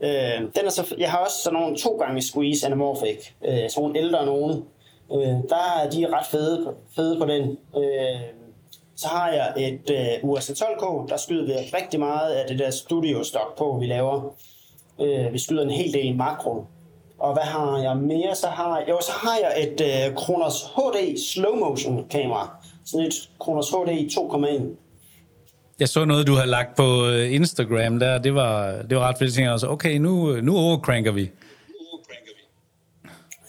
Øh, 0.04 0.40
den 0.40 0.66
er 0.66 0.70
så, 0.70 0.96
jeg 0.98 1.12
har 1.12 1.18
også 1.18 1.42
sådan 1.44 1.60
nogle 1.60 1.78
to 1.78 1.90
gange 1.90 2.22
squeeze 2.22 2.66
anamorphic. 2.66 3.32
Øh, 3.46 3.70
sådan 3.70 3.72
nogle 3.78 4.00
ældre 4.00 4.26
nogen. 4.26 4.64
Øh, 5.14 5.50
der 5.50 5.82
er 5.84 5.90
de 5.90 6.08
ret 6.08 6.26
fede, 6.26 6.74
fede 6.96 7.20
på 7.20 7.26
den. 7.26 7.58
Øh, 7.78 8.20
så 8.96 9.08
har 9.08 9.32
jeg 9.32 9.54
et 9.58 9.90
øh, 9.92 10.30
USA 10.30 10.54
12K, 10.54 11.08
der 11.10 11.18
skyder 11.18 11.46
vi 11.46 11.54
rigtig 11.54 12.00
meget 12.00 12.34
af 12.34 12.48
det 12.48 12.60
der 12.60 12.72
studio 12.72 13.24
stock 13.24 13.58
på, 13.58 13.78
vi 13.82 13.86
laver. 13.86 14.36
Øh, 15.02 15.34
vi 15.34 15.40
skyder 15.40 15.64
en 15.64 15.70
hel 15.70 15.94
del 15.94 16.16
makro. 16.16 16.66
Og 17.20 17.34
hvad 17.34 17.44
har 17.44 17.78
jeg 17.78 17.98
mere? 17.98 18.36
Så 18.36 18.48
har, 18.48 18.84
jo, 18.90 18.98
så 19.02 19.12
har 19.12 19.38
jeg 19.38 19.64
et 19.64 19.82
øh, 19.82 20.16
Kronos 20.16 20.64
HD 20.64 21.18
slow 21.34 21.56
motion 21.56 22.06
kamera. 22.10 22.58
Sådan 22.86 23.06
et 23.08 23.30
Kronos 23.40 23.70
HD 23.70 24.12
2,1. 24.12 24.64
Jeg 25.80 25.90
så 25.90 26.06
noget, 26.06 26.28
du 26.28 26.34
har 26.34 26.46
lagt 26.46 26.76
på 26.76 27.08
øh, 27.08 27.34
Instagram 27.34 28.00
der. 28.00 28.18
Det 28.18 28.36
var, 28.36 28.82
det 28.82 28.98
var 28.98 29.08
ret 29.08 29.18
fedt. 29.18 29.38
Jeg 29.38 29.52
også, 29.52 29.68
okay, 29.68 29.98
nu, 29.98 30.42
nu 30.42 30.58
overcranker 30.58 31.12
vi. 31.12 31.32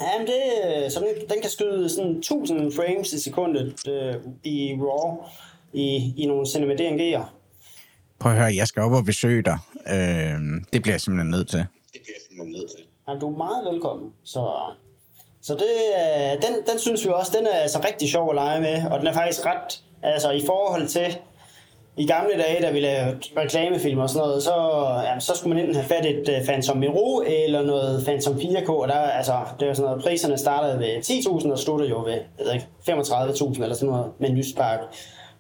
Jamen, 0.01 0.27
det, 0.27 0.93
så 0.93 1.01
den, 1.01 1.29
den 1.31 1.41
kan 1.43 1.51
skyde 1.51 1.89
sådan 1.89 2.17
1000 2.17 2.73
frames 2.73 3.13
i 3.13 3.21
sekundet 3.21 3.89
øh, 3.89 4.15
i 4.45 4.75
RAW 4.81 5.25
i, 5.73 6.15
i 6.17 6.27
nogle 6.27 6.47
Cinema 6.47 6.75
DNG'er. 6.75 7.25
Prøv 8.19 8.33
at 8.33 8.39
høre, 8.39 8.55
jeg 8.57 8.67
skal 8.67 8.83
op 8.83 8.93
og 8.93 9.05
besøge 9.05 9.43
dig. 9.43 9.59
Øh, 9.87 10.41
det 10.73 10.83
bliver 10.83 10.95
jeg 10.95 11.01
simpelthen 11.01 11.31
nødt 11.31 11.49
til. 11.49 11.59
Det 11.59 12.01
bliver 12.03 12.17
jeg 12.17 12.23
simpelthen 12.29 12.53
nødt 12.53 12.71
til. 12.71 12.85
Jamen, 13.09 13.21
du 13.21 13.33
er 13.33 13.37
meget 13.37 13.73
velkommen. 13.73 14.13
Så, 14.25 14.51
så 15.43 15.55
det, 15.55 15.75
øh, 16.01 16.43
den, 16.43 16.55
den 16.71 16.79
synes 16.79 17.05
vi 17.05 17.11
også, 17.11 17.33
den 17.39 17.47
er 17.47 17.57
altså 17.57 17.81
rigtig 17.89 18.11
sjov 18.11 18.31
at 18.31 18.35
lege 18.35 18.61
med, 18.61 18.91
og 18.91 18.99
den 18.99 19.07
er 19.07 19.13
faktisk 19.13 19.47
ret, 19.47 19.83
altså 20.03 20.31
i 20.31 20.43
forhold 20.47 20.89
til, 20.89 21.19
i 21.97 22.07
gamle 22.07 22.31
dage, 22.39 22.63
da 22.63 22.71
vi 22.71 22.81
lavede 22.81 23.19
reklamefilm 23.37 23.99
og 23.99 24.11
sådan 24.11 24.27
noget, 24.27 24.43
så, 24.43 24.55
jamen, 25.05 25.21
så 25.21 25.37
skulle 25.37 25.55
man 25.55 25.65
enten 25.65 25.77
have 25.77 25.89
fat 25.89 26.07
et 26.07 26.29
uh, 26.29 26.47
Phantom 26.47 26.77
Miro 26.77 27.23
eller 27.27 27.63
noget 27.63 28.05
Phantom 28.05 28.35
4K, 28.35 28.71
og 28.71 28.89
der, 28.89 28.95
altså, 28.95 29.33
det 29.61 29.69
var 29.69 29.75
sådan 29.75 29.91
noget, 29.91 30.05
priserne 30.05 30.39
startede 30.39 30.79
ved 30.79 30.97
10.000 30.97 31.53
og 31.53 31.59
sluttede 31.59 31.91
jo 31.91 32.03
ved 32.03 32.13
jeg 32.13 32.47
ved 32.47 32.53
ikke, 32.53 32.67
35.000 32.89 33.63
eller 33.63 33.75
sådan 33.75 33.89
noget 33.89 34.07
med 34.19 34.29
en 34.29 34.37
lyspakke. 34.37 34.85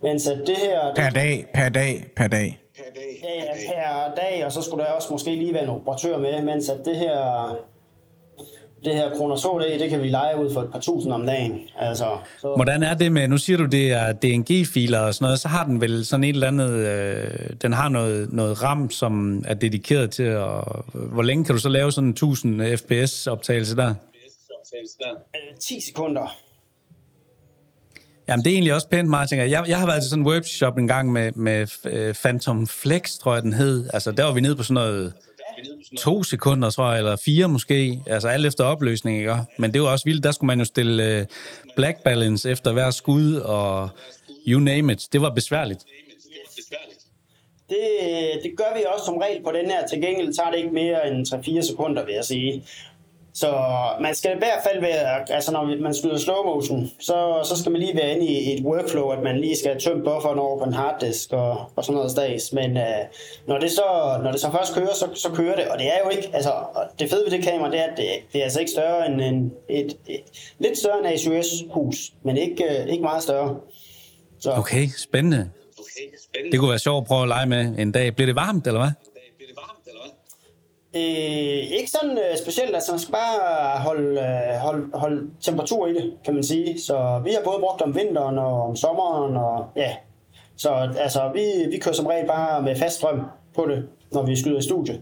Men 0.02 0.20
så 0.20 0.34
det 0.46 0.56
her... 0.56 0.94
Per 0.94 1.10
dag, 1.10 1.46
per 1.54 1.68
dag, 1.68 2.04
per 2.16 2.28
dag. 2.28 2.60
Per 2.76 2.90
dag. 2.94 3.20
Ja, 3.22 3.44
ja, 3.44 3.52
per 3.72 4.14
dag, 4.22 4.46
og 4.46 4.52
så 4.52 4.62
skulle 4.62 4.84
der 4.84 4.90
også 4.90 5.08
måske 5.10 5.30
lige 5.30 5.54
være 5.54 5.62
en 5.62 5.68
operatør 5.68 6.18
med, 6.18 6.42
mens 6.42 6.68
at 6.68 6.78
det 6.84 6.96
her, 6.96 7.56
det 8.84 8.94
her 8.94 9.10
Kronos 9.16 9.42
HD, 9.42 9.78
det 9.80 9.90
kan 9.90 10.02
vi 10.02 10.08
lege 10.08 10.44
ud 10.44 10.52
for 10.52 10.60
et 10.60 10.72
par 10.72 10.78
tusind 10.80 11.12
om 11.12 11.26
dagen. 11.26 11.60
Altså, 11.78 12.16
så, 12.40 12.52
Hvordan 12.56 12.82
er 12.82 12.94
det 12.94 13.12
med, 13.12 13.28
nu 13.28 13.38
siger 13.38 13.56
du, 13.56 13.66
det 13.66 13.92
er 13.92 14.12
DNG-filer 14.12 14.98
og 14.98 15.14
sådan 15.14 15.24
noget, 15.24 15.40
så 15.40 15.48
har 15.48 15.64
den 15.64 15.80
vel 15.80 16.04
sådan 16.04 16.24
et 16.24 16.28
eller 16.28 16.46
andet, 16.46 16.70
øh, 16.70 17.50
den 17.62 17.72
har 17.72 17.88
noget, 17.88 18.32
noget 18.32 18.62
RAM, 18.62 18.90
som 18.90 19.44
er 19.46 19.54
dedikeret 19.54 20.10
til, 20.10 20.36
og 20.36 20.84
hvor 20.92 21.22
længe 21.22 21.44
kan 21.44 21.54
du 21.54 21.60
så 21.60 21.68
lave 21.68 21.92
sådan 21.92 22.08
en 22.08 22.12
1000 22.12 22.76
fps-optagelse 22.76 23.76
der? 23.76 23.94
øh, 25.34 25.58
10 25.60 25.80
sekunder. 25.80 26.36
Jamen, 28.28 28.44
det 28.44 28.50
er 28.50 28.54
egentlig 28.54 28.74
også 28.74 28.88
pænt 28.88 29.10
jeg. 29.32 29.50
Jeg, 29.50 29.64
jeg 29.68 29.78
har 29.78 29.86
været 29.86 30.02
til 30.02 30.10
sådan 30.10 30.22
en 30.22 30.26
workshop 30.26 30.78
en 30.78 30.88
gang 30.88 31.12
med, 31.12 31.32
med 31.32 31.66
øh, 31.84 32.14
Phantom 32.14 32.66
Flex, 32.66 33.10
tror 33.10 33.34
jeg, 33.34 33.42
den 33.42 33.52
hed. 33.52 33.90
Altså, 33.92 34.12
der 34.12 34.24
var 34.24 34.32
vi 34.32 34.40
nede 34.40 34.56
på 34.56 34.62
sådan 34.62 34.74
noget 34.74 35.12
to 35.98 36.22
sekunder, 36.22 36.70
tror 36.70 36.90
jeg, 36.90 36.98
eller 36.98 37.16
fire 37.16 37.48
måske. 37.48 38.00
Altså, 38.06 38.28
alt 38.28 38.46
efter 38.46 38.64
opløsning, 38.64 39.18
ikke? 39.18 39.36
Men 39.58 39.72
det 39.74 39.82
var 39.82 39.88
også 39.88 40.04
vildt. 40.04 40.24
Der 40.24 40.32
skulle 40.32 40.46
man 40.46 40.58
jo 40.58 40.64
stille 40.64 41.18
øh, 41.18 41.26
black 41.76 42.02
balance 42.04 42.50
efter 42.50 42.72
hver 42.72 42.90
skud, 42.90 43.34
og 43.34 43.88
you 44.46 44.60
name 44.60 44.92
it. 44.92 45.08
Det 45.12 45.20
var 45.20 45.30
besværligt. 45.30 45.84
Det, 47.68 47.78
det 48.42 48.52
gør 48.56 48.76
vi 48.76 48.84
også 48.94 49.04
som 49.04 49.16
regel 49.16 49.42
på 49.42 49.52
den 49.52 49.70
her. 49.70 49.86
Til 49.86 50.02
gengæld 50.02 50.34
tager 50.34 50.50
det 50.50 50.58
ikke 50.58 50.70
mere 50.70 51.08
end 51.08 51.26
3-4 51.26 51.62
sekunder, 51.62 52.04
vil 52.04 52.14
jeg 52.14 52.24
sige. 52.24 52.64
Så 53.40 53.50
man 54.00 54.14
skal 54.14 54.30
i 54.36 54.38
hvert 54.38 54.62
fald 54.66 54.80
være, 54.80 55.32
altså 55.32 55.52
når 55.52 55.82
man 55.82 55.94
skyder 55.94 56.18
slow 56.18 56.42
motion, 56.44 56.90
så, 56.98 57.40
så 57.44 57.56
skal 57.60 57.72
man 57.72 57.80
lige 57.80 57.96
være 57.96 58.10
inde 58.14 58.26
i 58.26 58.54
et 58.54 58.64
workflow, 58.64 59.08
at 59.08 59.22
man 59.22 59.40
lige 59.40 59.56
skal 59.58 59.80
tømme 59.80 60.04
bufferen 60.04 60.38
over 60.38 60.58
på 60.58 60.64
en 60.64 60.72
harddisk 60.72 61.32
og, 61.32 61.70
og 61.76 61.84
sådan 61.84 61.94
noget 61.94 62.10
stads. 62.10 62.52
Men 62.52 62.76
øh, 62.76 63.02
når, 63.46 63.58
det 63.58 63.70
så, 63.70 64.18
når 64.22 64.30
det 64.32 64.40
så 64.40 64.50
først 64.50 64.74
kører, 64.74 64.94
så, 64.94 65.06
så 65.14 65.28
kører 65.34 65.56
det. 65.56 65.64
Og 65.68 65.78
det 65.78 65.86
er 65.86 65.98
jo 66.04 66.10
ikke, 66.10 66.30
altså 66.32 66.52
det 66.98 67.10
fede 67.10 67.24
ved 67.24 67.38
det 67.38 67.44
kamera, 67.44 67.70
det 67.70 67.80
er, 67.80 67.84
at 67.84 67.96
det, 67.96 68.06
det 68.32 68.38
er 68.38 68.44
altså 68.44 68.60
ikke 68.60 68.72
større 68.72 69.06
end 69.06 69.20
en, 69.20 69.52
et, 69.68 69.96
et, 70.06 70.20
lidt 70.58 70.78
større 70.78 70.98
end 70.98 71.06
ASUS-hus, 71.06 72.12
men 72.22 72.36
ikke, 72.36 72.64
øh, 72.64 72.86
ikke 72.86 73.02
meget 73.02 73.22
større. 73.22 73.56
Så, 74.40 74.52
Okay, 74.52 74.88
spændende. 74.98 75.50
Okay, 75.78 76.06
spændende. 76.24 76.52
Det 76.52 76.60
kunne 76.60 76.70
være 76.70 76.78
sjovt 76.78 77.02
at 77.02 77.06
prøve 77.06 77.22
at 77.22 77.28
lege 77.28 77.46
med 77.46 77.78
en 77.78 77.92
dag. 77.92 78.14
Bliver 78.16 78.26
det 78.26 78.36
varmt, 78.36 78.66
eller 78.66 78.80
hvad? 78.80 78.90
Bliver 79.36 79.48
det 79.48 79.56
varmt, 79.56 79.86
eller 79.86 80.00
hvad? 80.02 80.10
Øh, 80.96 81.62
ikke 81.78 81.90
sådan 81.90 82.18
øh, 82.18 82.38
specielt, 82.42 82.74
altså 82.74 82.92
man 82.92 82.98
skal 82.98 83.12
bare 83.12 83.78
holde, 83.80 84.20
øh, 84.20 84.56
holde, 84.60 84.90
holde 84.94 85.30
temperatur 85.40 85.86
i 85.86 85.94
det, 85.94 86.14
kan 86.24 86.34
man 86.34 86.44
sige. 86.44 86.80
Så 86.80 87.20
vi 87.24 87.30
har 87.30 87.40
både 87.44 87.58
brugt 87.60 87.82
om 87.82 87.94
vinteren 87.94 88.38
og 88.38 88.62
om 88.62 88.76
sommeren, 88.76 89.36
og 89.36 89.66
ja. 89.76 89.96
Så 90.56 90.70
altså, 90.98 91.30
vi, 91.34 91.70
vi 91.70 91.78
kører 91.78 91.94
som 91.94 92.06
regel 92.06 92.26
bare 92.26 92.62
med 92.62 92.76
fast 92.76 92.96
strøm 92.96 93.20
på 93.54 93.66
det, 93.66 93.88
når 94.12 94.22
vi 94.26 94.36
skyder 94.36 94.58
i 94.58 94.62
studiet. 94.62 95.00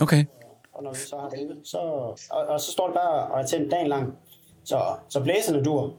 Okay. 0.00 0.24
Og 0.72 0.82
når 0.82 0.90
vi 0.92 0.98
så 0.98 1.16
har 1.16 1.28
det 1.28 1.56
så, 1.64 1.78
og, 2.30 2.46
og 2.48 2.60
så 2.60 2.72
står 2.72 2.86
det 2.86 2.94
bare 2.94 3.26
og 3.32 3.40
er 3.40 3.46
tændt 3.46 3.70
dagen 3.70 3.86
lang. 3.86 4.12
Så, 4.64 4.80
så 5.08 5.20
blæserne 5.20 5.64
dur. 5.64 5.92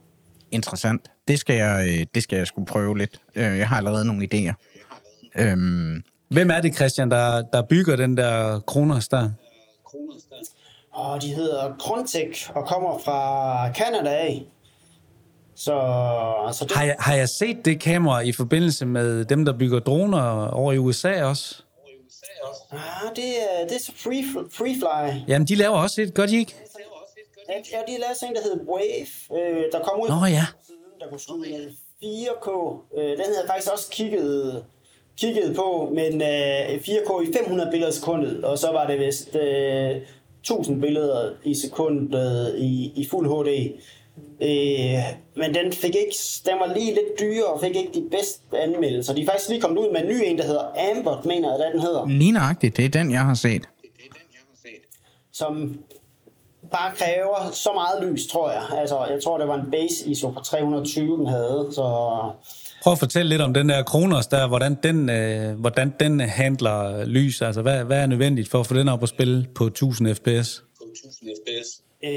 Interessant. 0.52 1.12
Det 1.28 1.40
skal 1.40 1.56
jeg, 1.56 1.88
øh, 1.88 2.06
det 2.16 2.24
skal 2.24 2.38
jeg 2.38 2.48
skulle 2.48 2.66
prøve 2.66 2.98
lidt. 2.98 3.22
Øh, 3.36 3.58
Jeg 3.58 3.68
har 3.70 3.78
allerede 3.78 4.06
nogle 4.06 4.28
idéer. 4.34 4.54
Øhm, 5.40 6.04
Hvem 6.34 6.50
er 6.50 6.62
det, 6.62 6.76
Christian, 6.76 7.12
der, 7.12 7.42
der 7.42 7.62
bygger 7.62 7.96
den 7.96 8.18
der 8.18 8.60
Kronos 8.60 9.08
der? 9.08 9.30
Og 10.92 11.22
de 11.22 11.28
hedder 11.28 11.76
Krontec 11.80 12.50
og 12.56 12.68
kommer 12.68 13.00
fra 13.06 13.72
Canada 13.74 14.10
af. 14.10 14.46
Så, 15.56 15.72
så 16.54 16.66
det, 16.66 16.72
Har 16.72 16.84
jeg, 16.84 16.96
har 17.00 17.16
jeg 17.16 17.30
set 17.30 17.66
det 17.66 17.80
kamera 17.80 18.20
i 18.20 18.32
forbindelse 18.32 18.86
med 18.86 19.26
dem, 19.26 19.46
der 19.46 19.58
bygger 19.58 19.80
droner 19.80 20.48
over 20.48 20.74
i 20.74 20.78
USA 20.78 21.24
også? 21.24 21.64
ah, 22.72 23.16
det, 23.16 23.26
er, 23.26 23.68
det 23.68 23.76
er 23.76 23.80
så 23.80 23.92
free, 23.96 24.24
Freefly. 24.52 25.24
Jamen, 25.28 25.48
de 25.48 25.56
laver 25.56 25.78
også 25.78 26.02
et, 26.02 26.14
gør 26.14 26.26
de 26.26 26.38
ikke? 26.38 26.56
Ja, 27.50 27.54
ja, 27.54 27.94
de 27.94 28.00
lavede 28.00 28.20
sådan 28.20 28.30
en, 28.30 28.36
der 28.36 28.42
hed 28.42 28.68
Wave, 28.68 29.42
øh, 29.42 29.72
der 29.72 29.80
kom 29.80 30.02
ud 30.02 30.10
Nå 30.10 30.26
ja. 30.26 30.46
der 31.00 31.10
kunne 31.10 31.20
skyde 31.20 31.74
4K. 32.04 32.50
Øh, 32.98 33.10
den 33.10 33.20
havde 33.20 33.40
jeg 33.42 33.48
faktisk 33.48 33.72
også 33.72 33.90
kigget, 33.92 34.64
kigget 35.18 35.56
på, 35.56 35.92
men 35.96 36.22
øh, 36.22 36.76
4K 36.76 37.30
i 37.30 37.34
500 37.34 37.72
billeder 37.72 37.92
i 37.92 37.96
sekundet, 37.96 38.44
og 38.44 38.58
så 38.58 38.72
var 38.72 38.88
det 38.88 39.00
vist 39.00 39.36
øh, 39.36 40.02
1000 40.40 40.82
billeder 40.82 41.32
i 41.44 41.56
sekundet 41.56 42.56
i, 42.58 42.92
i 42.96 43.08
fuld 43.12 43.28
HD. 43.28 43.72
Øh, 44.42 45.04
men 45.36 45.54
den 45.54 45.74
fik 45.74 45.96
ikke, 45.96 46.16
den 46.46 46.54
var 46.60 46.74
lige 46.74 46.94
lidt 46.94 47.20
dyrere 47.20 47.46
og 47.54 47.62
fik 47.62 47.76
ikke 47.76 47.92
de 47.94 48.08
bedste 48.12 48.60
anmeldelser. 48.60 49.14
De 49.14 49.22
er 49.22 49.26
faktisk 49.26 49.50
lige 49.50 49.62
kommet 49.62 49.78
ud 49.78 49.92
med 49.92 50.02
en 50.02 50.08
ny 50.08 50.22
en, 50.26 50.38
der 50.38 50.44
hedder 50.44 50.92
Ambert, 50.92 51.26
mener 51.26 51.58
jeg, 51.58 51.72
den 51.74 51.82
hedder. 51.82 52.08
lige 52.08 52.32
nøjagtigt, 52.32 52.78
det 52.78 52.86
er 52.86 52.90
den, 52.90 53.12
jeg 53.12 53.20
har 53.22 53.34
set. 53.34 53.62
Det 53.62 53.90
er 54.00 54.14
den, 54.14 54.22
jeg 54.34 54.42
har 54.50 54.58
set. 54.62 54.82
som 55.32 55.80
bare 56.74 56.96
kræver 56.96 57.52
så 57.52 57.70
meget 57.74 58.12
lys, 58.12 58.28
tror 58.28 58.52
jeg. 58.52 58.64
Altså, 58.80 59.06
jeg 59.06 59.24
tror, 59.24 59.38
det 59.38 59.48
var 59.48 59.56
en 59.56 59.72
base 59.72 60.10
ISO 60.10 60.30
på 60.30 60.40
320, 60.40 61.18
den 61.18 61.28
havde, 61.28 61.70
så 61.72 61.84
Prøv 62.84 62.94
at 62.94 63.00
fortælle 63.00 63.30
lidt 63.30 63.42
om 63.42 63.54
den 63.54 63.70
der 63.70 63.84
Kronos 63.84 64.28
der, 64.28 64.48
hvordan 64.48 64.78
den, 64.84 65.10
øh, 65.10 65.60
hvordan 65.60 65.94
den 66.00 66.20
handler 66.20 67.06
lys. 67.06 67.42
Altså, 67.42 67.62
hvad, 67.62 67.84
hvad 67.84 67.98
er 67.98 68.06
nødvendigt 68.06 68.50
for 68.50 68.60
at 68.60 68.68
få 68.68 68.74
den 68.74 68.90
op 68.90 69.04
at 69.04 69.10
spille 69.10 69.48
på 69.56 69.66
1000 69.66 70.16
fps? 70.16 70.64
På 70.78 70.84
1000 70.92 71.30
fps. 71.46 71.82
øh, 72.04 72.12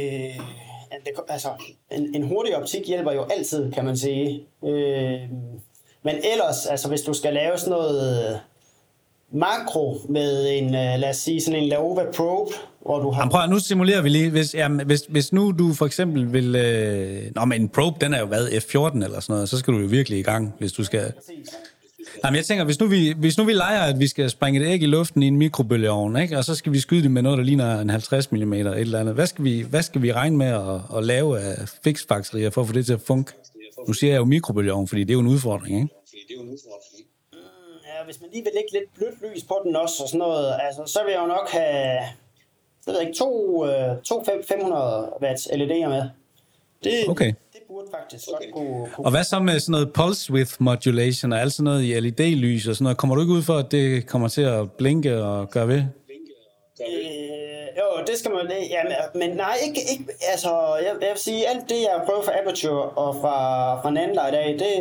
det, 1.05 1.13
altså, 1.29 1.49
en, 1.93 2.15
en 2.15 2.23
hurtig 2.23 2.57
optik 2.57 2.87
hjælper 2.87 3.13
jo 3.13 3.25
altid, 3.25 3.73
kan 3.73 3.85
man 3.85 3.97
sige. 3.97 4.47
Øh, 4.65 5.21
men 6.03 6.17
ellers, 6.33 6.67
altså, 6.67 6.89
hvis 6.89 7.03
du 7.03 7.13
skal 7.13 7.35
lave 7.35 7.59
sådan 7.59 7.71
noget 7.71 8.31
øh, 8.31 8.39
makro 9.33 10.01
med 10.09 10.59
en, 10.59 10.65
øh, 10.65 10.73
lad 10.73 11.11
os 11.11 11.17
sige, 11.17 11.41
sådan 11.41 11.63
en 11.63 11.69
Laowa 11.69 12.05
Probe, 12.17 12.53
hvor 12.83 12.99
du 12.99 13.11
har... 13.11 13.21
Jamen, 13.21 13.31
prøv 13.31 13.43
at, 13.43 13.51
nu 13.51 13.59
simulerer 13.59 14.03
vi 14.03 14.09
lige. 14.09 14.31
Hvis, 14.31 14.55
jamen, 14.55 14.87
hvis, 14.87 15.03
hvis 15.09 15.33
nu 15.33 15.53
du 15.53 15.73
for 15.75 15.87
eksempel 15.87 16.33
vil... 16.33 16.57
Øh, 16.57 17.23
nå, 17.35 17.45
men 17.45 17.61
en 17.61 17.69
probe, 17.69 17.97
den 18.01 18.15
er 18.15 18.21
jo 18.21 18.27
hvad, 18.27 18.49
F14 18.49 19.05
eller 19.05 19.21
sådan 19.21 19.33
noget, 19.33 19.49
så 19.49 19.59
skal 19.59 19.75
du 19.75 19.79
jo 19.79 19.87
virkelig 19.87 20.19
i 20.19 20.23
gang, 20.23 20.55
hvis 20.59 20.73
du 20.73 20.85
skal... 20.85 21.13
Nej, 22.23 22.31
men 22.31 22.37
jeg 22.37 22.45
tænker, 22.45 22.65
hvis 22.65 22.81
nu, 22.81 22.87
vi, 22.87 23.15
hvis 23.19 23.39
nu 23.39 23.45
vi 23.45 23.53
leger, 23.53 23.81
at 23.81 24.01
vi 24.01 24.07
skal 24.07 24.31
springe 24.31 24.61
et 24.61 24.67
æg 24.67 24.83
i 24.83 24.87
luften 24.87 25.23
i 25.23 25.27
en 25.27 25.37
mikrobølgeovn, 25.37 26.17
ikke? 26.17 26.39
og 26.39 26.45
så 26.45 26.55
skal 26.55 26.73
vi 26.73 26.81
skyde 26.81 27.03
det 27.03 27.11
med 27.11 27.23
noget, 27.23 27.39
der 27.39 27.45
ligner 27.45 27.81
en 27.81 27.91
50 27.91 28.33
mm 28.33 28.53
eller 28.53 28.73
et 28.73 28.81
eller 28.81 29.01
andet. 29.01 29.15
Hvad 29.15 29.27
skal 29.27 29.45
vi, 29.45 29.67
hvad 29.71 29.83
skal 29.83 30.03
vi 30.03 30.13
regne 30.13 30.37
med 30.37 30.47
at, 30.47 30.97
at 30.97 31.05
lave 31.05 31.41
af 31.41 31.69
fiksfakserier 31.85 32.51
for 32.51 32.61
at 32.61 32.67
få 32.67 32.73
det 32.73 32.87
til 32.87 32.93
at 32.93 33.01
funke? 33.01 33.33
Nu 33.89 33.93
siger 33.93 34.13
jeg 34.13 34.19
jo 34.19 34.25
mikrobølgeovn, 34.25 34.89
fordi 34.89 35.01
det 35.01 35.11
er 35.11 35.15
jo 35.15 35.21
en 35.21 35.27
udfordring, 35.27 35.77
ikke? 35.77 35.89
Fordi 36.09 36.21
det 36.29 36.35
er 36.35 36.39
jo 36.39 36.43
en 36.43 36.53
udfordring. 36.53 36.96
Hvis 38.07 38.21
man 38.21 38.31
lige 38.33 38.45
vil 38.45 38.53
lægge 38.55 38.73
lidt 38.73 38.95
blødt 38.95 39.35
lys 39.35 39.45
på 39.45 39.61
den 39.65 39.77
også, 39.77 40.03
og 40.03 40.09
sådan 40.09 40.19
noget, 40.19 40.55
altså, 40.67 40.83
så 40.93 40.99
vil 41.05 41.13
jeg 41.13 41.21
jo 41.21 41.27
nok 41.27 41.49
have, 41.49 41.99
jeg 42.87 42.93
ved 42.95 43.01
ikke, 43.01 43.13
to, 43.13 43.31
øh, 43.67 44.03
to 44.05 44.25
fem- 44.25 44.45
500 44.49 45.13
watts 45.23 45.47
LED'er 45.47 45.89
med. 45.89 46.03
Det, 46.85 47.09
Okay. 47.09 47.33
det 47.53 47.61
burde 47.69 47.87
faktisk 48.01 48.29
okay. 48.35 48.45
godt 48.47 48.55
kunne, 48.55 48.91
kunne 48.95 49.07
Og 49.07 49.11
hvad 49.11 49.25
så 49.25 49.39
med 49.39 49.61
sådan 49.61 49.73
noget 49.73 49.93
pulse 49.93 50.33
width 50.33 50.55
modulation 50.59 51.33
og 51.33 51.41
alt 51.41 51.53
sådan 51.53 51.65
noget 51.65 51.83
i 51.85 52.01
LED-lys 52.01 52.69
og 52.69 52.75
sådan 52.75 52.83
noget? 52.85 52.99
Kommer 52.99 53.15
du 53.17 53.21
ikke 53.23 53.33
ud 53.35 53.43
for, 53.43 53.55
at 53.55 53.71
det 53.71 54.07
kommer 54.07 54.29
til 54.29 54.43
at 54.43 54.73
blinke 54.73 55.23
og 55.23 55.51
gøre 55.51 55.69
ved? 55.69 55.83
Øh, 56.81 57.67
jo, 57.79 57.85
jo, 57.99 58.05
det 58.07 58.19
skal 58.19 58.31
man... 58.31 58.47
Ja, 58.71 58.83
men, 58.85 58.93
men 59.29 59.37
nej, 59.37 59.57
ikke, 59.67 59.81
ikke... 59.93 60.05
Altså, 60.33 60.51
jeg, 60.77 60.93
jeg 61.01 61.09
vil 61.11 61.19
sige, 61.19 61.49
alt 61.49 61.69
det, 61.69 61.75
jeg 61.81 61.91
har 61.99 62.05
prøvet 62.07 62.25
fra 62.25 62.33
Aperture 62.41 62.83
og 62.91 63.15
fra, 63.15 63.37
fra 63.83 63.91
Nandler 63.91 64.29
i 64.29 64.31
dag, 64.31 64.49
det, 64.59 64.73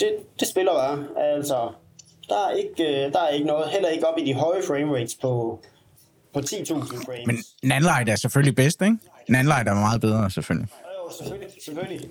det, 0.00 0.08
det 0.40 0.48
spiller 0.48 0.72
bare. 0.72 1.06
Altså, 1.18 1.68
der 2.28 2.46
er, 2.48 2.50
ikke, 2.50 3.10
der 3.12 3.20
er 3.20 3.28
ikke 3.28 3.46
noget, 3.46 3.70
heller 3.70 3.88
ikke 3.88 4.06
op 4.08 4.18
i 4.18 4.24
de 4.24 4.34
høje 4.34 4.62
frame 4.66 4.94
rates 4.94 5.14
på, 5.22 5.60
på 6.34 6.40
10.000 6.40 6.74
frames. 6.74 7.26
Men 7.26 7.36
Nanlight 7.62 8.08
er 8.08 8.16
selvfølgelig 8.16 8.56
bedst, 8.56 8.82
ikke? 8.82 8.96
Nanlight 9.28 9.68
er 9.68 9.74
meget 9.74 10.00
bedre, 10.00 10.30
selvfølgelig. 10.30 10.68
Jo, 10.84 11.12
selvfølgelig, 11.24 11.48
selvfølgelig. 11.64 12.00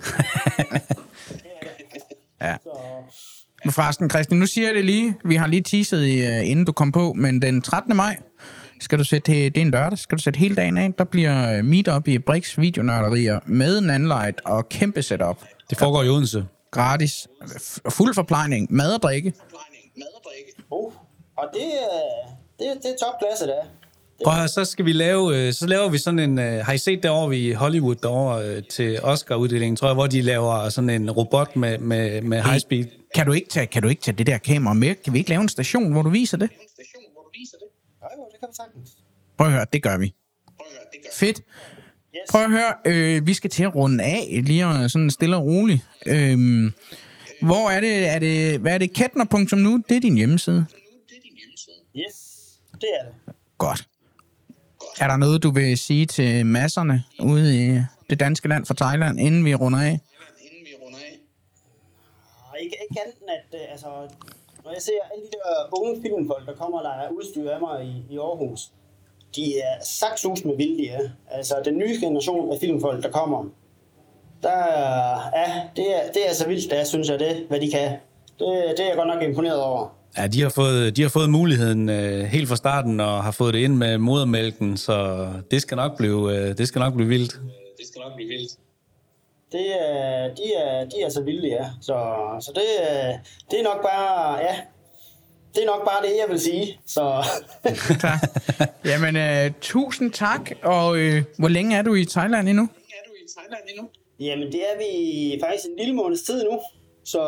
Ja. 2.40 2.56
Så, 2.62 2.70
Men 3.64 3.72
forresten, 3.72 4.10
Christian, 4.10 4.40
nu 4.40 4.46
siger 4.46 4.66
jeg 4.68 4.74
det 4.74 4.84
lige. 4.84 5.14
Vi 5.24 5.36
har 5.36 5.46
lige 5.46 5.62
teaset, 5.62 5.98
uh, 6.02 6.48
inden 6.50 6.64
du 6.64 6.72
kom 6.72 6.92
på, 6.92 7.12
men 7.12 7.42
den 7.42 7.62
13. 7.62 7.96
maj 7.96 8.16
skal 8.80 8.98
du 8.98 9.04
sætte, 9.04 9.32
det 9.32 9.56
er 9.56 9.60
en 9.60 9.70
lørdag, 9.70 9.98
skal 9.98 10.18
du 10.18 10.22
sætte 10.22 10.38
hele 10.38 10.54
dagen 10.54 10.78
af. 10.78 10.92
Der 10.98 11.04
bliver 11.04 11.58
øh, 11.58 11.64
meet 11.64 11.88
up 11.88 12.08
i 12.08 12.18
Brix 12.18 12.58
videonørderier 12.58 13.40
med 13.46 13.80
Nanlight 13.80 14.40
og 14.44 14.68
kæmpe 14.68 15.02
setup. 15.02 15.38
Det 15.70 15.78
foregår 15.78 16.02
i 16.02 16.08
Odense. 16.08 16.46
Gratis. 16.70 17.28
F- 17.42 17.78
Fuld 17.90 18.14
forplejning. 18.14 18.66
Mad 18.72 18.94
og 18.94 19.02
drikke. 19.02 19.32
Mad 20.74 20.92
og 21.36 21.44
uh, 21.54 21.60
det, 21.60 21.66
er- 21.82 22.28
det, 22.58 22.82
det 22.82 22.90
er 22.90 22.96
topklasse, 23.06 23.44
det 23.46 23.54
er. 23.62 23.66
Prøv 24.24 24.32
at 24.32 24.38
høre, 24.38 24.48
så 24.48 24.64
skal 24.64 24.84
vi 24.84 24.92
lave, 24.92 25.36
øh, 25.46 25.52
så 25.52 25.66
laver 25.66 25.88
vi 25.88 25.98
sådan 25.98 26.18
en, 26.18 26.38
øh, 26.38 26.64
har 26.64 26.72
I 26.72 26.78
set 26.78 27.02
derovre 27.02 27.36
i 27.36 27.52
Hollywood 27.52 27.94
derovre 27.94 28.44
øh, 28.48 28.62
til 28.70 29.00
Oscar-uddelingen, 29.02 29.76
tror 29.76 29.88
jeg, 29.88 29.94
hvor 29.94 30.06
de 30.06 30.22
laver 30.22 30.68
sådan 30.68 30.90
en 30.90 31.10
robot 31.10 31.56
med, 31.56 31.78
med, 31.78 32.20
med 32.22 32.42
high 32.42 32.58
speed? 32.60 32.84
Kan 33.14 33.26
du, 33.26 33.32
ikke 33.32 33.48
tage, 33.48 33.66
kan 33.66 33.82
du 33.82 33.88
ikke 33.88 34.02
tage 34.02 34.16
det 34.16 34.26
der 34.26 34.38
kamera 34.38 34.74
med? 34.74 34.94
Kan 34.94 35.12
vi 35.12 35.18
ikke 35.18 35.30
lave 35.30 35.42
en 35.42 35.48
station, 35.48 35.92
hvor 35.92 36.02
du 36.02 36.08
viser 36.10 36.36
det? 36.36 36.44
En 36.50 36.68
station, 36.74 37.02
hvor 37.12 37.22
du 37.22 37.30
viser 37.40 37.56
det. 37.56 37.66
Jo, 38.02 38.08
jo, 38.22 38.28
det 38.32 38.40
kan 38.40 38.48
vi 38.50 38.54
sagtens. 38.56 38.90
Prøv 39.38 39.46
at 39.46 39.52
høre, 39.52 39.66
det 39.72 39.82
gør 39.82 39.96
vi. 39.98 40.14
Prøv 40.58 40.66
at 40.66 40.72
høre, 40.72 40.84
det 40.92 41.00
gør 41.02 41.10
Fedt. 41.14 41.38
Yes. 42.16 42.30
Prøv 42.30 42.42
at 42.42 42.50
høre, 42.50 42.74
øh, 42.84 43.26
vi 43.26 43.34
skal 43.34 43.50
til 43.50 43.62
at 43.64 43.74
runde 43.74 44.04
af, 44.04 44.40
lige 44.44 44.66
og 44.66 44.90
sådan 44.90 45.10
stille 45.10 45.36
og 45.36 45.44
roligt. 45.44 45.80
Øhm, 46.06 46.72
hvor 47.42 47.70
er 47.70 47.80
det, 47.80 48.08
er 48.08 48.18
det, 48.18 48.60
hvad 48.60 48.74
er 48.74 48.78
det, 48.78 48.92
kettner.nu? 48.92 49.82
Det 49.88 49.96
er 49.96 50.00
din 50.00 50.16
hjemmeside. 50.16 50.56
Det 50.56 51.16
din 51.22 51.36
hjemmeside. 51.38 51.76
Yes, 51.96 52.16
det 52.72 52.88
er 53.00 53.04
det. 53.04 53.34
Godt. 53.58 53.88
Er 55.00 55.08
der 55.08 55.16
noget, 55.16 55.42
du 55.42 55.50
vil 55.50 55.78
sige 55.78 56.06
til 56.06 56.46
masserne 56.46 57.04
ude 57.22 57.66
i 57.66 57.80
det 58.10 58.20
danske 58.20 58.48
land 58.48 58.66
for 58.66 58.74
Thailand, 58.74 59.20
inden 59.20 59.44
vi 59.44 59.54
runder 59.54 59.78
af? 59.78 60.00
Inden 60.40 60.64
vi 60.64 60.74
runder 60.82 60.98
af. 60.98 61.18
Og 62.50 62.60
ikke, 62.60 62.76
ikke 62.90 63.00
andet 63.04 63.16
at 63.28 63.60
øh, 63.60 63.72
altså, 63.72 63.86
når 64.64 64.72
jeg 64.72 64.82
ser 64.82 65.00
alle 65.12 65.24
de 65.24 65.30
der 65.32 65.78
unge 65.78 66.02
filmfolk, 66.02 66.46
der 66.46 66.54
kommer 66.54 66.78
og 66.78 66.82
leger 66.84 67.08
udstyr 67.08 67.50
af 67.50 67.60
mig 67.60 67.84
i, 67.84 68.14
i 68.14 68.18
Aarhus, 68.18 68.60
de 69.36 69.58
er 69.60 69.84
sagtsus 69.84 70.44
med 70.44 70.56
vilde, 70.56 70.82
de. 70.82 71.10
Altså, 71.30 71.54
den 71.64 71.78
nye 71.78 71.96
generation 72.00 72.52
af 72.52 72.60
filmfolk, 72.60 73.02
der 73.02 73.10
kommer, 73.10 73.50
der 74.44 75.30
ja, 75.36 75.62
det 75.76 75.96
er, 75.96 76.12
det 76.14 76.30
er 76.30 76.34
så 76.34 76.48
vildt, 76.48 76.70
der 76.70 76.84
synes 76.84 77.08
jeg 77.08 77.18
det, 77.18 77.44
hvad 77.48 77.60
de 77.60 77.70
kan. 77.70 77.90
Det, 78.38 78.74
det 78.76 78.80
er 78.80 78.88
jeg 78.88 78.96
godt 78.96 79.08
nok 79.08 79.22
imponeret 79.22 79.62
over. 79.62 79.88
Ja, 80.18 80.26
de 80.26 80.42
har 80.42 80.48
fået, 80.48 80.96
de 80.96 81.02
har 81.02 81.08
fået 81.08 81.30
muligheden 81.30 81.88
øh, 81.88 82.24
helt 82.24 82.48
fra 82.48 82.56
starten 82.56 83.00
og 83.00 83.24
har 83.24 83.30
fået 83.30 83.54
det 83.54 83.60
ind 83.60 83.74
med 83.76 83.98
modermælken, 83.98 84.76
så 84.76 85.26
det 85.50 85.62
skal 85.62 85.76
nok 85.76 85.96
blive, 85.96 86.36
øh, 86.36 86.58
det 86.58 86.68
skal 86.68 86.78
nok 86.78 86.94
blive 86.94 87.08
vildt. 87.08 87.32
Det 87.78 87.86
skal 87.88 88.00
nok 88.00 88.14
blive 88.16 88.28
vildt. 88.28 88.52
Det 89.52 89.66
er, 89.80 90.34
de, 90.34 90.54
er, 90.64 90.84
de 90.84 91.02
er 91.06 91.08
så 91.08 91.22
vilde, 91.22 91.48
ja. 91.48 91.64
Så, 91.80 91.94
så 92.40 92.52
det, 92.54 92.62
er- 92.92 93.18
det 93.50 93.58
er 93.60 93.64
nok 93.64 93.82
bare, 93.82 94.38
ja, 94.38 94.56
det 95.54 95.62
er 95.62 95.66
nok 95.66 95.84
bare 95.84 96.02
det, 96.02 96.12
jeg 96.22 96.26
vil 96.30 96.40
sige. 96.40 96.78
Så 96.86 97.24
Tak. 98.00 98.18
Jamen, 98.84 99.16
øh, 99.16 99.50
tusind 99.60 100.12
tak. 100.12 100.50
Og 100.62 100.96
øh, 100.96 101.22
hvor 101.38 101.48
længe 101.48 101.76
er 101.76 101.82
du 101.82 101.94
i 101.94 102.04
Thailand 102.04 102.48
endnu? 102.48 102.62
Er 102.62 102.68
du 103.08 103.12
i 103.14 103.26
Thailand 103.38 103.62
endnu? 103.68 103.88
Jamen, 104.24 104.52
det 104.52 104.60
er 104.70 104.76
vi 104.78 104.90
faktisk 105.44 105.64
en 105.64 105.76
lille 105.78 105.94
måneds 105.94 106.22
tid 106.22 106.44
nu. 106.44 106.60
Så, 107.04 107.22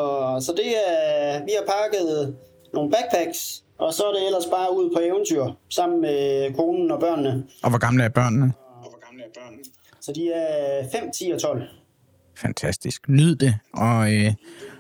så 0.46 0.52
det 0.56 0.68
er, 0.68 1.44
vi 1.44 1.52
har 1.58 1.64
pakket 1.74 2.36
nogle 2.74 2.90
backpacks, 2.90 3.64
og 3.78 3.94
så 3.94 4.02
er 4.02 4.12
det 4.12 4.26
ellers 4.26 4.46
bare 4.46 4.76
ud 4.76 4.90
på 4.94 5.00
eventyr, 5.02 5.44
sammen 5.70 6.00
med 6.00 6.54
konen 6.54 6.90
og 6.90 7.00
børnene. 7.00 7.44
Og 7.62 7.70
hvor 7.70 7.78
gamle 7.78 8.04
er 8.04 8.08
børnene? 8.08 8.52
Og 8.82 8.90
hvor 8.90 9.00
gamle 9.08 9.22
er 9.22 9.40
børnene? 9.40 9.62
Så 10.00 10.12
de 10.12 10.32
er 10.32 10.88
5, 10.92 11.10
10 11.12 11.30
og 11.30 11.40
12. 11.40 11.62
Fantastisk. 12.36 13.08
Nyd 13.08 13.36
det. 13.36 13.54
Og, 13.72 14.14
øh, 14.14 14.32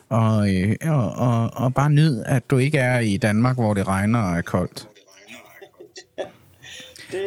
og, 0.08 0.54
øh, 0.54 0.76
og, 0.82 1.12
og, 1.26 1.50
og 1.54 1.74
bare 1.74 1.90
nyd, 1.90 2.22
at 2.26 2.50
du 2.50 2.58
ikke 2.58 2.78
er 2.78 2.98
i 2.98 3.16
Danmark, 3.16 3.56
hvor 3.56 3.74
det 3.74 3.88
regner 3.88 4.22
og 4.22 4.36
er 4.38 4.42
koldt. 4.42 4.88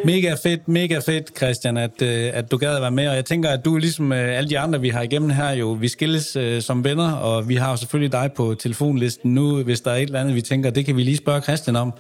Mega 0.06 0.36
fedt, 0.44 0.68
mega 0.68 1.00
fedt, 1.00 1.38
Christian, 1.38 1.78
at, 1.78 2.02
øh, 2.02 2.32
at 2.34 2.52
du 2.52 2.58
gad 2.58 2.76
at 2.76 2.82
være 2.82 2.92
med, 2.92 3.08
og 3.08 3.16
jeg 3.16 3.26
tænker, 3.26 3.50
at 3.50 3.66
du 3.66 3.76
er 3.76 3.80
ligesom 3.80 4.12
øh, 4.12 4.38
alle 4.38 4.50
de 4.50 4.60
andre, 4.60 4.82
vi 4.82 4.90
har 4.90 5.02
igennem 5.02 5.30
her 5.30 5.52
jo, 5.52 5.72
vi 5.72 5.88
skilles 5.88 6.36
øh, 6.36 6.62
som 6.62 6.84
venner, 6.84 7.12
og 7.12 7.50
vi 7.50 7.56
har 7.56 7.70
jo 7.72 7.78
selvfølgelig 7.78 8.12
dig 8.12 8.32
på 8.36 8.56
telefonlisten 8.60 9.34
nu, 9.34 9.64
hvis 9.64 9.82
der 9.82 9.92
er 9.92 9.96
et 9.96 10.02
eller 10.02 10.20
andet, 10.20 10.36
vi 10.36 10.42
tænker, 10.42 10.70
det 10.70 10.86
kan 10.86 10.96
vi 10.96 11.04
lige 11.04 11.18
spørge 11.18 11.42
Christian 11.42 11.76
om. 11.76 11.94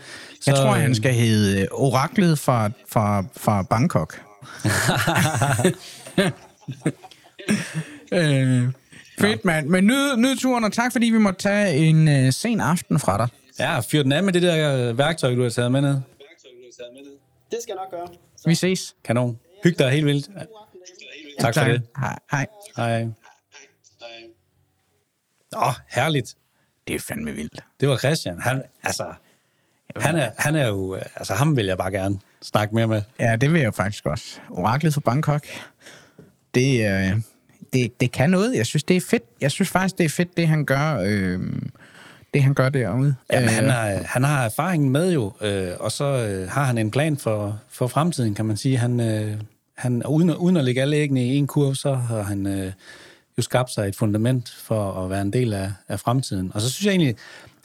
Jeg 0.48 0.56
tror, 0.56 0.70
øh, 0.70 0.82
han 0.82 0.96
skal 0.96 1.14
hedde 1.14 1.62
øh, 1.62 1.68
Oraklet 1.72 2.40
fra, 2.40 2.70
fra, 2.90 3.24
fra 3.38 3.62
Bangkok. 3.62 4.20
øh, 8.14 8.64
fedt, 9.20 9.46
mand. 9.46 9.68
Men 9.68 9.84
nyd, 9.88 10.18
nyd 10.18 10.36
turen, 10.38 10.64
og 10.64 10.72
tak, 10.72 10.92
fordi 10.92 11.06
vi 11.06 11.18
måtte 11.18 11.40
tage 11.40 11.76
en 11.76 12.08
øh, 12.08 12.34
sen 12.34 12.62
aften 12.62 13.00
fra 13.00 13.18
dig. 13.18 13.28
Ja, 13.60 13.80
fyr 13.80 14.04
den 14.04 14.12
af 14.12 14.24
med 14.24 14.34
det 14.34 14.42
der 14.42 14.90
øh, 14.90 14.98
værktøj, 14.98 15.36
du 15.36 15.44
har 15.44 15.50
taget 15.50 15.72
med 15.72 15.82
ned. 15.82 15.90
Værktøj, 15.90 16.52
du 16.52 16.64
har 16.66 16.72
taget 16.78 16.94
med 16.94 17.02
ned. 17.02 17.19
Det 17.52 17.60
skal 17.62 17.74
jeg 17.74 17.84
nok 17.84 17.92
gøre. 17.92 18.08
Vi 18.46 18.56
ses. 18.56 18.96
Kanon. 19.04 19.40
Hyg 19.64 19.80
dig 19.80 19.92
helt 19.92 20.06
vildt. 20.06 20.30
Tak 21.40 21.54
for 21.54 21.64
det. 21.64 21.82
Hej. 22.32 22.48
Hej. 22.78 23.08
Oh, 25.56 25.74
herligt. 25.88 26.36
Det 26.88 26.96
er 26.96 27.00
fandme 27.00 27.32
vildt. 27.32 27.64
Det 27.80 27.90
var 27.90 27.98
Christian. 27.98 28.42
Han, 28.42 28.64
altså, 28.84 29.14
han 29.96 30.16
er, 30.16 30.32
han 30.38 30.56
er 30.56 30.68
jo, 30.68 30.96
altså 30.96 31.34
ham 31.34 31.58
vil 31.58 31.66
jeg 31.66 31.78
bare 31.78 31.92
gerne 31.92 32.20
snakke 32.42 32.76
mere 32.76 32.88
med. 32.88 33.02
Ja, 33.20 33.36
det 33.36 33.54
vil 33.54 33.62
jeg 33.62 33.74
faktisk 33.74 34.06
også. 34.06 34.40
Oraklet 34.50 34.94
fra 34.94 35.02
Bangkok. 35.02 35.46
Det, 36.56 36.92
øh, 36.92 37.22
det, 37.74 38.02
det 38.02 38.12
kan 38.12 38.30
noget. 38.30 38.56
Jeg 38.56 38.66
synes, 38.66 38.84
det 38.84 38.98
er 38.98 39.02
fedt. 39.02 39.24
Jeg 39.42 39.52
synes 39.52 39.70
faktisk, 39.70 39.98
det 39.98 40.06
er 40.06 40.10
fedt, 40.10 40.38
det 40.38 40.48
han 40.48 40.66
gør, 40.66 41.00
øh, 41.06 41.40
det 42.34 42.44
han 42.44 42.54
gør 42.54 42.70
derude. 42.70 43.16
Jamen, 43.34 43.50
Øh, 43.50 43.56
han, 43.56 43.70
har, 43.70 43.90
han 44.06 44.24
har 44.24 44.46
erfaringen 44.46 44.90
med 44.90 45.12
jo, 45.14 45.34
øh, 45.42 45.68
og 45.80 45.92
så 45.92 46.06
øh, 46.06 46.50
har 46.50 46.64
han 46.64 46.78
en 46.78 46.92
plan 46.92 47.18
for, 47.18 47.60
for 47.70 47.88
fremtiden, 47.88 48.34
kan 48.36 48.46
man 48.46 48.58
sige. 48.58 48.78
Han, 48.78 49.00
øh, 49.00 49.34
han, 49.78 50.06
uden, 50.06 50.30
at- 50.30 50.36
uden 50.36 50.58
at 50.58 50.64
lægge 50.66 50.82
alle 50.82 50.96
æggene 50.98 51.26
i 51.26 51.36
en 51.36 51.48
kurv, 51.48 51.76
så 51.76 51.94
har 51.94 52.22
han 52.22 52.46
øh, 52.48 52.72
jo 53.38 53.42
skabt 53.44 53.72
sig 53.72 53.88
et 53.88 53.96
fundament 53.96 54.50
for 54.64 55.04
at 55.04 55.10
være 55.10 55.22
en 55.22 55.34
del 55.34 55.54
af, 55.54 55.72
af 55.88 56.00
fremtiden. 56.00 56.52
Og 56.54 56.62
så 56.62 56.70
synes 56.70 56.86
jeg 56.86 56.92
egentlig, 56.92 57.16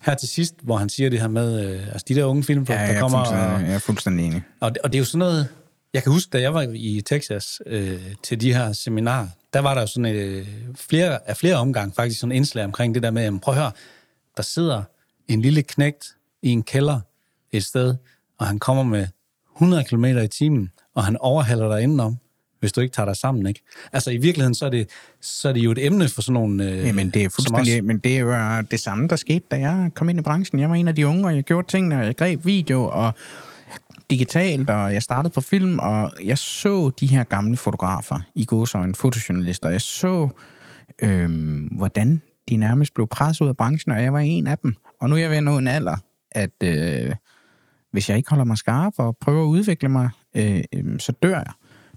her 0.03 0.15
til 0.15 0.29
sidst, 0.29 0.55
hvor 0.63 0.77
han 0.77 0.89
siger 0.89 1.11
det 1.11 1.21
her 1.21 1.29
med, 1.29 1.67
øh, 1.75 1.87
altså 1.89 2.05
de 2.09 2.15
der 2.15 2.25
unge 2.25 2.45
film, 2.45 2.67
ja, 2.69 2.75
der 2.75 2.79
er 2.81 3.01
kommer... 3.01 3.19
Og, 3.19 3.61
jeg 3.63 3.75
er 3.75 3.79
fuldstændig 3.79 4.27
enig. 4.27 4.43
og, 4.61 4.71
det, 4.71 4.79
og 4.83 4.93
det 4.93 4.99
er 4.99 5.01
jo 5.01 5.05
sådan 5.05 5.19
noget... 5.19 5.49
Jeg 5.95 6.03
kan 6.03 6.13
huske, 6.13 6.31
da 6.33 6.41
jeg 6.41 6.55
var 6.55 6.67
i 6.75 7.03
Texas 7.07 7.61
øh, 7.67 8.01
til 8.23 8.41
de 8.41 8.55
her 8.55 8.73
seminarer, 8.73 9.27
der 9.53 9.61
var 9.61 9.75
der 9.75 9.81
jo 9.81 9.87
sådan 9.87 10.15
øh, 10.15 10.47
flere, 10.77 11.19
af 11.27 11.37
flere 11.37 11.55
omgang 11.57 11.95
faktisk 11.95 12.21
sådan 12.21 12.33
indslag 12.33 12.65
omkring 12.65 12.95
det 12.95 13.03
der 13.03 13.11
med, 13.11 13.23
jamen, 13.25 13.41
prøv 13.41 13.55
at 13.55 13.61
høre, 13.61 13.71
der 14.37 14.43
sidder 14.43 14.83
en 15.29 15.41
lille 15.41 15.63
knægt 15.63 16.17
i 16.43 16.49
en 16.49 16.63
kælder 16.63 17.01
et 17.53 17.65
sted, 17.65 17.95
og 18.39 18.47
han 18.47 18.59
kommer 18.59 18.83
med 18.83 19.07
100 19.57 19.85
km 19.85 20.05
i 20.05 20.29
timen, 20.29 20.71
og 20.95 21.05
han 21.05 21.17
overhaler 21.17 21.69
dig 21.69 21.83
indenom, 21.83 22.17
hvis 22.61 22.73
du 22.73 22.81
ikke 22.81 22.95
tager 22.95 23.07
dig 23.07 23.17
sammen, 23.17 23.47
ikke? 23.47 23.61
Altså 23.93 24.11
i 24.11 24.17
virkeligheden, 24.17 24.55
så 24.55 24.67
er 24.67 24.71
det, 24.71 24.89
så 25.21 25.49
er 25.49 25.53
det 25.53 25.61
jo 25.61 25.71
et 25.71 25.87
emne 25.87 26.09
for 26.09 26.23
sådan 26.23 26.33
nogle... 26.33 26.71
Øh, 26.71 26.87
Jamen, 26.87 27.11
det 27.11 27.25
er 27.25 27.29
fuldstændig, 27.29 27.81
os. 27.81 27.87
men 27.87 27.99
det 27.99 28.17
er 28.17 28.21
jo 28.21 28.33
øh, 28.33 28.65
det 28.71 28.81
samme, 28.81 29.09
der 29.09 29.17
skete, 29.17 29.45
da 29.51 29.57
jeg 29.57 29.91
kom 29.95 30.09
ind 30.09 30.19
i 30.19 30.23
branchen. 30.23 30.61
Jeg 30.61 30.69
var 30.69 30.75
en 30.75 30.89
af 30.89 30.95
de 30.95 31.07
unge, 31.07 31.27
og 31.27 31.35
jeg 31.35 31.45
gjorde 31.45 31.69
tingene, 31.69 31.99
og 31.99 32.05
jeg 32.07 32.17
greb 32.17 32.47
video 32.47 32.85
og 32.85 33.13
digitalt, 34.11 34.71
og 34.71 34.95
jeg 34.95 35.03
startede 35.03 35.33
på 35.33 35.41
film, 35.41 35.79
og 35.79 36.13
jeg 36.25 36.39
så 36.39 36.91
de 37.01 37.07
her 37.07 37.25
gamle 37.25 37.57
fotografer 37.57 38.21
i 38.35 38.45
gåsøjne, 38.45 38.95
fotojournalister. 38.95 39.69
Jeg 39.69 39.81
så, 39.81 40.29
øh, 41.03 41.31
hvordan 41.73 42.23
de 42.49 42.57
nærmest 42.57 42.95
blev 42.95 43.07
presset 43.07 43.45
ud 43.45 43.49
af 43.49 43.57
branchen, 43.57 43.93
og 43.93 44.03
jeg 44.03 44.13
var 44.13 44.19
en 44.19 44.47
af 44.47 44.59
dem. 44.59 44.75
Og 45.01 45.09
nu 45.09 45.17
er 45.17 45.21
jeg 45.21 45.31
ved 45.31 45.37
at 45.37 45.45
nå 45.45 45.59
en 45.59 45.69
alder, 45.69 45.97
at 46.33 46.63
øh, 46.63 47.15
hvis 47.91 48.09
jeg 48.09 48.17
ikke 48.17 48.31
holder 48.31 48.45
mig 48.45 48.59
skarp 48.59 48.93
og 48.99 49.17
prøver 49.21 49.43
at 49.43 49.49
udvikle 49.49 49.89
mig, 49.89 50.11
øh, 50.37 50.65
øh, 50.75 51.01
så 51.01 51.13
dør 51.23 51.37
jeg. 51.37 51.53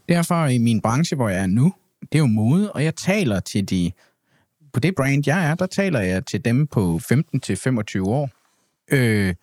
Derfor 0.10 0.46
i 0.46 0.58
min 0.58 0.82
branche, 0.82 1.16
hvor 1.16 1.30
jeg 1.30 1.42
er 1.42 1.48
nu, 1.48 1.74
det 2.02 2.16
er 2.16 2.20
jo 2.20 2.26
mode, 2.26 2.72
og 2.72 2.84
jeg 2.84 2.96
taler 2.96 3.40
til 3.40 3.70
de 3.70 3.92
på 4.74 4.80
det 4.80 4.96
brand, 4.96 5.24
jeg 5.26 5.50
er, 5.50 5.56
der 5.56 5.66
taler 5.66 6.00
jeg 6.00 6.26
til 6.26 6.46
dem 6.46 6.68
på 6.68 7.00
15-25 7.04 8.02
år. 8.02 8.30
Øh, 8.92 9.34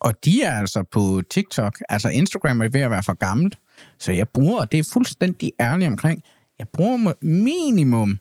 og 0.00 0.24
de 0.24 0.42
er 0.42 0.58
altså 0.58 0.82
på 0.82 1.22
TikTok. 1.30 1.78
Altså 1.88 2.08
Instagram 2.08 2.60
er 2.60 2.68
ved 2.68 2.80
at 2.80 2.90
være 2.90 3.02
for 3.02 3.14
gammelt. 3.14 3.58
Så 3.98 4.12
jeg 4.12 4.28
bruger, 4.28 4.60
og 4.60 4.72
det 4.72 4.78
er 4.78 4.90
fuldstændig 4.92 5.52
ærligt 5.60 5.90
omkring, 5.90 6.22
jeg 6.58 6.68
bruger 6.68 7.12
minimum 7.24 8.18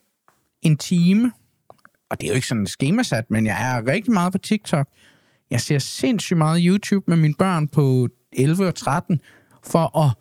en 0.61 0.77
time. 0.77 1.31
Og 2.09 2.21
det 2.21 2.27
er 2.27 2.31
jo 2.31 2.35
ikke 2.35 2.47
sådan 2.47 2.67
skemasat, 2.67 3.31
men 3.31 3.45
jeg 3.45 3.75
er 3.75 3.88
rigtig 3.88 4.13
meget 4.13 4.31
på 4.31 4.38
TikTok. 4.38 4.88
Jeg 5.51 5.61
ser 5.61 5.79
sindssygt 5.79 6.38
meget 6.38 6.61
YouTube 6.63 7.03
med 7.07 7.17
mine 7.17 7.34
børn 7.34 7.67
på 7.67 8.07
11 8.34 8.67
og 8.67 8.75
13, 8.75 9.21
for 9.63 9.97
at 10.05 10.11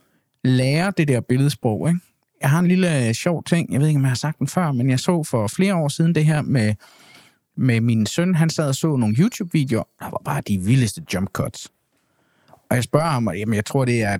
lære 0.44 0.92
det 0.96 1.08
der 1.08 1.20
billedsprog, 1.20 1.88
ikke? 1.88 2.00
Jeg 2.40 2.50
har 2.50 2.58
en 2.58 2.68
lille 2.68 3.08
øh, 3.08 3.14
sjov 3.14 3.44
ting, 3.44 3.72
jeg 3.72 3.80
ved 3.80 3.88
ikke, 3.88 3.98
om 3.98 4.02
jeg 4.02 4.10
har 4.10 4.16
sagt 4.16 4.38
den 4.38 4.48
før, 4.48 4.72
men 4.72 4.90
jeg 4.90 5.00
så 5.00 5.22
for 5.22 5.46
flere 5.46 5.74
år 5.74 5.88
siden 5.88 6.14
det 6.14 6.24
her 6.24 6.42
med, 6.42 6.74
med 7.56 7.80
min 7.80 8.06
søn. 8.06 8.34
Han 8.34 8.50
sad 8.50 8.68
og 8.68 8.74
så 8.74 8.96
nogle 8.96 9.16
YouTube-videoer, 9.18 9.84
der 10.00 10.10
var 10.10 10.22
bare 10.24 10.42
de 10.48 10.58
vildeste 10.58 11.02
jump 11.14 11.30
cuts. 11.32 11.68
Og 12.70 12.76
jeg 12.76 12.84
spørger 12.84 13.06
ham, 13.06 13.26
og 13.26 13.38
jamen, 13.38 13.54
jeg 13.54 13.64
tror, 13.64 13.84
det 13.84 14.02
er 14.02 14.18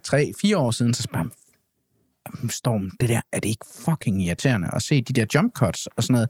3-4 0.55 0.57
år 0.57 0.71
siden, 0.71 0.95
så 0.95 1.03
spørger 1.03 1.23
han, 1.25 2.51
Storm, 2.51 2.91
det 3.01 3.09
der, 3.09 3.21
er 3.33 3.41
det 3.41 3.49
ikke 3.49 3.67
fucking 3.85 4.23
irriterende 4.23 4.69
at 4.73 4.83
se 4.83 5.03
de 5.03 5.13
der 5.13 5.27
jump 5.35 5.53
cuts 5.53 5.87
og 5.87 6.03
sådan 6.03 6.13
noget? 6.13 6.29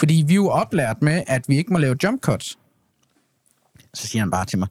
Fordi 0.00 0.24
vi 0.26 0.32
er 0.32 0.36
jo 0.36 0.48
oplært 0.48 1.02
med, 1.02 1.22
at 1.26 1.44
vi 1.48 1.56
ikke 1.56 1.72
må 1.72 1.78
lave 1.78 1.96
jump 2.02 2.20
cuts. 2.20 2.58
Så 3.94 4.06
siger 4.06 4.22
han 4.22 4.30
bare 4.30 4.46
til 4.46 4.58
mig, 4.58 4.68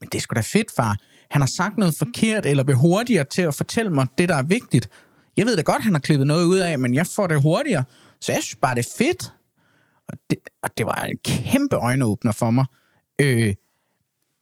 men 0.00 0.08
det 0.12 0.18
er 0.18 0.22
sgu 0.22 0.34
da 0.34 0.40
fedt, 0.40 0.70
far. 0.76 0.96
Han 1.30 1.42
har 1.42 1.46
sagt 1.46 1.78
noget 1.78 1.94
forkert, 1.94 2.46
eller 2.46 2.64
bliver 2.64 2.78
hurtigere 2.78 3.24
til 3.24 3.42
at 3.42 3.54
fortælle 3.54 3.90
mig 3.90 4.06
det, 4.18 4.28
der 4.28 4.34
er 4.34 4.42
vigtigt. 4.42 4.88
Jeg 5.36 5.46
ved 5.46 5.56
da 5.56 5.62
godt, 5.62 5.82
han 5.82 5.92
har 5.92 6.00
klippet 6.00 6.26
noget 6.26 6.44
ud 6.44 6.58
af, 6.58 6.78
men 6.78 6.94
jeg 6.94 7.06
får 7.06 7.26
det 7.26 7.42
hurtigere. 7.42 7.84
Så 8.20 8.32
jeg 8.32 8.42
synes 8.42 8.56
bare, 8.62 8.74
det 8.74 8.86
er 8.86 8.90
fedt. 8.98 9.32
Og 10.08 10.18
det, 10.30 10.38
og 10.62 10.70
det 10.78 10.86
var 10.86 10.94
en 10.94 11.18
kæmpe 11.24 11.76
øjenåbner 11.76 12.32
for 12.32 12.50
mig. 12.50 12.64
Øh, 13.20 13.54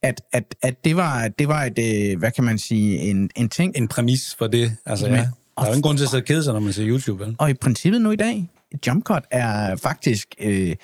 at, 0.03 0.21
at, 0.31 0.55
at 0.61 0.83
det 0.83 0.95
var, 0.95 1.27
det 1.27 1.47
var 1.47 1.63
et, 1.63 1.79
øh, 2.11 2.19
hvad 2.19 2.31
kan 2.31 2.43
man 2.43 2.59
sige, 2.59 2.97
en, 2.97 3.29
en 3.35 3.49
ting. 3.49 3.77
En 3.77 3.87
præmis 3.87 4.35
for 4.35 4.47
det. 4.47 4.77
Altså, 4.85 5.07
ja. 5.07 5.13
Der 5.13 5.21
er 5.57 5.65
jo 5.65 5.67
ingen 5.67 5.81
grund 5.81 5.97
til 5.97 6.05
at 6.05 6.09
sidde 6.09 6.21
og 6.21 6.27
kede 6.27 6.43
sig, 6.43 6.53
når 6.53 6.59
man 6.59 6.73
ser 6.73 6.87
YouTube, 6.87 7.25
vel? 7.25 7.35
Og 7.39 7.49
i 7.49 7.53
princippet 7.53 8.01
nu 8.01 8.11
i 8.11 8.15
dag, 8.15 8.49
jump 8.87 9.03
cut 9.03 9.23
er 9.31 9.75
faktisk 9.75 10.35
øh, 10.39 10.75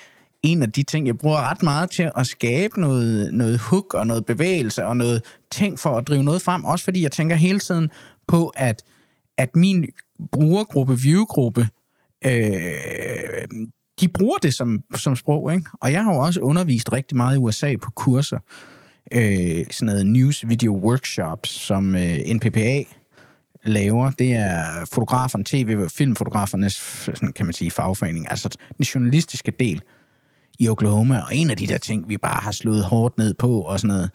en 0.42 0.62
af 0.62 0.72
de 0.72 0.82
ting, 0.82 1.06
jeg 1.06 1.18
bruger 1.18 1.50
ret 1.50 1.62
meget 1.62 1.90
til 1.90 2.10
at 2.16 2.26
skabe 2.26 2.80
noget, 2.80 3.34
noget 3.34 3.58
hook 3.58 3.94
og 3.94 4.06
noget 4.06 4.26
bevægelse 4.26 4.84
og 4.86 4.96
noget 4.96 5.22
ting 5.50 5.78
for 5.78 5.98
at 5.98 6.08
drive 6.08 6.22
noget 6.22 6.42
frem. 6.42 6.64
Også 6.64 6.84
fordi 6.84 7.02
jeg 7.02 7.12
tænker 7.12 7.36
hele 7.36 7.58
tiden 7.58 7.90
på, 8.28 8.52
at, 8.56 8.82
at 9.38 9.56
min 9.56 9.86
brugergruppe, 10.32 10.98
viewgruppe, 10.98 11.68
øh, 12.24 13.48
de 14.00 14.08
bruger 14.08 14.36
det 14.36 14.54
som, 14.54 14.82
som 14.94 15.16
sprog, 15.16 15.54
ikke? 15.54 15.70
Og 15.80 15.92
jeg 15.92 16.04
har 16.04 16.14
jo 16.14 16.18
også 16.18 16.40
undervist 16.40 16.92
rigtig 16.92 17.16
meget 17.16 17.36
i 17.36 17.38
USA 17.38 17.76
på 17.82 17.90
kurser. 17.90 18.38
Øh, 19.12 19.64
sådan 19.70 19.86
noget 19.86 20.06
news 20.06 20.48
video 20.48 20.76
workshops, 20.76 21.50
som 21.50 21.96
øh, 21.96 22.18
NPPA 22.34 22.84
laver, 23.68 24.10
det 24.10 24.32
er 24.32 24.86
fotograferne, 24.92 25.44
tv- 25.44 25.76
og 25.84 25.90
filmfotografernes, 25.90 26.74
sådan 27.04 27.32
kan 27.32 27.46
man 27.46 27.52
sige, 27.52 27.70
fagforening, 27.70 28.30
altså 28.30 28.48
den 28.76 28.84
journalistiske 28.84 29.52
del 29.60 29.82
i 30.58 30.68
Oklahoma, 30.68 31.20
og 31.20 31.36
en 31.36 31.50
af 31.50 31.56
de 31.56 31.66
der 31.66 31.78
ting, 31.78 32.08
vi 32.08 32.16
bare 32.16 32.40
har 32.42 32.52
slået 32.52 32.84
hårdt 32.84 33.18
ned 33.18 33.34
på, 33.34 33.60
og 33.60 33.80
sådan 33.80 33.94
noget. 33.94 34.10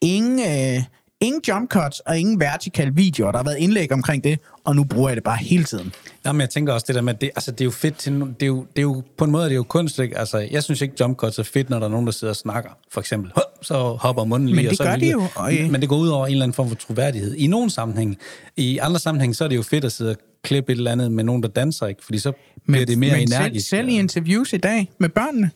Ingen, 0.00 0.38
øh, 0.38 0.82
ingen 1.20 1.40
jump 1.48 1.70
cuts 1.70 2.00
og 2.00 2.18
ingen 2.18 2.40
vertikal 2.40 2.96
videoer. 2.96 3.30
Der 3.32 3.38
har 3.38 3.44
været 3.44 3.56
indlæg 3.58 3.92
omkring 3.92 4.24
det, 4.24 4.38
og 4.64 4.76
nu 4.76 4.84
bruger 4.84 5.08
jeg 5.08 5.16
det 5.16 5.24
bare 5.24 5.36
hele 5.36 5.64
tiden. 5.64 5.92
Nå, 6.24 6.32
men 6.32 6.40
jeg 6.40 6.50
tænker 6.50 6.72
også 6.72 6.84
det 6.88 6.94
der 6.94 7.00
med, 7.00 7.14
at 7.14 7.20
det, 7.20 7.30
altså, 7.36 7.50
det 7.50 7.60
er 7.60 7.64
jo 7.64 7.70
fedt 7.70 7.96
til, 7.98 8.12
det 8.20 8.42
er 8.42 8.46
jo, 8.46 8.60
det 8.60 8.78
er 8.78 8.82
jo, 8.82 9.02
på 9.16 9.24
en 9.24 9.30
måde 9.30 9.44
er 9.44 9.48
det 9.48 9.56
jo 9.56 9.62
kunst, 9.62 9.98
ikke? 9.98 10.18
Altså, 10.18 10.38
jeg 10.38 10.62
synes 10.62 10.80
ikke, 10.80 10.94
jump 11.00 11.16
cuts 11.16 11.38
er 11.38 11.42
fedt, 11.42 11.70
når 11.70 11.78
der 11.78 11.86
er 11.86 11.90
nogen, 11.90 12.06
der 12.06 12.12
sidder 12.12 12.32
og 12.32 12.36
snakker, 12.36 12.70
for 12.92 13.00
eksempel. 13.00 13.32
Så 13.62 13.74
hopper 14.00 14.24
munden 14.24 14.48
lige, 14.48 14.56
Men 14.56 14.66
og 14.66 14.70
det 14.70 14.78
så 14.78 14.84
gør 14.84 14.92
de 14.92 14.98
lige- 14.98 15.12
jo, 15.12 15.22
og, 15.34 15.54
øh, 15.56 15.70
Men 15.70 15.80
det 15.80 15.88
går 15.88 15.96
ud 15.96 16.08
over 16.08 16.26
en 16.26 16.32
eller 16.32 16.42
anden 16.44 16.54
form 16.54 16.68
for 16.68 16.76
troværdighed. 16.76 17.34
I 17.34 17.46
nogle 17.46 17.70
sammenhæng. 17.70 18.16
I 18.56 18.78
andre 18.78 18.98
sammenhæng, 18.98 19.36
så 19.36 19.44
er 19.44 19.48
det 19.48 19.56
jo 19.56 19.62
fedt 19.62 19.84
at 19.84 19.92
sidde 19.92 20.10
og 20.10 20.16
klippe 20.42 20.72
et 20.72 20.76
eller 20.76 20.92
andet 20.92 21.12
med 21.12 21.24
nogen, 21.24 21.42
der 21.42 21.48
danser, 21.48 21.86
ikke? 21.86 22.04
Fordi 22.04 22.18
så 22.18 22.32
bliver 22.66 22.86
det 22.86 22.98
mere 22.98 23.10
men 23.16 23.20
energisk. 23.32 23.68
Selv, 23.68 23.78
selv 23.80 23.88
i 23.88 23.92
interviews 23.98 24.52
i 24.52 24.56
dag 24.56 24.90
med 24.98 25.08
børnene, 25.08 25.50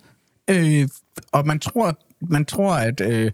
øh, 0.50 0.88
og 1.32 1.46
man 1.46 1.58
tror, 1.58 1.98
man 2.20 2.44
tror 2.44 2.74
at, 2.74 3.00
øh, 3.00 3.30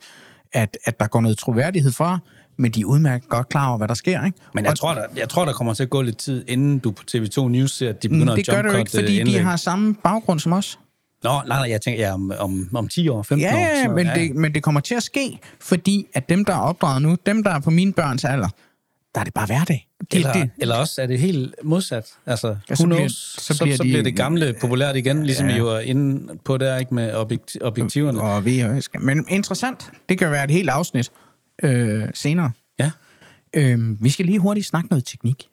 at, 0.53 0.79
at 0.85 1.01
der 1.01 1.07
går 1.07 1.21
noget 1.21 1.39
troværdighed 1.39 1.93
fra, 1.93 2.19
men 2.59 2.71
de 2.71 2.81
er 2.81 2.85
udmærket 2.85 3.29
godt 3.29 3.49
klar 3.49 3.69
over, 3.69 3.79
hvad 3.79 3.89
der 3.89 3.95
sker. 3.95 4.25
Ikke? 4.25 4.39
Men 4.55 4.65
jeg 4.65 4.71
Og- 4.71 4.79
tror, 4.79 4.95
der, 4.95 5.03
jeg 5.17 5.29
tror, 5.29 5.45
der 5.45 5.53
kommer 5.53 5.75
til 5.75 5.83
at 5.83 5.91
gå 5.91 6.03
lidt 6.03 6.17
tid, 6.19 6.45
inden 6.49 6.79
du 6.79 6.91
på 6.91 7.03
TV2 7.11 7.49
News 7.49 7.73
ser, 7.73 7.89
at 7.89 8.03
de 8.03 8.09
begynder 8.09 8.33
Mm, 8.35 8.37
det 8.37 8.49
at 8.49 8.55
gør 8.55 8.57
jump 8.57 8.67
det 8.69 8.73
jo 8.75 8.79
ikke, 8.79 8.91
cut, 8.91 8.99
øh, 9.01 9.05
fordi 9.05 9.15
de 9.15 9.21
indlæg. 9.21 9.45
har 9.45 9.57
samme 9.57 9.95
baggrund 9.95 10.41
som 10.41 10.53
os. 10.53 10.79
Nå, 11.25 11.31
nej, 11.31 11.43
nej, 11.49 11.71
jeg 11.71 11.81
tænker, 11.81 12.07
ja, 12.07 12.15
om, 12.15 12.33
om, 12.39 12.69
om 12.75 12.89
10 12.89 13.09
år, 13.09 13.23
15 13.23 13.41
Ja, 13.49 13.55
år. 13.55 13.59
ja, 13.59 13.85
så- 13.85 13.91
men, 13.93 14.07
Det, 14.07 14.35
men 14.37 14.55
det 14.55 14.63
kommer 14.63 14.81
til 14.81 14.95
at 14.95 15.03
ske, 15.03 15.39
fordi 15.61 16.07
at 16.15 16.29
dem, 16.29 16.45
der 16.45 16.53
er 16.55 16.59
opdraget 16.61 17.03
nu, 17.03 17.17
dem, 17.27 17.43
der 17.43 17.51
er 17.51 17.61
på 17.61 17.71
mine 17.71 17.93
børns 17.93 18.25
alder, 18.25 18.49
der 19.15 19.21
er 19.21 19.25
det 19.25 19.35
bare 19.35 19.47
hverdag. 19.47 19.89
Det, 20.01 20.15
Eller, 20.17 20.33
det, 20.33 20.51
eller 20.59 20.75
også 20.75 21.03
er 21.03 21.07
det 21.07 21.19
helt 21.21 21.55
modsat. 21.65 22.07
Altså, 22.27 22.57
Ja, 22.71 22.75
så 22.75 22.85
bliver- 22.87 22.99
knows? 22.99 23.13
så 23.13 23.45
så, 23.45 23.55
så, 23.55 23.65
bliver 23.65 23.77
så 23.77 23.83
de- 23.83 23.89
bliver 23.89 24.03
det 24.03 24.17
gamle 24.17 24.55
populært 24.61 24.97
igen, 24.97 25.27
ligesom 25.27 25.47
Ja. 25.47 25.53
ja. 25.53 25.59
I 25.59 25.63
var 25.63 25.79
inde 25.81 26.39
på 26.45 26.57
der, 26.59 26.77
ikke 26.77 26.95
med 26.95 27.15
objekt, 27.15 27.57
objektiverne. 27.61 28.21
og 28.21 28.45
VHS. 28.47 28.89
Men 29.01 29.25
interessant. 29.29 29.91
Det 30.09 30.19
kan 30.19 30.31
være 30.31 30.45
et 30.45 30.51
helt 30.51 30.69
afsnit 30.69 31.11
øh, 31.63 32.05
senere. 32.15 32.51
Ja. 32.79 32.91
Øh, 33.55 34.03
vi 34.05 34.11
skal 34.11 34.27
lige 34.27 34.39
hurtigt 34.39 34.67
snakke 34.67 34.89
noget 34.89 35.05
teknik. 35.05 35.49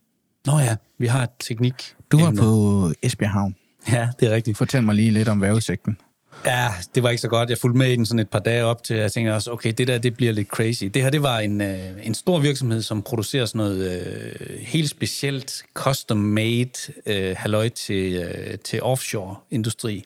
Nå 0.45 0.60
ja, 0.60 0.76
vi 0.99 1.07
har 1.07 1.23
et 1.23 1.30
teknik. 1.40 1.73
Du 2.11 2.19
var 2.19 2.34
på 2.40 2.91
Esbjerg 3.03 3.32
Havn. 3.32 3.56
Ja, 3.91 4.10
det 4.19 4.32
er 4.32 4.36
rigtigt. 4.36 4.57
Fortæl 4.57 4.84
mig 4.84 4.95
lige 4.95 5.11
lidt 5.11 5.27
om 5.27 5.41
vejrudsigten. 5.41 5.98
Ja, 6.45 6.67
det 6.95 7.03
var 7.03 7.09
ikke 7.09 7.22
så 7.22 7.27
godt. 7.27 7.49
Jeg 7.49 7.57
fulgte 7.57 7.77
med 7.77 7.91
i 7.91 7.95
den 7.95 8.05
sådan 8.05 8.19
et 8.19 8.30
par 8.30 8.39
dage 8.39 8.63
op 8.63 8.84
til, 8.84 8.95
jeg 8.95 9.11
tænkte 9.11 9.35
også, 9.35 9.51
okay, 9.51 9.73
det 9.77 9.88
der, 9.88 9.97
det 9.97 10.17
bliver 10.17 10.34
lidt 10.34 10.47
crazy. 10.47 10.84
Det 10.84 11.01
her, 11.01 11.09
det 11.09 11.23
var 11.23 11.39
en, 11.39 11.61
øh, 11.61 11.77
en 12.03 12.13
stor 12.13 12.39
virksomhed, 12.39 12.81
som 12.81 13.01
producerer 13.01 13.45
sådan 13.45 13.59
noget 13.59 13.91
øh, 13.91 14.59
helt 14.59 14.89
specielt 14.89 15.63
custom-made 15.73 16.91
øh, 17.05 17.35
halløj 17.38 17.69
til, 17.69 18.13
øh, 18.13 18.57
til 18.59 18.81
offshore-industri. 18.81 20.03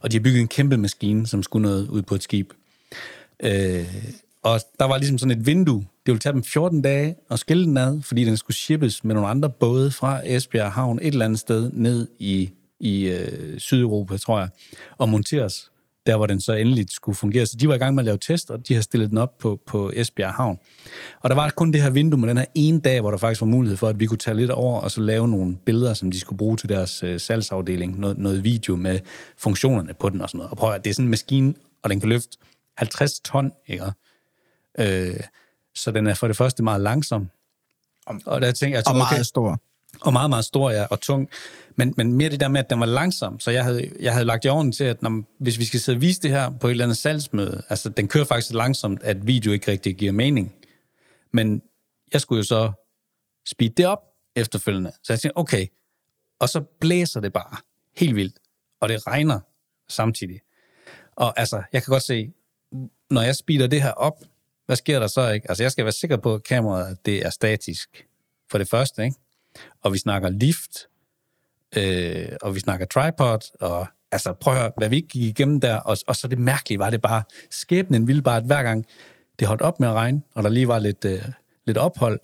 Og 0.00 0.12
de 0.12 0.16
har 0.16 0.22
bygget 0.22 0.40
en 0.40 0.48
kæmpe 0.48 0.76
maskine, 0.76 1.26
som 1.26 1.42
skulle 1.42 1.62
noget 1.62 1.88
ud 1.88 2.02
på 2.02 2.14
et 2.14 2.22
skib. 2.22 2.52
Øh, 3.42 3.94
og 4.42 4.60
der 4.78 4.84
var 4.84 4.98
ligesom 4.98 5.18
sådan 5.18 5.38
et 5.38 5.46
vindue. 5.46 5.80
Det 5.80 6.12
ville 6.12 6.20
tage 6.20 6.32
dem 6.32 6.44
14 6.44 6.82
dage 6.82 7.16
at 7.30 7.38
skille 7.38 7.64
den 7.64 7.76
ad, 7.76 8.02
fordi 8.02 8.24
den 8.24 8.36
skulle 8.36 8.56
shippes 8.56 9.04
med 9.04 9.14
nogle 9.14 9.28
andre 9.28 9.50
både 9.50 9.90
fra 9.90 10.20
Esbjerg 10.24 10.72
Havn 10.72 10.98
et 11.02 11.06
eller 11.06 11.24
andet 11.24 11.40
sted 11.40 11.70
ned 11.72 12.08
i, 12.18 12.50
i 12.80 13.08
øh, 13.08 13.60
Sydeuropa, 13.60 14.16
tror 14.16 14.38
jeg, 14.38 14.48
og 14.98 15.08
monteres 15.08 15.70
der, 16.06 16.16
hvor 16.16 16.26
den 16.26 16.40
så 16.40 16.52
endelig 16.52 16.86
skulle 16.90 17.16
fungere. 17.16 17.46
Så 17.46 17.56
de 17.56 17.68
var 17.68 17.74
i 17.74 17.78
gang 17.78 17.94
med 17.94 18.02
at 18.02 18.04
lave 18.04 18.18
test, 18.18 18.50
og 18.50 18.68
de 18.68 18.74
har 18.74 18.82
stillet 18.82 19.10
den 19.10 19.18
op 19.18 19.38
på, 19.38 19.60
på 19.66 19.92
Esbjerg 19.94 20.32
Havn. 20.32 20.58
Og 21.20 21.30
der 21.30 21.36
var 21.36 21.50
kun 21.50 21.72
det 21.72 21.82
her 21.82 21.90
vindue 21.90 22.20
med 22.20 22.28
den 22.28 22.36
her 22.36 22.44
ene 22.54 22.80
dag, 22.80 23.00
hvor 23.00 23.10
der 23.10 23.18
faktisk 23.18 23.40
var 23.40 23.46
mulighed 23.46 23.76
for, 23.76 23.88
at 23.88 24.00
vi 24.00 24.06
kunne 24.06 24.18
tage 24.18 24.36
lidt 24.36 24.50
over 24.50 24.80
og 24.80 24.90
så 24.90 25.00
lave 25.00 25.28
nogle 25.28 25.56
billeder, 25.56 25.94
som 25.94 26.10
de 26.10 26.20
skulle 26.20 26.38
bruge 26.38 26.56
til 26.56 26.68
deres 26.68 27.02
øh, 27.02 27.20
salgsafdeling. 27.20 28.00
Noget, 28.00 28.18
noget 28.18 28.44
video 28.44 28.76
med 28.76 29.00
funktionerne 29.38 29.94
på 29.94 30.08
den 30.08 30.20
og 30.20 30.28
sådan 30.28 30.38
noget. 30.38 30.50
Og 30.50 30.56
prøv 30.56 30.72
at 30.72 30.84
det 30.84 30.90
er 30.90 30.94
sådan 30.94 31.06
en 31.06 31.10
maskine, 31.10 31.54
og 31.82 31.90
den 31.90 32.00
kan 32.00 32.08
løfte 32.08 32.38
50 32.76 33.20
ton, 33.20 33.52
ikke? 33.66 33.84
Øh, 34.78 35.20
så 35.74 35.90
den 35.90 36.06
er 36.06 36.14
for 36.14 36.26
det 36.26 36.36
første 36.36 36.62
meget 36.62 36.80
langsom. 36.80 37.30
Og 38.06 38.40
der 38.40 38.52
tænker 38.52 38.78
jeg, 38.78 38.84
Og 38.86 38.90
okay, 38.90 38.98
meget 38.98 39.26
stor 39.26 39.60
og 40.00 40.12
meget, 40.12 40.30
meget 40.30 40.44
stor 40.44 40.70
ja, 40.70 40.84
og 40.84 41.00
tung. 41.00 41.28
Men, 41.76 41.94
men 41.96 42.12
mere 42.12 42.30
det 42.30 42.40
der 42.40 42.48
med, 42.48 42.60
at 42.60 42.70
den 42.70 42.80
var 42.80 42.86
langsom. 42.86 43.40
Så 43.40 43.50
jeg 43.50 43.64
havde, 43.64 43.90
jeg 44.00 44.12
havde 44.12 44.24
lagt 44.24 44.44
i 44.44 44.48
orden 44.48 44.72
til, 44.72 44.84
at 44.84 45.02
når, 45.02 45.22
hvis 45.42 45.58
vi 45.58 45.64
skal 45.64 45.80
sidde 45.80 45.96
og 45.96 46.02
vise 46.02 46.20
det 46.20 46.30
her 46.30 46.50
på 46.50 46.66
et 46.66 46.70
eller 46.70 46.84
andet 46.84 46.98
salgsmøde, 46.98 47.62
altså 47.68 47.88
den 47.88 48.08
kører 48.08 48.24
faktisk 48.24 48.54
langsomt, 48.54 49.02
at 49.02 49.26
video 49.26 49.52
ikke 49.52 49.70
rigtig 49.70 49.96
giver 49.96 50.12
mening. 50.12 50.54
Men 51.32 51.62
jeg 52.12 52.20
skulle 52.20 52.38
jo 52.38 52.44
så 52.44 52.72
speed 53.46 53.70
det 53.70 53.86
op 53.86 54.02
efterfølgende. 54.36 54.92
Så 55.02 55.12
jeg 55.12 55.20
tænkte, 55.20 55.38
okay. 55.38 55.66
Og 56.38 56.48
så 56.48 56.60
blæser 56.80 57.20
det 57.20 57.32
bare 57.32 57.56
helt 57.96 58.16
vildt. 58.16 58.36
Og 58.80 58.88
det 58.88 59.06
regner 59.06 59.40
samtidig. 59.88 60.40
Og 61.16 61.40
altså, 61.40 61.62
jeg 61.72 61.82
kan 61.82 61.92
godt 61.92 62.02
se, 62.02 62.32
når 63.10 63.22
jeg 63.22 63.36
speeder 63.36 63.66
det 63.66 63.82
her 63.82 63.90
op, 63.90 64.24
hvad 64.66 64.76
sker 64.76 64.98
der 64.98 65.06
så 65.06 65.30
ikke? 65.30 65.50
Altså, 65.50 65.64
jeg 65.64 65.72
skal 65.72 65.84
være 65.84 65.92
sikker 65.92 66.16
på, 66.16 66.34
at 66.34 66.44
kameraet 66.44 67.06
det 67.06 67.26
er 67.26 67.30
statisk. 67.30 68.06
For 68.50 68.58
det 68.58 68.68
første, 68.68 69.04
ikke? 69.04 69.16
Og 69.82 69.92
vi 69.92 69.98
snakker 69.98 70.28
lift, 70.28 70.88
øh, 71.76 72.28
og 72.42 72.54
vi 72.54 72.60
snakker 72.60 72.86
tripod, 72.86 73.56
og 73.60 73.86
altså, 74.12 74.32
prøv 74.32 74.54
at 74.54 74.60
høre, 74.60 74.72
hvad 74.76 74.88
vi 74.88 74.96
ikke 74.96 75.08
gik 75.08 75.22
igennem 75.22 75.60
der, 75.60 75.76
og, 75.76 75.96
og 76.06 76.16
så 76.16 76.28
det 76.28 76.38
mærkelige 76.38 76.78
var 76.78 76.90
det 76.90 77.02
bare, 77.02 77.22
skæbnen 77.50 78.06
ville 78.06 78.22
bare, 78.22 78.36
at 78.36 78.44
hver 78.44 78.62
gang 78.62 78.86
det 79.38 79.48
holdt 79.48 79.62
op 79.62 79.80
med 79.80 79.88
at 79.88 79.94
regne, 79.94 80.22
og 80.34 80.42
der 80.42 80.48
lige 80.48 80.68
var 80.68 80.78
lidt, 80.78 81.04
øh, 81.04 81.22
lidt 81.66 81.78
ophold, 81.78 82.20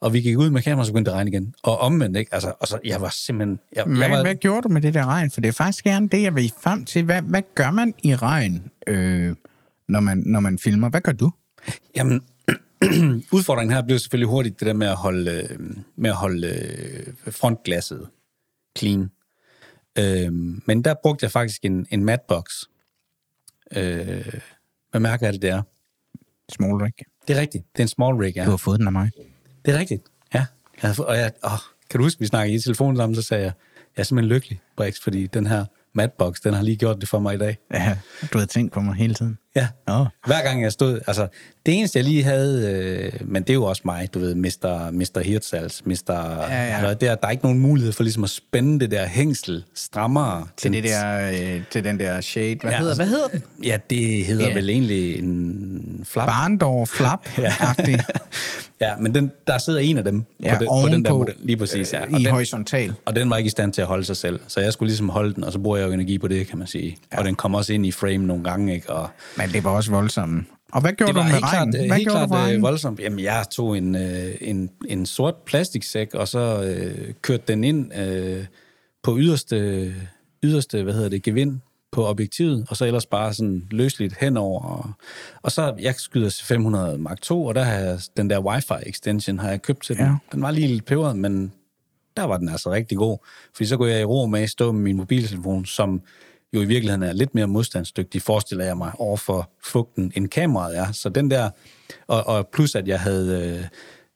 og 0.00 0.12
vi 0.12 0.20
gik 0.20 0.38
ud 0.38 0.50
med 0.50 0.62
kameraet, 0.62 0.86
så 0.86 0.92
begyndte 0.92 1.10
det 1.10 1.14
at 1.14 1.16
regne 1.16 1.30
igen. 1.30 1.54
Og 1.62 1.78
omvendt, 1.78 2.16
ikke? 2.16 2.34
Altså, 2.34 2.52
og 2.60 2.68
så, 2.68 2.78
jeg 2.84 3.00
var 3.00 3.08
simpelthen... 3.08 3.58
Jeg, 3.76 3.84
Hvad, 3.84 3.98
jeg 3.98 4.10
var, 4.10 4.22
hvad 4.22 4.34
gjorde 4.34 4.62
du 4.62 4.68
med 4.68 4.80
det 4.80 4.94
der 4.94 5.06
regn? 5.06 5.30
For 5.30 5.40
det 5.40 5.48
er 5.48 5.52
faktisk 5.52 5.84
gerne 5.84 6.08
det, 6.08 6.22
jeg 6.22 6.34
vil 6.34 6.52
frem 6.62 6.84
til. 6.84 7.04
Hvad, 7.04 7.22
hvad 7.22 7.42
gør 7.54 7.70
man 7.70 7.94
i 8.02 8.14
regn, 8.14 8.70
øh, 8.86 9.36
når, 9.88 10.00
man, 10.00 10.22
når 10.26 10.40
man 10.40 10.58
filmer? 10.58 10.88
Hvad 10.88 11.00
gør 11.00 11.12
du? 11.12 11.30
Jamen, 11.96 12.22
udfordringen 13.36 13.74
her 13.74 13.82
bliver 13.82 13.98
selvfølgelig 13.98 14.28
hurtigt 14.28 14.60
det 14.60 14.66
der 14.66 14.72
med 14.72 14.86
at 14.86 14.96
holde, 14.96 15.30
øh, 15.30 15.58
med 15.96 16.10
at 16.10 16.16
holde 16.16 16.48
øh, 16.48 17.32
frontglasset 17.32 18.08
clean. 18.78 19.10
Øh, 19.98 20.32
men 20.66 20.82
der 20.84 20.94
brugte 21.02 21.24
jeg 21.24 21.30
faktisk 21.30 21.64
en, 21.64 21.86
en 21.90 22.04
matbox. 22.04 22.44
Øh, 23.76 24.34
hvad 24.90 25.00
mærker 25.00 25.26
jeg 25.26 25.32
det, 25.32 25.42
det 25.42 25.50
er? 25.50 25.62
Small 26.52 26.74
rig. 26.74 26.92
Det 27.28 27.36
er 27.36 27.40
rigtigt. 27.40 27.64
Det 27.72 27.78
er 27.78 27.84
en 27.84 27.88
small 27.88 28.16
rig, 28.16 28.36
ja. 28.36 28.44
Du 28.44 28.50
har 28.50 28.56
fået 28.56 28.78
den 28.78 28.86
af 28.86 28.92
mig. 28.92 29.10
Det 29.64 29.74
er 29.74 29.78
rigtigt. 29.78 30.02
Ja. 30.34 30.46
Jeg 30.82 30.90
havde, 30.90 31.06
og 31.06 31.16
jeg, 31.16 31.32
åh, 31.44 31.50
kan 31.90 31.98
du 31.98 32.04
huske, 32.04 32.20
vi 32.20 32.26
snakkede 32.26 32.56
i 32.56 32.60
telefonen 32.60 32.96
sammen, 32.96 33.16
så 33.16 33.22
sagde 33.22 33.42
jeg, 33.42 33.52
jeg 33.96 34.02
er 34.02 34.04
simpelthen 34.04 34.34
lykkelig, 34.34 34.60
Brix, 34.76 35.00
fordi 35.00 35.26
den 35.26 35.46
her 35.46 35.64
matbox, 35.92 36.40
den 36.40 36.54
har 36.54 36.62
lige 36.62 36.76
gjort 36.76 37.00
det 37.00 37.08
for 37.08 37.18
mig 37.18 37.34
i 37.34 37.38
dag. 37.38 37.58
Ja, 37.72 37.98
du 38.32 38.38
har 38.38 38.46
tænkt 38.46 38.72
på 38.72 38.80
mig 38.80 38.94
hele 38.94 39.14
tiden. 39.14 39.38
Ja. 39.56 39.68
Nå. 39.88 40.06
Hver 40.26 40.42
gang 40.42 40.62
jeg 40.62 40.72
stod, 40.72 41.00
altså 41.06 41.26
det 41.66 41.74
eneste 41.78 41.98
jeg 41.98 42.04
lige 42.04 42.22
havde, 42.22 42.70
øh, 42.70 43.28
men 43.28 43.42
det 43.42 43.50
er 43.50 43.54
jo 43.54 43.64
også 43.64 43.82
mig, 43.84 44.08
du 44.14 44.18
ved, 44.18 44.34
Mr. 44.34 44.90
Mr. 44.90 45.20
Hirtshals, 45.24 45.82
Mr. 45.86 45.94
Ja, 46.08 46.16
ja. 46.50 46.76
Altså, 46.76 46.94
der, 47.06 47.14
der 47.14 47.26
er 47.26 47.30
ikke 47.30 47.44
nogen 47.44 47.58
mulighed 47.58 47.92
for 47.92 48.02
ligesom 48.02 48.24
at 48.24 48.30
spænde 48.30 48.80
det 48.80 48.90
der 48.90 49.06
hængsel 49.06 49.64
strammere. 49.74 50.46
Til, 50.56 50.72
det 50.72 50.84
der, 50.84 51.30
øh, 51.30 51.62
til 51.70 51.84
den 51.84 51.98
der 52.00 52.20
shade. 52.20 52.56
Hvad, 52.60 52.70
Ja, 52.70 52.76
hedder, 52.78 52.90
altså- 52.90 53.02
hvad 53.02 53.10
hedder 53.10 53.28
det? 53.28 53.42
Ja, 53.64 53.76
det 53.90 54.24
hedder 54.24 54.48
Ja. 54.48 54.54
vel 54.54 54.70
egentlig 54.70 55.18
en 55.18 56.00
flap. 56.04 56.26
Barndor 56.28 56.84
flap 56.84 57.28
agtig 57.60 57.98
Ja, 58.80 58.96
men 59.00 59.14
den, 59.14 59.32
der 59.46 59.58
sidder 59.58 59.80
en 59.80 59.98
af 59.98 60.04
dem 60.04 60.24
Ja, 60.42 60.54
på, 60.58 60.60
den, 60.60 60.68
på 60.82 60.88
den 60.94 61.04
der 61.04 61.12
model. 61.12 61.34
Lige 61.42 61.56
præcis, 61.56 61.92
ja. 61.92 62.04
i 62.04 62.12
den, 62.12 62.26
horisontal. 62.26 62.94
og 63.04 63.16
den 63.16 63.30
var 63.30 63.36
ikke 63.36 63.46
i 63.46 63.50
stand 63.50 63.72
til 63.72 63.80
at 63.82 63.86
holde 63.86 64.04
sig 64.04 64.16
selv. 64.16 64.40
Så 64.48 64.60
jeg 64.60 64.72
skulle 64.72 64.88
ligesom 64.88 65.08
holde 65.08 65.34
den, 65.34 65.44
og 65.44 65.52
så 65.52 65.58
bruger 65.58 65.76
jeg 65.76 65.86
jo 65.88 65.92
energi 65.92 66.18
på 66.18 66.28
det, 66.28 66.46
kan 66.46 66.58
man 66.58 66.66
sige. 66.66 66.96
Ja. 67.12 67.18
Og 67.18 67.24
den 67.24 67.34
kom 67.34 67.54
også 67.54 67.72
ind 67.72 67.86
i 67.86 67.90
frame 67.92 68.18
nogle 68.18 68.44
gange, 68.44 68.74
ikke? 68.74 68.90
Og 68.90 69.08
Men 69.46 69.52
det 69.52 69.64
var 69.64 69.70
også 69.70 69.90
voldsomt. 69.90 70.48
Og 70.72 70.80
hvad 70.80 70.92
gjorde 70.92 71.12
det 71.12 71.16
var 71.16 71.22
du 71.22 71.26
med 71.26 71.32
helt 71.32 71.44
klart, 71.44 71.54
regnen? 71.54 71.76
øh, 71.76 71.86
Hvad 71.86 71.96
helt 71.96 72.08
gjorde 72.08 72.26
klart 72.26 72.50
du 72.50 72.54
øh, 72.54 72.62
voldsomt. 72.62 73.00
Jamen, 73.00 73.20
jeg 73.20 73.44
tog 73.50 73.78
en, 73.78 73.94
øh, 73.94 74.34
en, 74.40 74.70
en 74.88 75.06
sort 75.06 75.34
plastiksæk, 75.46 76.14
og 76.14 76.28
så 76.28 76.62
øh, 76.62 77.14
kørte 77.22 77.42
den 77.48 77.64
ind 77.64 77.94
øh, 77.98 78.44
på 79.02 79.18
yderste, 79.18 79.94
yderste, 80.42 80.82
hvad 80.82 80.94
hedder 80.94 81.08
det, 81.08 81.22
gevind 81.22 81.60
på 81.92 82.06
objektivet, 82.06 82.66
og 82.68 82.76
så 82.76 82.84
ellers 82.84 83.06
bare 83.06 83.34
sådan 83.34 83.66
løsligt 83.70 84.14
henover. 84.20 84.62
Og, 84.62 84.90
og 85.42 85.52
så, 85.52 85.74
jeg 85.80 85.94
skyder 85.94 86.30
til 86.30 86.46
500 86.46 86.98
Mark 86.98 87.18
II, 87.30 87.36
og 87.36 87.54
der 87.54 87.62
har 87.62 87.72
jeg, 87.72 88.00
den 88.16 88.30
der 88.30 88.40
Wi-Fi 88.40 88.88
extension 88.88 89.38
har 89.38 89.48
jeg 89.48 89.62
købt 89.62 89.82
til 89.82 89.96
den. 89.96 90.04
Ja. 90.04 90.14
Den 90.32 90.42
var 90.42 90.50
lige 90.50 90.68
lidt 90.68 90.84
peberet, 90.84 91.16
men 91.16 91.52
der 92.16 92.24
var 92.24 92.36
den 92.36 92.48
altså 92.48 92.72
rigtig 92.72 92.98
god. 92.98 93.18
Fordi 93.54 93.66
så 93.66 93.76
kunne 93.76 93.90
jeg 93.90 94.00
i 94.00 94.04
ro 94.04 94.26
med 94.26 94.40
at 94.40 94.50
stå 94.50 94.72
med 94.72 94.82
min 94.82 94.96
mobiltelefon, 94.96 95.66
som 95.66 96.02
jo 96.54 96.60
i 96.60 96.64
virkeligheden 96.64 97.02
er 97.02 97.12
lidt 97.12 97.34
mere 97.34 97.46
modstandsdygtig, 97.46 98.22
forestiller 98.22 98.64
jeg 98.64 98.76
mig, 98.76 98.92
over 98.98 99.16
for 99.16 99.50
fugten, 99.64 100.12
end 100.16 100.28
kameraet 100.28 100.78
er. 100.78 100.92
Så 100.92 101.08
den 101.08 101.30
der, 101.30 101.50
og, 102.06 102.26
og 102.26 102.48
plus 102.52 102.74
at 102.74 102.88
jeg 102.88 103.00
havde 103.00 103.58
øh, 103.58 103.64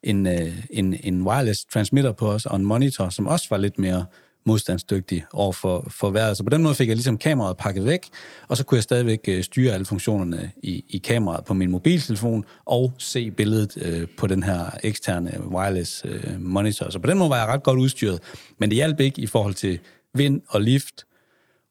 en, 0.03 0.27
øh, 0.27 0.63
en, 0.69 0.95
en 1.03 1.21
wireless 1.21 1.65
transmitter 1.65 2.11
på 2.11 2.31
os, 2.31 2.45
og 2.45 2.55
en 2.55 2.65
monitor, 2.65 3.09
som 3.09 3.27
også 3.27 3.47
var 3.49 3.57
lidt 3.57 3.79
mere 3.79 4.05
modstandsdygtig 4.45 5.25
over 5.33 5.51
for, 5.51 5.87
for 5.89 6.09
vejret. 6.09 6.37
Så 6.37 6.43
på 6.43 6.49
den 6.49 6.63
måde 6.63 6.75
fik 6.75 6.87
jeg 6.87 6.95
ligesom 6.95 7.17
kameraet 7.17 7.57
pakket 7.57 7.85
væk, 7.85 8.07
og 8.47 8.57
så 8.57 8.63
kunne 8.63 8.75
jeg 8.75 8.83
stadigvæk 8.83 9.19
øh, 9.27 9.43
styre 9.43 9.73
alle 9.73 9.85
funktionerne 9.85 10.51
i, 10.63 10.83
i 10.89 10.97
kameraet 10.97 11.45
på 11.45 11.53
min 11.53 11.71
mobiltelefon, 11.71 12.45
og 12.65 12.93
se 12.97 13.31
billedet 13.31 13.77
øh, 13.81 14.07
på 14.17 14.27
den 14.27 14.43
her 14.43 14.65
eksterne 14.83 15.41
wireless 15.49 16.05
øh, 16.05 16.41
monitor. 16.41 16.89
Så 16.89 16.99
på 16.99 17.07
den 17.07 17.17
måde 17.17 17.29
var 17.29 17.37
jeg 17.37 17.47
ret 17.47 17.63
godt 17.63 17.79
udstyret, 17.79 18.19
men 18.59 18.69
det 18.69 18.75
hjalp 18.75 18.99
ikke 18.99 19.21
i 19.21 19.27
forhold 19.27 19.53
til 19.53 19.79
vind 20.13 20.41
og 20.47 20.61
lift, 20.61 21.05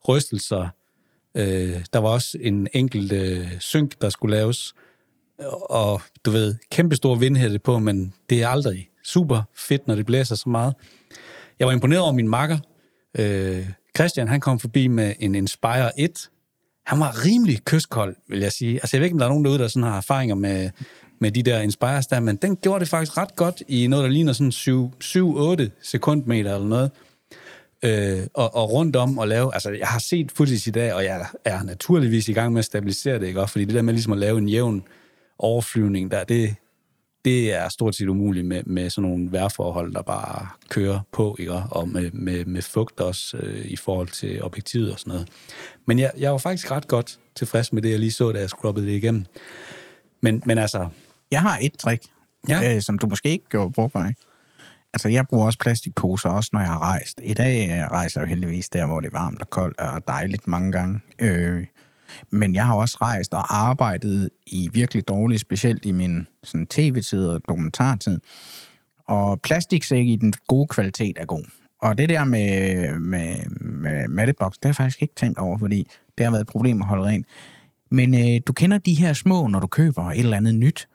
rystelser. 0.07 0.67
Øh, 1.35 1.85
der 1.93 1.99
var 1.99 2.09
også 2.09 2.37
en 2.41 2.67
enkelt 2.73 3.11
øh, 3.11 3.59
synk, 3.59 4.01
der 4.01 4.09
skulle 4.09 4.35
laves, 4.35 4.73
og 5.69 6.01
du 6.25 6.31
ved, 6.31 6.55
kæmpestor 6.71 7.15
vindhætte 7.15 7.59
på, 7.59 7.79
men 7.79 8.13
det 8.29 8.43
er 8.43 8.47
aldrig 8.47 8.89
super 9.03 9.41
fedt, 9.55 9.87
når 9.87 9.95
det 9.95 10.05
blæser 10.05 10.35
så 10.35 10.49
meget. 10.49 10.73
Jeg 11.59 11.67
var 11.67 11.73
imponeret 11.73 12.01
over 12.01 12.11
min 12.11 12.29
makker. 12.29 12.57
Øh, 13.17 13.69
Christian, 13.97 14.27
han 14.27 14.39
kom 14.39 14.59
forbi 14.59 14.87
med 14.87 15.13
en 15.19 15.35
Inspire 15.35 15.99
1. 15.99 16.29
Han 16.85 16.99
var 16.99 17.25
rimelig 17.25 17.63
kystkold, 17.65 18.15
vil 18.29 18.39
jeg 18.39 18.51
sige. 18.51 18.73
Altså, 18.73 18.97
jeg 18.97 19.01
ved 19.01 19.05
ikke, 19.05 19.15
om 19.15 19.19
der 19.19 19.25
er 19.25 19.29
nogen 19.29 19.45
derude, 19.45 19.59
der 19.59 19.67
sådan 19.67 19.83
har 19.83 19.97
erfaringer 19.97 20.35
med, 20.35 20.69
med 21.21 21.31
de 21.31 21.43
der 21.43 21.61
Inspires 21.61 22.07
der, 22.07 22.19
men 22.19 22.35
den 22.35 22.55
gjorde 22.55 22.79
det 22.79 22.87
faktisk 22.87 23.17
ret 23.17 23.35
godt 23.35 23.63
i 23.67 23.87
noget, 23.87 24.03
der 24.03 24.09
ligner 24.09 24.33
sådan 24.33 25.67
7-8 25.67 25.69
sekundmeter 25.81 26.55
eller 26.55 26.67
noget. 26.67 26.91
Øh, 27.83 28.19
og, 28.33 28.55
og 28.55 28.71
rundt 28.71 28.95
om 28.95 29.17
og 29.17 29.27
lave, 29.27 29.53
altså 29.53 29.71
jeg 29.71 29.87
har 29.87 29.99
set 29.99 30.31
footage 30.31 30.69
i 30.69 30.71
dag, 30.71 30.93
og 30.93 31.03
jeg 31.03 31.25
er 31.45 31.63
naturligvis 31.63 32.27
i 32.29 32.33
gang 32.33 32.53
med 32.53 32.59
at 32.59 32.65
stabilisere 32.65 33.19
det, 33.19 33.27
ikke? 33.27 33.41
Også 33.41 33.51
fordi 33.51 33.65
det 33.65 33.75
der 33.75 33.81
med 33.81 33.93
ligesom 33.93 34.13
at 34.13 34.19
lave 34.19 34.37
en 34.37 34.49
jævn 34.49 34.83
overflyvning 35.39 36.11
der, 36.11 36.23
det, 36.23 36.55
det 37.25 37.53
er 37.53 37.69
stort 37.69 37.95
set 37.95 38.07
umuligt 38.07 38.45
med, 38.45 38.63
med 38.63 38.89
sådan 38.89 39.09
nogle 39.09 39.31
vejrforhold, 39.31 39.93
der 39.93 40.01
bare 40.01 40.47
kører 40.69 40.99
på, 41.11 41.35
ikke? 41.39 41.53
og 41.53 41.89
med, 41.89 42.11
med, 42.11 42.45
med 42.45 42.61
fugt 42.61 42.99
også 42.99 43.37
øh, 43.37 43.65
i 43.65 43.75
forhold 43.75 44.07
til 44.07 44.43
objektivet 44.43 44.91
og 44.93 44.99
sådan 44.99 45.11
noget. 45.11 45.27
Men 45.85 45.99
jeg, 45.99 46.11
jeg 46.17 46.31
var 46.31 46.37
faktisk 46.37 46.71
ret 46.71 46.87
godt 46.87 47.19
tilfreds 47.35 47.73
med 47.73 47.81
det, 47.81 47.91
jeg 47.91 47.99
lige 47.99 48.11
så, 48.11 48.31
da 48.31 48.39
jeg 48.39 48.49
scrubbede 48.49 48.85
det 48.85 48.93
igennem. 48.93 49.25
Men, 50.21 50.43
men 50.45 50.57
altså, 50.57 50.87
Jeg 51.31 51.41
har 51.41 51.59
et 51.61 51.73
trick, 51.73 52.03
Ja. 52.49 52.75
øh, 52.75 52.81
som 52.81 52.99
du 52.99 53.07
måske 53.07 53.29
ikke 53.29 53.45
gjorde 53.49 53.71
brug 53.71 53.91
for. 53.91 54.05
Ikke? 54.07 54.21
Altså, 54.93 55.09
jeg 55.09 55.27
bruger 55.27 55.45
også 55.45 55.59
plastikposer, 55.59 56.29
også 56.29 56.49
når 56.53 56.59
jeg 56.59 56.69
har 56.69 56.79
rejst. 56.79 57.21
I 57.23 57.33
dag 57.33 57.69
øh, 57.69 57.91
rejser 57.91 58.21
jeg 58.21 58.25
jo 58.25 58.29
heldigvis 58.29 58.69
der, 58.69 58.85
hvor 58.85 58.99
det 58.99 59.07
er 59.07 59.19
varmt 59.19 59.41
og 59.41 59.49
koldt 59.49 59.79
og 59.79 60.07
dejligt 60.07 60.47
mange 60.47 60.71
gange. 60.71 60.99
Øh, 61.19 61.65
men 62.29 62.55
jeg 62.55 62.65
har 62.65 62.75
også 62.75 62.97
rejst 63.01 63.33
og 63.33 63.57
arbejdet 63.57 64.29
i 64.47 64.69
virkelig 64.73 65.07
dårligt, 65.07 65.41
specielt 65.41 65.85
i 65.85 65.91
min 65.91 66.27
sådan, 66.43 66.67
tv-tid 66.67 67.27
og 67.27 67.41
dokumentartid. 67.47 68.19
Og 69.07 69.41
plastiksæk 69.41 70.07
i 70.07 70.15
den 70.15 70.33
gode 70.47 70.67
kvalitet 70.67 71.17
er 71.19 71.25
god. 71.25 71.43
Og 71.81 71.97
det 71.97 72.09
der 72.09 72.23
med, 72.23 72.99
med, 72.99 73.35
med 73.59 74.07
mattebox, 74.07 74.53
det 74.53 74.63
har 74.63 74.69
jeg 74.69 74.75
faktisk 74.75 75.01
ikke 75.01 75.15
tænkt 75.15 75.39
over, 75.39 75.57
fordi 75.57 75.87
det 76.17 76.25
har 76.25 76.31
været 76.31 76.41
et 76.41 76.47
problem 76.47 76.81
at 76.81 76.87
holde 76.87 77.03
rent. 77.03 77.25
Men 77.91 78.13
øh, 78.13 78.41
du 78.47 78.53
kender 78.53 78.77
de 78.77 78.93
her 78.93 79.13
små, 79.13 79.47
når 79.47 79.59
du 79.59 79.67
køber 79.67 80.03
et 80.03 80.19
eller 80.19 80.37
andet 80.37 80.55
nyt, 80.55 80.87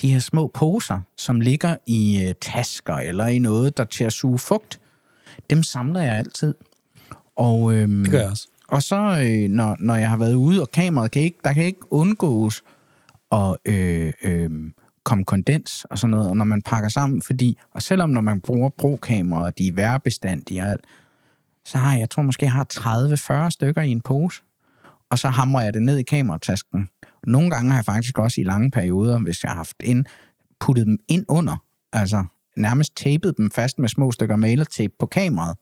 de 0.00 0.12
her 0.12 0.18
små 0.18 0.50
poser, 0.54 1.00
som 1.16 1.40
ligger 1.40 1.76
i 1.86 2.24
øh, 2.28 2.34
tasker 2.40 2.94
eller 2.94 3.26
i 3.26 3.38
noget, 3.38 3.76
der 3.76 3.84
til 3.84 4.04
at 4.04 4.12
suge 4.12 4.38
fugt. 4.38 4.80
Dem 5.50 5.62
samler 5.62 6.02
jeg 6.02 6.16
altid. 6.16 6.54
Og, 7.36 7.74
øhm, 7.74 8.02
det 8.02 8.10
gør 8.10 8.20
jeg 8.20 8.30
også. 8.30 8.48
og 8.68 8.82
så, 8.82 8.96
øh, 8.96 9.50
når, 9.50 9.76
når 9.80 9.94
jeg 9.94 10.10
har 10.10 10.16
været 10.16 10.34
ude, 10.34 10.62
og 10.62 10.70
kameraet 10.70 11.10
kan 11.10 11.22
ikke, 11.22 11.38
der 11.44 11.52
kan 11.52 11.64
ikke 11.64 11.92
undgås 11.92 12.62
at 13.32 13.56
øh, 13.64 14.12
øh, 14.22 14.50
komme 15.04 15.24
kondens 15.24 15.84
og 15.90 15.98
sådan 15.98 16.10
noget, 16.10 16.28
og 16.28 16.36
når 16.36 16.44
man 16.44 16.62
pakker 16.62 16.88
sammen, 16.88 17.22
fordi, 17.22 17.58
og 17.74 17.82
selvom 17.82 18.10
når 18.10 18.20
man 18.20 18.40
bruger 18.40 18.68
brokameraer, 18.68 19.50
de 19.50 19.68
er 19.68 19.72
værbestandige 19.72 20.62
og 20.62 20.68
alt, 20.68 20.84
så 21.64 21.78
har 21.78 21.92
jeg, 21.92 22.00
jeg 22.00 22.10
tror 22.10 22.22
måske, 22.22 22.44
jeg 22.44 22.52
har 22.52 23.46
30-40 23.46 23.50
stykker 23.50 23.82
i 23.82 23.90
en 23.90 24.00
pose, 24.00 24.42
og 25.10 25.18
så 25.18 25.28
hamrer 25.28 25.62
jeg 25.62 25.74
det 25.74 25.82
ned 25.82 25.98
i 25.98 26.02
kameratasken. 26.02 26.88
Nogle 27.26 27.50
gange 27.50 27.70
har 27.70 27.78
jeg 27.78 27.84
faktisk 27.84 28.18
også 28.18 28.40
i 28.40 28.44
lange 28.44 28.70
perioder, 28.70 29.18
hvis 29.18 29.42
jeg 29.42 29.50
har 29.50 29.56
haft 29.56 29.76
ind, 29.84 30.04
puttet 30.60 30.86
dem 30.86 30.98
ind 31.08 31.24
under, 31.28 31.56
altså 31.92 32.24
nærmest 32.56 32.96
tapet 32.96 33.34
dem 33.36 33.50
fast 33.50 33.78
med 33.78 33.88
små 33.88 34.12
stykker 34.12 34.36
malertape 34.36 34.92
på 34.98 35.06
kameraet, 35.06 35.56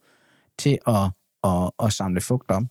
til 0.59 0.77
at, 0.87 0.95
at, 1.43 1.69
at 1.83 1.93
samle 1.93 2.21
fugt 2.21 2.51
op. 2.51 2.63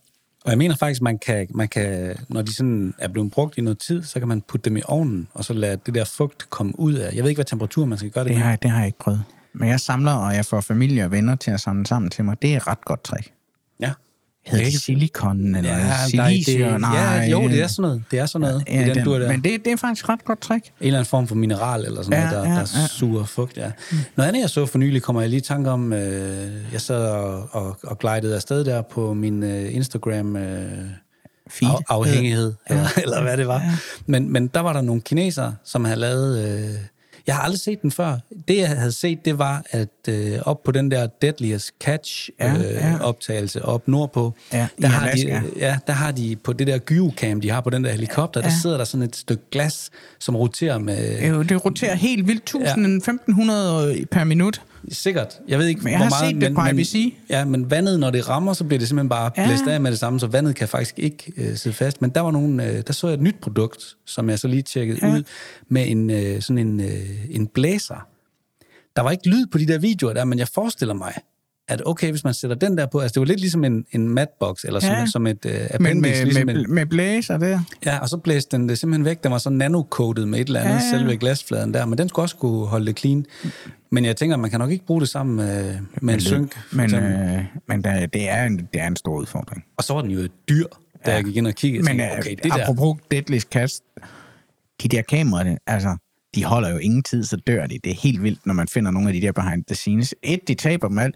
Og 0.45 0.49
jeg 0.51 0.57
mener 0.57 0.75
faktisk, 0.75 1.01
man 1.01 1.19
kan, 1.19 1.47
man 1.55 1.67
kan, 1.67 2.15
når 2.29 2.41
de 2.41 2.53
sådan 2.55 2.93
er 2.99 3.07
blevet 3.07 3.31
brugt 3.31 3.57
i 3.57 3.61
noget 3.61 3.79
tid, 3.79 4.03
så 4.03 4.19
kan 4.19 4.27
man 4.27 4.41
putte 4.41 4.69
dem 4.69 4.77
i 4.77 4.81
ovnen, 4.85 5.27
og 5.33 5.45
så 5.45 5.53
lade 5.53 5.77
det 5.85 5.93
der 5.95 6.05
fugt 6.05 6.49
komme 6.49 6.79
ud 6.79 6.93
af. 6.93 7.13
Jeg 7.15 7.23
ved 7.23 7.29
ikke, 7.29 7.37
hvad 7.37 7.45
temperatur 7.45 7.85
man 7.85 7.97
skal 7.97 8.11
gøre 8.11 8.23
det, 8.23 8.29
Det 8.29 8.37
med. 8.37 8.43
har, 8.43 8.49
jeg- 8.49 8.63
det 8.63 8.71
har 8.71 8.77
jeg 8.77 8.85
ikke 8.87 8.99
prøvet. 8.99 9.23
Men 9.53 9.69
jeg 9.69 9.79
samler, 9.79 10.11
og 10.13 10.35
jeg 10.35 10.45
får 10.45 10.61
familie 10.61 11.05
og 11.05 11.11
venner 11.11 11.35
til 11.35 11.51
at 11.51 11.59
samle 11.59 11.85
sammen 11.87 12.11
til 12.11 12.25
mig. 12.25 12.41
Det 12.41 12.53
er 12.53 12.57
et 12.57 12.67
ret 12.67 12.85
godt 12.85 13.03
trick. 13.03 13.33
Ja. 13.79 13.93
Hedder 14.47 14.65
det 14.65 14.81
silikon, 14.81 15.55
eller 15.55 15.77
Ja, 15.77 15.93
silicium? 16.07 16.81
nej, 16.81 16.91
Nej, 16.91 17.15
ja, 17.15 17.29
jo, 17.31 17.47
det 17.47 17.61
er 17.61 17.67
sådan 17.67 17.81
noget. 17.81 18.03
Det 18.11 18.19
er 18.19 18.25
sådan 18.25 18.47
noget. 18.47 18.63
Ja, 18.67 18.85
i 18.85 18.89
den 18.93 19.05
dur 19.05 19.19
der. 19.19 19.31
men 19.31 19.43
det, 19.43 19.65
det 19.65 19.73
er 19.73 19.77
faktisk 19.77 20.05
et 20.05 20.09
ret 20.09 20.25
godt 20.25 20.41
trick. 20.41 20.65
En 20.65 20.71
eller 20.81 20.99
anden 20.99 21.09
form 21.09 21.27
for 21.27 21.35
mineral 21.35 21.85
eller 21.85 22.03
sådan 22.03 22.19
Ja, 22.19 22.29
noget, 22.29 22.43
der, 22.45 22.49
ja, 22.49 22.55
der 22.55 22.59
ja. 22.81 22.87
suger 22.87 23.25
fugt, 23.25 23.57
ja. 23.57 23.71
Noget 24.15 24.27
andet, 24.27 24.41
jeg 24.41 24.49
så 24.49 24.65
for 24.65 24.77
nylig, 24.77 25.01
kommer 25.01 25.21
jeg 25.21 25.29
lige 25.29 25.37
i 25.37 25.41
tanke 25.41 25.69
om, 25.71 25.93
øh, 25.93 26.51
jeg 26.73 26.81
sad 26.81 27.07
og, 27.09 27.49
og, 27.51 27.77
og 27.83 27.99
glidede 27.99 28.35
afsted 28.35 28.65
der 28.65 28.81
på 28.81 29.13
min 29.13 29.43
øh, 29.43 29.75
Instagram 29.75 30.35
øh, 30.35 30.61
Feed. 31.49 31.71
af, 31.71 31.75
afhængighed, 31.89 32.53
ja. 32.69 32.75
eller, 32.75 32.87
eller 33.03 33.21
hvad 33.21 33.37
det 33.37 33.47
var. 33.47 33.59
Ja. 33.61 33.71
Men, 34.05 34.31
men 34.33 34.47
der 34.47 34.59
var 34.59 34.73
der 34.73 34.81
nogle 34.81 35.01
kinesere, 35.01 35.55
som 35.65 35.85
havde 35.85 35.99
lavet... 35.99 36.59
Øh, 36.59 36.69
jeg 37.27 37.35
har 37.35 37.41
aldrig 37.43 37.59
set 37.59 37.81
den 37.81 37.91
før. 37.91 38.17
Det, 38.47 38.57
jeg 38.57 38.69
havde 38.69 38.91
set, 38.91 39.25
det 39.25 39.37
var, 39.39 39.63
at 39.71 39.89
øh, 40.09 40.39
op 40.45 40.63
på 40.63 40.71
den 40.71 40.91
der 40.91 41.07
Deadliest 41.21 41.71
Catch 41.83 42.29
Ja, 42.39 42.53
øh, 42.53 42.63
ja. 42.63 42.97
optagelse 43.01 43.65
op 43.65 43.87
nordpå, 43.87 44.33
Ja, 44.53 44.67
der, 44.81 44.87
har 44.87 45.05
de, 45.05 45.11
Alaska. 45.11 45.41
ja, 45.59 45.77
der 45.87 45.93
har 45.93 46.11
de 46.11 46.35
på 46.43 46.53
det 46.53 46.67
der 46.67 46.77
gyocam, 46.77 47.41
de 47.41 47.49
har 47.51 47.61
på 47.61 47.69
den 47.69 47.83
der 47.83 47.91
helikopter, 47.91 48.39
ja. 48.41 48.47
der 48.47 48.53
Ja. 48.53 48.59
sidder 48.61 48.77
der 48.77 48.83
sådan 48.83 49.03
et 49.03 49.15
stykke 49.15 49.43
glas, 49.51 49.89
som 50.19 50.35
roterer 50.35 50.77
med... 50.77 51.19
Øh, 51.39 51.49
Det 51.49 51.65
roterer 51.65 51.95
helt 51.95 52.27
vildt. 52.27 52.55
1000-1500 52.55 54.05
per 54.11 54.23
minut. 54.23 54.61
Sikkert. 54.91 55.39
Jeg 55.47 55.59
ved 55.59 55.67
ikke, 55.67 55.81
Men 55.81 55.91
jeg 55.91 55.97
hvor 55.99 56.03
har 56.03 56.21
meget... 56.23 56.33
set 56.35 56.41
det 56.41 56.55
på 56.55 56.61
men, 56.61 56.69
ABC. 56.69 57.13
Ja, 57.29 57.45
men 57.45 57.71
vandet, 57.71 57.99
når 57.99 58.11
det 58.11 58.29
rammer, 58.29 58.53
så 58.53 58.63
bliver 58.63 58.79
det 58.79 58.87
simpelthen 58.87 59.09
bare 59.09 59.31
Ja. 59.37 59.45
blæst 59.47 59.67
af 59.67 59.81
med 59.81 59.91
det 59.91 59.99
samme, 59.99 60.19
så 60.19 60.27
vandet 60.27 60.55
kan 60.55 60.67
faktisk 60.67 60.99
ikke 60.99 61.33
øh, 61.37 61.55
sidde 61.57 61.75
fast. 61.75 62.01
Men 62.01 62.09
der 62.09 62.21
var 62.21 62.31
nogen, 62.31 62.59
øh, 62.59 62.83
der 62.87 62.93
så 62.93 63.07
jeg 63.07 63.13
et 63.13 63.21
nyt 63.21 63.35
produkt, 63.41 63.95
som 64.05 64.29
jeg 64.29 64.39
så 64.39 64.47
lige 64.47 64.61
tjekkede. 64.61 64.99
Ja. 65.01 65.13
ud, 65.13 65.23
med 65.67 65.87
en, 65.87 66.09
øh, 66.09 66.41
sådan 66.41 66.57
en, 66.57 66.79
øh, 66.79 67.25
en 67.29 67.47
blæser. 67.47 68.07
Der 68.95 69.01
var 69.01 69.11
ikke 69.11 69.29
lyd 69.29 69.45
på 69.51 69.57
de 69.57 69.65
der 69.67 69.77
videoer 69.77 70.13
der, 70.13 70.25
men 70.25 70.39
jeg 70.39 70.47
forestiller 70.47 70.93
mig, 70.93 71.13
at 71.67 71.81
okay, 71.85 72.09
hvis 72.09 72.23
man 72.23 72.33
sætter 72.33 72.55
den 72.55 72.77
der 72.77 72.85
på, 72.85 72.99
altså 72.99 73.13
det 73.13 73.19
var 73.19 73.25
lidt 73.25 73.39
ligesom 73.39 73.63
en, 73.63 73.85
en 73.91 74.09
matbox, 74.09 74.63
eller 74.63 74.79
som, 74.79 74.89
Ja. 74.91 75.05
som 75.05 75.27
et 75.27 75.45
øh, 75.45 75.51
appendix, 75.53 75.79
Men 75.93 76.01
med, 76.01 76.23
ligesom 76.25 76.45
med, 76.45 76.55
en, 76.55 76.73
med 76.73 76.85
blæser 76.85 77.37
der. 77.37 77.59
Ja, 77.85 77.99
og 77.99 78.09
så 78.09 78.17
blæste 78.17 78.57
den 78.57 78.69
det 78.69 78.77
simpelthen 78.77 79.05
væk. 79.05 79.23
Den 79.23 79.31
var 79.31 79.37
så 79.37 79.49
nanocoated 79.49 80.25
med 80.25 80.39
et 80.39 80.47
eller 80.47 80.59
andet, 80.61 80.73
ja, 80.75 80.97
selve 80.97 81.17
glasfladen 81.17 81.73
der, 81.73 81.85
men 81.85 81.97
den 81.97 82.09
skulle 82.09 82.23
også 82.23 82.35
kunne 82.35 82.65
holde 82.67 82.85
det 82.85 82.99
clean. 82.99 83.25
Men 83.91 84.05
jeg 84.05 84.15
tænker, 84.15 84.37
man 84.37 84.49
kan 84.49 84.59
nok 84.59 84.71
ikke 84.71 84.85
bruge 84.85 85.01
det 85.01 85.09
sammen 85.09 85.35
med, 85.35 85.77
med 86.01 86.13
en 86.13 86.19
synk. 86.21 86.57
Men, 86.71 86.95
øh, 86.95 87.43
men 87.67 87.83
der, 87.83 88.05
det, 88.05 88.29
er 88.29 88.43
en, 88.45 88.57
det 88.57 88.81
er 88.81 88.87
en 88.87 88.95
stor 88.95 89.15
udfordring. 89.17 89.63
Og 89.77 89.83
så 89.83 89.93
var 89.93 90.01
den 90.01 90.11
jo 90.11 90.19
et 90.19 90.31
dyr. 90.49 90.65
da 91.05 91.11
Ja. 91.11 91.15
jeg 91.15 91.23
gik 91.25 91.35
ind 91.37 91.47
og 91.47 91.53
kiggede. 91.55 91.83
Men 91.83 91.87
tænkte, 91.97 92.03
okay, 92.11 92.19
okay, 92.19 92.35
det 92.43 92.51
der, 92.51 92.63
apropos 92.63 92.97
Deadly 93.11 93.39
Cast, 93.39 93.83
de 94.83 94.87
der 94.87 95.01
kameraer, 95.01 95.57
altså, 95.67 95.97
de 96.35 96.43
holder 96.43 96.69
jo 96.69 96.77
ingen 96.77 97.03
tid, 97.03 97.23
så 97.23 97.35
dør 97.47 97.67
de. 97.67 97.79
Det 97.83 97.91
er 97.91 97.95
helt 97.95 98.23
vildt, 98.23 98.45
når 98.45 98.53
man 98.53 98.67
finder 98.67 98.91
nogle 98.91 99.09
af 99.09 99.13
de 99.13 99.21
der 99.21 99.31
behind 99.31 99.63
the 99.67 99.75
scenes. 99.75 100.15
Et, 100.23 100.47
de 100.47 100.53
taber 100.53 100.87
dem 100.87 100.97
alt, 100.97 101.15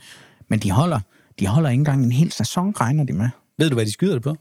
men 0.50 0.60
de 0.60 0.72
holder, 0.72 1.00
de 1.40 1.48
holder 1.48 1.70
ikke 1.70 1.82
engang 1.82 2.04
en 2.04 2.12
hel 2.12 2.32
sæson, 2.32 2.74
regner 2.82 3.04
de 3.04 3.14
med. 3.14 3.30
ved 3.58 3.70
du, 3.70 3.76
hvad 3.76 3.86
de 3.86 3.92
skyder 3.92 4.14
det 4.14 4.24
på? 4.24 4.36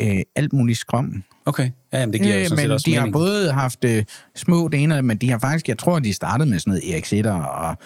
Øh, 0.00 0.20
alt 0.36 0.52
muligt 0.52 0.78
skrøm. 0.78 1.22
Okay, 1.46 1.70
ja, 1.92 2.00
jamen, 2.00 2.12
det 2.12 2.20
giver 2.22 2.34
jo 2.34 2.40
Øh, 2.40 2.46
sådan 2.48 2.58
set 2.58 2.66
men 2.68 2.72
også 2.72 2.84
de 2.86 2.94
har 2.94 3.00
mening. 3.00 3.12
både 3.12 3.52
haft 3.52 3.84
øh, 3.84 4.04
små 4.36 4.68
det 4.68 4.82
ene, 4.82 5.02
men 5.02 5.16
de 5.16 5.30
har 5.30 5.38
faktisk, 5.38 5.68
jeg 5.68 5.78
tror, 5.78 5.98
de 5.98 6.12
startede 6.12 6.50
med 6.50 6.58
sådan 6.58 6.70
noget 6.70 6.92
Erik 6.92 7.04
Sitter 7.04 7.32
og 7.32 7.76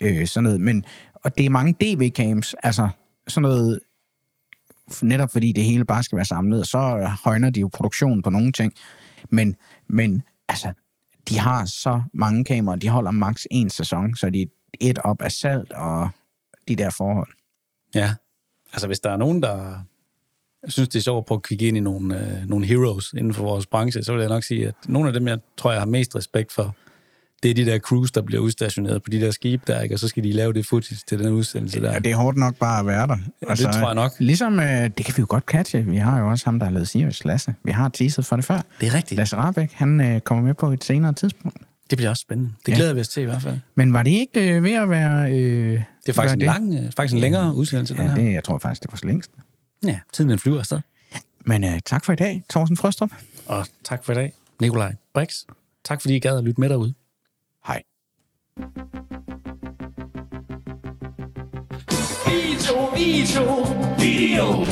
øh, 0.00 0.26
sådan 0.26 0.44
noget, 0.44 0.60
men, 0.60 0.84
og 1.14 1.38
det 1.38 1.46
er 1.46 1.50
mange 1.50 1.74
DV-cams, 1.82 2.52
altså 2.62 2.88
sådan 3.28 3.42
noget, 3.42 3.80
netop 5.02 5.30
fordi 5.32 5.52
det 5.52 5.64
hele 5.64 5.84
bare 5.84 6.02
skal 6.02 6.16
være 6.16 6.24
samlet, 6.24 6.60
og 6.60 6.66
så 6.66 7.10
højner 7.24 7.50
de 7.50 7.60
jo 7.60 7.68
produktionen 7.72 8.22
på 8.22 8.30
nogle 8.30 8.52
ting, 8.52 8.72
men, 9.30 9.56
men 9.88 10.22
altså, 10.48 10.72
de 11.28 11.38
har 11.38 11.64
så 11.64 12.02
mange 12.14 12.44
kameraer, 12.44 12.78
de 12.78 12.88
holder 12.88 13.10
maks 13.10 13.46
en 13.50 13.70
sæson, 13.70 14.16
så 14.16 14.30
de 14.30 14.42
er 14.42 14.46
et 14.80 14.98
op 14.98 15.22
af 15.22 15.32
salt 15.32 15.72
og 15.72 16.08
de 16.68 16.76
der 16.76 16.90
forhold. 16.90 17.28
Ja, 17.94 18.14
altså 18.72 18.86
hvis 18.86 19.00
der 19.00 19.10
er 19.10 19.16
nogen, 19.16 19.42
der 19.42 19.84
synes, 20.68 20.88
det 20.88 20.98
er 20.98 21.02
sjovt 21.02 21.18
at 21.18 21.24
prøve 21.24 21.36
at 21.36 21.42
kigge 21.42 21.66
ind 21.66 21.76
i 21.76 21.80
nogle, 21.80 22.20
øh, 22.20 22.48
nogle 22.48 22.66
heroes 22.66 23.12
inden 23.12 23.34
for 23.34 23.42
vores 23.42 23.66
branche, 23.66 24.02
så 24.02 24.12
vil 24.12 24.20
jeg 24.20 24.28
nok 24.28 24.42
sige, 24.42 24.68
at 24.68 24.74
nogle 24.86 25.08
af 25.08 25.12
dem, 25.12 25.28
jeg 25.28 25.38
tror, 25.56 25.72
jeg 25.72 25.80
har 25.80 25.86
mest 25.86 26.16
respekt 26.16 26.52
for, 26.52 26.76
det 27.42 27.50
er 27.50 27.54
de 27.54 27.66
der 27.66 27.78
crews, 27.78 28.12
der 28.12 28.22
bliver 28.22 28.42
udstationeret 28.42 29.02
på 29.02 29.10
de 29.10 29.20
der 29.20 29.30
skibe 29.30 29.62
der, 29.66 29.80
ikke? 29.80 29.94
og 29.94 29.98
så 29.98 30.08
skal 30.08 30.24
de 30.24 30.32
lave 30.32 30.52
det 30.52 30.66
footage 30.66 31.00
til 31.06 31.18
den 31.18 31.32
udsendelse 31.32 31.80
der. 31.80 31.92
Ja, 31.92 31.98
det 31.98 32.12
er 32.12 32.16
hårdt 32.16 32.36
nok 32.36 32.56
bare 32.56 32.80
at 32.80 32.86
være 32.86 33.06
der. 33.06 33.16
Altså, 33.48 33.66
det 33.66 33.74
tror 33.74 33.86
jeg 33.86 33.94
nok. 33.94 34.12
Ligesom, 34.18 34.60
øh, 34.60 34.66
det 34.66 34.96
kan 34.96 35.14
vi 35.16 35.20
jo 35.20 35.26
godt 35.28 35.44
catche. 35.44 35.82
Vi 35.82 35.96
har 35.96 36.20
jo 36.20 36.30
også 36.30 36.44
ham, 36.44 36.58
der 36.58 36.66
har 36.66 36.72
lavet 36.72 36.88
Sirius, 36.88 37.24
Lasse. 37.24 37.54
Vi 37.64 37.70
har 37.70 37.88
teaset 37.88 38.26
for 38.26 38.36
det 38.36 38.44
før. 38.44 38.60
Det 38.80 38.88
er 38.88 38.94
rigtigt. 38.94 39.18
Lasse 39.18 39.36
Rabeck, 39.36 39.72
han 39.72 40.00
øh, 40.00 40.20
kommer 40.20 40.44
med 40.44 40.54
på 40.54 40.72
et 40.72 40.84
senere 40.84 41.12
tidspunkt. 41.12 41.62
Det 41.92 41.96
bliver 41.98 42.10
også 42.10 42.20
spændende. 42.20 42.52
Det 42.66 42.72
Ja. 42.72 42.76
glæder 42.76 42.92
vi 42.94 43.00
os 43.00 43.08
til 43.08 43.20
i 43.22 43.24
hvert 43.24 43.42
fald. 43.42 43.58
Men 43.74 43.92
var 43.92 44.02
det 44.02 44.10
ikke 44.10 44.56
øh, 44.56 44.64
ved 44.64 44.72
at 44.72 44.90
være... 44.90 45.32
Øh, 45.32 45.70
Det 45.72 46.08
er 46.08 46.12
faktisk 46.12 46.34
en, 46.34 46.40
det? 46.40 46.46
lang, 46.46 46.74
øh, 46.74 46.92
faktisk 46.96 47.14
en 47.14 47.20
længere 47.20 47.54
udsendelse, 47.54 47.94
den 47.94 48.02
Ja, 48.02 48.08
her. 48.08 48.14
det, 48.14 48.32
jeg 48.32 48.44
tror 48.44 48.58
faktisk, 48.58 48.82
det 48.82 48.92
var 48.92 48.96
så 48.96 49.06
længst. 49.06 49.30
Ja, 49.84 50.00
tiden 50.12 50.30
den 50.30 50.38
flyver 50.38 50.58
afsted. 50.58 50.80
Men 51.46 51.64
øh, 51.64 51.80
tak 51.86 52.04
for 52.04 52.12
i 52.12 52.16
dag, 52.16 52.42
Thorsten 52.50 52.76
Frøstrup. 52.76 53.10
Og 53.46 53.66
tak 53.84 54.04
for 54.04 54.12
i 54.12 54.14
dag, 54.14 54.32
Nikolaj 54.60 54.94
Brix. 55.14 55.34
Tak 55.84 56.00
fordi 56.00 56.16
I 56.16 56.18
gad 56.18 56.38
at 56.38 56.44
lytte 56.44 56.60
med 56.60 56.68
derude. 56.68 56.94
Hej. 57.66 57.82
Video, 62.26 62.86
video, 62.94 63.62
video. 63.98 64.64